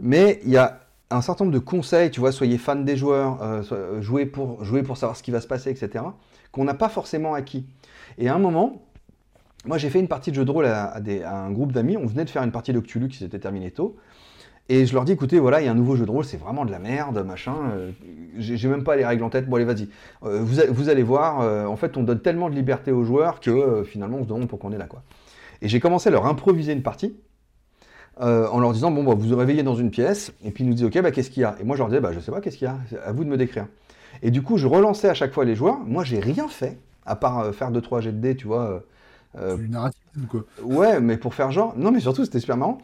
Mais 0.00 0.40
il 0.44 0.50
y 0.50 0.56
a 0.56 0.80
un 1.10 1.20
certain 1.20 1.44
nombre 1.44 1.54
de 1.54 1.60
conseils. 1.60 2.10
Tu 2.10 2.20
vois, 2.20 2.32
soyez 2.32 2.58
fan 2.58 2.84
des 2.84 2.96
joueurs, 2.96 3.42
euh, 3.42 4.00
jouez, 4.00 4.26
pour, 4.26 4.64
jouez 4.64 4.82
pour 4.82 4.96
savoir 4.96 5.16
ce 5.16 5.22
qui 5.22 5.30
va 5.30 5.40
se 5.40 5.46
passer, 5.46 5.70
etc. 5.70 6.04
Qu'on 6.50 6.64
n'a 6.64 6.74
pas 6.74 6.88
forcément 6.88 7.34
acquis. 7.34 7.66
Et 8.18 8.28
à 8.28 8.34
un 8.34 8.38
moment, 8.38 8.82
moi, 9.64 9.78
j'ai 9.78 9.90
fait 9.90 10.00
une 10.00 10.08
partie 10.08 10.30
de 10.30 10.36
jeu 10.36 10.44
de 10.44 10.50
rôle 10.50 10.66
à, 10.66 10.96
un 10.96 11.50
groupe 11.50 11.72
d'amis. 11.72 11.96
On 11.96 12.06
venait 12.06 12.24
de 12.24 12.30
faire 12.30 12.42
une 12.42 12.52
partie 12.52 12.72
de 12.72 12.80
qui 12.80 13.16
s'était 13.16 13.38
terminée 13.38 13.70
tôt. 13.70 13.96
Et 14.68 14.86
je 14.86 14.94
leur 14.94 15.04
dis, 15.04 15.12
écoutez, 15.12 15.38
voilà, 15.38 15.60
il 15.60 15.64
y 15.64 15.68
a 15.68 15.70
un 15.72 15.74
nouveau 15.74 15.96
jeu 15.96 16.06
de 16.06 16.10
rôle, 16.10 16.24
c'est 16.24 16.36
vraiment 16.36 16.64
de 16.64 16.70
la 16.70 16.78
merde, 16.78 17.24
machin. 17.26 17.54
euh, 17.74 17.90
j'ai 18.38 18.68
même 18.68 18.84
pas 18.84 18.96
les 18.96 19.04
règles 19.04 19.24
en 19.24 19.28
tête. 19.28 19.48
Bon, 19.48 19.56
allez, 19.56 19.64
vas-y. 19.64 19.88
Euh, 20.24 20.40
vous, 20.42 20.60
vous 20.70 20.88
allez 20.88 21.02
voir, 21.02 21.40
euh, 21.40 21.66
en 21.66 21.76
fait, 21.76 21.96
on 21.96 22.02
donne 22.02 22.20
tellement 22.20 22.48
de 22.48 22.54
liberté 22.54 22.92
aux 22.92 23.04
joueurs 23.04 23.40
que 23.40 23.50
euh, 23.50 23.84
finalement, 23.84 24.18
on 24.18 24.22
se 24.22 24.28
demande 24.28 24.48
pourquoi 24.48 24.70
on 24.70 24.72
est 24.72 24.78
là, 24.78 24.86
quoi. 24.86 25.02
Et 25.60 25.68
j'ai 25.68 25.80
commencé 25.80 26.08
à 26.08 26.12
leur 26.12 26.26
improviser 26.26 26.72
une 26.72 26.82
partie. 26.82 27.14
en 28.18 28.60
leur 28.60 28.72
disant, 28.72 28.90
bon, 28.90 29.02
bah, 29.04 29.14
vous 29.14 29.28
vous 29.28 29.36
réveillez 29.36 29.62
dans 29.62 29.74
une 29.74 29.90
pièce, 29.90 30.32
et 30.44 30.50
puis 30.52 30.64
ils 30.64 30.66
nous 30.68 30.74
disent, 30.74 30.84
ok, 30.84 31.00
bah, 31.02 31.10
qu'est-ce 31.10 31.30
qu'il 31.30 31.42
y 31.42 31.44
a? 31.44 31.56
Et 31.60 31.64
moi, 31.64 31.76
je 31.76 31.80
leur 31.80 31.88
disais, 31.88 32.00
bah, 32.00 32.12
je 32.12 32.20
sais 32.20 32.32
pas, 32.32 32.40
qu'est-ce 32.40 32.56
qu'il 32.56 32.68
y 32.68 32.70
a? 32.70 32.78
À 33.04 33.12
vous 33.12 33.24
de 33.24 33.28
me 33.28 33.36
décrire. 33.36 33.66
Et 34.22 34.30
du 34.30 34.42
coup, 34.42 34.58
je 34.58 34.66
relançais 34.66 35.08
à 35.08 35.14
chaque 35.14 35.32
fois 35.32 35.44
les 35.44 35.54
joueurs. 35.54 35.78
Moi, 35.80 36.04
j'ai 36.04 36.20
rien 36.20 36.48
fait, 36.48 36.78
à 37.04 37.16
part 37.16 37.52
faire 37.54 37.72
2-3 37.72 38.00
jets 38.00 38.12
de 38.12 38.18
dés, 38.18 38.36
tu 38.36 38.46
vois. 38.46 38.82
Euh, 39.38 39.56
Du 39.56 39.68
narratif, 39.68 40.00
quoi. 40.28 40.44
Ouais, 40.62 41.00
mais 41.00 41.16
pour 41.16 41.34
faire 41.34 41.50
genre. 41.50 41.74
Non, 41.76 41.90
mais 41.92 42.00
surtout, 42.00 42.24
c'était 42.24 42.40
super 42.40 42.56
marrant. 42.56 42.78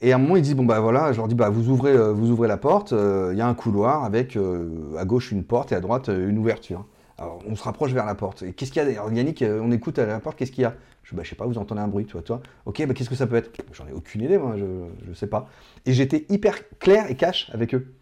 Et 0.00 0.12
à 0.12 0.16
un 0.16 0.18
moment, 0.18 0.36
ils 0.36 0.42
disent 0.42 0.54
bon 0.54 0.64
bah 0.64 0.78
voilà, 0.78 1.12
je 1.12 1.16
leur 1.18 1.26
dis 1.26 1.34
bah 1.34 1.48
vous 1.50 1.70
ouvrez, 1.70 1.92
euh, 1.92 2.12
vous 2.12 2.30
ouvrez 2.30 2.46
la 2.46 2.56
porte. 2.56 2.92
euh, 2.92 3.30
Il 3.32 3.38
y 3.38 3.40
a 3.40 3.48
un 3.48 3.54
couloir 3.54 4.04
avec 4.04 4.36
euh, 4.36 4.96
à 4.96 5.04
gauche 5.04 5.32
une 5.32 5.42
porte 5.42 5.72
et 5.72 5.74
à 5.74 5.80
droite 5.80 6.08
une 6.08 6.38
ouverture. 6.38 6.86
Alors 7.18 7.40
on 7.48 7.56
se 7.56 7.64
rapproche 7.64 7.92
vers 7.92 8.06
la 8.06 8.14
porte. 8.14 8.44
Et 8.44 8.52
qu'est-ce 8.52 8.70
qu'il 8.70 8.80
y 8.80 8.84
a 8.84 8.86
d'ailleurs 8.86 9.12
Yannick, 9.12 9.44
on 9.44 9.72
écoute 9.72 9.98
à 9.98 10.06
la 10.06 10.20
porte, 10.20 10.38
qu'est-ce 10.38 10.52
qu'il 10.52 10.62
y 10.62 10.66
a? 10.66 10.74
Je 11.02 11.16
bah 11.16 11.22
je 11.24 11.30
sais 11.30 11.34
pas, 11.36 11.46
vous 11.46 11.58
entendez 11.58 11.80
un 11.80 11.88
bruit, 11.88 12.04
toi, 12.04 12.22
toi. 12.22 12.40
Ok, 12.64 12.86
bah 12.86 12.94
qu'est-ce 12.94 13.10
que 13.10 13.16
ça 13.16 13.26
peut 13.26 13.34
être? 13.34 13.50
J'en 13.72 13.88
ai 13.88 13.92
aucune 13.92 14.22
idée, 14.22 14.38
moi, 14.38 14.54
je, 14.56 14.64
je 15.08 15.12
sais 15.14 15.26
pas. 15.26 15.48
Et 15.84 15.92
j'étais 15.92 16.26
hyper 16.28 16.56
clair 16.78 17.10
et 17.10 17.16
cash 17.16 17.50
avec 17.52 17.74
eux. 17.74 17.92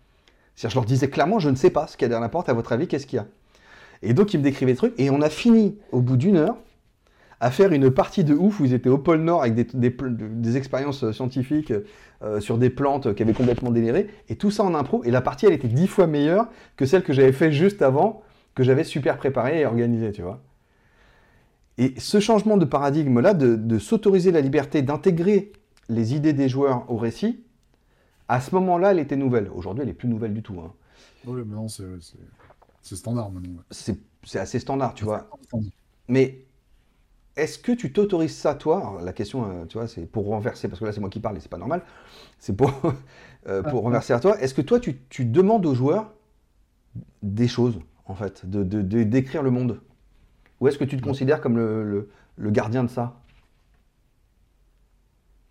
C'est-à-dire, 0.55 0.73
je 0.73 0.77
leur 0.81 0.85
disais 0.85 1.09
clairement, 1.09 1.39
je 1.39 1.49
ne 1.49 1.55
sais 1.55 1.71
pas 1.71 1.87
ce 1.87 1.97
qu'il 1.97 2.05
y 2.05 2.07
a 2.07 2.09
derrière 2.09 2.21
la 2.21 2.29
porte. 2.29 2.51
À 2.51 2.53
votre 2.53 2.73
avis, 2.73 2.89
qu'est-ce 2.89 3.07
qu'il 3.07 3.17
y 3.17 3.21
a? 3.21 3.27
Et 4.03 4.13
donc 4.13 4.35
ils 4.35 4.39
me 4.39 4.43
décrivaient 4.43 4.73
des 4.73 4.77
trucs. 4.77 4.95
Et 4.99 5.09
on 5.09 5.23
a 5.23 5.31
fini 5.31 5.79
au 5.93 6.03
bout 6.03 6.19
d'une 6.19 6.37
heure 6.37 6.57
à 7.41 7.51
faire 7.51 7.73
une 7.73 7.91
partie 7.91 8.25
de 8.25 8.35
ouf 8.35 8.61
où 8.61 8.65
ils 8.65 8.73
étaient 8.73 8.89
au 8.89 8.99
pôle 8.99 9.21
Nord 9.21 9.43
avec 9.43 9.55
des, 9.55 9.65
des, 9.65 9.91
pl- 9.91 10.17
des 10.41 10.57
expériences 10.57 11.11
scientifiques 11.13 11.73
euh, 12.23 12.41
sur 12.41 12.57
des 12.59 12.71
plantes 12.71 13.15
qui 13.15 13.23
avaient 13.23 13.35
complètement 13.35 13.71
déliré, 13.71 14.09
et 14.29 14.37
tout 14.37 14.51
ça 14.51 14.65
en 14.65 14.75
impro, 14.75 15.05
et 15.05 15.11
la 15.11 15.21
partie 15.21 15.47
elle 15.47 15.53
était 15.53 15.69
dix 15.69 15.87
fois 15.87 16.07
meilleure 16.07 16.49
que 16.77 16.87
celle 16.87 17.03
que 17.03 17.13
j'avais 17.13 17.33
fait 17.33 17.53
juste 17.53 17.83
avant, 17.83 18.23
que 18.55 18.63
j'avais 18.63 18.85
super 18.85 19.19
préparée 19.19 19.61
et 19.61 19.67
organisée, 19.67 20.13
tu 20.13 20.23
vois. 20.23 20.43
Et 21.79 21.93
ce 21.99 22.21
changement 22.21 22.57
de 22.57 22.65
paradigme-là, 22.65 23.35
de, 23.35 23.55
de 23.55 23.79
s'autoriser 23.79 24.33
la 24.33 24.41
liberté 24.41 24.81
d'intégrer 24.81 25.53
les 25.91 26.15
idées 26.15 26.33
des 26.33 26.49
joueurs 26.49 26.91
au 26.91 26.97
récit, 26.97 27.45
à 28.29 28.41
ce 28.41 28.55
moment-là, 28.55 28.93
elle 28.93 28.99
était 28.99 29.17
nouvelle. 29.17 29.51
Aujourd'hui, 29.55 29.83
elle 29.83 29.91
est 29.91 29.95
plus 29.95 30.09
nouvelle 30.09 30.33
du 30.33 30.43
tout. 30.43 30.59
hein. 30.59 30.73
Oui, 31.27 31.43
mais 31.47 31.55
non, 31.55 31.69
c'est 31.69 31.85
standard 32.97 33.31
maintenant. 33.31 33.61
C'est 33.71 33.99
c'est 34.25 34.39
assez 34.39 34.59
standard, 34.59 34.95
tu 34.95 35.05
vois. 35.05 35.29
Standard. 35.45 35.71
Mais 36.09 36.46
est-ce 37.37 37.59
que 37.59 37.73
tu 37.73 37.93
t'autorises 37.93 38.35
ça, 38.37 38.55
toi? 38.55 38.79
Alors, 38.79 39.01
La 39.03 39.13
question, 39.13 39.51
euh, 39.51 39.65
tu 39.67 39.79
vois, 39.79 39.89
c'est 39.89 40.07
pour 40.07 40.27
renverser, 40.27 40.69
parce 40.69 40.81
que 40.81 40.85
là, 40.87 40.93
c'est 40.93 41.01
moi 41.01 41.11
qui 41.11 41.21
parle 41.21 41.37
et 41.37 41.41
c'est 41.41 41.51
pas 41.51 41.59
normal. 41.59 41.83
C'est 42.39 42.57
pour, 42.57 42.73
euh, 43.49 43.63
pour 43.63 43.83
renverser 43.83 44.13
à 44.15 44.21
toi. 44.21 44.41
Est-ce 44.41 44.55
que 44.55 44.63
toi, 44.63 44.81
tu, 44.81 44.99
tu 45.11 45.25
demandes 45.27 45.67
aux 45.67 45.75
joueurs 45.75 46.13
des 47.23 47.49
choses, 47.49 47.79
en 48.07 48.15
fait, 48.15 48.49
de, 48.49 48.63
de- 48.63 48.83
de- 48.83 49.03
d'écrire 49.03 49.43
le 49.43 49.51
monde? 49.51 49.81
Ou 50.61 50.69
est-ce 50.69 50.79
que 50.79 50.85
tu 50.85 50.97
te 50.99 51.03
considères 51.03 51.41
comme 51.43 51.57
le, 51.57 51.85
le- 51.85 52.11
le 52.39 52.51
gardien 52.51 52.85
de 52.85 52.91
ça? 52.91 53.21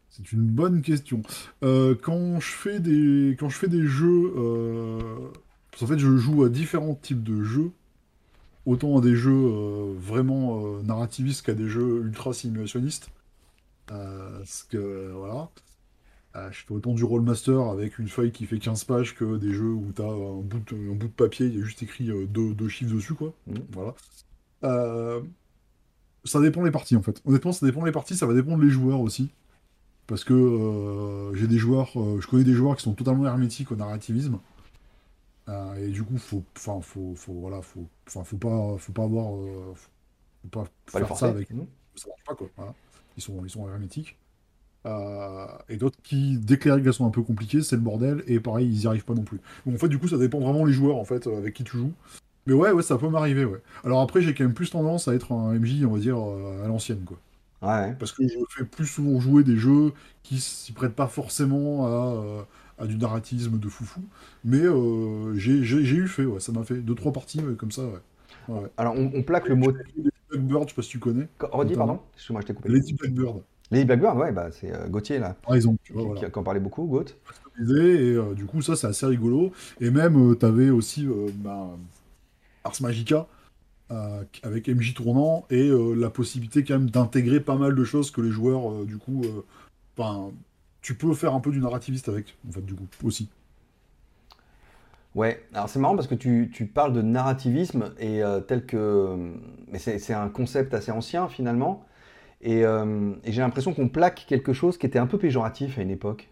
C'est 0.10 0.32
une 0.32 0.46
bonne 0.48 0.82
question. 0.82 1.22
Euh, 1.64 1.96
quand 2.02 2.40
je 2.40 2.52
fais 2.52 2.80
des, 2.80 3.36
quand 3.40 3.50
je 3.50 3.58
fais 3.58 3.68
des 3.68 3.86
jeux, 3.86 4.34
euh, 4.38 5.00
qu'en 5.78 5.88
fait, 5.88 6.00
je 6.00 6.16
joue 6.16 6.44
à 6.44 6.50
différents 6.50 6.96
types 6.96 7.24
de 7.24 7.44
jeux, 7.44 7.72
autant 8.66 8.98
à 8.98 9.02
des 9.02 9.16
jeux 9.16 9.32
euh, 9.32 9.94
vraiment 9.98 10.66
euh, 10.66 10.82
narrativistes 10.84 11.46
qu'à 11.46 11.54
des 11.54 11.70
jeux 11.70 12.02
ultra 12.04 12.34
simulationnistes. 12.34 13.10
Euh, 13.92 14.40
parce 14.40 14.64
que 14.64 15.12
voilà, 15.14 15.50
je 16.52 16.64
fais 16.66 16.74
autant 16.74 16.94
du 16.94 17.04
rollmaster 17.04 17.70
avec 17.70 18.00
une 18.00 18.08
feuille 18.08 18.32
qui 18.32 18.46
fait 18.46 18.58
15 18.58 18.84
pages 18.86 19.16
que 19.16 19.38
des 19.38 19.54
jeux 19.54 19.72
où 19.72 19.92
tu 19.96 20.02
as 20.02 20.06
un 20.06 20.42
bout 20.42 20.60
de, 20.74 20.92
un 20.92 20.96
bout 20.96 21.08
de 21.08 21.14
papier, 21.14 21.46
il 21.48 21.60
y 21.60 21.62
a 21.62 21.66
juste 21.66 21.84
écrit 21.84 22.10
deux, 22.28 22.54
deux 22.54 22.68
chiffres 22.68 22.94
dessus, 22.94 23.14
quoi. 23.14 23.34
Mhm. 23.48 23.66
Voilà. 23.72 23.94
Ça 26.24 26.42
dépend 26.42 26.64
des 26.64 26.72
parties 26.72 26.96
en 26.96 27.04
fait. 27.04 27.22
Honnêtement, 27.26 27.52
ça 27.52 27.68
dépend 27.68 27.84
des 27.84 27.92
parties, 27.92 28.16
ça 28.16 28.26
va 28.26 28.34
dépendre 28.34 28.64
des 28.64 28.72
joueurs 28.72 29.00
aussi. 29.00 29.30
Parce 30.08 30.24
que 30.24 31.32
j'ai 31.36 31.48
des 31.48 31.60
joueurs, 31.60 31.92
je 31.94 32.28
connais 32.28 32.44
des 32.44 32.54
joueurs 32.54 32.76
qui 32.76 32.84
sont 32.84 32.94
totalement 32.94 33.28
hermétiques 33.28 33.72
au 33.72 33.76
narrativisme. 33.76 34.40
Euh, 35.48 35.76
et 35.76 35.90
du 35.90 36.04
coup, 36.04 36.18
faut, 36.18 36.44
enfin, 36.56 36.82
faut, 36.82 37.14
faut, 37.16 37.34
voilà, 37.34 37.62
faut, 37.62 37.88
enfin, 38.08 38.24
faut 38.24 38.38
pas, 38.38 38.78
faut 38.78 38.92
pas 38.94 39.04
avoir, 39.04 39.36
euh, 39.36 39.74
faut, 39.76 40.50
pas, 40.50 40.66
faire 40.88 41.16
ça 41.16 41.28
avec 41.28 41.52
non 41.52 41.68
ça 41.96 42.10
marche 42.10 42.24
pas 42.26 42.36
quoi. 42.36 42.50
Voilà. 42.58 42.74
Ils 43.18 43.24
sont, 43.24 43.42
ils 43.44 43.50
sont 43.50 43.68
hermétiques. 43.70 44.18
Euh, 44.86 45.48
et 45.70 45.78
d'autres 45.78 45.98
qui, 46.04 46.38
dès 46.38 46.58
que 46.58 46.66
les 46.66 46.76
règles 46.76 46.94
sont 46.94 47.08
un 47.08 47.12
peu 47.12 47.22
compliquées, 47.22 47.62
c'est 47.62 47.76
le 47.76 47.82
bordel. 47.82 48.24
Et 48.28 48.40
pareil, 48.40 48.68
ils 48.68 48.82
y 48.84 48.88
arrivent 48.88 49.06
pas 49.06 49.14
non 49.14 49.24
plus. 49.24 49.40
Donc 49.66 49.76
en 49.76 49.78
fait, 49.78 49.88
du 49.88 49.98
coup, 49.98 50.08
ça 50.08 50.18
dépend 50.18 50.40
vraiment 50.40 50.66
les 50.66 50.74
joueurs 50.74 50.98
en 50.98 51.06
fait 51.06 51.28
avec 51.28 51.54
qui 51.54 51.64
tu 51.64 51.78
joues. 51.78 51.94
Mais 52.48 52.54
ouais, 52.54 52.72
ouais, 52.72 52.84
ça 52.84 52.98
peut 52.98 53.10
m'arriver. 53.10 53.46
Ouais. 53.46 53.62
Alors 53.84 54.02
après, 54.02 54.22
j'ai 54.22 54.34
quand 54.34 54.44
même 54.44 54.54
plus 54.54 54.70
tendance 54.72 55.08
à 55.08 55.16
être 55.16 55.32
un 55.32 55.54
MJ, 55.54 55.86
on 55.86 55.92
va 55.92 56.00
dire, 56.00 56.18
à 56.18 56.68
l'ancienne 56.68 57.04
quoi. 57.06 57.18
Ouais. 57.62 57.96
Parce 57.98 58.12
que 58.12 58.28
je 58.28 58.38
fais 58.50 58.66
plus 58.66 58.86
souvent 58.86 59.20
jouer 59.20 59.44
des 59.44 59.58
jeux 59.58 59.94
qui 60.24 60.40
s'y 60.40 60.72
prêtent 60.72 60.96
pas 60.96 61.08
forcément 61.08 61.88
à, 61.88 62.46
à 62.78 62.88
du 62.88 62.98
narratisme 62.98 63.58
de 63.60 63.70
foufou. 63.70 64.02
Mais 64.44 64.62
euh, 64.62 65.34
j'ai 65.36 65.54
eu 65.60 66.08
fait, 66.08 66.26
ouais. 66.26 66.40
Ça 66.40 66.52
m'a 66.52 66.64
fait 66.64 66.76
deux 66.78 66.96
trois 66.96 67.14
parties 67.14 67.40
ouais, 67.42 67.56
comme 67.56 67.72
ça. 67.72 67.84
Ouais. 67.86 68.00
Ouais, 68.48 68.60
ouais. 68.62 68.70
Alors, 68.78 68.96
on, 68.96 69.12
on 69.14 69.24
plaque 69.24 69.48
le 69.48 69.56
mot. 69.56 69.72
Lady 69.72 70.10
Blackbird, 70.30 70.64
je 70.66 70.70
sais 70.70 70.76
pas 70.76 70.82
si 70.82 70.90
tu 70.90 71.00
connais. 71.00 71.28
Redis, 71.40 71.76
pardon 71.76 72.00
Excuse-moi, 72.16 72.42
je 72.42 72.48
t'ai 72.48 72.54
coupé. 72.54 72.70
Lady 72.70 72.94
Blackbird, 72.94 73.42
Lady 73.72 73.86
Blackbird, 73.86 74.18
ouais, 74.18 74.32
bah, 74.32 74.50
c'est 74.52 74.72
euh, 74.74 74.88
Gauthier, 74.88 75.20
là, 75.20 75.36
par 75.42 75.56
exemple. 75.56 75.80
Tu 75.84 75.94
qui, 75.94 75.94
vois, 75.94 76.08
voilà. 76.08 76.22
qui- 76.28 76.32
qui 76.32 76.40
en 76.40 76.44
parlait 76.44 76.60
beaucoup, 76.60 76.86
Gaut. 76.86 77.06
customisé, 77.28 78.08
et 78.08 78.14
euh, 78.16 78.34
du 78.36 78.46
coup 78.46 78.62
ça 78.62 78.76
c'est 78.76 78.88
assez 78.88 79.06
rigolo 79.06 79.52
et 79.80 79.90
même 79.90 80.36
t'avais 80.36 80.70
aussi 80.70 81.08
ben, 81.36 81.70
Ars 82.64 82.82
Magica 82.82 83.28
euh, 83.92 84.24
avec 84.44 84.68
MJ 84.70 84.94
tournant 84.94 85.46
et 85.50 85.70
euh, 85.70 85.94
la 85.96 86.10
possibilité 86.10 86.64
quand 86.64 86.80
même 86.80 86.90
d'intégrer 86.90 87.40
pas 87.40 87.56
mal 87.58 87.76
de 87.76 87.84
choses 87.86 88.12
que 88.12 88.22
les 88.22 88.32
joueurs 88.32 88.72
euh, 88.72 88.86
du 88.86 88.98
coup 88.98 89.24
tu 90.86 90.94
peux 90.94 91.16
faire 91.16 91.34
un 91.34 91.40
peu 91.40 91.50
du 91.50 91.60
narrativiste 91.60 92.10
avec 92.10 92.38
en 92.48 92.52
fait 92.52 92.62
du 92.62 92.76
coup 92.76 92.86
aussi 93.04 93.28
Ouais, 95.16 95.44
alors 95.54 95.68
c'est 95.68 95.80
marrant 95.80 95.96
parce 95.96 96.08
que 96.08 96.14
tu, 96.14 96.52
tu 96.54 96.68
parles 96.68 96.94
de 96.94 97.02
narrativisme 97.02 97.94
et 97.98 98.22
euh, 98.22 98.40
tel 98.40 98.66
que. 98.68 99.32
Mais 99.72 99.80
c'est 99.80 100.14
un 100.14 100.30
concept 100.30 100.76
assez 100.76 100.92
ancien 100.92 101.28
finalement. 101.28 101.86
Et, 102.42 102.66
euh, 102.66 103.14
et 103.24 103.32
j'ai 103.32 103.42
l'impression 103.42 103.74
qu'on 103.74 103.88
plaque 103.90 104.26
quelque 104.28 104.54
chose 104.54 104.78
qui 104.78 104.86
était 104.86 105.00
un 105.00 105.08
peu 105.08 105.18
péjoratif 105.18 105.80
à 105.80 105.82
une 105.82 105.90
époque. 105.90 106.30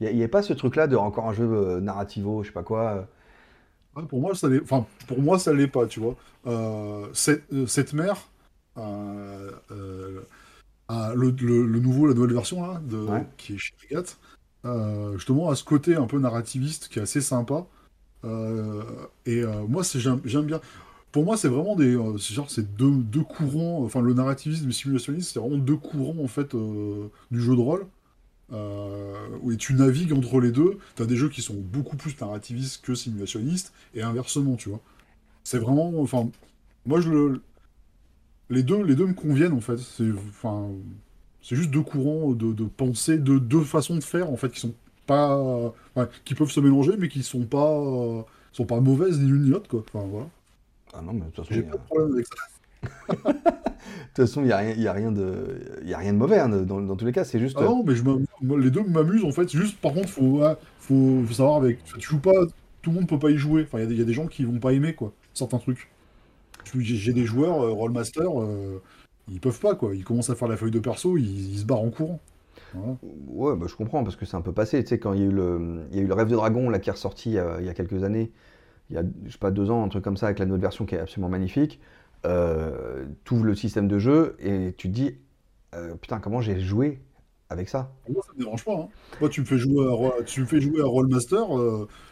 Il 0.00 0.08
n'y 0.08 0.20
avait 0.20 0.28
pas 0.28 0.42
ce 0.42 0.54
truc-là 0.54 0.86
de 0.86 0.96
encore 0.96 1.28
un 1.28 1.34
jeu 1.34 1.44
euh, 1.44 1.80
narrativo, 1.80 2.44
je 2.44 2.48
sais 2.48 2.54
pas 2.54 2.62
quoi. 2.62 3.06
Ouais, 3.94 4.04
pour 4.04 4.20
moi 4.20 4.34
ça 4.34 4.48
l'est 4.48 4.62
enfin 4.62 4.86
pour 5.06 5.20
moi 5.20 5.38
ça 5.38 5.52
l'est 5.52 5.68
pas 5.68 5.86
tu 5.86 6.00
vois 6.00 6.16
cette, 7.12 7.44
cette 7.66 7.92
mère 7.92 8.28
a 10.88 11.14
le, 11.14 11.30
le- 11.30 11.66
le 11.66 11.80
nouveau 11.80 12.06
la 12.06 12.14
nouvelle 12.14 12.34
version 12.34 12.62
là 12.66 12.80
de, 12.86 12.96
Ouais. 12.98 13.26
qui 13.36 13.54
est 13.54 13.58
chez 13.58 13.74
Agathe 13.90 14.18
euh, 14.64 15.14
justement 15.16 15.50
à 15.50 15.56
ce 15.56 15.64
côté 15.64 15.96
un 15.96 16.06
peu 16.06 16.18
narrativiste 16.18 16.88
qui 16.88 16.98
est 16.98 17.02
assez 17.02 17.20
sympa 17.20 17.66
Euh, 18.24 18.82
et 19.26 19.42
euh, 19.42 19.66
moi 19.68 19.82
j'aime 19.94 20.46
bien 20.46 20.60
pour 21.12 21.24
moi, 21.24 21.36
c'est 21.36 21.48
vraiment 21.48 21.76
des, 21.76 21.96
euh, 21.96 22.18
c'est 22.18 22.34
genre 22.34 22.50
c'est 22.50 22.76
deux, 22.76 22.90
deux 22.90 23.22
courants. 23.22 23.84
Enfin, 23.84 24.00
le 24.02 24.14
narrativisme 24.14 24.64
et 24.64 24.66
le 24.68 24.72
simulationnisme, 24.72 25.30
c'est 25.32 25.40
vraiment 25.40 25.58
deux 25.58 25.76
courants 25.76 26.22
en 26.22 26.28
fait 26.28 26.56
du 27.30 27.40
jeu 27.40 27.54
de 27.56 27.60
rôle. 27.60 27.86
Où 29.42 29.54
tu 29.56 29.74
navigues 29.74 30.12
entre 30.12 30.40
les 30.40 30.52
deux. 30.52 30.78
T'as 30.96 31.06
des 31.06 31.16
jeux 31.16 31.28
qui 31.28 31.42
sont 31.42 31.54
beaucoup 31.54 31.96
plus 31.96 32.18
narrativistes 32.20 32.84
que 32.84 32.94
simulationnistes 32.94 33.72
et 33.94 34.02
inversement, 34.02 34.56
tu 34.56 34.68
vois. 34.68 34.80
C'est 35.44 35.58
vraiment, 35.58 35.92
enfin, 36.00 36.28
moi 36.86 37.00
je 37.00 37.10
le, 37.10 37.42
les 38.50 38.62
deux, 38.62 38.82
les 38.84 38.94
deux 38.94 39.06
me 39.06 39.14
conviennent 39.14 39.52
en 39.52 39.60
fait. 39.60 39.78
C'est, 39.78 40.10
enfin, 40.30 40.68
c'est 41.42 41.56
juste 41.56 41.70
deux 41.70 41.82
courants 41.82 42.32
de, 42.32 42.52
de 42.52 42.64
pensée, 42.64 43.18
de 43.18 43.38
deux 43.38 43.62
façons 43.62 43.96
de 43.96 44.04
faire 44.04 44.30
en 44.30 44.36
fait 44.36 44.50
qui 44.50 44.60
sont 44.60 44.74
pas, 45.06 45.38
ouais, 45.96 46.06
qui 46.24 46.34
peuvent 46.34 46.50
se 46.50 46.60
mélanger, 46.60 46.92
mais 46.98 47.08
qui 47.08 47.22
sont 47.22 47.44
pas, 47.46 47.72
euh, 47.78 48.22
sont 48.52 48.66
pas 48.66 48.80
mauvaises 48.80 49.20
ni 49.20 49.28
l'une 49.28 49.42
ni 49.44 49.50
l'autre 49.50 49.68
quoi. 49.68 49.84
Enfin 49.92 50.06
voilà. 50.08 50.26
Ah 50.94 51.02
non, 51.02 51.12
mais 51.12 51.20
de 51.20 51.26
toute 51.26 51.36
façon, 51.46 51.54
J'ai 51.54 51.62
pas 51.62 51.76
de 51.76 51.82
problème 51.82 52.12
avec 52.14 52.26
ça. 52.26 52.34
de 53.32 53.32
toute 53.32 54.16
façon, 54.16 54.42
il 54.42 54.46
n'y 54.46 54.52
a, 54.52 54.58
rien- 54.58 54.74
y 54.74 54.86
a, 54.86 54.92
rien 54.92 55.12
de- 55.12 55.60
y 55.84 55.94
a 55.94 55.98
rien 55.98 56.12
de 56.12 56.18
mauvais 56.18 56.38
hein, 56.38 56.48
dans, 56.48 56.80
dans 56.80 56.96
tous 56.96 57.04
les 57.06 57.12
cas. 57.12 57.24
C'est 57.24 57.38
juste. 57.40 57.56
Ah 57.58 57.64
non, 57.64 57.82
mais 57.84 57.94
je 57.94 58.04
les 58.56 58.70
deux 58.70 58.82
m'amusent 58.84 59.24
en 59.24 59.32
fait. 59.32 59.50
Juste, 59.50 59.78
par 59.80 59.92
contre, 59.94 60.08
faut, 60.08 60.40
ouais, 60.40 60.54
faut, 60.80 61.22
faut 61.26 61.34
savoir 61.34 61.56
avec. 61.56 61.82
Tu 61.84 62.00
joues 62.00 62.20
pas, 62.20 62.32
tout 62.82 62.90
le 62.90 62.96
monde 62.96 63.08
peut 63.08 63.18
pas 63.18 63.30
y 63.30 63.36
jouer. 63.36 63.62
Enfin, 63.64 63.78
il 63.78 63.82
y 63.82 63.84
a 63.84 63.88
des- 63.88 63.94
il 63.94 63.98
y, 63.98 64.02
a 64.02 64.06
des 64.06 64.12
gens 64.12 64.26
qui 64.26 64.44
vont 64.44 64.58
pas 64.58 64.72
aimer 64.72 64.94
quoi, 64.94 65.12
certains 65.34 65.58
trucs. 65.58 65.88
J'ai 66.74 67.12
des 67.12 67.24
joueurs 67.24 67.62
euh, 67.62 67.70
Rollmaster, 67.72 68.22
euh, 68.42 68.80
ils 69.28 69.40
peuvent 69.40 69.60
pas 69.60 69.74
quoi. 69.74 69.94
Ils 69.94 70.04
commencent 70.04 70.30
à 70.30 70.34
faire 70.36 70.48
la 70.48 70.56
feuille 70.56 70.70
de 70.70 70.78
perso, 70.80 71.16
ils, 71.16 71.52
ils 71.54 71.58
se 71.60 71.64
barrent 71.64 71.82
en 71.82 71.90
courant. 71.90 72.20
Voilà. 72.72 72.98
Ouais, 73.02 73.56
bah, 73.56 73.66
je 73.68 73.74
comprends 73.76 74.02
parce 74.04 74.16
que 74.16 74.24
c'est 74.24 74.36
un 74.36 74.40
peu 74.40 74.52
passé. 74.52 74.82
Tu 74.82 74.88
sais, 74.90 74.98
quand 74.98 75.12
il 75.12 75.20
y 75.20 75.22
a 75.22 75.26
eu 75.26 75.30
le, 75.30 75.86
il 75.90 75.96
y 75.96 76.00
a 76.00 76.02
eu 76.02 76.06
le 76.06 76.14
Rêve 76.14 76.28
de 76.28 76.34
Dragon 76.36 76.70
là, 76.70 76.78
qui 76.78 76.88
est 76.88 76.92
ressorti 76.92 77.36
euh, 77.38 77.56
il 77.60 77.66
y 77.66 77.68
a 77.68 77.74
quelques 77.74 78.02
années, 78.04 78.32
il 78.90 78.96
y 78.96 78.98
a, 78.98 79.04
je 79.26 79.32
sais 79.32 79.38
pas, 79.38 79.50
deux 79.52 79.70
ans, 79.70 79.84
un 79.84 79.88
truc 79.88 80.04
comme 80.04 80.16
ça, 80.18 80.26
avec 80.26 80.38
la 80.40 80.46
nouvelle 80.46 80.62
version 80.62 80.86
qui 80.86 80.94
est 80.96 81.00
absolument 81.00 81.30
magnifique. 81.30 81.80
Euh, 82.26 83.06
tu 83.24 83.34
ouvres 83.34 83.44
le 83.44 83.54
système 83.56 83.88
de 83.88 83.98
jeu 83.98 84.36
et 84.40 84.74
tu 84.78 84.88
te 84.88 84.94
dis, 84.94 85.16
euh, 85.74 85.94
putain, 85.96 86.20
comment 86.20 86.40
j'ai 86.40 86.60
joué 86.60 87.00
avec 87.50 87.68
ça? 87.68 87.92
Moi, 88.08 88.22
ça 88.26 88.32
me 88.34 88.38
dérange 88.40 88.64
pas. 88.64 88.74
hein. 88.74 88.88
Moi, 89.20 89.28
tu 89.28 89.40
me 89.42 89.46
fais 89.46 89.58
jouer 89.58 89.86
à, 89.86 89.90
Ro- 89.90 90.22
tu 90.26 90.40
me 90.42 90.46
fais 90.46 90.60
jouer 90.60 90.80
à 90.82 90.86
Rollmaster, 90.86 91.44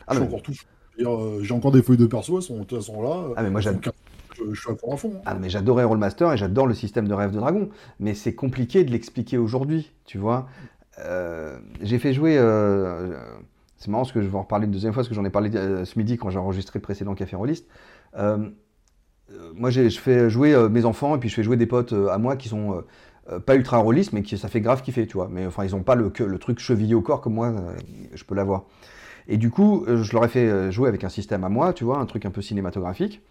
Ah, 0.06 0.14
je 0.14 0.14
suis 0.14 0.22
mais, 0.22 0.28
encore 0.28 0.42
tout. 0.42 0.52
J'ai 0.98 1.54
encore 1.54 1.72
des 1.72 1.82
feuilles 1.82 1.96
de 1.96 2.06
perso, 2.06 2.36
elles 2.38 2.42
sont, 2.42 2.66
elles 2.70 2.82
sont 2.82 3.02
là. 3.02 3.28
ah, 3.34 3.42
mais 3.42 3.50
moi, 3.50 3.60
elles 3.60 3.64
font 3.64 3.74
j'ad- 3.74 3.80
15 3.80 3.92
je, 4.48 4.54
je 4.54 4.60
suis 4.60 4.76
fond 4.76 4.94
à 4.94 4.96
fond. 4.96 5.12
hein. 5.16 5.22
ah, 5.26 5.34
mais 5.34 5.48
j'adorais 5.50 5.84
Rollmaster 5.84 6.32
et 6.32 6.36
j'adore 6.36 6.66
le 6.66 6.74
système 6.74 7.08
de 7.08 7.14
Rêve 7.14 7.30
de 7.30 7.38
Dragon. 7.38 7.68
Mais 8.00 8.14
c'est 8.14 8.34
compliqué 8.34 8.84
de 8.84 8.90
l'expliquer 8.90 9.38
aujourd'hui, 9.38 9.92
tu 10.04 10.18
vois. 10.18 10.48
Euh, 10.98 11.58
j'ai 11.80 11.98
fait 11.98 12.12
jouer. 12.12 12.36
euh, 12.38 13.18
c'est 13.76 13.88
marrant 13.88 14.02
parce 14.02 14.12
que 14.12 14.22
je 14.22 14.28
vais 14.28 14.36
en 14.36 14.42
reparler 14.42 14.66
une 14.66 14.72
deuxième 14.72 14.92
fois 14.92 15.00
parce 15.02 15.08
que 15.08 15.14
j'en 15.14 15.24
ai 15.24 15.30
parlé 15.30 15.50
euh, 15.56 15.84
ce 15.84 15.98
midi 15.98 16.16
quand 16.16 16.30
j'ai 16.30 16.38
enregistré 16.38 16.78
le 16.78 16.82
précédent 16.82 17.14
Café 17.14 17.36
Rolliste. 17.36 17.66
Moi, 19.54 19.70
je 19.70 19.88
fais 19.88 20.28
jouer 20.28 20.54
mes 20.68 20.84
enfants 20.84 21.16
et 21.16 21.18
puis 21.18 21.30
je 21.30 21.34
fais 21.34 21.42
jouer 21.42 21.56
des 21.56 21.64
potes 21.66 21.94
à 21.94 22.18
moi 22.18 22.36
qui 22.36 22.50
sont 22.50 22.84
pas 23.46 23.54
ultra 23.54 23.78
rôlistes, 23.78 24.12
mais 24.12 24.22
qui 24.22 24.36
ça 24.36 24.48
fait 24.48 24.60
grave 24.60 24.82
kiffer, 24.82 25.06
tu 25.06 25.14
vois. 25.14 25.28
Mais 25.30 25.46
enfin, 25.46 25.64
ils 25.64 25.74
ont 25.74 25.82
pas 25.82 25.94
le, 25.94 26.10
truc 26.38 26.58
chevillé 26.58 26.94
au 26.94 27.00
corps 27.00 27.22
comme 27.22 27.32
moi, 27.32 27.50
je 28.12 28.24
peux 28.24 28.34
l'avoir. 28.34 28.64
Et 29.28 29.38
du 29.38 29.48
coup, 29.48 29.86
je 29.88 30.12
leur 30.12 30.26
ai 30.26 30.28
fait 30.28 30.70
jouer 30.70 30.88
avec 30.90 31.02
un 31.02 31.08
système 31.08 31.44
à 31.44 31.48
moi, 31.48 31.72
tu 31.72 31.84
vois, 31.84 31.96
un 31.96 32.04
truc 32.04 32.26
un 32.26 32.30
peu 32.30 32.42
cinématographique. 32.42 33.22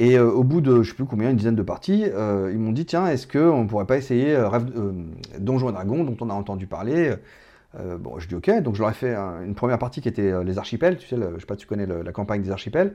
Et 0.00 0.16
euh, 0.18 0.30
au 0.30 0.44
bout 0.44 0.62
de, 0.62 0.82
je 0.82 0.88
sais 0.88 0.96
plus 0.96 1.04
combien, 1.04 1.28
une 1.30 1.36
dizaine 1.36 1.54
de 1.54 1.62
parties, 1.62 2.06
euh, 2.06 2.50
ils 2.52 2.58
m'ont 2.58 2.72
dit, 2.72 2.86
tiens, 2.86 3.06
est-ce 3.06 3.26
qu'on 3.28 3.66
pourrait 3.66 3.84
pas 3.84 3.98
essayer 3.98 4.34
euh, 4.34 4.48
euh, 4.50 4.92
et 5.36 5.40
Dragons, 5.72 6.04
dont 6.04 6.16
on 6.22 6.30
a 6.30 6.34
entendu 6.34 6.66
parler 6.66 7.14
Bon, 8.00 8.18
je 8.18 8.26
dis 8.26 8.34
ok, 8.34 8.62
donc 8.62 8.74
je 8.74 8.80
leur 8.80 8.90
ai 8.90 8.94
fait 8.94 9.14
un- 9.14 9.44
une 9.44 9.54
première 9.54 9.78
partie 9.78 10.00
qui 10.00 10.08
était 10.08 10.42
les 10.42 10.58
archipels, 10.58 10.96
tu 10.96 11.06
sais, 11.06 11.16
le- 11.16 11.34
je 11.36 11.40
sais 11.40 11.46
pas, 11.46 11.54
tu 11.54 11.68
connais 11.68 11.86
la 11.86 12.10
campagne 12.10 12.42
des 12.42 12.50
archipels. 12.50 12.94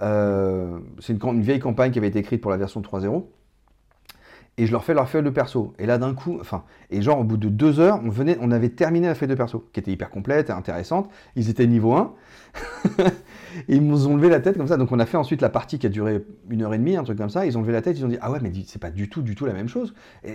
C'est 0.00 1.12
une 1.22 1.42
vieille 1.42 1.58
campagne 1.58 1.90
qui 1.90 1.98
avait 1.98 2.08
été 2.08 2.20
écrite 2.20 2.40
pour 2.40 2.50
la 2.50 2.56
version 2.56 2.80
3.0. 2.80 3.28
Et 4.56 4.66
je 4.66 4.72
leur 4.72 4.84
fais 4.84 4.94
leur 4.94 5.08
feuille 5.08 5.22
de 5.22 5.30
perso. 5.30 5.74
Et 5.78 5.84
là, 5.86 5.98
d'un 5.98 6.14
coup, 6.14 6.38
enfin, 6.40 6.64
et 6.90 7.02
genre, 7.02 7.20
au 7.20 7.24
bout 7.24 7.36
de 7.36 7.48
deux 7.48 7.78
heures, 7.80 8.00
on, 8.04 8.08
venait, 8.10 8.38
on 8.40 8.50
avait 8.50 8.68
terminé 8.70 9.06
la 9.06 9.14
feuille 9.14 9.28
de 9.28 9.34
perso, 9.34 9.66
qui 9.72 9.80
était 9.80 9.90
hyper 9.90 10.10
complète 10.10 10.48
et 10.50 10.52
intéressante. 10.52 11.10
Ils 11.36 11.50
étaient 11.50 11.66
niveau 11.66 11.92
1. 11.94 12.12
et 13.68 13.76
ils 13.76 13.86
nous 13.86 14.06
ont 14.06 14.16
levé 14.16 14.28
la 14.28 14.40
tête 14.40 14.56
comme 14.56 14.68
ça. 14.68 14.76
Donc, 14.76 14.92
on 14.92 14.98
a 14.98 15.06
fait 15.06 15.16
ensuite 15.16 15.42
la 15.42 15.48
partie 15.48 15.78
qui 15.78 15.86
a 15.86 15.90
duré 15.90 16.24
une 16.48 16.62
heure 16.62 16.74
et 16.74 16.78
demie, 16.78 16.96
un 16.96 17.04
truc 17.04 17.18
comme 17.18 17.30
ça. 17.30 17.46
Ils 17.46 17.56
ont 17.58 17.60
levé 17.62 17.72
la 17.72 17.82
tête, 17.82 17.98
ils 17.98 18.04
ont 18.04 18.08
dit 18.08 18.18
Ah 18.20 18.30
ouais, 18.30 18.38
mais 18.42 18.52
c'est 18.66 18.80
pas 18.80 18.90
du 18.90 19.08
tout, 19.08 19.22
du 19.22 19.34
tout 19.34 19.46
la 19.46 19.52
même 19.52 19.68
chose. 19.68 19.94
Et, 20.24 20.30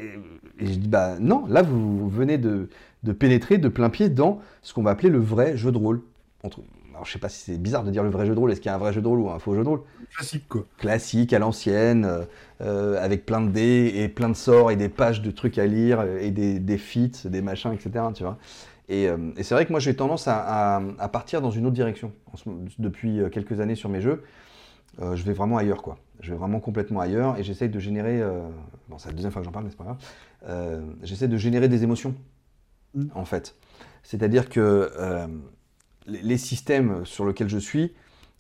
et 0.60 0.66
je 0.68 0.80
dis 0.80 0.88
Bah 0.88 1.16
non, 1.20 1.46
là, 1.48 1.62
vous 1.62 2.10
venez 2.10 2.38
de, 2.38 2.70
de 3.04 3.12
pénétrer 3.12 3.58
de 3.58 3.68
plein 3.70 3.90
pied 3.90 4.10
dans 4.10 4.40
ce 4.62 4.74
qu'on 4.74 4.84
va 4.84 4.92
appeler 4.92 5.10
le 5.10 5.20
vrai 5.20 5.58
jeu 5.58 5.72
de 5.72 5.78
rôle. 5.78 6.02
Entre- 6.44 6.62
alors, 6.94 7.06
je 7.06 7.12
sais 7.12 7.20
pas 7.20 7.30
si 7.30 7.40
c'est 7.52 7.58
bizarre 7.58 7.84
de 7.84 7.92
dire 7.92 8.04
le 8.04 8.10
vrai 8.10 8.26
jeu 8.26 8.34
de 8.34 8.40
rôle. 8.40 8.52
Est-ce 8.52 8.62
qu'il 8.62 8.70
y 8.70 8.72
a 8.72 8.76
un 8.76 8.80
vrai 8.80 8.94
jeu 8.94 9.02
de 9.02 9.08
rôle 9.08 9.20
ou 9.20 9.30
un 9.30 9.40
faux 9.40 9.54
jeu 9.56 9.64
de 9.64 9.68
rôle? 9.68 9.82
Classique 10.10 10.48
quoi. 10.48 10.66
classique 10.78 11.34
à 11.34 11.40
l'ancienne, 11.40 12.06
euh, 12.06 12.24
euh, 12.62 13.04
avec 13.04 13.26
plein 13.26 13.42
de 13.42 13.50
dés 13.50 13.92
et 13.96 14.08
plein 14.08 14.30
de 14.30 14.34
sorts 14.36 14.72
et 14.72 14.76
des 14.76 14.90
pages 14.90 15.22
de 15.22 15.32
trucs 15.32 15.58
à 15.58 15.66
lire 15.66 16.04
et 16.04 16.32
des, 16.32 16.60
des 16.60 16.78
feats, 16.78 17.28
des 17.30 17.42
machins, 17.42 17.74
etc. 17.74 18.14
Tu 18.14 18.24
vois. 18.24 18.38
Et, 18.90 19.10
euh, 19.10 19.18
et 19.38 19.44
c'est 19.44 19.56
vrai 19.56 19.66
que 19.66 19.72
moi 19.72 19.80
j'ai 19.80 19.96
tendance 19.96 20.28
à, 20.28 20.78
à- 20.78 20.82
à 21.00 21.10
partir 21.10 21.42
dans 21.42 21.52
une 21.52 21.66
autre 21.66 21.76
direction 21.76 22.12
ce- 22.36 22.50
depuis 22.80 23.20
euh, 23.20 23.30
quelques 23.30 23.60
années 23.60 23.76
sur 23.76 23.90
mes 23.90 24.02
jeux. 24.02 24.24
Euh, 25.02 25.16
je 25.16 25.24
vais 25.24 25.34
vraiment 25.34 25.58
ailleurs 25.58 25.82
quoi. 25.82 25.98
Je 26.22 26.32
vais 26.32 26.38
vraiment 26.38 26.60
complètement 26.60 27.02
ailleurs 27.02 27.38
et 27.38 27.44
j'essaye 27.44 27.70
de 27.70 27.80
générer. 27.80 28.22
euh, 28.22 28.42
bon, 28.90 28.98
c'est 29.00 29.10
la 29.10 29.14
deuxième 29.16 29.32
fois 29.32 29.42
que 29.42 29.46
j'en 29.46 29.52
parle, 29.52 29.66
mais 29.66 29.72
c'est 29.72 29.78
pas 29.78 29.86
grave. 29.86 29.98
J'essaie 31.04 31.28
de 31.28 31.38
générer 31.38 31.68
des 31.70 31.84
émotions 31.84 32.16
Mm. 32.96 33.06
en 33.16 33.26
fait. 33.26 33.56
C'est-à-dire 34.04 34.50
que 34.50 34.90
les, 36.08 36.22
les 36.22 36.38
systèmes 36.38 37.06
sur 37.06 37.26
lesquels 37.26 37.50
je 37.50 37.58
suis 37.58 37.94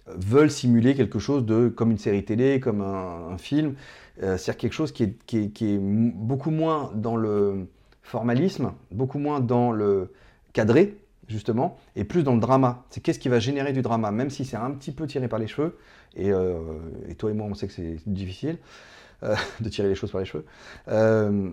veulent 0.07 0.51
simuler 0.51 0.95
quelque 0.95 1.19
chose 1.19 1.45
de 1.45 1.69
comme 1.69 1.91
une 1.91 1.97
série 1.97 2.23
télé, 2.25 2.59
comme 2.59 2.81
un, 2.81 3.29
un 3.33 3.37
film, 3.37 3.75
c'est-à-dire 4.19 4.57
quelque 4.57 4.73
chose 4.73 4.91
qui 4.91 5.03
est, 5.03 5.17
qui, 5.25 5.37
est, 5.39 5.49
qui 5.49 5.71
est 5.71 5.75
m- 5.75 6.11
beaucoup 6.15 6.51
moins 6.51 6.91
dans 6.95 7.15
le 7.15 7.67
formalisme, 8.03 8.71
beaucoup 8.91 9.19
moins 9.19 9.39
dans 9.39 9.71
le 9.71 10.11
cadré, 10.55 10.97
justement, 11.27 11.77
et 11.95 12.03
plus 12.05 12.23
dans 12.23 12.33
le 12.33 12.39
drama. 12.39 12.85
C'est 12.89 13.01
qu'est-ce 13.01 13.19
qui 13.19 13.29
va 13.29 13.39
générer 13.39 13.73
du 13.73 13.81
drama, 13.83 14.09
même 14.11 14.29
si 14.31 14.45
c'est 14.45 14.57
un 14.57 14.71
petit 14.71 14.91
peu 14.91 15.05
tiré 15.05 15.27
par 15.27 15.37
les 15.37 15.47
cheveux, 15.47 15.77
et, 16.15 16.31
euh, 16.31 16.57
et 17.09 17.15
toi 17.15 17.29
et 17.29 17.33
moi 17.33 17.45
on 17.49 17.53
sait 17.53 17.67
que 17.67 17.73
c'est 17.73 17.97
difficile 18.07 18.57
euh, 19.23 19.35
de 19.59 19.69
tirer 19.69 19.89
les 19.89 19.95
choses 19.95 20.11
par 20.11 20.21
les 20.21 20.25
cheveux. 20.25 20.45
Euh, 20.87 21.51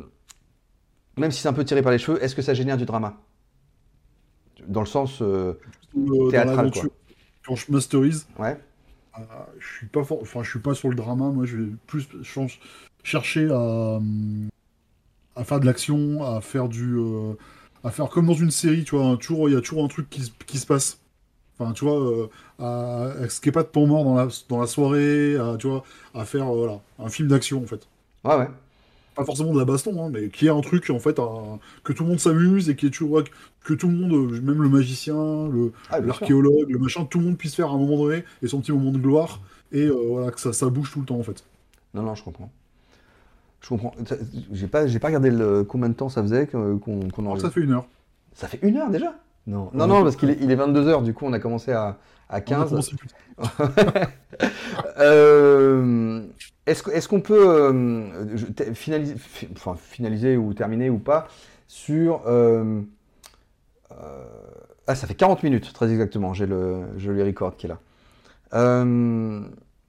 même 1.18 1.30
si 1.30 1.40
c'est 1.42 1.48
un 1.48 1.52
peu 1.52 1.64
tiré 1.64 1.82
par 1.82 1.92
les 1.92 1.98
cheveux, 1.98 2.22
est-ce 2.22 2.34
que 2.34 2.42
ça 2.42 2.54
génère 2.54 2.76
du 2.78 2.86
drama? 2.86 3.18
Dans 4.66 4.80
le 4.80 4.86
sens... 4.86 5.22
Théâtral, 6.30 6.56
l'aventure, 6.56 6.90
quand 7.44 7.56
je 7.56 7.70
masterise, 7.70 8.26
ouais 8.38 8.58
je 9.58 9.66
suis 9.76 9.86
pas 9.86 10.04
for- 10.04 10.20
enfin 10.22 10.42
je 10.42 10.48
suis 10.48 10.58
pas 10.58 10.72
sur 10.72 10.88
le 10.88 10.94
drama. 10.94 11.28
Moi, 11.28 11.44
je 11.44 11.58
vais 11.58 11.70
plus 11.86 12.08
ch- 12.22 12.60
chercher 13.02 13.50
à, 13.50 13.96
hum, 13.96 14.48
à 15.36 15.44
faire 15.44 15.60
de 15.60 15.66
l'action, 15.66 16.24
à 16.24 16.40
faire 16.40 16.68
du, 16.68 16.96
à 17.84 17.90
faire 17.90 18.08
comme 18.08 18.26
dans 18.26 18.34
une 18.34 18.50
série, 18.50 18.84
tu 18.84 18.96
vois. 18.96 19.06
un- 19.06 19.16
Toujours, 19.16 19.48
il 19.48 19.54
y 19.54 19.56
a 19.56 19.60
toujours 19.60 19.84
un 19.84 19.88
truc 19.88 20.08
qui, 20.10 20.22
se- 20.24 20.30
qui 20.46 20.58
se 20.58 20.66
passe. 20.66 21.00
Enfin, 21.58 21.72
tu 21.74 21.84
vois, 21.84 22.00
euh, 22.00 22.28
à, 22.60 23.04
à 23.24 23.28
ce 23.30 23.40
qui 23.40 23.48
est 23.50 23.52
pas 23.52 23.62
de 23.64 23.68
temps 23.68 23.86
mort 23.86 24.04
dans 24.04 24.16
la, 24.16 24.28
dans 24.48 24.60
la 24.60 24.66
soirée, 24.68 25.36
à, 25.36 25.56
tu 25.58 25.68
vois, 25.68 25.84
à 26.14 26.24
faire 26.26 26.48
euh, 26.52 26.56
voilà, 26.56 26.80
un 26.98 27.08
film 27.10 27.28
d'action 27.28 27.62
en 27.62 27.66
fait. 27.66 27.88
Ouais, 28.24 28.36
ouais. 28.36 28.48
Pas 29.14 29.24
forcément 29.26 29.52
de 29.52 29.58
la 29.58 29.66
baston, 29.66 30.02
hein, 30.02 30.08
mais 30.10 30.30
qui 30.30 30.46
est 30.46 30.50
un 30.50 30.60
truc 30.62 30.88
en 30.88 30.98
fait 30.98 31.18
un- 31.18 31.58
que 31.84 31.92
tout 31.92 32.02
le 32.04 32.08
monde 32.10 32.18
s'amuse 32.20 32.70
et 32.70 32.76
qui 32.76 32.86
est 32.86 32.90
toujours 32.90 33.22
que 33.62 33.74
tout 33.74 33.88
le 33.88 33.94
monde, 33.94 34.12
euh, 34.12 34.40
même 34.40 34.62
le 34.62 34.70
magicien, 34.70 35.48
le, 35.48 35.72
Ah, 35.88 36.00
l'archéologue, 36.02 36.70
le 36.70 36.78
machin, 36.78 37.04
tout 37.04 37.18
le 37.18 37.26
monde 37.26 37.36
puisse 37.38 37.54
faire 37.54 37.68
à 37.68 37.74
un 37.74 37.78
moment 37.78 37.98
donné 38.04 38.24
et 38.42 38.48
son 38.48 38.60
petit 38.62 38.72
moment 38.72 38.90
de 38.90 38.96
gloire 38.98 39.40
et 39.70 39.82
euh, 39.86 39.92
voilà 40.08 40.30
que 40.30 40.40
ça, 40.40 40.52
ça 40.54 40.68
bouge 40.70 40.90
tout 40.92 41.00
le 41.00 41.06
temps 41.06 41.18
en 41.18 41.22
fait. 41.22 41.44
Non, 41.94 42.02
non, 42.02 42.14
je 42.14 42.22
comprends. 42.24 42.50
Je 43.62 43.68
comprends. 43.68 43.92
J'ai 44.52 44.66
pas, 44.66 44.86
j'ai 44.86 44.98
pas 44.98 45.08
regardé 45.08 45.30
le, 45.30 45.62
combien 45.64 45.88
de 45.88 45.94
temps 45.94 46.08
ça 46.08 46.22
faisait 46.22 46.46
qu'on 46.46 46.78
qu'on 46.78 47.26
en 47.26 47.38
ça 47.38 47.50
fait 47.50 47.60
une 47.60 47.72
heure. 47.72 47.86
Ça 48.34 48.48
fait 48.48 48.58
une 48.62 48.76
heure 48.76 48.90
déjà? 48.90 49.14
Non, 49.46 49.70
non, 49.74 49.86
non, 49.86 50.02
parce 50.02 50.16
qu'il 50.16 50.30
est, 50.30 50.38
il 50.40 50.50
est 50.50 50.56
22h, 50.56 51.02
du 51.02 51.14
coup 51.14 51.24
on 51.26 51.32
a 51.32 51.38
commencé 51.40 51.72
à, 51.72 51.98
à 52.28 52.34
On 52.34 52.36
a 52.36 52.40
15. 52.40 52.68
commencé 52.70 52.96
plus 52.96 53.08
tôt. 53.08 53.14
Euh, 54.98 56.22
Est-ce 56.66 56.88
est-ce 56.90 57.08
qu'on 57.08 57.20
peut 57.20 57.48
euh, 57.48 58.36
je- 58.36 58.72
finaliser, 58.74 59.14
fi- 59.16 59.48
enfin, 59.52 59.74
finaliser 59.76 60.36
ou 60.36 60.54
terminer 60.54 60.90
ou 60.90 60.98
pas 60.98 61.28
sur... 61.68 62.22
euh, 62.26 62.80
euh, 63.92 64.24
ah, 64.86 64.94
ça 64.94 65.06
fait 65.06 65.14
40 65.14 65.42
minutes, 65.42 65.72
très 65.72 65.90
exactement, 65.90 66.34
j'ai 66.34 66.46
le, 66.46 66.82
je 66.96 67.10
le 67.12 67.22
record 67.24 67.56
qui 67.56 67.66
est 67.66 67.70
là. 67.70 67.78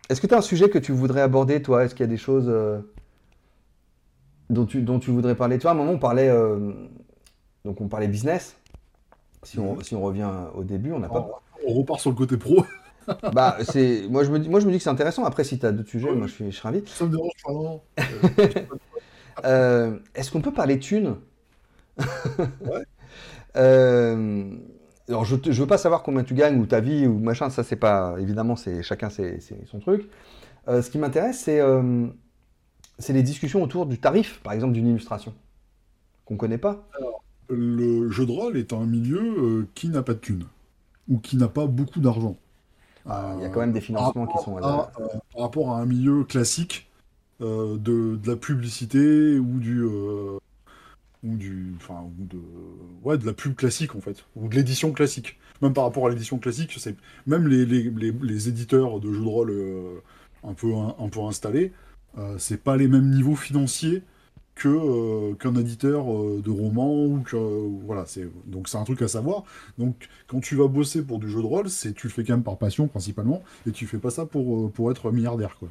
Est-ce 0.10 0.22
que 0.22 0.28
tu 0.28 0.34
as 0.34 0.38
un 0.38 0.42
sujet 0.42 0.70
que 0.70 0.78
tu 0.80 0.92
voudrais 0.92 1.22
aborder, 1.22 1.62
toi? 1.62 1.84
Est-ce 1.84 1.96
qu'il 1.96 2.04
y 2.04 2.10
a 2.10 2.12
des 2.12 2.18
choses 2.18 2.50
dont, 4.54 4.66
tu, 4.66 4.82
dont 4.82 5.00
tu 5.00 5.12
voudrais 5.12 5.36
parler 5.36 5.60
Toi, 5.60 5.72
à 5.72 5.74
un 5.74 5.78
moment, 5.78 5.92
on 5.92 6.00
parlait, 6.00 6.30
euh, 6.30 6.72
donc 7.66 7.82
on 7.82 7.88
parlait 7.88 8.08
business. 8.08 8.56
Si 9.44 9.60
on, 9.60 9.80
si 9.82 9.96
on 9.96 10.02
revient 10.02 10.30
au 10.56 10.64
début, 10.64 10.92
on 10.94 11.00
n'a 11.00 11.10
pas... 11.10 11.28
On 11.66 11.74
repart 11.74 12.00
sur 12.00 12.10
le 12.10 12.16
côté 12.16 12.38
pro. 12.38 12.64
Bah, 13.34 13.58
c'est 13.64 14.08
moi 14.10 14.24
je 14.24 14.32
me 14.32 14.40
dis, 14.40 14.48
moi 14.48 14.62
je 14.62 14.66
me 14.66 14.72
dis 14.72 14.78
que 14.78 14.84
c'est 14.86 14.90
intéressant. 14.90 15.26
Après, 15.26 15.44
si 15.44 15.60
tu 15.60 15.66
as 15.66 15.74
d'autres 15.74 15.90
sujets, 15.90 16.10
moi 16.14 16.26
je 16.26 16.32
suis, 16.32 16.46
je 16.46 16.52
suis 16.52 16.62
ravi. 16.62 16.84
ça 16.86 17.04
me 17.04 17.12
dérange 17.12 17.32
pas. 17.44 18.04
Euh, 19.46 20.00
Est-ce 20.16 20.32
qu'on 20.32 20.40
peut 20.40 20.54
parler 20.54 20.80
thunes? 20.80 21.18
Ouais. 21.98 22.86
Euh, 23.58 24.56
alors, 25.10 25.26
je, 25.26 25.36
ne 25.36 25.52
veux 25.52 25.68
pas 25.68 25.78
savoir 25.78 26.02
combien 26.02 26.24
tu 26.24 26.34
gagnes 26.34 26.62
ou 26.62 26.66
ta 26.66 26.80
vie 26.80 27.06
ou 27.08 27.18
machin. 27.18 27.50
Ça, 27.50 27.64
c'est 27.64 27.76
pas 27.76 28.16
évidemment, 28.20 28.56
c'est 28.56 28.84
chacun 28.84 29.10
c'est 29.10 29.40
son 29.66 29.80
truc. 29.80 30.08
Ce 30.68 30.90
qui 30.90 30.98
m'intéresse, 30.98 31.42
c'est 31.42 31.62
c'est 33.00 33.14
les 33.14 33.24
discussions 33.24 33.64
autour 33.64 33.86
du 33.86 34.00
tarif, 34.00 34.40
par 34.44 34.54
exemple, 34.54 34.74
d'une 34.74 34.88
illustration, 34.88 35.34
qu'on 36.26 36.36
ne 36.36 36.40
connaît 36.40 36.58
pas. 36.58 36.88
Le 37.50 38.10
jeu 38.10 38.26
de 38.26 38.32
rôle 38.32 38.58
est 38.58 38.74
un 38.74 38.86
milieu 38.86 39.20
euh, 39.22 39.68
qui 39.76 39.90
n'a 39.90 40.02
pas 40.04 40.14
de 40.14 40.20
thunes, 40.20 40.46
ou 41.10 41.20
qui 41.20 41.38
n'a 41.38 41.48
pas 41.48 41.68
beaucoup 41.68 42.00
d'argent. 42.00 42.38
Il 43.06 43.42
y 43.42 43.46
a 43.46 43.50
quand 43.50 43.60
même 43.60 43.74
des 43.74 43.82
financements 43.82 44.28
qui 44.28 44.42
sont... 44.44 44.58
à 44.58 44.92
euh, 45.00 45.08
par 45.34 45.42
rapport 45.42 45.72
à 45.72 45.82
un 45.82 45.86
milieu 45.86 46.24
classique 46.24 46.90
euh, 47.42 47.78
de, 47.78 48.16
de 48.16 48.30
la 48.30 48.38
publicité 48.38 49.38
ou 49.40 49.60
du 49.60 49.82
euh, 49.82 50.38
ou 51.24 51.36
du 51.36 51.74
enfin 51.78 52.04
ou 52.20 52.26
de 52.26 52.40
ouais 53.04 53.18
de 53.18 53.26
la 53.26 53.34
pub 53.34 53.56
classique 53.56 53.96
en 53.96 54.02
fait 54.02 54.26
ou 54.36 54.48
de 54.48 54.56
l'édition 54.56 54.94
classique 54.94 55.38
même 55.62 55.74
par 55.74 55.84
rapport 55.86 56.08
à 56.08 56.10
l'édition 56.12 56.38
classique 56.38 56.76
c'est 56.78 56.96
même 57.28 57.48
les, 57.48 57.66
les, 57.66 57.90
les, 57.90 58.12
les 58.12 58.50
éditeurs 58.50 59.00
de 59.02 59.12
jeux 59.12 59.22
de 59.24 59.28
rôle 59.28 59.50
euh, 59.52 60.00
un 60.44 60.54
peu 60.54 60.74
un, 60.74 60.96
un 61.00 61.10
peu 61.10 61.22
installés 61.22 61.74
euh, 61.74 61.93
c'est 62.38 62.62
pas 62.64 62.78
les 62.78 62.88
mêmes 62.88 63.10
niveaux 63.10 63.36
financiers 63.36 64.04
que 64.56 64.70
euh, 64.70 65.34
qu'un 65.34 65.56
éditeur 65.56 66.14
euh, 66.14 66.40
de 66.44 66.52
roman 66.52 67.06
ou 67.06 67.22
que 67.22 67.36
voilà 67.86 68.06
c'est 68.06 68.28
donc 68.46 68.68
c'est 68.70 68.78
un 68.78 68.84
truc 68.84 69.02
à 69.02 69.08
savoir 69.08 69.46
donc 69.80 70.08
quand 70.28 70.40
tu 70.42 70.56
vas 70.56 70.68
bosser 70.68 71.02
pour 71.02 71.18
du 71.18 71.28
jeu 71.28 71.42
de 71.42 71.48
rôle 71.48 71.70
c'est 71.70 71.94
tu 71.94 72.06
le 72.06 72.14
fais 72.14 72.24
quand 72.24 72.34
même 72.34 72.44
par 72.44 72.58
passion 72.58 72.88
principalement 72.88 73.42
et 73.66 73.72
tu 73.72 73.88
fais 73.88 73.98
pas 73.98 74.12
ça 74.12 74.28
pour 74.28 74.66
euh, 74.68 74.70
pour 74.70 74.92
être 74.92 75.12
milliardaire 75.12 75.58
quoi 75.58 75.70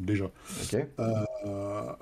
déjà 0.00 0.24
Ok. 0.24 0.86
euh, 0.98 1.92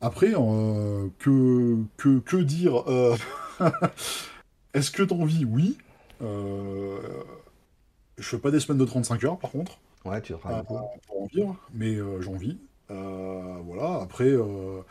après, 0.00 0.32
euh, 0.36 1.08
que, 1.20 1.76
que, 1.96 2.18
que 2.18 2.36
dire 2.36 2.88
euh, 2.90 3.14
Est-ce 4.74 4.90
que 4.90 5.02
t'en 5.02 5.24
vis? 5.24 5.44
Oui. 5.44 5.78
Euh, 6.22 6.98
je 8.18 8.24
fais 8.28 8.38
pas 8.38 8.50
des 8.50 8.60
semaines 8.60 8.78
de 8.78 8.84
35 8.84 9.24
heures, 9.24 9.38
par 9.38 9.50
contre, 9.50 9.78
Ouais, 10.04 10.20
tu 10.20 10.32
travailles 10.34 10.64
euh, 10.70 10.80
pour 11.06 11.22
en 11.22 11.26
vivre, 11.26 11.56
mais 11.72 11.94
euh, 11.94 12.20
j'en 12.20 12.34
vis. 12.34 12.58
Euh, 12.92 13.58
voilà, 13.64 14.02
après, 14.02 14.26
euh, 14.30 14.82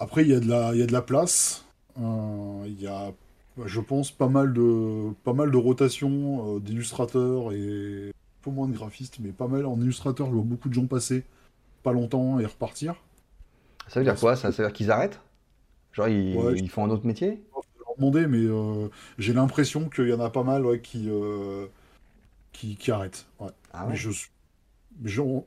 après 0.00 0.22
il 0.22 0.28
y, 0.30 0.34
a 0.34 0.40
de 0.40 0.48
la- 0.48 0.74
y 0.74 0.82
a 0.82 0.86
de 0.86 0.92
la 0.92 1.02
place. 1.02 1.64
Euh, 1.98 2.64
Il 2.66 2.80
y 2.80 2.86
a, 2.86 3.12
je 3.66 3.80
pense, 3.80 4.10
pas 4.12 4.28
mal 4.28 4.52
de, 4.52 5.12
pas 5.24 5.32
mal 5.32 5.50
de 5.50 5.56
rotation 5.56 6.58
d'illustrateurs 6.60 7.52
et 7.52 8.08
un 8.10 8.12
peu 8.42 8.50
moins 8.50 8.68
de 8.68 8.72
graphistes, 8.74 9.18
mais 9.20 9.32
pas 9.32 9.48
mal 9.48 9.66
en 9.66 9.80
illustrateurs. 9.80 10.28
Je 10.28 10.32
vois 10.34 10.42
beaucoup 10.44 10.68
de 10.68 10.74
gens 10.74 10.86
passer 10.86 11.24
pas 11.84 11.92
longtemps 11.92 12.40
et 12.40 12.46
repartir. 12.46 12.96
Ça 13.86 14.00
veut 14.00 14.04
dire 14.04 14.18
quoi? 14.18 14.34
Ça, 14.36 14.50
ça 14.52 14.62
veut 14.62 14.68
dire 14.68 14.72
qu'ils 14.76 14.90
arrêtent? 14.90 15.20
Genre, 15.92 16.08
ils, 16.08 16.16
Ouais, 16.32 16.54
ils 16.64 16.70
font 16.70 16.84
un 16.84 16.90
autre 16.90 17.06
métier? 17.06 17.44
Demander, 17.98 18.26
mais 18.26 18.38
euh, 18.38 18.88
j'ai 19.18 19.32
l'impression 19.32 19.88
qu'il 19.88 20.08
y 20.08 20.12
en 20.12 20.20
a 20.20 20.30
pas 20.30 20.42
mal 20.42 20.64
ouais, 20.64 20.80
qui, 20.80 21.06
euh, 21.08 21.66
qui, 22.52 22.76
qui 22.76 22.90
arrêtent. 22.92 23.26
Ouais. 23.40 23.50
Ah 23.72 23.86
Mais 23.86 23.94
ouais? 23.94 23.96
je, 23.96 24.10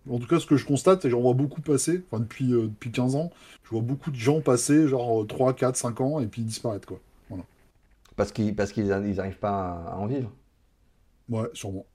en 0.09 0.19
tout 0.19 0.27
cas, 0.27 0.39
ce 0.39 0.45
que 0.45 0.57
je 0.57 0.65
constate, 0.65 1.05
et 1.05 1.09
j'en 1.09 1.21
vois 1.21 1.33
beaucoup 1.33 1.61
passer, 1.61 2.03
enfin, 2.11 2.19
depuis, 2.21 2.53
euh, 2.53 2.67
depuis 2.67 2.91
15 2.91 3.15
ans, 3.15 3.31
je 3.63 3.69
vois 3.69 3.81
beaucoup 3.81 4.11
de 4.11 4.15
gens 4.15 4.41
passer, 4.41 4.87
genre 4.87 5.23
euh, 5.23 5.25
3, 5.25 5.53
4, 5.53 5.75
5 5.77 6.01
ans, 6.01 6.19
et 6.19 6.27
puis 6.27 6.43
disparaître, 6.43 6.87
quoi. 6.87 6.99
Voilà. 7.29 7.43
Parce 8.17 8.31
qu'ils 8.31 8.55
parce 8.55 8.71
qu'ils 8.73 8.85
ils 8.87 9.19
arrivent 9.21 9.39
pas 9.39 9.85
à, 9.87 9.97
en 9.97 10.07
vivre? 10.07 10.31
Ouais, 11.29 11.49
sûrement. 11.53 11.85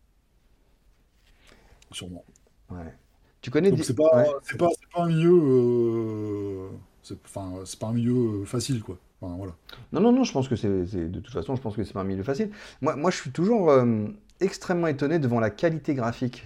Sûrement. 1.92 2.24
Ouais. 2.70 2.94
Tu 3.40 3.50
connais... 3.50 3.70
Donc 3.70 3.78
des- 3.78 3.84
c'est 3.84 3.94
pas, 3.96 4.16
ouais. 4.16 4.26
c'est 4.42 4.58
pas, 4.58 4.68
c'est 4.78 4.88
pas 4.92 5.02
un 5.02 5.08
milieu, 5.08 5.32
euh, 5.32 6.68
c'est, 7.02 7.18
enfin, 7.24 7.52
c'est 7.64 7.78
pas 7.78 7.88
un 7.88 7.92
milieu 7.94 8.42
euh, 8.42 8.44
facile, 8.44 8.82
quoi. 8.82 8.98
Enfin, 9.20 9.34
voilà. 9.36 9.52
Non, 9.92 10.00
non, 10.00 10.12
non, 10.12 10.24
je 10.24 10.32
pense 10.32 10.48
que 10.48 10.56
c'est, 10.56 10.86
c'est- 10.86 11.08
de 11.08 11.20
toute 11.20 11.32
façon, 11.32 11.56
je 11.56 11.61
pense 11.62 11.74
que 11.76 11.84
c'est 11.84 11.92
pas 11.92 12.00
un 12.00 12.04
milieu 12.04 12.22
facile. 12.22 12.50
Moi, 12.80 12.96
moi 12.96 13.11
je 13.11 13.16
suis 13.16 13.30
toujours 13.32 13.70
euh, 13.70 14.06
extrêmement 14.40 14.86
étonné 14.88 15.18
devant 15.18 15.40
la 15.40 15.50
qualité 15.50 15.94
graphique, 15.94 16.44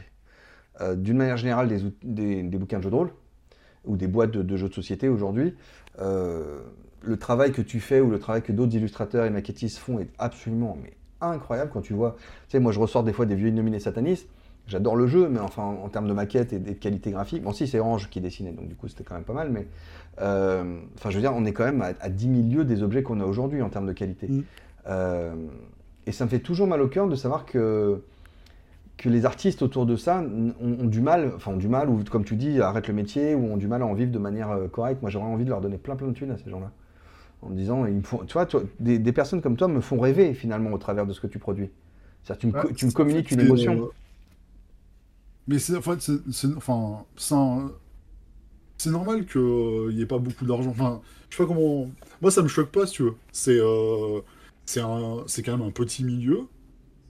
euh, 0.80 0.94
d'une 0.94 1.16
manière 1.16 1.36
générale, 1.36 1.68
des, 1.68 1.80
des, 2.02 2.42
des 2.42 2.58
bouquins 2.58 2.78
de 2.78 2.82
jeux 2.82 2.90
de 2.90 2.96
rôle 2.96 3.10
ou 3.84 3.96
des 3.96 4.06
boîtes 4.06 4.30
de, 4.30 4.42
de 4.42 4.56
jeux 4.56 4.68
de 4.68 4.74
société 4.74 5.08
aujourd'hui. 5.08 5.54
Euh, 6.00 6.60
le 7.02 7.16
travail 7.18 7.52
que 7.52 7.62
tu 7.62 7.80
fais 7.80 8.00
ou 8.00 8.10
le 8.10 8.18
travail 8.18 8.42
que 8.42 8.52
d'autres 8.52 8.74
illustrateurs 8.74 9.26
et 9.26 9.30
maquettistes 9.30 9.78
font 9.78 9.98
est 9.98 10.08
absolument 10.18 10.78
mais 10.82 10.94
incroyable 11.20 11.70
quand 11.72 11.82
tu 11.82 11.92
vois. 11.92 12.16
Tu 12.48 12.52
sais, 12.52 12.60
moi, 12.60 12.72
je 12.72 12.80
ressors 12.80 13.04
des 13.04 13.12
fois 13.12 13.26
des 13.26 13.34
vieux 13.34 13.48
Innominés 13.48 13.80
Satanistes. 13.80 14.28
J'adore 14.66 14.96
le 14.96 15.06
jeu, 15.06 15.28
mais 15.28 15.40
enfin, 15.40 15.62
en, 15.62 15.84
en 15.84 15.88
termes 15.90 16.08
de 16.08 16.14
maquette 16.14 16.54
et 16.54 16.58
de 16.58 16.72
qualité 16.72 17.10
graphique, 17.10 17.42
bon, 17.42 17.52
si, 17.52 17.66
c'est 17.68 17.78
Orange 17.78 18.08
qui 18.08 18.22
dessinait, 18.22 18.52
donc 18.52 18.66
du 18.66 18.74
coup, 18.74 18.88
c'était 18.88 19.04
quand 19.04 19.14
même 19.14 19.24
pas 19.24 19.34
mal, 19.34 19.50
mais 19.50 19.66
euh, 20.22 20.78
enfin, 20.96 21.10
je 21.10 21.16
veux 21.16 21.20
dire, 21.20 21.34
on 21.36 21.44
est 21.44 21.52
quand 21.52 21.64
même 21.64 21.82
à, 21.82 21.92
à 22.00 22.08
10 22.08 22.48
000 22.50 22.60
lieues 22.60 22.64
des 22.64 22.82
objets 22.82 23.02
qu'on 23.02 23.20
a 23.20 23.26
aujourd'hui 23.26 23.60
en 23.60 23.68
termes 23.68 23.86
de 23.86 23.92
qualité. 23.92 24.26
Mm. 24.26 24.42
Euh, 24.86 25.34
et 26.06 26.12
ça 26.12 26.24
me 26.24 26.30
fait 26.30 26.38
toujours 26.38 26.66
mal 26.66 26.80
au 26.80 26.88
cœur 26.88 27.08
de 27.08 27.14
savoir 27.14 27.44
que, 27.44 28.02
que 28.96 29.08
les 29.08 29.26
artistes 29.26 29.62
autour 29.62 29.86
de 29.86 29.96
ça 29.96 30.20
ont, 30.22 30.54
ont 30.60 30.86
du 30.86 31.00
mal, 31.00 31.32
enfin 31.36 31.52
ont 31.52 31.56
du 31.56 31.68
mal, 31.68 31.90
ou 31.90 32.02
comme 32.10 32.24
tu 32.24 32.36
dis, 32.36 32.60
arrêtent 32.60 32.88
le 32.88 32.94
métier, 32.94 33.34
ou 33.34 33.52
ont 33.52 33.56
du 33.56 33.66
mal 33.68 33.82
à 33.82 33.86
en 33.86 33.94
vivre 33.94 34.12
de 34.12 34.18
manière 34.18 34.50
euh, 34.50 34.68
correcte. 34.68 35.02
Moi, 35.02 35.10
j'aurais 35.10 35.26
envie 35.26 35.44
de 35.44 35.50
leur 35.50 35.60
donner 35.60 35.78
plein 35.78 35.96
plein 35.96 36.08
de 36.08 36.12
thunes 36.14 36.30
à 36.30 36.38
ces 36.38 36.50
gens-là. 36.50 36.70
En 37.42 37.50
me 37.50 37.56
disant, 37.56 37.86
ils 37.86 37.94
me 37.96 38.02
font, 38.02 38.24
tu 38.26 38.34
vois, 38.34 38.46
toi, 38.46 38.62
des, 38.80 38.98
des 38.98 39.12
personnes 39.12 39.42
comme 39.42 39.56
toi 39.56 39.68
me 39.68 39.80
font 39.80 40.00
rêver 40.00 40.34
finalement 40.34 40.72
au 40.72 40.78
travers 40.78 41.06
de 41.06 41.12
ce 41.14 41.20
que 41.20 41.26
tu 41.28 41.38
produis. 41.38 41.70
C'est-à-dire, 42.24 42.40
tu 42.40 42.46
me, 42.48 42.54
Ouais, 42.54 42.74
tu 42.74 42.86
me 42.86 42.92
communiques 42.92 43.30
une 43.32 43.40
émotion. 43.40 43.82
euh, 43.82 43.92
Mais 45.46 45.58
c'est 45.58 45.76
en 45.76 45.82
fait, 45.82 46.00
c'est, 46.00 46.18
c'est- 46.32 46.54
enfin, 46.56 47.04
un- 47.32 47.72
c'est 48.78 48.90
normal 48.90 49.26
qu'il 49.26 49.40
n'y 49.94 50.02
ait 50.02 50.06
pas 50.06 50.18
beaucoup 50.18 50.44
d'argent. 50.46 50.70
Enfin, 50.70 51.00
je 51.30 51.36
sais 51.36 51.42
pas 51.42 51.48
comment. 51.48 51.90
Moi, 52.20 52.30
ça 52.30 52.42
me 52.42 52.48
choque 52.48 52.70
pas, 52.70 52.86
si 52.86 52.94
tu 52.94 53.02
veux. 53.04 53.16
C'est 53.32 53.58
euh, 53.60 54.20
c'est 54.66 54.80
un, 54.80 55.24
c'est 55.26 55.42
quand 55.42 55.56
même 55.56 55.66
un 55.66 55.70
petit 55.70 56.04
milieu. 56.04 56.48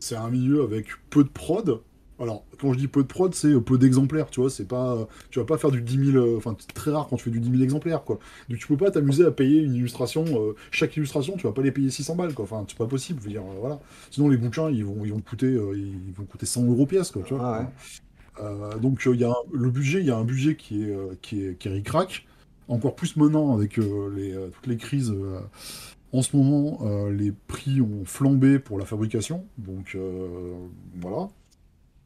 C'est 0.05 0.17
un 0.17 0.31
milieu 0.31 0.63
avec 0.63 0.87
peu 1.11 1.25
de 1.25 1.29
prod. 1.29 1.81
Alors, 2.21 2.45
quand 2.61 2.73
je 2.73 2.79
dis 2.79 2.87
peu 2.89 3.03
de 3.03 3.09
prod, 3.09 3.35
c'est 3.35 3.61
peu 3.61 3.77
d'exemplaires, 3.79 4.31
tu 4.31 4.41
vois. 4.41 4.49
C'est 4.51 4.69
pas, 4.69 5.09
tu 5.31 5.41
vas 5.41 5.45
pas 5.45 5.59
faire 5.59 5.71
du 5.73 5.83
10 5.83 5.97
000. 5.99 6.17
euh, 6.17 6.37
Enfin, 6.37 6.55
c'est 6.61 6.73
très 6.73 6.93
rare 6.93 7.09
quand 7.09 7.17
tu 7.17 7.25
fais 7.25 7.31
du 7.31 7.41
10 7.41 7.51
000 7.51 7.63
exemplaires, 7.63 8.05
quoi. 8.05 8.19
Donc, 8.49 8.59
tu 8.59 8.67
peux 8.69 8.77
pas 8.77 8.91
t'amuser 8.93 9.25
à 9.25 9.33
payer 9.33 9.63
une 9.63 9.75
illustration. 9.75 10.25
euh, 10.29 10.55
chaque 10.71 10.97
illustration, 10.97 11.37
tu 11.37 11.47
vas 11.47 11.53
pas 11.53 11.63
les 11.63 11.73
payer 11.73 11.91
600 11.91 12.15
balles, 12.15 12.35
quoi. 12.35 12.45
Enfin, 12.45 12.65
c'est 12.69 12.79
pas 12.79 12.87
possible. 12.87 13.19
Je 13.21 13.25
veux 13.27 13.33
dire, 13.33 13.43
euh, 13.43 13.57
voilà. 13.61 13.81
Sinon, 14.11 14.29
les 14.29 14.37
bouquins, 14.37 14.71
ils 14.71 14.85
vont, 14.85 15.05
ils 15.05 15.13
vont 15.13 15.21
coûter, 15.21 15.47
euh, 15.47 15.77
ils 15.77 16.13
vont 16.15 16.25
coûter 16.25 16.47
100 16.47 16.65
euros 16.65 16.87
pièce, 16.87 17.11
quoi, 17.11 17.23
tu 17.25 17.35
vois. 17.35 17.45
Ah 17.45 17.61
ouais. 17.63 17.67
Euh, 18.41 18.79
donc 18.79 19.07
euh, 19.07 19.15
il 19.15 19.21
y 19.21 19.25
a 19.25 19.31
un- 19.31 19.35
le 19.53 19.71
budget, 19.71 20.01
il 20.01 20.07
y 20.07 20.11
a 20.11 20.17
un 20.17 20.25
budget 20.25 20.57
qui 20.57 20.83
est 20.85 20.91
euh, 20.95 21.15
qui 21.23 21.45
est 21.45 21.57
qui 21.59 21.69
est 21.69 21.73
ric-rac. 21.73 22.27
Encore 22.69 22.97
plus 22.97 23.17
maintenant 23.17 23.55
avec 23.55 23.79
euh, 23.79 24.11
les, 24.17 24.33
euh, 24.35 24.49
toutes 24.51 24.67
les 24.67 24.77
crises. 24.77 25.15
En 26.15 26.23
ce 26.23 26.37
moment, 26.37 26.81
euh, 26.83 27.13
les 27.13 27.33
prix 27.33 27.81
ont 27.83 28.05
flambé 28.07 28.59
pour 28.61 28.79
la 28.79 28.87
fabrication. 28.87 29.45
Donc 29.59 29.95
euh, 29.97 30.55
voilà. 31.01 31.29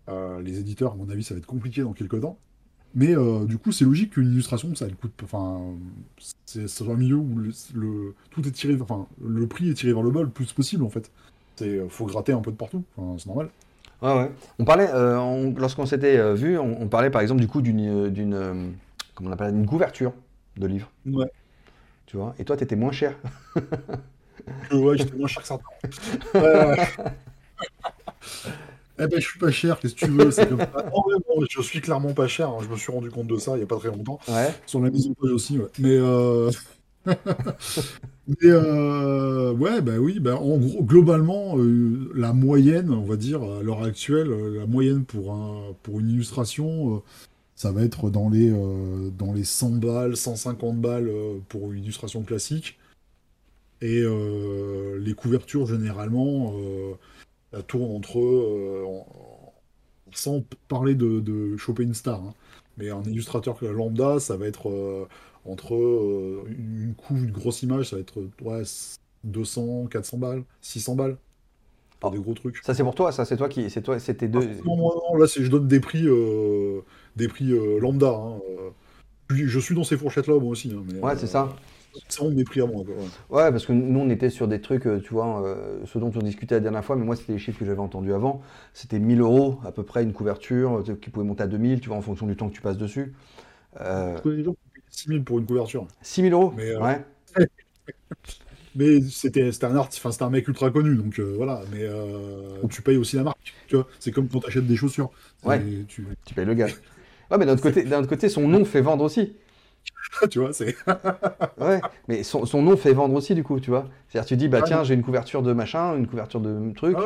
Euh, 0.09 0.41
les 0.43 0.59
éditeurs, 0.61 0.93
à 0.93 0.97
mon 0.97 1.09
avis, 1.11 1.23
ça 1.25 1.35
va 1.35 1.39
être 1.39 1.47
compliqué 1.47 1.83
dans 1.83 1.93
quelques 1.93 2.21
temps. 2.21 2.39
Mais 2.95 3.17
euh, 3.17 3.45
du 3.47 3.59
coup, 3.59 3.73
c'est 3.73 3.85
logique 3.85 4.13
qu'une 4.15 4.29
illustration, 4.33 4.75
ça 4.75 4.87
elle 4.87 4.97
coûte. 4.97 5.13
Enfin, 5.25 5.61
c'est 6.47 6.83
un 6.89 6.95
milieu 6.95 7.17
où 7.17 7.37
le, 7.39 7.51
le- 7.75 8.15
tout 8.31 8.47
est 8.49 8.53
tiré. 8.53 8.79
Enfin, 8.81 9.07
le 9.23 9.47
prix 9.47 9.71
est 9.71 9.75
tiré 9.75 9.93
vers 9.93 10.03
le 10.03 10.11
bas 10.11 10.23
le 10.23 10.31
plus 10.31 10.53
possible 10.53 10.85
en 10.85 10.91
fait. 10.91 11.11
C'est 11.57 11.89
faut 11.89 12.07
gratter 12.07 12.33
un 12.33 12.41
peu 12.41 12.51
de 12.53 12.57
partout. 12.57 12.85
Enfin, 12.97 13.17
c'est 13.19 13.27
normal. 13.27 13.51
Ouais, 14.03 14.15
ouais. 14.15 14.31
On 14.59 14.65
parlait, 14.65 14.89
euh, 14.93 15.19
on- 15.19 15.55
lorsqu'on 15.57 15.87
s'était 15.87 16.19
euh, 16.19 16.35
vu, 16.35 16.59
on, 16.59 16.83
on 16.83 16.89
parlait 16.89 17.11
par 17.11 17.21
exemple 17.23 17.41
du 17.41 17.49
coup 17.49 17.63
d'une, 17.63 18.11
d'une, 18.11 18.35
euh, 18.35 18.69
comment 19.15 19.31
on 19.31 19.33
appelle, 19.33 19.55
une 19.55 19.67
couverture 19.67 20.13
de 20.57 20.67
livre, 20.67 20.91
Ouais. 21.07 21.31
Tu 22.09 22.17
vois. 22.17 22.35
Et 22.39 22.45
toi, 22.45 22.57
t'étais 22.57 22.77
moins 22.77 22.93
cher. 22.93 23.15
Euh, 24.73 24.79
ouais, 24.79 24.97
j'étais 24.97 25.17
moins 25.17 25.29
cher 25.29 25.43
que. 25.43 26.39
Euh, 26.39 26.75
Eh 29.01 29.07
ben, 29.07 29.21
je 29.21 29.29
suis 29.29 29.39
pas 29.39 29.51
cher, 29.53 29.79
qu'est-ce 29.79 29.95
que 29.95 30.07
tu 30.07 30.11
veux? 30.11 30.31
C'est 30.33 30.49
comme 30.49 30.59
ça. 30.59 30.85
En 30.93 31.03
vrai, 31.03 31.17
bon, 31.29 31.45
je 31.49 31.63
suis 31.63 31.81
clairement 31.81 32.15
pas 32.15 32.27
cher, 32.27 32.49
hein, 32.49 32.59
Je 32.63 32.69
me 32.69 32.77
suis 32.77 32.91
rendu 32.93 33.11
compte 33.11 33.29
de 33.29 33.37
ça 33.37 33.57
il 33.57 33.61
y 33.61 33.63
a 33.63 33.67
pas 33.67 33.77
très 33.79 33.91
longtemps. 33.91 34.19
Ouais. 34.27 34.53
Sur 34.67 34.81
la 34.81 34.91
maison 34.91 35.15
page 35.15 35.31
aussi, 35.31 35.59
ouais. 35.59 35.69
Mais, 35.79 35.97
euh... 35.97 36.51
Mais 38.27 38.37
euh, 38.45 39.53
ouais, 39.53 39.81
bah 39.81 39.99
oui, 39.99 40.21
bah, 40.21 40.37
en 40.37 40.59
gros, 40.59 40.83
globalement, 40.83 41.57
euh, 41.57 42.11
la 42.15 42.33
moyenne, 42.33 42.91
on 42.91 43.05
va 43.05 43.17
dire, 43.17 43.43
à 43.43 43.63
l'heure 43.63 43.83
actuelle, 43.85 44.29
la 44.29 44.67
moyenne 44.67 45.05
pour 45.05 45.33
un, 45.33 45.75
pour 45.83 46.01
une 46.01 46.11
illustration, 46.11 47.03
ça 47.59 47.73
va 47.73 47.83
être 47.83 48.09
dans 48.09 48.29
les, 48.29 48.51
euh, 48.53 49.11
dans 49.11 49.33
les 49.33 49.43
100 49.43 49.71
balles, 49.81 50.17
150 50.17 50.81
balles 50.81 51.09
euh, 51.09 51.39
pour 51.49 51.73
une 51.73 51.83
illustration 51.83 52.23
classique. 52.23 52.79
Et 53.81 54.01
euh, 54.01 54.97
les 55.01 55.13
couvertures, 55.15 55.67
généralement, 55.67 56.53
ça 57.53 57.63
tourne 57.65 57.91
entre, 57.97 58.17
en- 58.87 59.07
en- 59.11 59.53
sans 60.13 60.45
parler 60.69 60.95
de, 60.95 61.19
de 61.19 61.57
choper 61.57 61.83
une 61.83 61.95
star, 61.95 62.23
hein. 62.23 62.35
mais 62.77 62.91
un 62.91 63.03
illustrateur 63.03 63.59
lambda, 63.65 64.21
ça 64.21 64.37
va 64.37 64.47
être 64.47 65.09
entre 65.45 65.73
une 66.49 66.95
couve, 66.97 67.25
une 67.25 67.33
grosse 67.33 67.63
image, 67.65 67.91
ça 67.91 67.97
va 67.97 68.03
être 68.03 68.21
ouais, 68.43 68.63
200, 69.25 69.87
400 69.91 70.19
balles, 70.19 70.45
600 70.61 70.95
balles, 70.95 71.17
pour 72.01 72.11
Oh. 72.11 72.13
des 72.13 72.19
gros 72.21 72.35
trucs. 72.35 72.59
Ça, 72.65 72.75
c'est 72.75 72.85
pour 72.85 72.95
toi, 72.95 73.11
ça, 73.11 73.25
c'est 73.25 73.37
toi 73.37 73.49
qui, 73.49 73.69
c'est 73.71 73.83
toi, 73.83 73.99
c'était 73.99 74.29
deux. 74.29 74.45
Non, 74.65 74.77
moi, 74.77 74.95
non, 75.11 75.17
là, 75.17 75.27
je 75.27 75.49
donne 75.49 75.67
des 75.69 75.81
prix, 75.81 76.07
euh, 76.07 76.81
des 77.17 77.29
prix 77.29 77.53
euh, 77.53 77.79
lambda. 77.81 78.09
hein, 78.11 78.41
euh. 78.59 78.71
Je, 79.31 79.59
suis 79.61 79.75
dans 79.75 79.85
ces 79.85 79.97
fourchettes-là, 79.97 80.39
moi 80.41 80.51
aussi. 80.53 80.73
hein, 80.75 80.83
mais, 80.93 81.01
Ouais, 81.01 81.13
euh, 81.13 81.17
c'est 81.19 81.27
ça. 81.27 81.55
c'est 82.09 82.21
vraiment 82.21 82.35
mes 82.37 82.45
prix 82.45 82.61
à 82.63 82.67
moi. 82.67 82.83
quoi, 82.85 82.95
ouais. 82.95 83.45
Ouais, 83.45 83.51
parce 83.51 83.67
que 83.67 83.73
nous, 83.73 84.01
on 84.01 84.09
était 84.09 84.31
sur 84.31 84.49
des 84.49 84.61
trucs, 84.61 84.85
tu 85.03 85.13
vois, 85.13 85.45
euh, 85.47 85.81
ce 85.85 85.99
dont 85.99 86.11
on 86.15 86.21
discutait 86.21 86.55
la 86.55 86.61
dernière 86.61 86.85
fois, 86.85 86.97
mais 86.97 87.05
moi, 87.05 87.15
c'était 87.17 87.33
les 87.35 87.39
chiffres 87.39 87.59
que 87.59 87.67
j'avais 87.67 87.81
entendus 87.81 88.13
avant. 88.15 88.41
C'était 88.73 88.99
1000 88.99 89.21
euros 89.21 89.59
à 89.67 89.73
peu 89.73 89.83
près 89.83 90.03
une 90.03 90.13
couverture, 90.15 90.83
qui 91.03 91.11
pouvait 91.11 91.27
monter 91.27 91.43
à 91.43 91.47
2000, 91.47 91.81
tu 91.81 91.89
vois, 91.89 91.99
en 91.99 92.03
fonction 92.03 92.27
du 92.27 92.37
temps 92.37 92.49
que 92.49 92.55
tu 92.55 92.63
passes 92.63 92.79
dessus. 92.79 93.13
Euh, 93.81 94.17
Je 94.17 94.23
connais 94.23 94.37
des 94.39 94.45
gens 94.45 94.53
qui 94.53 94.71
payent 94.75 94.83
6 94.91 95.09
000 95.09 95.23
pour 95.25 95.39
une 95.39 95.47
couverture? 95.47 95.87
6000 96.03 96.33
euros? 96.33 96.55
Mais, 96.57 96.71
euh, 96.71 96.81
Ouais. 96.81 97.05
Mais 98.75 99.01
c'était 99.03 99.51
un 99.65 99.77
art, 99.77 99.89
enfin 99.89 100.13
c'était 100.13 100.25
un 100.25 100.31
mec 100.31 100.47
ultra 100.47 100.71
connu, 100.71 100.95
donc 100.95 101.19
voilà. 101.19 101.63
Mais 101.73 101.89
tu 102.71 102.81
payes 102.83 102.97
aussi 102.97 103.17
la 103.17 103.25
marque, 103.25 103.55
tu 103.67 103.75
vois. 103.77 103.89
C'est 103.99 104.13
comme 104.13 104.29
quand 104.29 104.41
tu 104.41 104.47
achètes 104.47 104.67
des 104.67 104.77
chaussures. 104.77 105.11
Ouais. 105.45 105.61
Tu, 105.89 106.07
Tu 106.25 106.35
payes 106.35 106.45
le 106.45 106.55
gars. 106.55 106.69
Ouais, 107.31 107.39
mais 107.39 107.47
d'un 107.47 107.53
autre 107.55 107.63
côté, 107.63 107.83
d'un 107.85 108.01
autre 108.01 108.09
côté, 108.09 108.29
son 108.29 108.49
nom 108.49 108.65
fait 108.65 108.81
vendre 108.81 109.05
aussi. 109.05 109.35
tu 110.31 110.39
vois, 110.41 110.53
c'est. 110.53 110.75
Ouais, 111.61 111.81
mais 112.09 112.23
son, 112.23 112.47
son 112.47 112.63
nom 112.63 112.77
fait 112.77 112.93
vendre 112.93 113.15
aussi, 113.15 113.35
du 113.35 113.43
coup, 113.43 113.61
tu 113.61 113.71
vois. 113.71 113.87
C'est-à-dire, 114.09 114.29
tu 114.29 114.37
dis, 114.37 114.49
bah 114.49 114.63
tiens, 114.63 114.85
j'ai 114.85 114.95
une 114.95 115.03
couverture 115.03 115.43
de 115.43 115.53
machin, 115.53 115.97
une 115.97 116.07
couverture 116.07 116.41
de 116.41 116.73
truc. 116.75 116.97
Ah. 116.99 117.03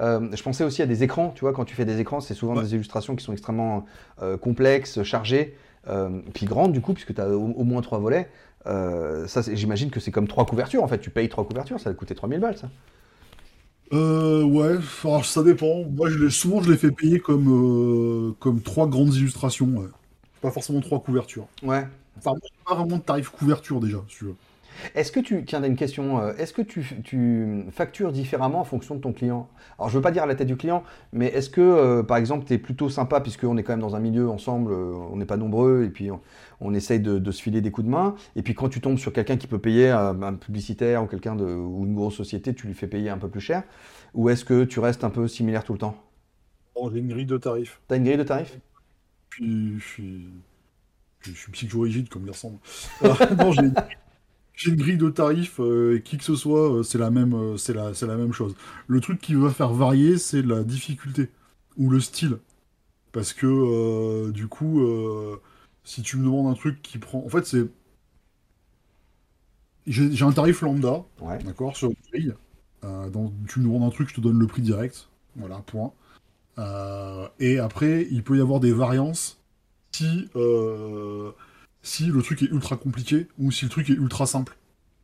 Euh, 0.00 0.28
je 0.34 0.42
pensais 0.42 0.64
aussi 0.64 0.82
à 0.82 0.86
des 0.86 1.02
écrans, 1.02 1.30
tu 1.34 1.40
vois, 1.42 1.52
quand 1.52 1.64
tu 1.64 1.74
fais 1.74 1.84
des 1.84 2.00
écrans, 2.00 2.20
c'est 2.20 2.34
souvent 2.34 2.56
Ouais. 2.56 2.62
des 2.62 2.74
illustrations 2.74 3.14
qui 3.14 3.24
sont 3.24 3.32
extrêmement 3.32 3.84
euh, 4.22 4.36
complexes, 4.36 5.02
chargées, 5.02 5.54
euh, 5.88 6.08
puis 6.34 6.46
grandes, 6.46 6.72
du 6.72 6.80
coup, 6.80 6.92
puisque 6.94 7.14
tu 7.14 7.20
as 7.20 7.28
au, 7.28 7.40
au 7.50 7.64
moins 7.64 7.82
trois 7.82 7.98
volets. 7.98 8.28
Ça, 8.64 9.42
j'imagine 9.52 9.90
que 9.90 10.00
c'est 10.00 10.10
comme 10.10 10.28
trois 10.28 10.46
couvertures, 10.46 10.82
en 10.82 10.88
fait. 10.88 10.98
Tu 10.98 11.10
payes 11.10 11.28
trois 11.28 11.44
couvertures, 11.44 11.78
ça 11.78 11.90
va 11.90 11.94
te 11.94 11.98
coûter 11.98 12.14
3000 12.14 12.40
balles, 12.40 12.56
ça. 12.56 12.68
Euh, 13.92 14.42
ouais, 14.42 14.76
ça 15.24 15.42
dépend. 15.42 15.84
Moi, 15.90 16.08
je 16.08 16.18
l'ai- 16.18 16.30
souvent, 16.30 16.62
je 16.62 16.70
les 16.70 16.78
fais 16.78 16.90
payer 16.90 17.20
comme, 17.20 17.48
euh, 17.48 18.32
comme 18.40 18.60
trois 18.62 18.86
grandes 18.86 19.14
illustrations. 19.14 19.66
ouais. 19.66 19.88
Pas 20.40 20.50
forcément 20.50 20.80
trois 20.80 21.00
couvertures. 21.00 21.46
Ouais. 21.62 21.86
Enfin, 22.18 22.30
moi, 22.30 22.40
j'ai 22.42 22.64
pas 22.66 22.74
vraiment 22.74 22.96
de 22.96 23.02
tarif 23.02 23.28
couverture 23.28 23.80
déjà, 23.80 23.98
si 24.08 24.16
tu 24.18 24.24
veux. 24.24 24.34
Est-ce 24.94 25.12
que 25.12 25.20
tu, 25.20 25.44
tiens, 25.44 25.62
une 25.62 25.76
question, 25.76 26.20
euh, 26.20 26.32
est-ce 26.38 26.52
que 26.52 26.62
tu, 26.62 26.84
tu 27.04 27.64
factures 27.70 28.12
différemment 28.12 28.60
en 28.60 28.64
fonction 28.64 28.94
de 28.94 29.00
ton 29.00 29.12
client? 29.12 29.48
Alors, 29.78 29.88
je 29.88 29.96
veux 29.96 30.02
pas 30.02 30.10
dire 30.10 30.22
à 30.22 30.26
la 30.26 30.34
tête 30.34 30.46
du 30.48 30.56
client, 30.56 30.82
mais 31.12 31.26
est-ce 31.26 31.50
que, 31.50 31.60
euh, 31.60 32.02
par 32.02 32.16
exemple, 32.16 32.44
tu 32.46 32.54
es 32.54 32.58
plutôt 32.58 32.88
sympa, 32.88 33.20
puisqu'on 33.20 33.56
est 33.56 33.62
quand 33.62 33.72
même 33.72 33.80
dans 33.80 33.96
un 33.96 34.00
milieu 34.00 34.28
ensemble, 34.28 34.72
euh, 34.72 34.94
on 35.12 35.16
n'est 35.16 35.26
pas 35.26 35.36
nombreux, 35.36 35.84
et 35.84 35.90
puis 35.90 36.10
on, 36.10 36.20
on 36.60 36.74
essaye 36.74 37.00
de, 37.00 37.18
de 37.18 37.30
se 37.30 37.42
filer 37.42 37.60
des 37.60 37.70
coups 37.70 37.86
de 37.86 37.90
main, 37.90 38.14
et 38.36 38.42
puis 38.42 38.54
quand 38.54 38.68
tu 38.68 38.80
tombes 38.80 38.98
sur 38.98 39.12
quelqu'un 39.12 39.36
qui 39.36 39.46
peut 39.46 39.58
payer, 39.58 39.90
euh, 39.90 40.12
un 40.22 40.34
publicitaire 40.34 41.02
ou 41.02 41.06
quelqu'un 41.06 41.34
de, 41.36 41.44
ou 41.44 41.84
une 41.84 41.94
grosse 41.94 42.16
société, 42.16 42.54
tu 42.54 42.66
lui 42.66 42.74
fais 42.74 42.86
payer 42.86 43.10
un 43.10 43.18
peu 43.18 43.28
plus 43.28 43.40
cher, 43.40 43.64
ou 44.14 44.28
est-ce 44.30 44.44
que 44.44 44.64
tu 44.64 44.80
restes 44.80 45.04
un 45.04 45.10
peu 45.10 45.28
similaire 45.28 45.64
tout 45.64 45.72
le 45.72 45.78
temps? 45.78 45.96
Bon, 46.74 46.90
j'ai 46.90 46.98
une 46.98 47.08
grille 47.08 47.26
de 47.26 47.38
tarifs. 47.38 47.80
Tu 47.88 47.94
as 47.94 47.96
une 47.96 48.04
grille 48.04 48.16
de 48.16 48.22
tarifs? 48.24 48.58
Puis, 49.30 49.78
je 49.78 49.84
suis, 49.84 50.28
je 51.20 51.32
suis 51.32 51.52
psycho-rigide 51.52 52.08
comme 52.08 52.24
garçon. 52.26 52.60
Euh, 53.02 53.14
non, 53.36 53.52
j'ai 53.52 53.62
j'ai 53.62 53.96
une 54.66 54.76
grille 54.76 54.96
de 54.96 55.10
tarifs, 55.10 55.60
euh, 55.60 55.98
qui 56.04 56.18
que 56.18 56.24
ce 56.24 56.36
soit, 56.36 56.72
euh, 56.80 56.82
c'est 56.82 56.98
la 56.98 57.10
même, 57.10 57.34
euh, 57.34 57.56
c'est 57.56 57.74
la, 57.74 57.94
c'est 57.94 58.06
la 58.06 58.16
même 58.16 58.32
chose. 58.32 58.54
Le 58.86 59.00
truc 59.00 59.20
qui 59.20 59.34
va 59.34 59.50
faire 59.50 59.72
varier, 59.72 60.18
c'est 60.18 60.42
la 60.42 60.62
difficulté 60.64 61.30
ou 61.76 61.90
le 61.90 62.00
style. 62.00 62.38
Parce 63.12 63.32
que, 63.34 64.30
du 64.32 64.48
coup, 64.48 64.82
si 65.84 66.02
tu 66.02 66.16
me 66.18 66.24
demandes 66.24 66.48
un 66.48 66.54
truc 66.54 66.82
qui 66.82 66.98
prend... 66.98 67.24
En 67.24 67.28
fait, 67.28 67.46
c'est... 67.46 67.66
J'ai 69.86 70.12
j'ai 70.12 70.24
un 70.24 70.32
tarif 70.32 70.60
lambda, 70.62 71.04
Ouais. 71.20 71.38
d'accord, 71.44 71.76
sur 71.76 71.90
une 71.90 71.96
grille. 72.12 72.34
Dans- 72.82 73.32
tu 73.48 73.60
me 73.60 73.64
demandes 73.64 73.84
un 73.84 73.90
truc, 73.90 74.08
je 74.08 74.14
te 74.14 74.20
donne 74.20 74.38
le 74.38 74.46
prix 74.46 74.62
direct. 74.62 75.08
Voilà, 75.36 75.58
point. 75.66 75.92
Et 77.38 77.58
après, 77.58 78.06
il 78.10 78.22
peut 78.22 78.36
y 78.36 78.40
avoir 78.40 78.60
des 78.60 78.72
variances 78.72 79.38
si, 79.92 80.28
euh, 80.36 81.32
si 81.82 82.06
le 82.06 82.22
truc 82.22 82.42
est 82.42 82.46
ultra 82.50 82.76
compliqué 82.76 83.28
ou 83.38 83.50
si 83.50 83.64
le 83.64 83.70
truc 83.70 83.90
est 83.90 83.94
ultra 83.94 84.26
simple. 84.26 84.56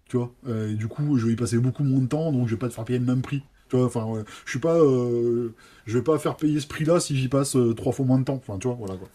Tu 0.08 0.16
vois 0.16 0.32
Euh, 0.48 0.72
et 0.72 0.74
du 0.74 0.88
coup, 0.88 1.18
je 1.18 1.26
vais 1.26 1.32
y 1.34 1.36
passer 1.36 1.58
beaucoup 1.58 1.84
moins 1.84 2.00
de 2.00 2.06
temps, 2.08 2.32
donc 2.32 2.48
je 2.48 2.54
vais 2.54 2.58
pas 2.58 2.68
te 2.68 2.74
faire 2.74 2.84
payer 2.84 2.98
le 2.98 3.04
même 3.06 3.22
prix. 3.22 3.42
Tu 3.68 3.76
vois, 3.76 3.86
enfin, 3.86 4.04
ouais, 4.06 4.22
je 4.46 4.50
suis 4.50 4.60
pas, 4.60 4.76
euh, 4.78 5.54
je 5.86 5.98
vais 5.98 6.04
pas 6.04 6.18
faire 6.18 6.36
payer 6.36 6.60
ce 6.60 6.66
prix-là 6.66 7.00
si 7.00 7.16
j'y 7.16 7.28
passe 7.28 7.56
euh, 7.56 7.74
trois 7.74 7.92
fois 7.92 8.06
moins 8.06 8.18
de 8.18 8.24
temps. 8.24 8.36
Enfin, 8.36 8.58
tu 8.58 8.68
vois, 8.68 8.76
voilà 8.76 8.96
quoi. 8.96 9.08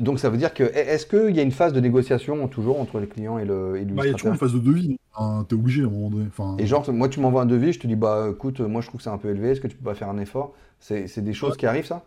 Donc 0.00 0.18
ça 0.20 0.30
veut 0.30 0.36
dire 0.38 0.52
que, 0.54 0.64
est-ce 0.64 1.06
qu'il 1.06 1.34
y 1.36 1.40
a 1.40 1.42
une 1.42 1.50
phase 1.52 1.72
de 1.72 1.80
négociation 1.80 2.46
toujours 2.48 2.80
entre 2.80 3.00
le 3.00 3.06
client 3.06 3.38
et 3.38 3.44
le- 3.44 3.76
et 3.78 3.84
Bah, 3.84 4.04
il 4.04 4.08
y 4.08 4.10
a 4.10 4.14
toujours 4.14 4.32
une 4.32 4.38
phase 4.38 4.52
de 4.52 4.58
devis. 4.58 4.96
Hein, 5.18 5.44
T'es 5.48 5.54
obligé 5.54 5.82
à 5.82 5.86
un 5.86 5.90
moment 5.90 6.10
donné. 6.10 6.26
Enfin, 6.28 6.56
Et 6.58 6.66
genre, 6.66 6.90
moi, 6.92 7.08
tu 7.08 7.20
m'envoies 7.20 7.42
un 7.42 7.46
devis, 7.46 7.72
je 7.72 7.80
te 7.80 7.86
dis, 7.86 7.96
bah 7.96 8.28
écoute, 8.32 8.60
moi 8.60 8.80
je 8.82 8.88
trouve 8.88 8.98
que 8.98 9.04
c'est 9.04 9.10
un 9.10 9.18
peu 9.18 9.30
élevé, 9.30 9.50
est-ce 9.50 9.60
que 9.60 9.68
tu 9.68 9.76
peux 9.76 9.84
pas 9.84 9.94
faire 9.94 10.08
un 10.10 10.18
effort? 10.18 10.54
C'est 10.80 11.06
c'est 11.08 11.22
des 11.22 11.32
choses 11.32 11.52
Ouais. 11.52 11.56
qui 11.56 11.66
arrivent, 11.66 11.86
ça? 11.86 12.04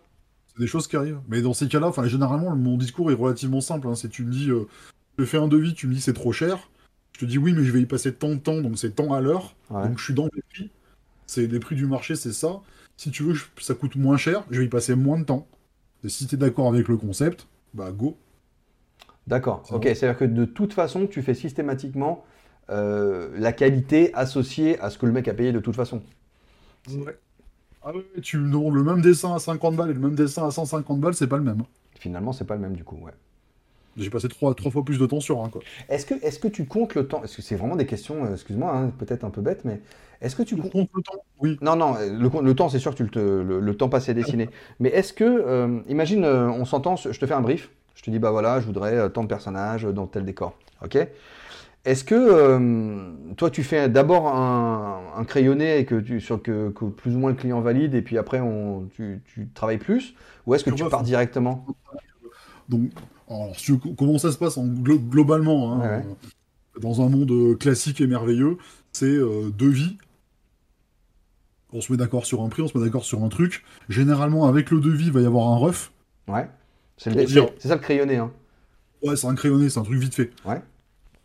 Des 0.60 0.68
choses 0.68 0.88
qui 0.88 0.97
arrivent. 0.97 1.22
Mais 1.30 1.41
dans 1.41 1.53
ces 1.53 1.68
cas-là, 1.68 1.88
enfin, 1.88 2.05
généralement, 2.05 2.53
mon 2.55 2.78
discours 2.78 3.10
est 3.12 3.16
relativement 3.16 3.62
simple. 3.62 3.88
Hein. 3.88 3.95
C'est 3.95 4.10
tu 4.10 4.26
me 4.26 4.32
dis, 4.32 4.49
euh, 4.49 4.68
je 5.18 5.24
fais 5.26 5.38
un 5.38 5.47
devis, 5.47 5.74
tu 5.74 5.88
me 5.88 5.93
dis 5.93 6.01
c'est 6.01 6.14
trop 6.14 6.34
cher. 6.34 6.70
Je 7.14 7.22
te 7.22 7.26
dis 7.26 7.38
oui, 7.38 7.53
mais 7.53 7.64
je 7.64 7.72
vais 7.72 7.82
y 7.82 7.86
passer 7.86 8.14
tant 8.14 8.30
de 8.30 8.39
temps, 8.39 8.62
donc 8.62 8.78
c'est 8.78 8.91
tant 8.91 9.14
à 9.14 9.22
l'heure. 9.22 9.55
Ouais. 9.70 9.88
Donc 9.88 9.97
je 9.97 10.03
suis 10.03 10.14
dans 10.14 10.28
les 10.34 10.41
prix. 10.53 10.70
C'est 11.26 11.47
les 11.47 11.60
prix 11.60 11.76
du 11.76 11.86
marché, 11.86 12.16
c'est 12.16 12.34
ça. 12.34 12.62
Si 12.97 13.10
tu 13.10 13.24
veux 13.24 13.34
que 13.34 13.64
ça 13.64 13.74
coûte 13.74 13.95
moins 13.95 14.18
cher, 14.18 14.43
je 14.51 14.60
vais 14.60 14.66
y 14.66 14.70
passer 14.70 14.95
moins 14.95 15.18
de 15.18 15.24
temps. 15.24 15.47
Et 16.03 16.10
si 16.10 16.28
tu 16.28 16.36
es 16.36 16.38
d'accord 16.38 16.68
avec 16.68 16.88
le 16.88 16.97
concept, 16.97 17.47
bah 17.74 17.91
go. 17.91 18.18
D'accord, 19.28 19.64
C'est 19.66 19.76
ok, 19.76 19.84
c'est-à-dire 19.84 20.18
que 20.18 20.26
de 20.26 20.43
toute 20.43 20.74
façon, 20.74 21.07
tu 21.07 21.22
fais 21.22 21.36
systématiquement 21.36 22.26
euh, 22.70 23.30
la 23.38 23.53
qualité 23.53 24.14
associée 24.16 24.80
à 24.80 24.89
ce 24.89 24.97
que 24.97 25.05
le 25.05 25.12
mec 25.12 25.28
a 25.28 25.34
payé 25.34 25.51
de 25.51 25.60
toute 25.60 25.76
façon. 25.76 26.01
Ah 27.82 27.91
ouais, 27.93 28.03
tu 28.21 28.38
le 28.38 28.84
même 28.84 29.01
dessin 29.01 29.34
à 29.36 29.39
50 29.39 29.75
balles 29.75 29.91
et 29.91 29.93
le 29.93 29.99
même 29.99 30.15
dessin 30.15 30.45
à 30.45 30.51
150 30.51 30.99
balles, 30.99 31.13
c'est 31.13 31.27
pas 31.27 31.38
le 31.38 31.43
même. 31.43 31.63
Finalement, 31.99 32.34
c'est 32.34 32.45
pas 32.45 32.55
le 32.55 32.61
même 32.61 32.75
du 32.75 32.84
coup, 32.84 32.97
ouais. 32.97 33.13
J'ai 33.97 34.09
passé 34.09 34.30
trois, 34.30 34.53
trois 34.53 34.71
fois 34.71 34.84
plus 34.86 34.97
de 34.97 35.05
temps 35.05 35.19
sur 35.19 35.43
un, 35.43 35.49
quoi. 35.49 35.61
Est-ce 35.89 36.05
que, 36.05 36.13
est-ce 36.23 36.39
que 36.39 36.47
tu 36.47 36.65
comptes 36.65 36.95
le 36.95 37.07
temps? 37.07 37.23
Est-ce 37.23 37.36
que 37.38 37.41
c'est 37.41 37.55
vraiment 37.55 37.75
des 37.75 37.86
questions, 37.86 38.25
euh, 38.25 38.34
excuse-moi, 38.34 38.71
hein, 38.73 38.91
peut-être 38.97 39.23
un 39.23 39.30
peu 39.30 39.41
bête, 39.41 39.65
mais 39.65 39.82
est-ce 40.21 40.36
que 40.36 40.43
tu 40.43 40.55
comptes... 40.55 40.89
le 40.95 41.01
temps 41.01 41.23
Oui. 41.39 41.57
Non, 41.61 41.75
non, 41.75 41.95
euh, 41.97 42.09
le, 42.41 42.55
temps, 42.55 42.69
c'est 42.69 42.80
sûr 42.80 42.91
que 42.91 42.97
tu 42.97 43.03
le, 43.03 43.09
te- 43.09 43.19
le, 43.19 43.59
le 43.59 43.77
temps 43.77 43.89
passé 43.89 44.11
à 44.11 44.13
dessiner. 44.13 44.49
Mais 44.80 44.89
est-ce 44.89 45.11
que, 45.13 45.23
euh, 45.25 45.80
imagine, 45.88 46.23
euh, 46.23 46.47
on 46.49 46.65
s'entend, 46.65 46.95
je 46.95 47.17
te 47.17 47.25
fais 47.25 47.34
un 47.34 47.41
brief, 47.41 47.69
je 47.95 48.03
te 48.03 48.09
dis, 48.09 48.19
bah 48.19 48.32
voilà, 48.32 48.59
je 48.61 48.65
voudrais 48.65 48.95
euh, 48.95 49.09
tant 49.09 49.23
de 49.23 49.27
personnages 49.27 49.84
dans 49.84 50.07
tel 50.07 50.23
décor, 50.23 50.57
ok? 50.84 50.97
Est-ce 51.86 52.03
que 52.03 52.15
euh, 52.15 53.34
toi, 53.36 53.49
tu 53.49 53.63
fais 53.63 53.89
d'abord 53.89 54.27
un, 54.27 55.01
un 55.15 55.23
crayonné 55.23 55.80
et 55.80 55.86
que, 55.86 55.95
tu, 55.95 56.19
sur, 56.19 56.41
que, 56.41 56.69
que 56.71 56.86
plus 56.86 57.15
ou 57.15 57.19
moins 57.19 57.32
le 57.32 57.38
client 57.38 57.61
valide, 57.61 57.95
et 57.95 58.01
puis 58.01 58.17
après, 58.17 58.39
on, 58.41 58.88
tu, 58.95 59.21
tu 59.34 59.47
travailles 59.53 59.77
plus? 59.77 60.13
Ou 60.45 60.55
est-ce 60.55 60.63
que 60.63 60.71
Tu 60.71 60.84
pars 60.84 61.03
directement? 61.03 61.65
Donc, 62.67 62.91
alors, 63.30 63.55
comment 63.97 64.17
ça 64.17 64.32
se 64.32 64.38
passe 64.38 64.57
en 64.57 64.65
glo- 64.65 64.99
globalement 64.99 65.73
hein, 65.73 65.80
Ouais, 65.82 66.03
euh, 66.75 66.80
dans 66.82 67.01
un 67.01 67.09
monde 67.09 67.32
euh, 67.32 67.55
classique 67.55 68.01
et 68.01 68.07
merveilleux, 68.07 68.57
c'est 68.91 69.05
euh, 69.05 69.49
devis. 69.57 69.97
On 71.71 71.82
se 71.82 71.91
met 71.91 71.97
d'accord 71.97 72.25
sur 72.25 72.41
un 72.41 72.49
prix, 72.49 72.61
on 72.63 72.67
se 72.67 72.77
met 72.77 72.84
d'accord 72.84 73.05
sur 73.05 73.23
un 73.23 73.30
truc. 73.30 73.63
Généralement, 73.89 74.47
avec 74.47 74.71
le 74.71 74.80
devis, 74.80 75.07
il 75.07 75.11
va 75.11 75.21
y 75.21 75.25
avoir 75.25 75.47
un 75.47 75.57
ref. 75.57 75.91
Ouais. 76.27 76.47
C'est 76.97 77.11
ça 77.67 77.75
le 77.75 77.82
crayonné, 77.82 78.17
hein? 78.17 78.32
Ouais, 79.03 79.15
c'est 79.15 79.27
un 79.27 79.36
crayonné, 79.36 79.69
c'est 79.69 79.80
un 79.80 79.84
truc 79.84 79.99
vite 79.99 80.15
fait. 80.15 80.32
Ouais. 80.45 80.61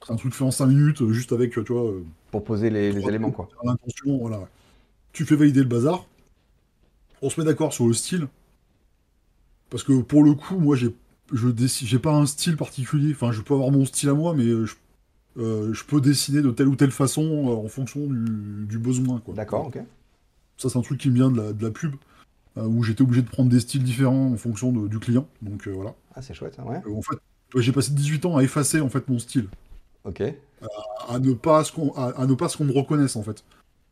C'est 0.07 0.13
un 0.13 0.17
truc 0.17 0.35
fait 0.35 0.45
en 0.45 0.51
5 0.51 0.67
minutes, 0.67 1.03
euh, 1.03 1.13
juste 1.13 1.33
avec, 1.33 1.57
euh, 1.57 1.65
tu 1.65 1.73
vois, 1.73 1.85
euh, 1.91 2.05
Pour 2.31 2.45
poser 2.45 2.69
les, 2.71 2.89
éléments, 3.09 3.31
quoi. 3.31 3.49
l'intention, 3.65 4.19
voilà. 4.19 4.49
Tu 5.13 5.25
fais 5.25 5.37
valider 5.37 5.61
le 5.61 5.69
bazar. 5.69 6.07
On 7.23 7.31
se 7.31 7.41
met 7.41 7.47
d'accord 7.47 7.73
sur 7.73 7.87
le 7.87 7.95
style. 7.95 8.29
Parce 9.71 9.83
que 9.83 10.01
pour 10.03 10.23
le 10.23 10.35
coup, 10.35 10.59
moi, 10.59 10.77
j'ai 10.77 10.95
je 11.33 11.49
décide, 11.49 11.89
j'ai 11.89 11.99
pas 11.99 12.13
un 12.15 12.27
style 12.27 12.57
particulier. 12.57 13.13
Enfin, 13.13 13.33
je 13.33 13.41
peux 13.41 13.55
avoir 13.55 13.71
mon 13.71 13.87
style 13.87 14.11
à 14.11 14.15
moi, 14.15 14.35
mais 14.35 14.45
je, 14.45 14.75
euh, 15.39 15.73
je 15.73 15.85
peux 15.85 16.01
dessiner 16.03 16.43
de 16.43 16.51
telle 16.51 16.69
ou 16.69 16.77
telle 16.77 16.91
façon 16.91 17.23
euh, 17.49 17.65
en 17.65 17.69
fonction 17.69 18.07
du, 18.07 18.67
du 18.67 18.79
besoin, 18.79 19.21
quoi. 19.21 19.35
D'accord, 19.35 19.67
ok. 19.69 19.79
Ça, 20.59 20.69
c'est 20.69 20.79
un 20.79 20.83
truc 20.83 21.01
qui 21.01 21.09
me 21.09 21.15
vient 21.15 21.31
de 21.31 21.41
la, 21.41 21.53
de 21.55 21.63
la 21.65 21.71
pub, 21.71 21.95
où 22.57 22.83
j'étais 22.85 23.03
obligé 23.03 23.23
de 23.23 23.29
prendre 23.29 23.49
des 23.49 23.59
styles 23.59 23.83
différents 23.83 24.33
en 24.33 24.37
fonction 24.37 24.71
de- 24.71 24.87
du 24.87 24.99
client. 25.01 25.27
Donc 25.43 25.67
euh, 25.67 25.73
voilà. 25.73 25.95
Ah, 26.15 26.23
c'est 26.23 26.35
chouette, 26.35 26.57
ouais. 26.65 26.81
Euh, 26.87 26.95
en 26.95 27.03
fait, 27.03 27.17
j'ai 27.57 27.73
passé 27.73 27.93
18 27.93 28.27
ans 28.27 28.37
à 28.37 28.43
effacer 28.45 28.81
en 28.81 28.89
fait 28.89 29.09
mon 29.09 29.19
style, 29.19 29.49
Ok. 30.05 30.23
à 31.09 31.19
ne 31.19 31.33
pas 31.33 31.65
ce 31.65 31.73
qu'on, 31.73 31.93
à, 31.95 32.27
ne 32.27 32.35
pas 32.35 32.49
ce 32.49 32.57
qu'on 32.57 32.65
me 32.65 32.73
reconnaisse 32.73 33.17
en 33.17 33.23
fait. 33.23 33.45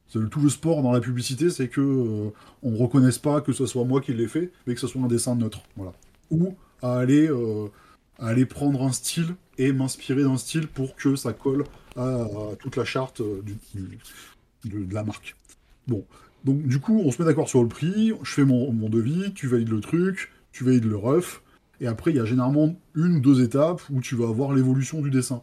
C'est 0.08 0.18
le- 0.18 0.28
tout 0.28 0.40
le 0.40 0.50
sport 0.50 0.82
dans 0.82 0.92
la 0.92 1.00
publicité, 1.00 1.48
c'est 1.50 1.68
que 1.68 1.80
euh, 1.80 2.30
on 2.62 2.70
ne 2.70 2.76
reconnaisse 2.76 3.18
pas 3.18 3.40
que 3.40 3.52
ce 3.52 3.66
soit 3.66 3.84
moi 3.84 4.00
qui 4.00 4.12
l'ai 4.12 4.28
fait, 4.28 4.50
mais 4.66 4.74
que 4.74 4.80
ce 4.80 4.86
soit 4.86 5.00
un 5.02 5.06
dessin 5.06 5.34
neutre, 5.36 5.62
voilà. 5.76 5.92
Ou 6.30 6.54
à 6.82 6.98
aller, 6.98 7.28
euh, 7.28 7.68
à 8.18 8.28
aller 8.28 8.44
prendre 8.46 8.82
un 8.82 8.92
style 8.92 9.34
et 9.58 9.72
m'inspirer 9.72 10.22
d'un 10.22 10.36
style 10.36 10.66
pour 10.68 10.96
que 10.96 11.16
ça 11.16 11.32
colle 11.32 11.64
à, 11.96 12.26
toute 12.58 12.76
la 12.76 12.84
charte 12.84 13.20
euh, 13.20 13.42
de, 14.64 14.94
la 14.94 15.02
marque. 15.04 15.36
Bon, 15.88 16.04
donc 16.44 16.62
du 16.66 16.78
coup, 16.78 17.00
on 17.04 17.10
se 17.10 17.20
met 17.20 17.26
d'accord 17.26 17.48
sur 17.48 17.62
le 17.62 17.68
prix, 17.68 18.12
je 18.22 18.30
fais 18.32 18.44
mon, 18.44 18.72
mon 18.72 18.88
devis, 18.88 19.32
tu 19.34 19.46
valides 19.46 19.70
le 19.70 19.80
truc, 19.80 20.30
tu 20.52 20.64
valides 20.64 20.84
le 20.84 20.96
ref, 20.96 21.42
et 21.80 21.86
après, 21.86 22.12
il 22.12 22.16
y 22.16 22.20
a 22.20 22.24
généralement 22.24 22.76
une 22.94 23.16
ou 23.16 23.20
deux 23.20 23.42
étapes 23.42 23.82
où 23.90 24.00
tu 24.00 24.14
vas 24.14 24.26
voir 24.26 24.52
l'évolution 24.52 25.00
du 25.02 25.10
dessin. 25.10 25.42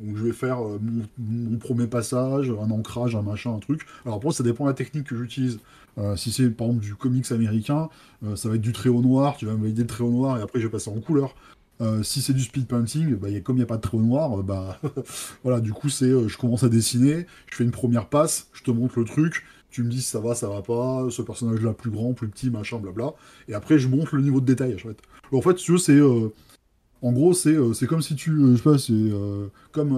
Donc 0.00 0.16
je 0.16 0.24
vais 0.24 0.32
faire 0.32 0.64
euh, 0.64 0.78
mon, 1.18 1.58
premier 1.58 1.86
passage, 1.86 2.50
un 2.50 2.70
ancrage, 2.70 3.14
un 3.14 3.22
machin, 3.22 3.54
un 3.54 3.58
truc. 3.58 3.86
Alors 4.04 4.16
après, 4.16 4.32
ça 4.32 4.42
dépend 4.42 4.64
de 4.64 4.70
la 4.70 4.74
technique 4.74 5.04
que 5.04 5.16
j'utilise. 5.16 5.60
Euh, 5.98 6.16
si 6.16 6.32
c'est 6.32 6.48
par 6.50 6.68
exemple 6.68 6.84
du 6.84 6.94
comics 6.94 7.30
américain, 7.32 7.88
euh, 8.24 8.36
ça 8.36 8.48
va 8.48 8.54
être 8.54 8.60
du 8.60 8.72
trait 8.72 8.88
au 8.88 9.02
noir, 9.02 9.36
tu 9.36 9.46
vas 9.46 9.54
me 9.54 9.62
valider 9.62 9.82
le 9.82 9.88
trait 9.88 10.04
au 10.04 10.10
noir 10.10 10.38
et 10.38 10.42
après 10.42 10.60
je 10.60 10.66
vais 10.66 10.70
passer 10.70 10.90
en 10.90 11.00
couleur. 11.00 11.34
Si 12.02 12.20
c'est 12.20 12.34
du 12.34 12.42
speed 12.42 12.66
painting, 12.66 13.14
bah, 13.16 13.28
comme 13.42 13.56
il 13.56 13.60
n'y 13.60 13.64
a 13.64 13.66
pas 13.66 13.78
de 13.78 13.80
trou 13.80 14.02
noir, 14.02 14.42
bah 14.42 14.78
voilà, 15.44 15.60
du 15.60 15.72
coup 15.72 15.88
c'est 15.88 16.10
je 16.28 16.36
commence 16.36 16.62
à 16.62 16.68
dessiner, 16.68 17.24
je 17.50 17.56
fais 17.56 17.64
une 17.64 17.70
première 17.70 18.10
passe, 18.10 18.48
je 18.52 18.62
te 18.62 18.70
montre 18.70 18.98
le 18.98 19.06
truc, 19.06 19.46
tu 19.70 19.82
me 19.82 19.88
dis 19.88 20.02
ça 20.02 20.20
va, 20.20 20.34
ça 20.34 20.46
va 20.50 20.60
pas, 20.60 21.06
ce 21.08 21.22
personnage-là 21.22 21.72
plus 21.72 21.90
grand, 21.90 22.12
plus 22.12 22.28
petit, 22.28 22.50
machin, 22.50 22.76
blabla, 22.76 23.14
et 23.48 23.54
après 23.54 23.78
je 23.78 23.88
montre 23.88 24.14
le 24.14 24.20
niveau 24.20 24.42
de 24.42 24.44
détail. 24.44 24.74
En 24.74 24.76
fait, 24.76 24.98
en 25.32 25.40
fait 25.40 25.58
si 25.58 25.64
tu 25.64 25.72
veux, 25.72 25.78
c'est 25.78 25.98
en 27.02 27.12
gros, 27.12 27.32
c'est 27.32 27.56
c'est 27.74 27.86
comme 27.86 28.02
si 28.02 28.14
tu. 28.14 28.30
je 28.52 28.56
sais 28.56 28.62
pas, 28.62 28.78
c'est 28.78 28.92
comme 29.72 29.96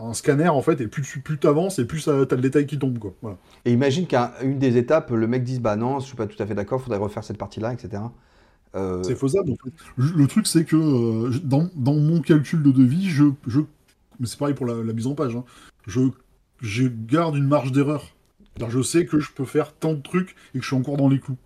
un 0.00 0.14
scanner 0.14 0.48
en 0.48 0.62
fait, 0.62 0.80
et 0.80 0.86
plus 0.86 1.02
tu 1.02 1.20
plus 1.20 1.38
avances, 1.44 1.78
et 1.78 1.84
plus 1.84 2.04
t'as 2.04 2.12
le 2.12 2.42
détail 2.42 2.66
qui 2.66 2.78
tombe. 2.78 2.98
Quoi. 2.98 3.14
Voilà. 3.22 3.38
Et 3.64 3.72
imagine 3.72 4.06
qu'à 4.06 4.34
une 4.42 4.58
des 4.58 4.76
étapes, 4.76 5.10
le 5.10 5.26
mec 5.26 5.42
dise 5.42 5.60
Bah 5.60 5.76
non, 5.76 6.00
je 6.00 6.06
suis 6.06 6.16
pas 6.16 6.26
tout 6.26 6.40
à 6.40 6.46
fait 6.46 6.54
d'accord, 6.54 6.80
faudrait 6.80 6.98
refaire 6.98 7.24
cette 7.24 7.38
partie-là, 7.38 7.72
etc. 7.72 8.02
Euh, 8.74 9.02
c'est 9.02 9.14
faisable. 9.14 9.52
En 9.52 9.56
fait. 9.56 9.72
Le 9.96 10.26
truc, 10.26 10.46
c'est 10.46 10.64
que 10.64 10.76
euh, 10.76 11.38
dans, 11.42 11.68
dans, 11.74 11.94
mon 11.94 12.20
calcul 12.20 12.62
de 12.62 12.70
devis, 12.70 13.08
je, 13.08 13.24
je... 13.46 13.60
mais 14.20 14.26
c'est 14.26 14.38
pareil 14.38 14.54
pour 14.54 14.66
la, 14.66 14.92
mise 14.92 15.06
en 15.06 15.14
page, 15.14 15.34
hein. 15.36 15.44
je, 15.86 16.00
je 16.60 16.86
garde 16.86 17.36
une 17.36 17.46
marge 17.46 17.72
d'erreur. 17.72 18.14
Je 18.68 18.82
sais 18.82 19.06
que 19.06 19.20
je 19.20 19.30
peux 19.30 19.44
faire 19.44 19.72
tant 19.72 19.94
de 19.94 20.02
trucs 20.02 20.34
et 20.52 20.58
que 20.58 20.62
je 20.62 20.66
suis 20.66 20.76
encore 20.76 20.96
dans 20.96 21.08
les 21.08 21.20
clous. 21.20 21.36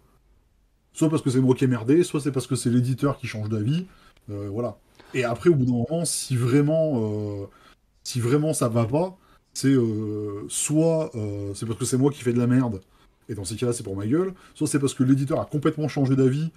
Soit 0.95 1.11
parce 1.11 1.23
que 1.23 1.31
c'est 1.31 1.41
moi 1.41 1.55
qui 1.55 1.65
ai 1.65 1.67
merdé, 1.67 2.03
soit 2.05 2.21
c'est 2.21 2.33
parce 2.33 2.47
que 2.47 2.55
c'est 2.55 2.71
l'éditeur 2.71 3.19
qui 3.19 3.27
change 3.27 3.49
d'avis. 3.49 3.87
Euh, 4.31 4.49
voilà. 4.51 4.77
Et 5.15 5.25
après, 5.25 5.51
au 5.51 5.55
bout 5.55 5.65
d'un 5.65 5.73
moment, 5.73 6.05
si 6.05 6.37
vraiment, 6.37 7.49
si 8.03 8.21
vraiment 8.21 8.55
ça 8.55 8.69
va 8.69 8.87
pas, 8.87 9.17
c'est 9.53 9.75
soit 10.49 11.11
c'est 11.55 11.67
parce 11.67 11.79
que 11.79 11.85
c'est 11.85 11.99
moi 11.99 12.11
qui 12.11 12.23
fais 12.23 12.33
de 12.33 12.39
la 12.39 12.47
merde, 12.47 12.81
et 13.29 13.35
dans 13.35 13.45
ces 13.45 13.57
cas-là, 13.57 13.73
c'est 13.73 13.83
pour 13.83 13.97
ma 13.97 14.07
gueule, 14.07 14.33
soit 14.55 14.67
c'est 14.67 14.79
parce 14.79 14.95
que 14.95 15.05
l'éditeur 15.05 15.39
a 15.41 15.45
complètement 15.45 15.89
changé 15.89 16.17
d'avis 16.17 16.51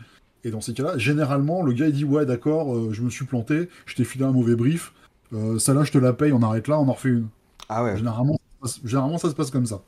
et 0.45 0.51
dans 0.51 0.61
ces 0.61 0.73
cas-là, 0.73 0.97
généralement, 0.97 1.63
le 1.63 1.73
gars 1.73 1.87
il 1.87 1.93
dit 1.93 2.05
ouais 2.05 2.25
d'accord, 2.25 2.75
euh, 2.75 2.93
je 2.93 3.01
me 3.01 3.09
suis 3.09 3.25
planté, 3.25 3.67
je 3.87 3.95
t'ai 3.95 4.03
filé 4.03 4.25
un 4.25 4.31
mauvais 4.31 4.55
brief, 4.55 4.93
euh, 5.33 5.57
ça 5.57 5.73
là 5.73 5.83
je 5.83 5.91
te 5.91 5.97
la 5.97 6.13
paye, 6.13 6.31
on 6.33 6.41
arrête 6.43 6.67
là, 6.67 6.79
on 6.79 6.87
en 6.87 6.93
refait 6.93 7.09
une. 7.09 7.27
Ah 7.67 7.83
ouais. 7.83 7.97
Généralement, 7.97 8.39
généralement 8.83 9.17
ça 9.17 9.29
se 9.29 9.33
passe 9.33 9.49
comme 9.49 9.65
ça. 9.65 9.81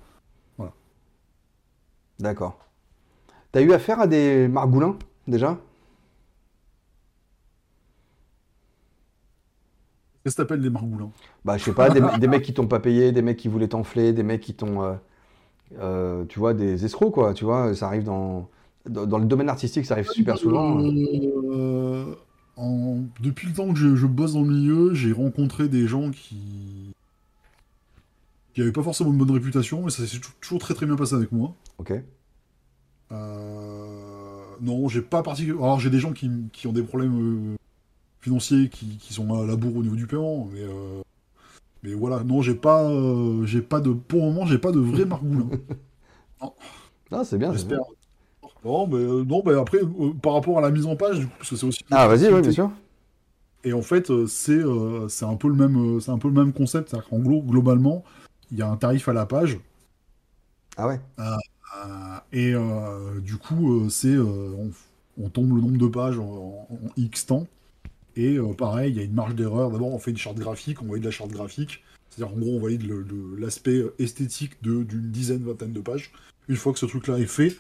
Voilà. 0.58 0.74
D'accord. 2.20 2.58
T'as 3.52 3.62
eu 3.62 3.72
affaire 3.72 4.00
à 4.00 4.08
des 4.08 4.48
margoulins 4.48 4.98
déjà? 5.28 5.60
Qu'est-ce 10.28 10.36
que 10.36 10.42
t'appelles 10.42 10.60
des 10.60 10.70
margoulins 10.70 11.10
Bah 11.46 11.58
je 11.58 11.64
sais 11.64 11.72
pas, 11.72 11.90
des, 11.90 12.28
mecs 12.28 12.42
qui 12.42 12.54
t'ont 12.54 12.68
pas 12.68 12.82
payé, 12.82 13.14
des 13.14 13.22
mecs 13.22 13.38
qui 13.38 13.48
voulaient 13.48 13.70
t'enfler, 13.70 14.12
des 14.12 14.24
mecs 14.24 14.42
qui 14.42 14.54
t'ont, 14.54 14.98
euh, 15.80 16.26
tu 16.28 16.38
vois, 16.38 16.54
des 16.54 16.84
escrocs 16.84 17.14
quoi, 17.14 17.34
tu 17.34 17.46
vois, 17.46 17.74
ça 17.74 17.88
arrive 17.88 18.04
dans 18.04 18.50
dans 18.90 19.20
le 19.20 19.26
domaine 19.26 19.48
artistique, 19.48 19.86
ça 19.86 19.94
arrive 19.94 20.10
super 20.10 20.38
souvent. 20.38 20.82
Euh, 20.82 22.14
depuis 23.22 23.48
le 23.48 23.54
temps 23.54 23.72
que 23.72 23.80
je, 23.80 24.06
bosse 24.06 24.34
dans 24.34 24.42
le 24.42 24.50
milieu, 24.50 24.94
j'ai 24.94 25.14
rencontré 25.14 25.70
des 25.70 25.88
gens 25.88 26.12
qui 26.12 26.92
qui 28.54 28.60
n'avaient 28.60 28.74
pas 28.74 28.84
forcément 28.84 29.12
une 29.12 29.18
bonne 29.18 29.32
réputation, 29.32 29.84
mais 29.86 29.92
ça 29.92 30.06
s'est 30.06 30.20
toujours 30.42 30.60
très 30.60 30.74
très 30.74 30.86
bien 30.86 30.98
passé 30.98 31.16
avec 31.16 31.32
moi. 31.32 31.56
Ok. 31.78 31.94
Euh, 33.14 34.44
non, 34.60 34.90
j'ai 34.90 35.02
pas 35.02 35.24
particulièrement. 35.24 35.64
Alors 35.64 35.80
j'ai 35.80 35.90
des 35.90 36.00
gens 36.00 36.12
qui, 36.12 36.28
ont 36.66 36.74
des 36.74 36.84
problèmes 36.84 37.54
euh, 37.54 37.56
financiers 38.22 38.70
qui, 38.70 39.14
sont 39.14 39.42
à 39.42 39.46
la 39.46 39.56
bourre 39.56 39.78
au 39.78 39.84
niveau 39.84 39.96
du 39.96 40.08
paiement, 40.08 40.48
mais 40.52 40.62
mais 41.84 41.94
voilà, 41.94 42.24
non, 42.24 42.42
j'ai 42.42 42.56
pas 42.56 42.92
j'ai 43.46 43.62
pas 43.62 43.80
de 43.80 43.92
pour 43.92 44.20
le 44.22 44.26
moment 44.28 44.46
j'ai 44.46 44.58
pas 44.58 44.72
de 44.72 44.80
vrai 44.80 45.06
margoulin. 45.06 45.50
non. 46.42 47.24
C'est 47.24 47.38
bien, 47.38 47.54
j'espère. 47.54 47.80
Non, 48.68 48.88
mais, 48.88 48.98
euh, 48.98 49.24
non, 49.24 49.42
mais 49.46 49.54
après, 49.54 49.80
euh, 49.80 50.14
par 50.22 50.34
rapport 50.34 50.58
à 50.58 50.62
la 50.62 50.72
mise 50.72 50.86
en 50.86 50.96
page, 50.96 51.20
du 51.20 51.28
coup, 51.28 51.34
parce 51.38 51.50
que 51.50 51.56
c'est 51.56 51.66
aussi. 51.66 51.86
Ah, 51.92 52.08
vas-y, 52.08 52.32
oui, 52.32 52.42
bien 52.42 52.52
sûr. 52.52 52.72
Et 53.64 53.74
en 53.74 53.82
fait, 53.82 54.10
euh, 54.10 54.28
c'est 54.28 54.62
c'est 55.10 55.26
un, 55.26 55.36
peu 55.36 55.48
le 55.48 55.56
même, 55.56 56.00
c'est 56.00 56.12
un 56.12 56.18
peu 56.18 56.28
le 56.28 56.34
même 56.34 56.54
concept. 56.54 56.90
C'est-à-dire 56.90 57.10
qu'en 57.10 57.20
gros, 57.20 57.42
globalement, 57.42 58.04
il 58.52 58.58
y 58.58 58.62
a 58.62 58.70
un 58.70 58.78
tarif 58.78 59.08
à 59.08 59.14
la 59.14 59.26
page. 59.26 59.60
Ah 60.76 60.88
ouais 60.88 61.00
Et 62.34 62.54
du 63.22 63.38
coup, 63.38 63.90
c'est 63.90 64.16
on, 64.18 65.30
tombe 65.30 65.56
le 65.56 65.62
nombre 65.62 65.78
de 65.78 65.88
pages 65.88 66.20
en, 66.20 66.68
X 66.98 67.26
temps. 67.26 67.48
Et 68.18 68.38
pareil, 68.58 68.92
il 68.92 68.98
y 68.98 69.00
a 69.00 69.04
une 69.04 69.14
marge 69.14 69.36
d'erreur. 69.36 69.72
D'abord, 69.72 69.94
on 69.94 70.00
fait 70.00 70.12
une 70.12 70.18
charte 70.18 70.38
graphique, 70.38 70.82
on 70.82 70.88
valide 70.88 71.06
la 71.06 71.12
charte 71.12 71.32
graphique. 71.32 71.84
C'est-à-dire, 72.10 72.36
en 72.36 72.40
gros, 72.40 72.58
on 72.58 72.60
valide 72.60 72.84
l'aspect 73.38 73.84
esthétique 74.00 74.54
d'une 74.62 74.86
dizaine, 74.86 75.44
vingtaine 75.44 75.72
de 75.72 75.82
pages. 75.82 76.12
Une 76.48 76.56
fois 76.56 76.74
que 76.74 76.80
ce 76.80 76.88
truc-là 76.88 77.20
est 77.20 77.28
fait, 77.28 77.58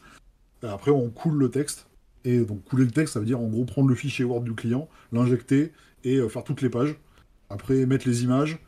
après, 0.63 0.91
on 0.91 1.09
coule 1.09 1.37
le 1.37 1.51
texte. 1.51 1.87
Et 2.25 2.39
donc, 2.39 2.63
couler 2.65 2.85
le 2.85 2.91
texte, 2.91 3.13
ça 3.13 3.19
veut 3.19 3.25
dire 3.25 3.39
en 3.39 3.47
gros 3.47 3.65
prendre 3.65 3.87
le 3.87 3.95
fichier 3.95 4.25
Word 4.25 4.41
du 4.41 4.53
client, 4.53 4.89
l'injecter 5.11 5.71
et 6.03 6.17
euh, 6.17 6.29
faire 6.29 6.43
toutes 6.43 6.61
les 6.61 6.69
pages. 6.69 6.95
Après, 7.49 7.85
mettre 7.85 8.07
les 8.07 8.23
images. 8.23 8.59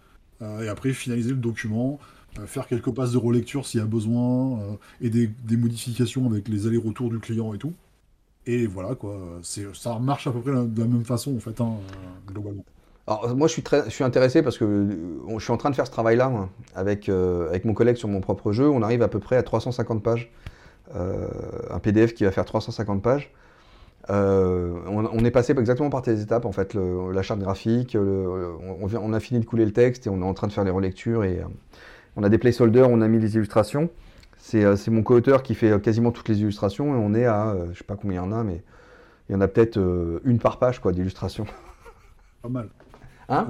Euh, 0.42 0.62
et 0.62 0.70
après, 0.70 0.94
finaliser 0.94 1.32
le 1.32 1.38
document. 1.38 2.00
Euh, 2.40 2.46
faire 2.46 2.68
quelques 2.68 2.92
passes 2.92 3.12
de 3.12 3.18
relecture 3.18 3.66
s'il 3.66 3.80
y 3.80 3.84
a 3.84 3.86
besoin. 3.86 4.78
et 5.02 5.10
des, 5.10 5.30
modifications 5.58 6.26
avec 6.28 6.48
les 6.48 6.68
allers-retours 6.68 7.10
du 7.10 7.20
client 7.20 7.54
et 7.54 7.58
tout. 7.58 7.74
Et 8.46 8.68
voilà, 8.68 8.96
quoi. 8.96 9.18
Ça 9.42 10.00
marche 10.00 10.28
à 10.28 10.32
peu 10.32 10.40
près 10.40 10.52
de 10.52 10.82
la 10.82 10.88
même 10.88 11.06
façon, 11.06 11.36
en 11.36 11.40
fait, 11.40 11.60
hein, 11.62 11.74
globalement. 12.28 12.66
Alors, 13.08 13.36
moi, 13.36 13.48
je 13.48 13.54
suis, 13.54 13.64
très, 13.64 13.86
je 13.86 13.90
suis 13.90 14.04
intéressé 14.04 14.42
parce 14.42 14.58
que 14.58 14.88
je 15.38 15.44
suis 15.44 15.52
en 15.52 15.58
train 15.58 15.70
de 15.70 15.76
faire 15.76 15.88
ce 15.88 15.92
travail-là 15.92 16.32
avec, 16.76 17.10
avec 17.10 17.66
mon 17.66 17.74
collègue 17.74 17.96
sur 17.96 18.08
mon 18.08 18.22
propre 18.22 18.52
jeu. 18.52 18.70
On 18.70 18.82
arrive 18.82 19.02
à 19.02 19.08
peu 19.08 19.20
près 19.20 19.36
à 19.36 19.44
350 19.44 20.04
pages 20.04 20.32
euh, 20.96 21.28
un 21.70 21.80
PDF 21.80 22.14
qui 22.14 22.24
va 22.24 22.32
faire 22.32 22.46
350 22.46 23.02
pages. 23.02 23.32
Euh, 24.10 24.80
on, 24.88 25.24
est 25.24 25.30
passé 25.32 25.54
exactement 25.54 25.90
par 25.92 26.02
tes 26.02 26.20
étapes, 26.20 26.46
en 26.46 26.52
fait, 26.52 26.74
la 26.74 27.22
charte 27.22 27.40
graphique, 27.40 27.96
on, 27.96 29.14
a 29.14 29.20
fini 29.20 29.40
de 29.40 29.46
couler 29.46 29.66
le 29.66 29.74
texte 29.74 30.08
et 30.08 30.10
on 30.10 30.22
est 30.22 30.26
en 30.26 30.34
train 30.34 30.48
de 30.48 30.52
faire 30.52 30.64
les 30.64 30.72
relectures 30.72 31.24
et 31.26 31.40
euh, 31.40 31.44
on 32.16 32.24
a 32.24 32.30
des 32.30 32.40
placeholders, 32.40 32.90
on 32.90 33.02
a 33.02 33.08
mis 33.08 33.20
les 33.20 33.36
illustrations. 33.36 33.90
C'est 34.50 34.88
mon 34.90 35.04
co-auteur 35.04 35.44
qui 35.44 35.54
fait 35.54 35.80
quasiment 35.82 36.12
toutes 36.12 36.30
les 36.30 36.42
illustrations 36.42 36.96
et 36.96 36.98
on 36.98 37.14
est 37.14 37.26
à, 37.26 37.56
je 37.72 37.78
sais 37.78 37.84
pas 37.84 37.96
combien 37.96 38.22
il 38.22 38.26
y 38.26 38.28
en 38.28 38.32
a, 38.32 38.44
mais 38.44 38.64
il 39.30 39.34
y 39.34 39.36
en 39.36 39.42
a 39.42 39.48
peut-être 39.48 39.80
une 40.24 40.40
par 40.40 40.58
page 40.58 40.80
quoi 40.80 40.92
d'illustrations. 40.92 41.46
Pas 42.42 42.50
mal. 42.50 42.70
Hein 43.28 43.46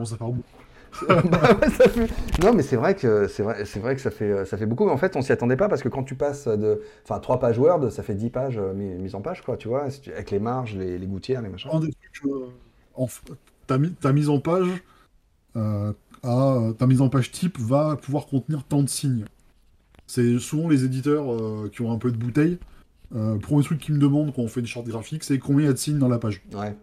Bah 1.07 1.21
non, 2.43 2.53
mais 2.53 2.63
c'est 2.63 2.75
vrai 2.75 2.95
que 2.95 3.27
c'est 3.27 3.43
vrai, 3.43 3.65
c'est 3.65 3.79
vrai 3.79 3.95
que 3.95 4.01
ça 4.01 4.11
fait 4.11 4.45
ça 4.45 4.57
fait 4.57 4.65
beaucoup. 4.65 4.85
Mais 4.85 4.91
en 4.91 4.97
fait, 4.97 5.15
on 5.15 5.21
s'y 5.21 5.31
attendait 5.31 5.55
pas 5.55 5.69
parce 5.69 5.81
que 5.81 5.89
quand 5.89 6.03
tu 6.03 6.15
passes 6.15 6.47
de, 6.47 6.81
enfin, 7.03 7.19
trois 7.19 7.39
pages 7.39 7.57
Word, 7.57 7.91
ça 7.91 8.03
fait 8.03 8.15
10 8.15 8.29
pages 8.29 8.57
euh, 8.57 8.73
mises 8.73 9.15
en 9.15 9.21
page, 9.21 9.41
quoi. 9.43 9.57
Tu 9.57 9.67
vois, 9.67 9.83
avec 9.83 10.31
les 10.31 10.39
marges, 10.39 10.75
les, 10.75 10.97
gouttières, 10.99 11.41
les 11.41 11.49
machins. 11.49 11.69
Euh, 12.25 12.47
ta, 13.67 13.77
mise 14.11 14.29
en 14.29 14.39
page, 14.39 14.67
euh, 15.55 15.93
ta 16.23 16.87
mise 16.87 17.01
en 17.01 17.09
page 17.09 17.31
type 17.31 17.57
va 17.59 17.95
pouvoir 17.95 18.25
contenir 18.25 18.63
tant 18.63 18.83
de 18.83 18.89
signes. 18.89 19.25
C'est 20.09 20.39
souvent 20.39 20.67
les 20.67 20.85
éditeurs 20.85 21.25
qui 21.71 21.83
ont 21.83 21.91
un 21.91 21.99
peu 21.99 22.11
de 22.11 22.17
bouteille. 22.17 22.57
premier 23.11 23.63
truc 23.63 23.79
qu'ils 23.79 23.93
me 23.93 23.99
demandent 23.99 24.33
quand 24.33 24.41
on 24.41 24.47
fait 24.47 24.59
une 24.59 24.65
charte 24.65 24.87
graphique, 24.87 25.23
c'est 25.23 25.37
combien 25.37 25.65
il 25.65 25.67
y 25.67 25.69
a 25.69 25.73
de 25.73 25.77
signes 25.77 25.99
dans 25.99 26.07
la 26.07 26.17
page. 26.17 26.41
Ouais. 26.51 26.75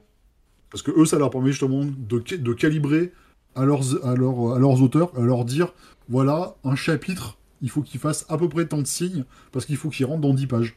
Parce 0.70 0.82
que 0.82 0.92
eux, 0.92 1.06
ça 1.06 1.18
leur 1.18 1.30
permet 1.30 1.50
justement 1.50 1.84
de, 1.84 2.36
de 2.36 2.52
calibrer 2.52 3.12
à 3.56 3.64
leurs, 3.64 4.06
à, 4.06 4.14
leurs, 4.14 4.82
auteurs, 4.82 5.10
à 5.18 5.22
leur 5.22 5.44
dire 5.44 5.72
voilà, 6.08 6.54
un 6.62 6.76
chapitre, 6.76 7.36
il 7.62 7.70
faut 7.70 7.82
qu'il 7.82 7.98
fasse 7.98 8.26
à 8.28 8.38
peu 8.38 8.48
près 8.48 8.66
tant 8.66 8.78
de 8.78 8.86
signes, 8.86 9.24
parce 9.50 9.66
qu'il 9.66 9.76
faut 9.76 9.88
qu'il 9.88 10.06
rentre 10.06 10.20
dans 10.20 10.34
10 10.34 10.46
pages. 10.46 10.76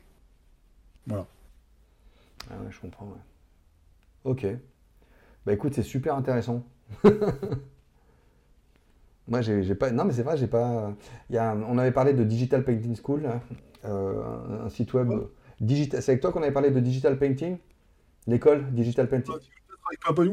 Voilà. 1.05 1.27
Ah 2.49 2.55
ouais, 2.63 2.71
je 2.71 2.79
comprends, 2.79 3.05
ouais. 3.05 3.19
Ok. 4.23 4.47
Bah 5.45 5.53
écoute, 5.53 5.73
c'est 5.75 5.83
super 5.83 6.15
intéressant. 6.15 6.65
Moi, 9.29 9.41
j'ai 9.41 9.75
pas. 9.75 9.91
Non, 9.91 10.05
mais 10.05 10.13
c'est 10.13 10.23
vrai, 10.23 10.37
j'ai 10.37 10.47
pas. 10.47 10.93
Il 11.29 11.35
y 11.35 11.39
On 11.39 11.77
avait 11.77 11.91
parlé 11.91 12.13
de 12.13 12.23
Digital 12.23 12.63
Painting 12.63 12.95
School, 12.95 13.25
hein. 13.27 13.39
euh, 13.85 14.65
un 14.65 14.69
site 14.69 14.93
web. 14.93 15.09
Digital... 15.61 16.01
C'est 16.01 16.13
avec 16.13 16.21
toi 16.21 16.31
qu'on 16.31 16.41
avait 16.41 16.51
parlé 16.51 16.71
de 16.71 16.79
Digital 16.79 17.17
Painting? 17.17 17.57
L'école 18.27 18.65
Digital 18.71 19.07
Painting? 19.07 19.35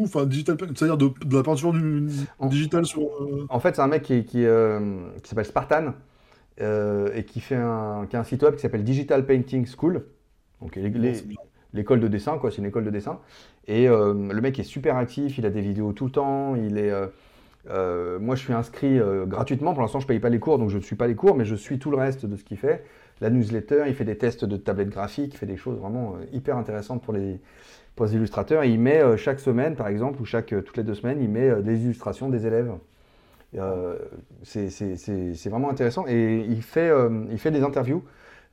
Enfin 0.02 0.26
digital, 0.26 0.58
c'est-à-dire 0.74 0.98
de, 0.98 1.12
la 1.34 1.42
peinture 1.42 1.72
du, 1.72 2.06
digital 2.42 2.84
sur. 2.84 3.04
Euh, 3.04 3.46
en 3.48 3.58
fait, 3.58 3.74
c'est 3.74 3.80
un 3.80 3.86
mec 3.86 4.02
qui, 4.02 4.22
qui, 4.26 4.44
euh, 4.44 5.08
s'appelle 5.24 5.46
Spartan 5.46 5.94
et 6.58 7.24
qui 7.24 7.40
fait 7.40 7.56
un, 7.56 8.06
qui 8.08 8.16
a 8.16 8.20
un 8.20 8.24
site 8.24 8.42
web 8.42 8.54
qui 8.54 8.60
s'appelle 8.60 8.84
Digital 8.84 9.24
Painting 9.24 9.66
School. 9.66 10.04
Donc 10.60 10.78
l'école 11.72 12.00
de 12.00 12.08
dessin, 12.08 12.36
quoi. 12.36 12.50
C'est 12.50 12.58
une 12.58 12.66
école 12.66 12.84
de 12.84 12.90
dessin. 12.90 13.18
Et 13.66 13.86
le 13.88 14.40
mec 14.40 14.58
est 14.58 14.64
super 14.64 14.96
actif. 14.96 15.38
Il 15.38 15.46
a 15.46 15.50
des 15.50 15.62
vidéos 15.62 15.92
tout 15.92 16.04
le 16.04 16.12
temps. 16.12 16.54
Il 16.54 16.76
est 16.76 16.92
moi, 17.68 18.34
je 18.34 18.40
suis 18.40 18.52
inscrit 18.52 19.00
gratuitement. 19.26 19.72
Pour 19.72 19.82
l'instant, 19.82 20.00
je 20.00 20.04
ne 20.04 20.08
paye 20.08 20.20
pas 20.20 20.28
les 20.28 20.38
cours, 20.38 20.58
donc 20.58 20.70
je 20.70 20.76
ne 20.76 20.82
suis 20.82 20.96
pas 20.96 21.06
les 21.06 21.14
cours, 21.14 21.36
mais 21.36 21.44
je 21.44 21.54
suis 21.54 21.78
tout 21.78 21.90
le 21.90 21.96
reste 21.96 22.26
de 22.26 22.36
ce 22.36 22.44
qu'il 22.44 22.58
fait. 22.58 22.84
La 23.20 23.30
newsletter, 23.30 23.84
il 23.86 23.94
fait 23.94 24.04
des 24.04 24.18
tests 24.18 24.44
de 24.44 24.56
tablettes 24.56 24.90
graphiques, 24.90 25.34
il 25.34 25.36
fait 25.38 25.46
des 25.46 25.56
choses 25.56 25.78
vraiment 25.78 26.16
hyper 26.32 26.58
intéressantes 26.58 27.02
pour 27.02 27.14
les, 27.14 27.40
pour 27.96 28.06
les 28.06 28.14
illustrateurs. 28.14 28.62
Et 28.62 28.70
il 28.70 28.78
met 28.78 29.02
euh, 29.02 29.16
chaque 29.16 29.40
semaine, 29.40 29.74
par 29.74 29.88
exemple, 29.88 30.20
ou 30.20 30.24
chaque, 30.24 30.52
euh, 30.52 30.60
toutes 30.62 30.76
les 30.76 30.84
deux 30.84 30.94
semaines, 30.94 31.20
il 31.20 31.30
met 31.30 31.48
euh, 31.48 31.62
des 31.62 31.82
illustrations 31.84 32.28
des 32.28 32.46
élèves. 32.46 32.70
c'est 34.44 35.48
vraiment 35.48 35.70
intéressant. 35.70 36.04
Et 36.06 36.44
il 36.48 36.62
fait, 36.62 36.92
il 37.30 37.38
fait 37.38 37.50
des 37.50 37.62
interviews 37.62 38.04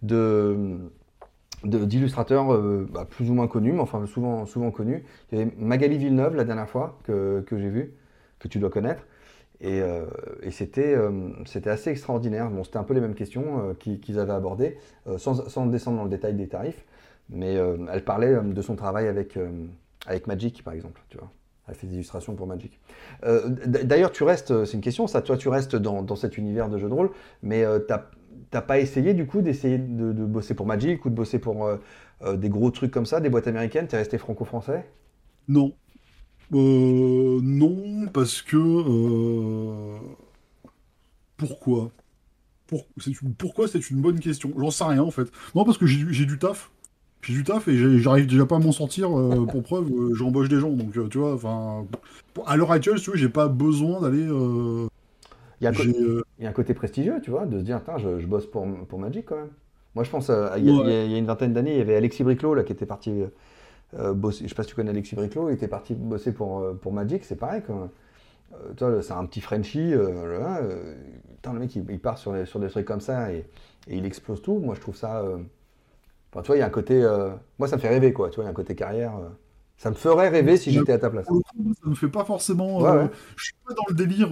de, 0.02 0.78
d'illustrateurs 1.66 2.58
bah, 2.90 3.06
plus 3.10 3.30
ou 3.30 3.34
moins 3.34 3.48
connus, 3.48 3.74
mais 3.74 3.82
enfin 3.82 4.06
souvent, 4.06 4.46
souvent 4.46 4.72
connus. 4.72 5.04
Il 5.32 5.38
y 5.38 5.42
avait 5.42 5.52
Magali 5.58 5.98
Villeneuve 5.98 6.36
la 6.36 6.46
dernière 6.46 6.70
fois 6.70 6.98
que, 7.04 7.44
que 7.46 7.58
j'ai 7.58 7.70
vu, 7.70 7.94
que 8.44 8.48
tu 8.48 8.60
dois 8.60 8.70
connaître. 8.70 9.04
Et, 9.62 9.82
et 10.42 10.52
c'était 10.52 10.96
assez 11.66 11.90
extraordinaire. 11.90 12.50
Bon, 12.50 12.66
c'était 12.66 12.78
un 12.78 12.84
peu 12.84 12.94
les 12.94 13.00
mêmes 13.00 13.16
questions 13.16 13.74
qu'ils 13.80 14.20
avaient 14.20 14.34
abordées, 14.34 14.78
sans, 15.18 15.66
descendre 15.68 15.98
dans 15.98 16.04
le 16.04 16.10
détail 16.10 16.34
des 16.34 16.48
tarifs. 16.48 16.84
Mais 17.30 17.54
elle 17.54 18.04
parlait 18.04 18.36
de 18.44 18.62
son 18.62 18.76
travail 18.76 19.08
avec, 19.08 19.40
avec 20.06 20.28
Magic, 20.28 20.64
par 20.64 20.74
exemple. 20.74 21.02
Tu 21.10 21.18
vois. 21.18 21.32
Elle 21.68 21.76
fait 21.76 21.88
des 21.88 21.94
illustrations 21.96 22.36
pour 22.36 22.46
Magic. 22.46 22.80
Euh, 23.24 23.50
d'ailleurs, 23.50 24.12
tu 24.12 24.24
restes, 24.24 24.52
euh, 24.52 24.66
c'est 24.66 24.74
une 24.74 24.82
question, 24.82 25.08
ça, 25.08 25.22
toi, 25.22 25.38
tu 25.38 25.48
restes 25.48 25.76
dans, 25.76 26.16
cet 26.16 26.38
univers 26.38 26.70
de 26.70 26.78
jeu 26.78 26.90
de 26.90 26.94
rôle, 26.94 27.12
mais 27.42 27.64
euh, 27.64 27.80
tu 27.80 27.94
t'as 28.52 28.62
pas 28.62 28.80
essayé 28.80 29.14
du 29.14 29.26
coup 29.26 29.42
d'essayer 29.42 29.78
de, 29.78 30.12
bosser 30.26 30.54
pour 30.54 30.66
Magic 30.66 31.06
ou 31.06 31.10
de 31.10 31.16
bosser 31.16 31.40
pour 31.40 31.68
des 32.24 32.50
gros 32.50 32.70
trucs 32.70 32.92
comme 32.92 33.06
ça, 33.06 33.20
des 33.20 33.30
boîtes 33.30 33.48
américaines? 33.48 33.88
Tu 33.88 33.96
es 33.96 33.98
resté 33.98 34.18
franco-français? 34.18 34.86
Non. 35.48 35.74
Non, 36.52 38.08
parce 38.14 38.42
que. 38.42 39.98
Pourquoi? 41.38 41.92
Pourquoi 43.38 43.68
c'est 43.68 43.90
une 43.90 44.02
bonne 44.02 44.20
question? 44.20 44.52
J'en 44.58 44.72
sais 44.72 44.84
rien 44.84 45.04
en 45.04 45.12
fait. 45.12 45.32
Non, 45.56 45.66
parce 45.66 45.78
que 45.78 45.86
j'ai 45.86 46.26
du 46.26 46.40
taf 46.40 46.72
j'ai 47.24 47.34
du 47.34 47.44
taf 47.44 47.68
et 47.68 48.00
j'arrive 48.00 48.28
déjà 48.28 48.46
pas 48.46 48.58
à 48.58 48.60
m'en 48.60 48.72
sortir. 48.72 49.18
Euh, 49.18 49.46
pour 49.46 49.64
preuve, 49.64 49.90
euh, 49.92 50.14
j'embauche 50.14 50.50
des 50.50 50.60
gens. 50.60 50.70
Donc, 50.70 50.96
euh, 50.98 51.08
tu 51.08 51.18
vois, 51.18 51.34
enfin, 51.34 51.86
à 52.46 52.58
l'heure 52.58 52.72
actuelle, 52.72 53.00
tu 53.00 53.10
vois, 53.10 53.18
j'ai 53.18 53.30
pas 53.30 53.48
besoin 53.48 54.02
d'aller. 54.02 54.28
il, 55.62 55.62
y 55.62 55.68
a 55.68 56.50
un 56.50 56.52
côté 56.52 56.74
prestigieux, 56.74 57.20
tu 57.24 57.32
vois, 57.32 57.46
de 57.46 57.60
se 57.60 57.64
dire, 57.64 57.82
je, 57.98 58.20
je, 58.20 58.28
bosse 58.28 58.46
pour, 58.46 58.68
pour 58.90 59.00
Magic 59.00 59.26
quand 59.26 59.38
même. 59.38 59.50
Moi, 59.96 60.04
je 60.04 60.10
pense, 60.10 60.30
il 60.58 60.66
y, 60.66 61.16
a 61.16 61.18
une 61.18 61.26
vingtaine 61.26 61.54
d'années, 61.54 61.74
il 61.74 61.78
y 61.78 61.82
avait 61.82 61.96
Alexis 61.96 62.24
Briclot 62.24 62.56
là, 62.56 62.64
qui 62.64 62.74
était 62.74 62.88
parti 62.88 63.12
bosser. 64.14 64.44
Je 64.44 64.50
sais 64.50 64.56
pas 64.56 64.64
si 64.64 64.70
tu 64.70 64.76
connais 64.76 64.92
Alexis 64.92 65.16
Briclot, 65.16 65.50
il 65.50 65.54
était 65.54 65.68
parti 65.68 65.94
bosser 65.96 66.32
pour, 66.32 66.64
pour 66.82 66.94
Magic, 66.94 67.24
c'est 67.26 67.36
pareil. 67.36 67.62
Quand, 67.66 67.90
tu 68.78 68.84
vois, 68.84 69.02
c'est 69.02 69.14
un 69.14 69.26
petit 69.26 69.42
Frenchie. 69.42 69.92
le 69.92 71.60
mec, 71.60 71.76
il, 71.76 72.00
part 72.00 72.18
sur, 72.18 72.48
sur 72.48 72.60
des 72.60 72.70
trucs 72.70 72.86
comme 72.86 73.02
ça 73.02 73.32
et, 73.32 73.46
et, 73.88 73.98
il 73.98 74.06
explose 74.06 74.42
tout. 74.42 74.60
Moi, 74.60 74.76
je 74.76 74.82
trouve 74.82 74.96
ça 74.96 75.24
tu 76.42 76.48
vois, 76.48 76.56
il 76.56 76.60
y 76.60 76.64
a 76.64 76.66
un 76.66 76.72
côté. 76.72 77.04
Euh, 77.04 77.30
moi, 77.60 77.68
ça 77.68 77.76
me 77.76 77.82
fait 77.82 77.90
rêver, 77.90 78.14
quoi. 78.14 78.30
Tu 78.30 78.36
vois, 78.36 78.46
il 78.46 78.48
y 78.48 78.50
a 78.50 78.52
un 78.52 78.56
côté 78.56 78.76
carrière. 78.76 79.16
Euh, 79.16 79.30
ça 79.78 79.90
me 79.90 79.96
ferait 79.96 80.30
rêver 80.30 80.58
si 80.58 80.72
j'étais 80.72 80.94
à 80.94 80.98
ta 80.98 81.10
place. 81.10 81.26
Ça 81.26 81.90
me 81.90 81.96
fait 81.96 82.08
pas 82.08 82.24
forcément. 82.24 82.86
Euh, 82.86 83.08
je 83.36 83.46
suis 83.46 83.54
pas 83.66 83.74
dans 83.74 83.84
le 83.90 83.96
délire. 83.96 84.30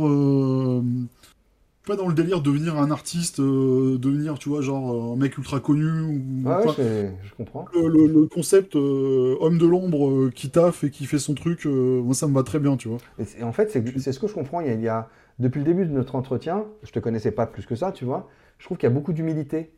Pas 1.88 1.96
dans 1.96 2.08
le 2.08 2.14
délire 2.14 2.42
de 2.42 2.44
devenir 2.44 2.78
un 2.78 2.92
artiste, 2.92 3.42
devenir, 3.42 4.38
tu 4.38 4.50
vois, 4.50 4.62
genre 4.62 5.14
un 5.14 5.16
mec 5.16 5.36
ultra 5.38 5.60
connu. 5.60 5.90
Ou, 5.90 6.48
ouais, 6.48 7.12
je 7.24 7.34
comprends. 7.36 7.66
Le, 7.74 8.28
concept 8.28 8.76
homme 8.76 9.58
de 9.58 9.66
l'ombre 9.66 10.30
qui 10.30 10.52
taffe 10.52 10.84
et 10.84 10.92
qui 10.92 11.06
fait 11.06 11.18
son 11.18 11.34
truc, 11.34 11.66
moi 11.66 12.14
ça 12.14 12.28
me 12.28 12.36
va 12.36 12.44
très 12.44 12.60
bien, 12.60 12.78
tu 12.78 12.88
vois. 12.88 13.00
Et 13.40 13.44
en 13.44 13.52
fait, 13.52 13.72
c'est 13.72 14.12
ce 14.12 14.20
que 14.20 14.28
je 14.28 14.34
comprends. 14.34 14.62
Il 14.62 14.80
y, 14.80 14.88
a, 14.88 15.10
depuis 15.40 15.60
le 15.60 15.66
début 15.66 15.86
de 15.86 15.92
notre 15.92 16.16
entretien, 16.16 16.66
je 16.84 16.92
te 16.92 17.00
connaissais 17.00 17.32
pas 17.32 17.48
plus 17.48 17.66
que 17.66 17.76
ça, 17.76 17.92
tu 17.92 18.06
vois. 18.06 18.30
Je 18.60 18.66
trouve 18.66 18.78
qu'il 18.78 18.88
y 18.88 18.92
a 18.92 18.94
beaucoup 18.94 19.12
d'humilité 19.12 19.72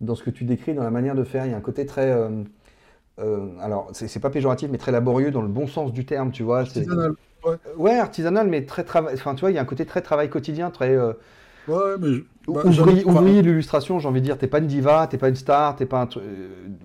dans 0.00 0.14
ce 0.14 0.22
que 0.22 0.30
tu 0.30 0.44
décris, 0.44 0.74
dans 0.74 0.84
la 0.84 0.92
manière 0.92 1.16
de 1.16 1.24
faire. 1.24 1.44
Il 1.44 1.50
y 1.50 1.54
a 1.54 1.56
un 1.56 1.60
côté 1.60 1.86
très. 1.86 2.08
Euh, 2.10 2.44
euh, 3.18 3.48
alors, 3.60 3.90
c'est 3.92 4.20
pas 4.20 4.30
péjoratif, 4.30 4.68
mais 4.70 4.78
très 4.78 4.92
laborieux 4.92 5.32
dans 5.32 5.42
le 5.42 5.48
bon 5.48 5.66
sens 5.66 5.92
du 5.92 6.06
terme, 6.06 6.30
tu 6.30 6.44
vois. 6.44 6.60
Artisanal. 6.60 7.14
Ouais. 7.44 7.56
ouais. 7.76 7.98
artisanal, 7.98 8.46
mais 8.46 8.64
très 8.64 8.84
travail. 8.84 9.14
Enfin, 9.14 9.34
tu 9.34 9.40
vois, 9.40 9.50
il 9.50 9.54
y 9.54 9.58
a 9.58 9.62
un 9.62 9.66
côté 9.66 9.86
très 9.86 10.02
travail 10.02 10.30
quotidien, 10.30 10.70
très. 10.70 10.96
Euh, 11.68 11.96
ouais, 11.96 12.00
mais. 12.00 12.24
Bah, 12.52 12.62
ouvrier, 12.64 13.42
de 13.42 13.50
l'illustration, 13.50 13.98
j'ai 13.98 14.08
envie 14.08 14.20
de 14.20 14.26
dire. 14.26 14.38
T'es 14.38 14.46
pas 14.46 14.58
une 14.58 14.66
diva, 14.66 15.06
t'es 15.06 15.18
pas 15.18 15.28
une 15.28 15.36
star, 15.36 15.76
t'es 15.76 15.86
pas 15.86 16.02
un. 16.02 16.08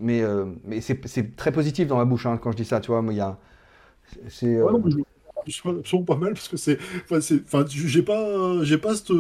mais 0.02 0.24
mais 0.66 0.82
c'est 0.82 1.36
très 1.36 1.52
positif 1.52 1.88
dans 1.88 1.98
ma 1.98 2.06
bouche 2.06 2.26
hein, 2.26 2.38
quand 2.42 2.52
je 2.52 2.58
dis 2.58 2.66
ça, 2.66 2.80
tu 2.80 2.92
vois. 2.92 3.04
il 3.10 3.18
y 3.18 3.22
a. 3.22 3.38
C'est. 4.28 4.62
Ouais, 4.62 4.72
je, 5.46 5.52
suis 5.52 5.70
absolument 5.70 6.06
pas 6.06 6.18
mal 6.18 6.34
parce 6.34 6.50
que 6.50 6.58
c'est. 6.58 6.78
Enfin, 7.10 7.66
j'ai 7.68 8.02
pas, 8.02 8.64
j'ai 8.64 8.78
pas 8.78 8.96
cette 8.96 9.12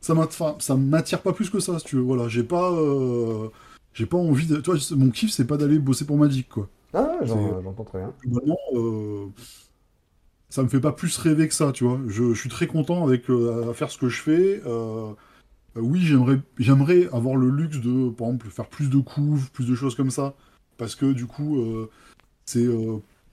ça 0.00 0.76
m'attire 0.76 1.22
pas 1.22 1.32
plus 1.32 1.50
que 1.50 1.60
ça, 1.60 1.78
si 1.78 1.84
tu 1.84 1.96
veux. 1.96 2.02
Voilà, 2.02 2.28
j'ai 2.28 2.42
pas, 2.42 2.72
euh, 2.72 3.48
j'ai 3.92 4.06
pas 4.06 4.16
envie 4.16 4.46
de. 4.46 4.56
Toi, 4.56 4.76
mon 4.96 5.10
kiff, 5.10 5.30
c'est 5.30 5.46
pas 5.46 5.56
d'aller 5.56 5.78
bosser 5.78 6.06
pour 6.06 6.16
Magic, 6.16 6.48
quoi. 6.48 6.68
Ah, 6.92 7.18
j'entends 7.22 7.84
très 7.84 7.98
bien. 7.98 8.12
Globalement, 8.24 8.58
euh, 8.74 9.26
ça 10.50 10.62
me 10.62 10.68
fait 10.68 10.80
pas 10.80 10.92
plus 10.92 11.16
rêver 11.16 11.48
que 11.48 11.54
ça, 11.54 11.72
tu 11.72 11.84
vois. 11.84 12.00
Je, 12.08 12.34
suis 12.34 12.50
très 12.50 12.66
content 12.66 13.04
avec 13.04 13.30
euh, 13.30 13.70
à 13.70 13.74
faire 13.74 13.90
ce 13.90 13.98
que 13.98 14.08
je 14.08 14.20
fais. 14.20 14.62
oui, 15.76 16.00
j'aimerais, 16.58 17.08
avoir 17.12 17.36
le 17.36 17.48
luxe 17.50 17.78
de, 17.78 18.10
par 18.10 18.28
exemple, 18.28 18.48
faire 18.50 18.68
plus 18.68 18.90
de 18.90 18.98
couves, 18.98 19.50
plus 19.52 19.66
de 19.66 19.74
choses 19.74 19.94
comme 19.94 20.10
ça, 20.10 20.34
parce 20.76 20.94
que 20.94 21.12
du 21.12 21.26
coup, 21.26 21.64
c'est 22.44 22.66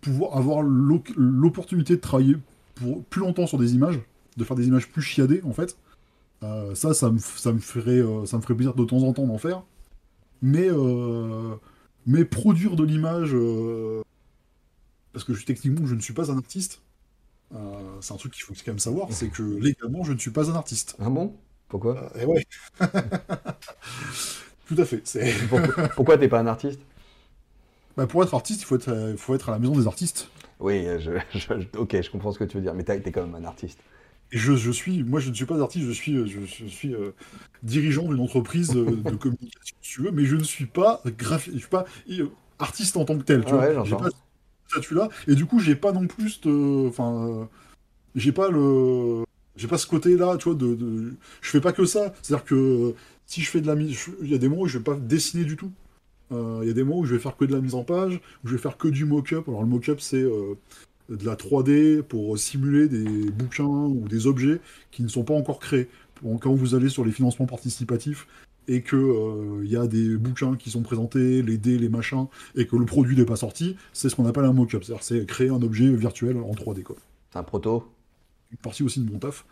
pouvoir 0.02 0.38
avoir 0.38 0.62
l'opportunité 0.62 1.96
de 1.96 2.02
travailler 2.02 2.38
pour 2.76 3.04
plus 3.06 3.22
longtemps 3.22 3.48
sur 3.48 3.58
des 3.58 3.74
images, 3.74 4.00
de 4.38 4.44
faire 4.44 4.56
des 4.56 4.68
images 4.68 4.88
plus 4.90 5.02
chiadées, 5.02 5.42
en 5.44 5.54
fait. 5.54 5.78
Euh, 6.44 6.76
ça, 6.76 6.94
ça 6.94 7.10
me, 7.10 7.18
ça, 7.18 7.52
me 7.52 7.60
ferait, 7.60 8.00
euh, 8.00 8.26
ça 8.26 8.38
me 8.38 8.42
ferait 8.42 8.56
plaisir 8.56 8.74
de 8.76 8.86
temps 8.86 9.04
en 9.04 9.14
temps 9.14 9.26
d'en 9.26 9.38
faire. 9.38 9.64
Mais, 10.42 10.68
euh, 10.70 11.56
mais 12.06 12.26
produire 12.26 12.76
de 12.76 12.84
l'image, 12.84 13.36
parce 15.14 15.24
que 15.24 15.34
techniquement, 15.34 15.86
je 15.88 15.96
ne 15.96 16.00
suis 16.00 16.14
pas 16.14 16.32
un 16.32 16.38
artiste, 16.38 16.82
c'est 18.02 18.14
un 18.14 18.18
truc 18.18 18.34
qu'il 18.34 18.44
faut 18.44 18.54
quand 18.54 18.72
même 18.72 18.80
savoir, 18.80 19.08
c'est 19.12 19.30
que 19.30 19.44
légalement, 19.44 20.04
je 20.04 20.14
ne 20.14 20.18
suis 20.18 20.32
pas 20.32 20.50
un 20.50 20.56
artiste. 20.56 20.96
Ah 21.00 21.10
bon? 21.10 21.36
Pourquoi? 21.68 22.12
Eh 22.20 22.26
ouais. 22.26 22.46
Tout 24.68 24.76
à 24.78 24.86
fait. 24.86 25.04
Pourquoi, 25.50 25.88
pourquoi 25.90 26.18
t'es 26.18 26.28
pas 26.28 26.40
un 26.40 26.48
artiste? 26.48 26.80
Bah 27.96 28.08
Pour 28.08 28.24
être 28.24 28.34
artiste, 28.34 28.62
il 28.62 28.66
faut 28.66 28.76
être, 28.76 29.12
il 29.12 29.18
faut 29.18 29.34
être 29.36 29.50
à 29.50 29.52
la 29.54 29.60
maison 29.60 29.76
des 29.78 29.88
artistes. 29.88 30.30
Oui, 30.60 30.86
ok, 31.78 32.02
je 32.02 32.10
comprends 32.12 32.32
ce 32.32 32.40
que 32.40 32.44
tu 32.44 32.58
veux 32.58 32.64
dire, 32.64 32.74
mais 32.74 32.84
t'es 32.84 33.12
quand 33.12 33.26
même 33.26 33.36
un 33.36 33.46
artiste 33.46 33.80
je, 34.32 34.72
suis, 34.72 35.04
moi 35.04 35.20
je 35.20 35.30
ne 35.30 35.34
suis 35.34 35.46
pas 35.46 35.60
artiste, 35.62 35.86
je 35.86 35.92
suis, 35.92 36.28
je, 36.28 36.66
suis 36.66 36.94
euh, 36.94 37.14
dirigeant 37.64 38.04
d'une 38.04 38.20
entreprise 38.20 38.70
de, 38.70 38.84
communication, 39.16 39.76
si 39.82 39.94
tu 39.94 40.02
veux, 40.02 40.12
mais 40.12 40.26
je 40.26 40.36
ne 40.36 40.44
suis 40.44 40.66
pas 40.66 41.02
graphiste, 41.06 41.56
je 41.56 41.62
suis 41.62 41.70
pas 41.70 41.86
euh, 42.12 42.30
artiste 42.60 42.98
en 42.98 43.06
tant 43.06 43.18
que 43.18 43.24
tel, 43.24 43.46
tu 43.46 43.54
vois. 43.54 43.84
J'ai 43.86 43.96
pas 43.96 44.10
ce 44.10 44.16
et 45.28 45.36
du 45.36 45.46
coup 45.46 45.60
j'ai 45.60 45.76
pas 45.76 45.92
non 45.92 46.08
plus, 46.08 46.40
enfin, 46.88 47.28
euh, 47.28 47.46
j'ai 48.16 48.32
pas 48.32 48.50
le, 48.50 49.24
j'ai 49.56 49.68
pas 49.68 49.78
ce 49.78 49.88
côté-là, 49.88 50.38
tu 50.38 50.46
vois, 50.46 50.56
de, 50.56 50.76
de, 50.76 51.14
je 51.42 51.50
fais 51.50 51.62
pas 51.62 51.74
que 51.74 51.86
ça. 51.86 52.14
C'est-à-dire 52.22 52.46
que 52.46 52.94
si 53.26 53.42
je 53.42 53.50
fais 53.50 53.62
de 53.62 53.68
la 53.68 53.76
mise, 53.76 53.98
il 54.22 54.32
y 54.32 54.36
a 54.36 54.38
des 54.38 54.48
moments 54.48 54.64
où 54.64 54.68
je 54.68 54.78
vais 54.78 54.84
pas 54.84 54.96
dessiner 54.96 55.44
du 55.44 55.56
tout. 55.56 55.72
Il 56.32 56.68
y 56.68 56.70
a 56.70 56.74
des 56.74 56.84
moments 56.84 57.00
où 57.00 57.06
je 57.06 57.16
vais 57.16 57.22
faire 57.22 57.38
que 57.38 57.46
de 57.46 57.54
la 57.54 57.62
mise 57.62 57.74
en 57.74 57.84
page, 57.84 58.20
où 58.44 58.48
je 58.48 58.54
vais 58.54 58.62
faire 58.62 58.78
que 58.78 58.90
du 58.90 59.06
mock-up. 59.06 59.48
Alors 59.48 59.62
le 59.62 59.68
mock-up 59.68 60.02
c'est 60.02 60.24
de 60.24 61.26
la 61.26 61.36
3D 61.36 62.02
pour 62.02 62.38
simuler 62.38 62.90
des 62.90 63.32
bouquins 63.32 63.64
ou 63.64 64.08
des 64.10 64.28
objets 64.28 64.60
qui 64.92 65.04
ne 65.04 65.08
sont 65.08 65.24
pas 65.24 65.34
encore 65.34 65.60
créés. 65.60 65.88
Quand 66.42 66.54
vous 66.54 66.76
allez 66.76 66.90
sur 66.90 67.06
les 67.06 67.12
financements 67.12 67.46
participatifs 67.46 68.28
et 68.68 68.84
qu'il 68.84 68.98
il 68.98 69.04
euh, 69.04 69.66
y 69.66 69.78
a 69.78 69.88
des 69.88 70.18
bouquins 70.18 70.56
qui 70.56 70.70
sont 70.70 70.82
présentés, 70.82 71.42
les 71.42 71.58
dés, 71.58 71.78
les 71.78 71.90
machins, 71.90 72.28
et 72.56 72.68
que 72.68 72.76
le 72.76 72.86
produit 72.86 73.16
n'est 73.16 73.26
pas 73.26 73.38
sorti, 73.38 73.78
c'est 73.94 74.10
ce 74.10 74.16
qu'on 74.16 74.26
appelle 74.26 74.44
un 74.44 74.54
mock-up. 74.54 74.84
C'est-à-dire 74.84 75.04
c'est 75.04 75.26
créer 75.26 75.50
un 75.50 75.62
objet 75.62 75.88
virtuel 75.90 76.38
en 76.38 76.52
3D. 76.52 76.84
C'est 77.32 77.40
un 77.40 77.44
proto? 77.44 77.90
Une 78.52 78.58
partie 78.58 78.84
aussi 78.84 79.00
de 79.00 79.12
mon 79.12 79.20
taf. 79.20 79.46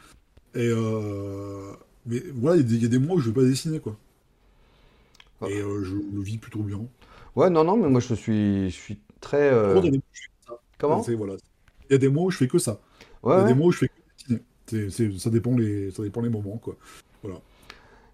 Et 0.54 0.70
euh, 0.70 1.72
mais 2.06 2.22
voilà, 2.34 2.62
il 2.62 2.82
y, 2.82 2.86
a 2.86 2.90
des 2.90 3.00
mois 3.00 3.16
où 3.16 3.20
je 3.20 3.30
ne 3.30 3.34
vais 3.34 3.42
pas 3.42 3.48
dessiner. 3.48 3.80
quoi. 3.80 3.98
Et 5.48 5.60
euh, 5.60 5.84
je 5.84 5.96
le 5.96 6.22
vis 6.22 6.38
plutôt 6.38 6.60
bien. 6.60 6.80
Ouais, 7.36 7.50
non, 7.50 7.64
non, 7.64 7.78
mais 7.78 7.90
moi 7.90 8.00
je 8.00 8.14
suis, 8.14 8.70
je 8.70 8.76
suis 8.76 9.00
très. 9.22 9.52
Comment 10.78 11.02
voilà. 11.02 11.36
Il 11.90 11.94
y 11.94 11.96
a 11.96 11.98
des 11.98 12.10
mois 12.10 12.24
où 12.24 12.32
je 12.32 12.38
fais 12.38 12.48
que 12.48 12.60
ça. 12.60 12.80
Il 13.24 13.30
y 13.30 13.34
a 13.34 13.44
des 13.44 13.54
mois 13.54 13.68
où 13.68 13.72
je 13.72 13.80
fais 13.80 13.88
que 13.88 14.34
dessiner. 14.68 15.20
ça, 15.20 15.30
dépend 15.30 15.56
les, 15.58 15.92
ça 15.92 16.04
dépend 16.04 16.22
les 16.22 16.30
moments. 16.30 16.58
Quoi. 16.58 16.76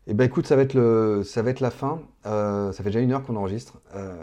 Eh 0.08 0.14
ben 0.14 0.26
écoute, 0.26 0.47
ça 0.47 0.56
va 0.56 0.64
être, 0.64 0.74
le, 0.74 1.22
ça 1.24 1.41
va 1.41 1.52
être 1.52 1.60
la 1.60 1.72
fin. 1.72 2.02
Euh, 2.26 2.72
ça 2.72 2.84
fait 2.84 2.89
déjà 2.89 2.99
une 2.99 3.12
heure 3.12 3.24
qu'on 3.24 3.36
enregistre. 3.36 3.80
Euh, 3.95 4.16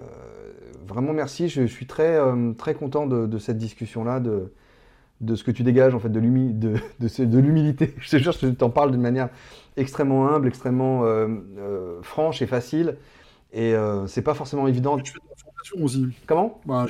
vraiment 0.86 1.12
merci. 1.12 1.48
Je, 1.48 1.66
suis 1.66 1.86
très, 1.86 2.18
euh, 2.18 2.52
très 2.52 2.74
content 2.74 3.06
de, 3.06 3.38
cette 3.38 3.58
discussion-là, 3.58 4.20
de, 4.20 4.52
de 5.20 5.34
ce 5.36 5.44
que 5.44 5.50
tu 5.50 5.62
dégages 5.62 5.94
en 5.94 6.00
fait, 6.00 6.08
de 6.08 6.18
l'humilité. 6.20 6.80
De, 7.00 7.24
de, 7.24 7.38
l'humilité. 7.38 7.94
je 7.98 8.10
te 8.10 8.16
jure, 8.18 8.32
je 8.32 8.48
t'en 8.48 8.70
parle 8.70 8.90
d'une 8.90 9.00
manière 9.00 9.28
extrêmement 9.76 10.28
humble, 10.28 10.48
extrêmement 10.48 11.04
franche 12.02 12.42
et 12.42 12.46
facile. 12.46 12.96
Et 13.52 13.74
c'est 14.06 14.22
pas 14.22 14.34
forcément 14.34 14.66
évident 14.66 14.96
aussi. 14.96 15.12
Comment? 16.26 16.60
Bah, 16.66 16.86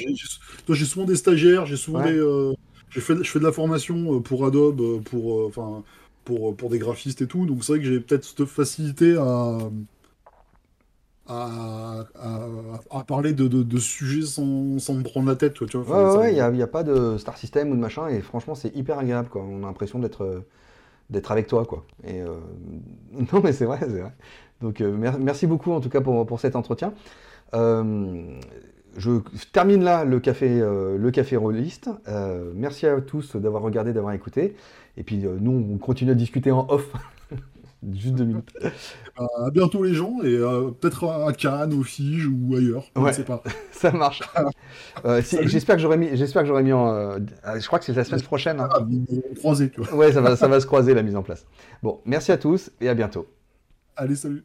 J'ai 0.68 0.84
souvent 0.84 1.06
des 1.06 1.16
stagiaires, 1.16 1.66
j'ai 1.66 1.76
souvent 1.76 2.02
des. 2.02 2.12
Euh, 2.12 2.52
je 2.90 3.00
fais 3.00 3.14
de 3.14 3.44
la 3.44 3.52
formation 3.52 4.20
pour 4.20 4.46
Adobe, 4.46 5.02
pour, 5.04 5.46
enfin, 5.46 5.82
pour, 6.28 6.54
pour 6.54 6.68
des 6.68 6.78
graphistes 6.78 7.22
et 7.22 7.26
tout, 7.26 7.46
donc 7.46 7.64
c'est 7.64 7.72
vrai 7.72 7.80
que 7.80 7.86
j'ai 7.86 8.00
peut-être 8.00 8.24
cette 8.24 8.44
facilité 8.44 9.16
à. 9.16 9.58
À, 11.30 12.06
à, 12.90 13.04
parler 13.04 13.34
de, 13.34 13.48
de, 13.48 13.78
sujets 13.78 14.24
sans, 14.24 14.78
sans, 14.78 14.94
me 14.94 15.02
prendre 15.02 15.28
la 15.28 15.36
tête. 15.36 15.52
Tu 15.52 15.76
vois, 15.76 16.18
ouais, 16.18 16.32
il 16.32 16.34
n'y 16.34 16.40
a, 16.40 16.64
a, 16.64 16.66
pas 16.66 16.82
de 16.82 17.18
star 17.18 17.36
system 17.36 17.70
ou 17.70 17.74
de 17.74 17.80
machin, 17.80 18.08
et 18.08 18.22
franchement, 18.22 18.54
c'est 18.54 18.74
hyper 18.74 18.98
agréable. 18.98 19.28
Quoi. 19.28 19.42
On 19.42 19.62
a 19.62 19.66
l'impression 19.66 19.98
d'être 19.98 20.42
d'être 21.10 21.30
avec 21.30 21.46
toi, 21.46 21.66
quoi. 21.66 21.84
Et 22.06 22.22
non, 23.32 23.40
mais 23.44 23.52
c'est 23.52 23.66
vrai, 23.66 23.78
c'est 23.80 24.00
vrai. 24.00 24.12
Donc 24.62 24.80
merci 24.80 25.46
beaucoup 25.46 25.72
en 25.72 25.80
tout 25.80 25.90
cas 25.90 26.00
pour, 26.00 26.24
pour 26.26 26.40
cet 26.40 26.56
entretien. 26.56 26.94
je 27.52 29.20
termine 29.52 29.84
là 29.84 30.04
le 30.04 30.20
café, 30.20 30.48
le 30.48 31.10
café 31.10 31.36
Rolliste. 31.36 31.90
merci 32.54 32.86
à 32.86 32.98
tous 33.02 33.36
d'avoir 33.36 33.62
regardé, 33.62 33.92
d'avoir 33.92 34.14
écouté. 34.14 34.56
Et 34.98 35.04
puis 35.04 35.16
nous, 35.16 35.66
on 35.72 35.78
continue 35.78 36.10
à 36.10 36.14
discuter 36.14 36.50
en 36.50 36.66
off 36.68 36.92
Juste 37.92 38.16
deux 38.16 38.24
minutes. 38.24 38.50
Euh, 38.60 39.46
à 39.46 39.50
bientôt 39.50 39.84
les 39.84 39.94
gens 39.94 40.20
et 40.24 40.34
euh, 40.34 40.72
peut-être 40.72 41.08
à 41.08 41.32
Cannes, 41.32 41.72
au 41.72 41.84
Fige 41.84 42.26
ou 42.26 42.56
ailleurs. 42.56 42.84
Je 42.96 43.00
ne 43.00 43.12
sais 43.12 43.22
pas. 43.22 43.42
ça 43.72 43.92
marche. 43.92 44.22
Euh, 45.04 45.22
j'espère 45.22 45.76
que 45.76 45.82
j'aurais 45.82 45.96
mis, 45.96 46.08
j'espère 46.14 46.42
que 46.42 46.48
j'aurais 46.48 46.64
mis 46.64 46.72
en. 46.72 47.18
je 47.18 47.66
crois 47.68 47.78
que 47.78 47.84
c'est 47.84 47.92
la 47.92 48.02
semaine 48.02 48.20
prochaine. 48.22 48.58
Hein. 48.58 48.68
Ah, 48.72 48.80
croiser, 49.36 49.70
tu 49.70 49.80
vois. 49.80 49.94
Ouais, 49.94 50.12
ça 50.12 50.20
va, 50.20 50.34
ça 50.34 50.48
va 50.48 50.60
se 50.60 50.66
croiser 50.66 50.92
la 50.92 51.04
mise 51.04 51.14
en 51.14 51.22
place. 51.22 51.46
Bon, 51.84 52.00
merci 52.04 52.32
à 52.32 52.36
tous 52.36 52.72
et 52.80 52.88
à 52.88 52.94
bientôt. 52.94 53.28
Allez, 53.96 54.16
salut. 54.16 54.44